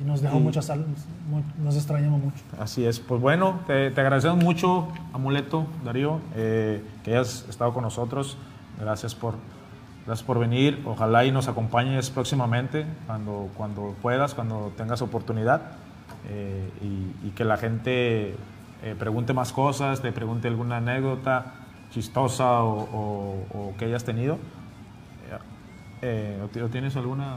Y, 0.00 0.04
nos 0.04 0.20
dejó 0.20 0.38
muchas, 0.38 0.70
nos 1.62 1.76
extrañamos 1.76 2.22
mucho. 2.22 2.36
Así 2.58 2.84
es. 2.84 3.00
Pues 3.00 3.20
bueno, 3.20 3.60
te, 3.66 3.90
te 3.90 4.00
agradecemos 4.00 4.42
mucho, 4.42 4.88
Amuleto, 5.12 5.66
Darío, 5.84 6.20
eh, 6.36 6.82
que 7.02 7.12
hayas 7.12 7.46
estado 7.48 7.72
con 7.72 7.82
nosotros. 7.82 8.36
Gracias 8.78 9.14
por, 9.14 9.34
gracias 10.04 10.26
por 10.26 10.38
venir. 10.38 10.82
Ojalá 10.84 11.24
y 11.24 11.32
nos 11.32 11.48
acompañes 11.48 12.10
próximamente 12.10 12.86
cuando, 13.06 13.48
cuando 13.56 13.94
puedas, 14.02 14.34
cuando 14.34 14.72
tengas 14.76 15.00
oportunidad. 15.00 15.62
Eh, 16.28 16.70
y, 16.82 17.28
y, 17.28 17.30
que 17.30 17.44
la 17.44 17.56
gente 17.56 18.34
eh, 18.82 18.94
pregunte 18.98 19.32
más 19.32 19.52
cosas, 19.52 20.00
te 20.00 20.10
pregunte 20.12 20.48
alguna 20.48 20.78
anécdota 20.78 21.63
chistosa 21.94 22.64
o, 22.64 23.72
que 23.78 23.84
hayas 23.84 24.04
tenido. 24.04 24.38
Eh, 26.02 26.38
¿O 26.44 26.68
tienes 26.68 26.96
alguna 26.96 27.36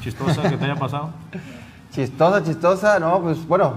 chistosa 0.00 0.42
que 0.48 0.56
te 0.56 0.64
haya 0.64 0.76
pasado? 0.76 1.10
Chistosa, 1.92 2.42
chistosa, 2.44 3.00
no, 3.00 3.20
pues 3.20 3.46
bueno. 3.48 3.74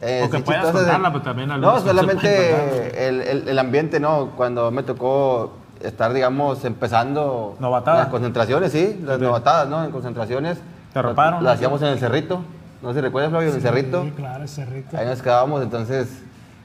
Eh, 0.00 0.24
o 0.26 0.30
que 0.30 0.40
puedas 0.40 0.72
contarla, 0.72 1.12
pero 1.12 1.22
también 1.22 1.48
No, 1.60 1.78
solamente 1.78 3.08
el, 3.08 3.48
el, 3.48 3.58
ambiente, 3.58 4.00
¿no? 4.00 4.30
Cuando 4.36 4.72
me 4.72 4.82
tocó 4.82 5.52
estar, 5.80 6.12
digamos, 6.12 6.64
empezando 6.64 7.56
las 7.60 8.08
concentraciones, 8.08 8.72
sí, 8.72 9.00
las 9.04 9.20
novatadas, 9.20 9.68
¿no? 9.68 9.84
En 9.84 9.92
concentraciones. 9.92 10.58
¿Te 10.92 11.00
roparon? 11.00 11.44
Las 11.44 11.54
hacíamos 11.54 11.80
en 11.82 11.88
el 11.88 12.00
Cerrito. 12.00 12.42
¿No 12.82 12.92
se 12.92 13.00
recuerda, 13.00 13.30
Flavio? 13.30 13.50
en 13.50 13.54
el 13.54 13.62
Cerrito. 13.62 14.02
Sí, 14.02 14.10
claro, 14.10 14.42
el 14.42 14.48
Cerrito. 14.48 14.98
Ahí 14.98 15.06
nos 15.06 15.22
quedábamos, 15.22 15.62
entonces 15.62 16.20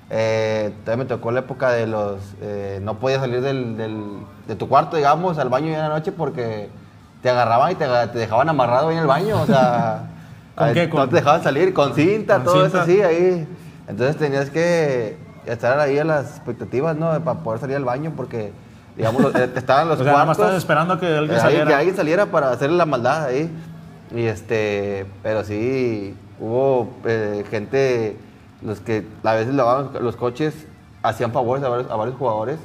eh, 0.09 0.73
también 0.85 0.99
me 0.99 1.05
tocó 1.05 1.31
la 1.31 1.41
época 1.41 1.71
de 1.71 1.85
los... 1.85 2.19
Eh, 2.41 2.79
no 2.81 2.97
podías 2.99 3.19
salir 3.19 3.41
del, 3.41 3.75
de 4.47 4.55
tu 4.55 4.69
cuarto, 4.69 4.95
digamos, 4.95 5.37
al 5.37 5.49
baño 5.49 5.67
en 5.67 5.79
la 5.79 5.89
noche 5.89 6.11
porque 6.11 6.69
te 7.21 7.29
agarraban 7.29 7.71
y 7.71 7.75
te, 7.75 7.85
dejaban 8.17 8.47
amarrado 8.47 8.89
ahí 8.89 8.95
en 8.95 9.01
el 9.01 9.07
baño, 9.07 9.41
o 9.41 9.45
sea... 9.45 10.11
¿Con 10.55 10.73
qué? 10.73 10.87
No 10.87 11.07
te 11.07 11.15
dejaban 11.17 11.43
salir, 11.43 11.73
con 11.73 11.93
cinta, 11.93 12.43
todo 12.43 12.65
eso 12.65 12.81
así, 12.81 12.99
ahí. 13.01 13.47
Entonces 13.87 14.17
tenías 14.17 14.49
que 14.49 15.15
estar 15.45 15.79
ahí 15.79 15.99
a 15.99 16.03
las 16.03 16.37
expectativas, 16.37 16.95
¿no? 16.95 17.11
Para 17.23 17.39
poder 17.41 17.59
salir 17.59 17.75
al 17.75 17.85
baño 17.85 18.13
porque, 18.17 18.51
digamos, 18.95 19.35
eh, 19.35 19.51
estaban 19.55 19.87
los 19.87 19.99
o 20.01 20.03
sea, 20.03 20.13
cuartos... 20.13 20.37
estabas 20.37 20.57
esperando 20.57 20.99
que 20.99 21.05
alguien 21.05 21.39
saliera. 21.39 21.67
Que 21.67 21.73
alguien 21.75 21.95
saliera 21.95 22.25
para 22.25 22.49
hacerle 22.49 22.75
la 22.77 22.87
maldad 22.87 23.25
ahí. 23.25 23.51
Y 24.15 24.23
este... 24.23 25.05
Pero 25.21 25.43
sí, 25.43 26.15
hubo 26.39 26.89
gente 27.51 28.17
los 28.61 28.79
que 28.79 29.05
a 29.23 29.33
veces 29.33 29.53
lavaban 29.53 29.89
los 30.01 30.15
coches 30.15 30.67
hacían 31.03 31.31
favores 31.31 31.63
a 31.63 31.69
varios, 31.69 32.17
jugadores 32.17 32.59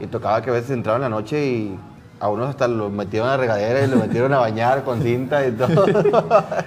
y 0.00 0.06
tocaba 0.06 0.42
que 0.42 0.50
a 0.50 0.52
veces 0.52 0.70
entraban 0.70 1.02
en 1.02 1.10
la 1.10 1.16
noche 1.16 1.46
y 1.46 1.78
a 2.20 2.28
unos 2.28 2.48
hasta 2.48 2.66
los 2.66 2.90
metieron 2.90 3.28
a 3.28 3.32
la 3.32 3.36
regadera 3.36 3.84
y 3.84 3.88
los 3.88 4.00
metieron 4.00 4.32
a 4.32 4.38
bañar 4.38 4.82
con 4.82 5.00
cinta 5.00 5.46
y 5.46 5.52
todo. 5.52 5.86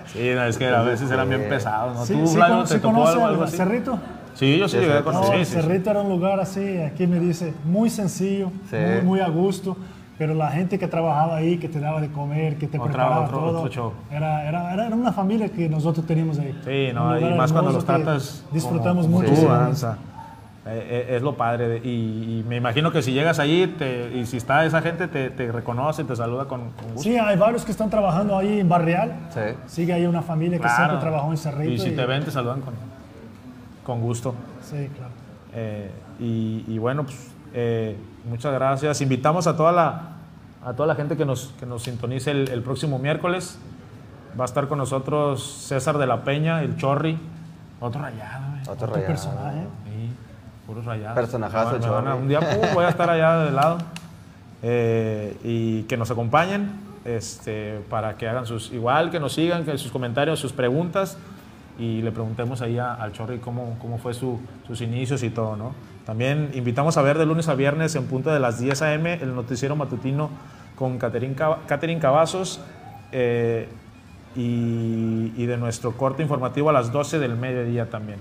Sí, 0.05 0.29
es 0.29 0.57
que 0.57 0.67
a 0.67 0.81
veces 0.81 1.11
eran 1.11 1.27
bien 1.27 1.49
pesados, 1.49 1.95
¿no? 1.95 2.05
Sí, 2.05 2.13
¿Tú, 2.13 2.27
sí, 2.27 2.39
te 2.69 2.79
tocó 2.79 3.05
algo, 3.05 3.43
así? 3.43 3.57
¿Cerrito? 3.57 3.99
Sí, 4.33 4.57
yo 4.57 4.69
sí 4.69 4.77
llegué 4.77 4.93
a 4.93 5.03
conocer. 5.03 5.45
Cerrito 5.45 5.89
era 5.89 6.01
un 6.01 6.09
lugar 6.09 6.39
así, 6.39 6.77
aquí 6.77 7.05
me 7.05 7.19
dice, 7.19 7.53
muy 7.65 7.89
sencillo, 7.89 8.51
muy, 8.71 9.01
muy 9.03 9.19
a 9.19 9.27
gusto 9.27 9.75
pero 10.21 10.35
la 10.35 10.51
gente 10.51 10.77
que 10.77 10.87
trabajaba 10.87 11.37
ahí, 11.37 11.57
que 11.57 11.67
te 11.67 11.79
daba 11.79 11.99
de 11.99 12.11
comer, 12.11 12.55
que 12.59 12.67
te 12.67 12.79
preparaba 12.79 13.27
todo, 13.27 13.67
Era, 14.11 14.47
era, 14.47 14.71
era, 14.71 14.95
una 14.95 15.11
familia 15.11 15.49
que 15.49 15.67
nosotros 15.67 16.05
teníamos 16.05 16.37
ahí. 16.37 16.55
Sí, 16.63 16.93
no, 16.93 17.19
y 17.19 17.33
más 17.33 17.51
cuando 17.51 17.71
los 17.71 17.83
tratas. 17.83 18.45
Disfrutamos 18.51 19.07
mucho. 19.07 19.33
Tú, 19.33 19.47
eh, 19.47 19.87
eh, 20.67 21.15
es 21.15 21.23
lo 21.23 21.35
padre. 21.35 21.81
y, 21.83 22.45
me 22.47 22.57
imagino 22.57 22.91
que 22.91 23.01
si 23.01 23.13
llegas 23.13 23.39
ahí 23.39 23.75
y 24.13 24.27
si 24.27 24.37
está 24.37 24.63
esa 24.63 24.79
gente, 24.83 25.07
te, 25.07 25.31
te 25.31 25.51
reconoce, 25.51 26.03
te 26.03 26.15
saluda 26.15 26.45
con, 26.45 26.65
gusto. 26.65 27.01
Sí, 27.01 27.17
hay 27.17 27.35
varios 27.35 27.65
que 27.65 27.71
están 27.71 27.89
trabajando 27.89 28.37
ahí 28.37 28.59
en 28.59 28.69
Barrial. 28.69 29.15
Sí. 29.33 29.41
Sigue 29.65 29.93
ahí 29.93 30.05
una 30.05 30.21
familia 30.21 30.59
que 30.59 30.69
siempre 30.69 30.97
trabajó 30.97 31.31
en 31.31 31.37
Cerrito. 31.37 31.71
Y 31.71 31.79
si 31.79 31.95
te 31.95 32.05
ven, 32.05 32.23
te 32.23 32.29
saludan 32.29 32.61
con. 32.61 32.75
Con 33.83 34.01
gusto. 34.01 34.35
Sí, 34.61 34.87
claro. 34.95 35.13
Eh, 35.55 35.89
y, 36.19 36.63
y 36.67 36.77
bueno, 36.77 37.05
pues 37.05 37.31
eh, 37.53 37.97
muchas 38.29 38.53
gracias. 38.53 39.01
Invitamos 39.01 39.47
a 39.47 39.55
toda 39.55 39.71
la, 39.71 40.10
a 40.63 40.73
toda 40.73 40.87
la 40.87 40.95
gente 40.95 41.17
que 41.17 41.25
nos, 41.25 41.53
que 41.59 41.65
nos 41.65 41.83
sintonice 41.83 42.31
el, 42.31 42.49
el 42.49 42.61
próximo 42.61 42.99
miércoles. 42.99 43.57
Va 44.39 44.43
a 44.43 44.45
estar 44.45 44.67
con 44.67 44.77
nosotros 44.77 45.43
César 45.43 45.97
de 45.97 46.07
la 46.07 46.23
Peña, 46.23 46.61
el 46.61 46.77
Chorri. 46.77 47.17
Otro 47.79 48.01
rayado, 48.01 48.45
güey. 48.49 48.61
Otro 48.61 48.73
Otro 48.73 48.87
rayado. 48.87 49.07
personaje. 49.07 49.59
Sí, 49.85 50.09
puros 50.67 50.85
rayados. 50.85 51.15
Personajazo, 51.15 51.79
Chorri. 51.79 52.11
Un 52.11 52.27
día 52.27 52.39
pum, 52.39 52.67
voy 52.73 52.85
a 52.85 52.89
estar 52.89 53.09
allá 53.09 53.37
de 53.39 53.51
lado. 53.51 53.77
Eh, 54.63 55.37
y 55.43 55.83
que 55.83 55.97
nos 55.97 56.11
acompañen 56.11 56.71
este, 57.03 57.81
para 57.89 58.15
que 58.15 58.27
hagan 58.29 58.45
sus. 58.45 58.71
Igual 58.71 59.09
que 59.09 59.19
nos 59.19 59.33
sigan, 59.33 59.65
que 59.65 59.75
sus 59.79 59.91
comentarios, 59.91 60.39
sus 60.39 60.53
preguntas. 60.53 61.17
Y 61.79 62.03
le 62.03 62.11
preguntemos 62.11 62.61
ahí 62.61 62.77
a- 62.77 62.93
al 62.93 63.11
Chorri 63.11 63.39
cómo, 63.39 63.75
cómo 63.81 63.97
fue 63.97 64.13
su- 64.13 64.39
sus 64.67 64.81
inicios 64.81 65.23
y 65.23 65.31
todo, 65.31 65.55
¿no? 65.55 65.73
También 66.11 66.49
invitamos 66.55 66.97
a 66.97 67.01
ver 67.03 67.17
de 67.17 67.25
lunes 67.25 67.47
a 67.47 67.55
viernes 67.55 67.95
en 67.95 68.03
punto 68.03 68.33
de 68.33 68.39
las 68.41 68.59
10 68.59 68.81
a.m. 68.81 69.13
el 69.13 69.33
noticiero 69.33 69.77
matutino 69.77 70.29
con 70.75 70.97
Catherine 70.97 71.35
Cavazos. 72.01 72.59
eh, 73.13 73.69
y, 74.35 75.31
y 75.37 75.45
de 75.45 75.55
nuestro 75.55 75.95
corte 75.95 76.21
informativo 76.21 76.69
a 76.69 76.73
las 76.73 76.91
12 76.91 77.17
del 77.17 77.37
mediodía 77.37 77.89
también. 77.89 78.19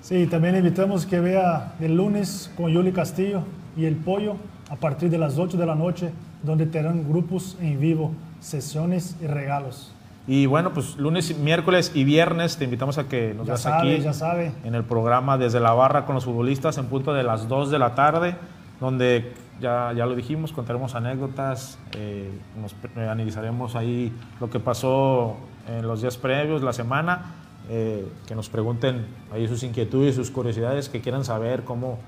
Sí, 0.00 0.28
también 0.28 0.54
invitamos 0.54 1.04
que 1.04 1.18
vea 1.18 1.72
el 1.80 1.96
lunes 1.96 2.48
con 2.56 2.70
Yuli 2.70 2.92
Castillo 2.92 3.42
y 3.76 3.86
El 3.86 3.96
Pollo 3.96 4.36
a 4.70 4.76
partir 4.76 5.10
de 5.10 5.18
las 5.18 5.36
8 5.36 5.56
de 5.56 5.66
la 5.66 5.74
noche, 5.74 6.12
donde 6.44 6.66
tendrán 6.66 7.08
grupos 7.08 7.58
en 7.60 7.80
vivo, 7.80 8.12
sesiones 8.38 9.16
y 9.20 9.26
regalos. 9.26 9.92
Y 10.32 10.46
bueno, 10.46 10.72
pues 10.72 10.96
lunes, 10.96 11.36
miércoles 11.38 11.90
y 11.92 12.04
viernes 12.04 12.56
te 12.56 12.62
invitamos 12.62 12.98
a 12.98 13.08
que 13.08 13.34
nos 13.34 13.48
Ya 13.48 13.54
veas 13.54 13.62
sabe, 13.62 13.94
aquí 13.94 14.00
ya 14.04 14.12
sabe. 14.12 14.52
en 14.62 14.76
el 14.76 14.84
programa 14.84 15.36
Desde 15.36 15.58
la 15.58 15.72
Barra 15.72 16.06
con 16.06 16.14
los 16.14 16.24
futbolistas 16.24 16.78
en 16.78 16.86
punto 16.86 17.12
de 17.12 17.24
las 17.24 17.48
2 17.48 17.72
de 17.72 17.80
la 17.80 17.96
tarde, 17.96 18.36
donde 18.78 19.32
ya, 19.60 19.92
ya 19.92 20.06
lo 20.06 20.14
dijimos, 20.14 20.52
contaremos 20.52 20.94
anécdotas, 20.94 21.80
eh, 21.96 22.30
nos 22.62 22.76
eh, 22.96 23.08
analizaremos 23.08 23.74
ahí 23.74 24.12
lo 24.38 24.48
que 24.48 24.60
pasó 24.60 25.36
en 25.66 25.88
los 25.88 26.00
días 26.00 26.16
previos, 26.16 26.62
la 26.62 26.74
semana, 26.74 27.34
eh, 27.68 28.06
que 28.28 28.36
nos 28.36 28.48
pregunten 28.48 29.08
ahí 29.32 29.48
sus 29.48 29.64
inquietudes, 29.64 30.14
sus 30.14 30.30
curiosidades, 30.30 30.88
que 30.88 31.00
quieran 31.00 31.24
saber 31.24 31.64
cómo, 31.64 31.98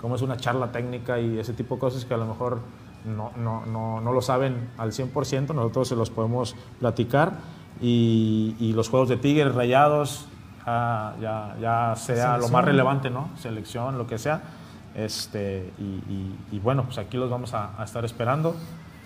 cómo 0.00 0.16
es 0.16 0.22
una 0.22 0.38
charla 0.38 0.72
técnica 0.72 1.20
y 1.20 1.38
ese 1.38 1.52
tipo 1.52 1.74
de 1.74 1.80
cosas 1.82 2.06
que 2.06 2.14
a 2.14 2.16
lo 2.16 2.24
mejor 2.24 2.60
no, 3.04 3.32
no, 3.36 3.66
no, 3.66 4.00
no 4.00 4.12
lo 4.14 4.22
saben 4.22 4.70
al 4.78 4.92
100%, 4.92 5.54
nosotros 5.54 5.88
se 5.88 5.94
los 5.94 6.08
podemos 6.08 6.56
platicar. 6.80 7.34
Y, 7.80 8.54
y 8.58 8.72
los 8.72 8.88
juegos 8.88 9.08
de 9.08 9.16
Tigres, 9.16 9.54
Rayados, 9.54 10.26
ya, 10.66 11.14
ya, 11.20 11.56
ya 11.60 11.94
sea 11.96 12.16
lo 12.16 12.32
más 12.32 12.40
Selección. 12.40 12.64
relevante, 12.64 13.10
¿no? 13.10 13.28
Selección, 13.38 13.98
lo 13.98 14.06
que 14.06 14.18
sea. 14.18 14.40
Este, 14.94 15.70
y, 15.78 15.82
y- 15.82 16.36
y 16.52 16.58
bueno, 16.58 16.84
pues 16.84 16.98
aquí 16.98 17.16
los 17.18 17.28
vamos 17.30 17.52
a, 17.54 17.70
a 17.80 17.84
estar 17.84 18.04
esperando. 18.04 18.56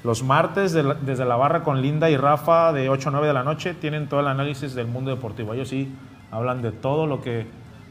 Los 0.04 0.22
martes 0.22 0.72
de 0.72 0.84
la- 0.84 0.94
desde 0.94 1.24
la 1.24 1.36
barra 1.36 1.62
con 1.64 1.82
Linda 1.82 2.08
y 2.10 2.16
Rafa 2.16 2.72
de 2.72 2.88
8 2.88 3.08
a 3.08 3.12
9 3.12 3.26
de 3.26 3.32
la 3.34 3.42
noche 3.42 3.74
tienen 3.74 4.08
todo 4.08 4.20
el 4.20 4.28
análisis 4.28 4.74
del 4.74 4.86
mundo 4.86 5.10
deportivo. 5.10 5.52
Ellos 5.52 5.68
sí 5.68 5.92
hablan 6.30 6.62
de 6.62 6.70
todo 6.70 7.06
lo 7.06 7.20
que, 7.20 7.46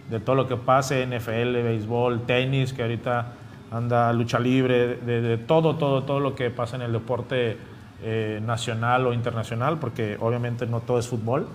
de 0.09 0.19
todo 0.21 0.35
lo 0.35 0.47
que 0.47 0.55
pase, 0.55 1.05
NFL, 1.05 1.61
béisbol, 1.61 2.21
tenis, 2.21 2.71
que 2.73 2.81
ahorita 2.83 3.33
anda 3.71 4.11
lucha 4.13 4.39
libre, 4.39 4.95
de, 4.95 5.21
de 5.21 5.37
todo, 5.37 5.75
todo, 5.75 6.03
todo 6.03 6.19
lo 6.21 6.33
que 6.35 6.49
pasa 6.49 6.77
en 6.77 6.81
el 6.83 6.93
deporte 6.93 7.57
eh, 8.03 8.41
nacional 8.45 9.05
o 9.07 9.13
internacional, 9.13 9.77
porque 9.79 10.17
obviamente 10.19 10.65
no 10.67 10.79
todo 10.81 10.99
es 10.99 11.07
fútbol. 11.07 11.47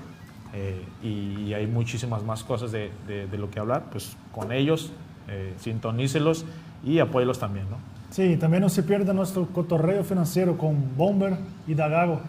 eh, 0.57 0.85
y, 1.03 1.49
y 1.49 1.55
hay 1.55 1.67
muchísimas 1.67 2.23
más 2.23 2.45
cosas 2.45 2.71
de, 2.71 2.93
de- 3.09 3.27
de 3.27 3.39
lo 3.39 3.51
que 3.51 3.59
hablar, 3.59 3.85
pues 3.91 4.17
con 4.33 4.53
ellos, 4.53 4.93
eh, 5.29 5.53
sintonícelos 5.59 6.45
y 6.85 7.01
apóyelos 7.01 7.41
también, 7.41 7.67
¿no? 7.71 7.77
Sí, 8.11 8.37
también 8.37 8.63
no 8.63 8.69
se 8.69 8.85
pierda 8.85 9.13
nuestro 9.13 9.47
cotorreo 9.47 10.05
financiero 10.05 10.57
con 10.57 10.97
Bomber 10.97 11.37
y 11.67 11.75
Dagago 11.75 12.21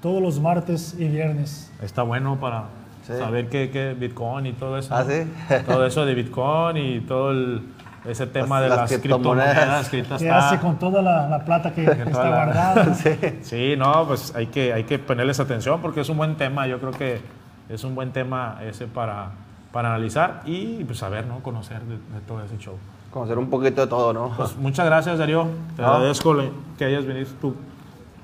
todos 0.00 0.22
los 0.22 0.38
martes 0.38 0.94
y 0.96 1.08
viernes. 1.08 1.72
Está 1.82 2.02
bueno 2.04 2.38
para 2.38 2.66
Sí. 3.04 3.14
saber 3.18 3.48
qué, 3.48 3.68
qué 3.72 3.94
Bitcoin 3.98 4.46
y 4.46 4.52
todo 4.52 4.78
eso. 4.78 4.94
Ah. 4.94 5.04
¿sí? 5.04 5.24
todo 5.66 5.84
eso 5.84 6.06
de 6.06 6.14
Bitcoin 6.14 6.76
y 6.76 7.00
todo 7.00 7.32
el- 7.32 7.62
ese 8.04 8.26
tema 8.26 8.56
Las- 8.60 8.62
de 8.62 8.68
las 8.68 8.78
las, 8.90 9.00
criptomonedas. 9.00 9.48
criptomonedas 9.54 9.88
que 9.88 9.96
ahorita 9.98 10.16
¿Qué 10.18 10.24
está- 10.24 10.48
hace 10.48 10.58
con 10.58 10.78
toda 10.78 11.02
la, 11.02 11.28
la 11.28 11.44
plata 11.44 11.72
que, 11.72 11.84
que 11.86 12.02
está 12.02 12.24
la- 12.24 12.30
guardada? 12.30 12.94
Sí, 13.42 13.74
no, 13.76 14.06
pues 14.06 14.34
hay 14.34 14.46
que, 14.48 14.72
hay 14.72 14.84
que 14.84 14.98
ponerles 14.98 15.38
atención 15.40 15.80
porque 15.80 16.00
es 16.00 16.08
un 16.08 16.16
buen 16.16 16.36
tema. 16.36 16.66
Yo 16.66 16.78
creo 16.80 16.92
que 16.92 17.20
es 17.68 17.84
un 17.84 17.94
buen 17.94 18.12
tema 18.12 18.58
ese 18.62 18.86
para, 18.86 19.30
para 19.72 19.88
analizar 19.94 20.42
y 20.44 20.84
pues 20.84 20.98
saber, 20.98 21.26
¿no? 21.26 21.40
Conocer 21.40 21.80
de, 21.82 21.94
de 21.94 22.20
todo 22.26 22.42
ese 22.44 22.58
show. 22.58 22.76
Conocer 23.10 23.38
un 23.38 23.50
poquito 23.50 23.82
de 23.82 23.86
todo, 23.86 24.12
¿no? 24.12 24.30
Pues 24.36 24.56
muchas 24.56 24.86
gracias, 24.86 25.18
Darío. 25.18 25.46
Te 25.76 25.82
No. 25.82 25.88
agradezco 25.94 26.34
que 26.78 26.84
hayas 26.86 27.04
venido. 27.06 27.28
Tu, 27.40 27.54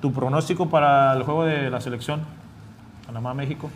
tu 0.00 0.12
pronóstico 0.12 0.68
para 0.70 1.12
el 1.14 1.22
juego 1.24 1.44
de 1.44 1.70
la 1.70 1.80
selección 1.80 2.20
Panamá-México, 3.06 3.70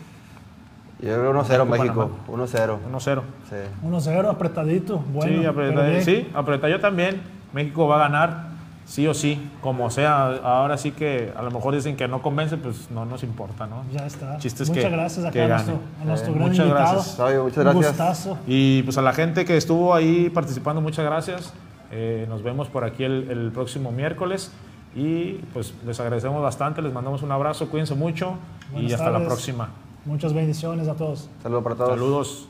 Yo 1.03 1.09
creo 1.19 1.33
1-0 1.35 1.67
México, 1.67 1.67
México. 1.67 2.11
Panamá. 2.27 2.45
1-0. 2.47 2.79
1-0. 2.93 3.21
Sí. 3.51 3.57
1-0, 3.87 4.31
apretadito, 4.31 4.99
bueno. 5.13 5.33
sí, 5.33 5.39
pero 5.39 5.51
apreta, 5.51 5.83
bien. 5.83 6.05
sí, 6.05 6.29
apreta 6.35 6.69
yo 6.69 6.81
también. 6.81 7.21
México 7.53 7.87
va 7.89 7.97
a 7.97 7.99
ganar, 8.09 8.47
sí 8.87 9.07
o 9.09 9.13
sí, 9.15 9.51
como 9.61 9.91
sea. 9.91 10.27
Ahora 10.45 10.79
sí 10.79 10.93
que 10.93 11.33
a 11.37 11.43
lo 11.43 11.51
mejor 11.51 11.75
dicen 11.75 11.97
que 11.97 12.07
no 12.07 12.23
convence, 12.23 12.57
pues 12.57 12.89
no 12.91 13.05
nos 13.05 13.25
importa, 13.25 13.67
¿no? 13.67 13.83
Ya 13.93 14.07
está. 14.07 14.39
Chiste 14.39 14.63
es 14.63 14.69
Muchas 14.71 14.85
que- 14.85 14.91
gracias 14.91 15.25
acá 15.27 15.33
que 15.33 15.43
a 15.43 15.49
nuestro, 15.49 15.75
a 16.01 16.05
nuestro 16.05 16.31
Eh, 16.33 16.35
gran 16.37 16.49
muchas 16.49 16.67
invitado. 16.67 16.93
gracias. 16.95 17.19
Muchas 17.19 17.57
Un 17.59 17.63
gracias. 17.65 17.87
gustazo. 17.89 18.39
Y 18.47 18.83
pues 18.85 18.97
a 18.97 19.03
la 19.03 19.13
gente 19.13 19.45
que 19.45 19.57
estuvo 19.57 19.93
ahí 19.95 20.31
participando, 20.31 20.81
muchas 20.81 21.05
gracias. 21.05 21.53
Eh, 21.91 22.27
nos 22.29 22.43
vemos 22.45 22.69
por 22.69 22.85
aquí 22.85 23.03
el, 23.05 23.29
el 23.29 23.51
próximo 23.53 23.91
miércoles. 23.91 24.53
Y 24.95 25.33
pues 25.55 25.75
les 25.87 25.99
agradecemos 26.01 26.43
bastante, 26.43 26.81
les 26.83 26.93
mandamos 26.93 27.23
un 27.23 27.33
abrazo, 27.33 27.69
cuídense 27.71 27.95
mucho 27.95 28.35
y 28.71 28.75
Buenas 28.75 28.93
hasta 28.93 29.11
la 29.11 29.25
próxima. 29.25 29.69
Muchas 30.05 30.33
bendiciones 30.33 30.89
a 30.89 30.95
todos. 30.95 31.29
Saludos 31.43 31.65
para 31.65 31.77
todos. 31.77 31.91
Saludos. 31.91 32.49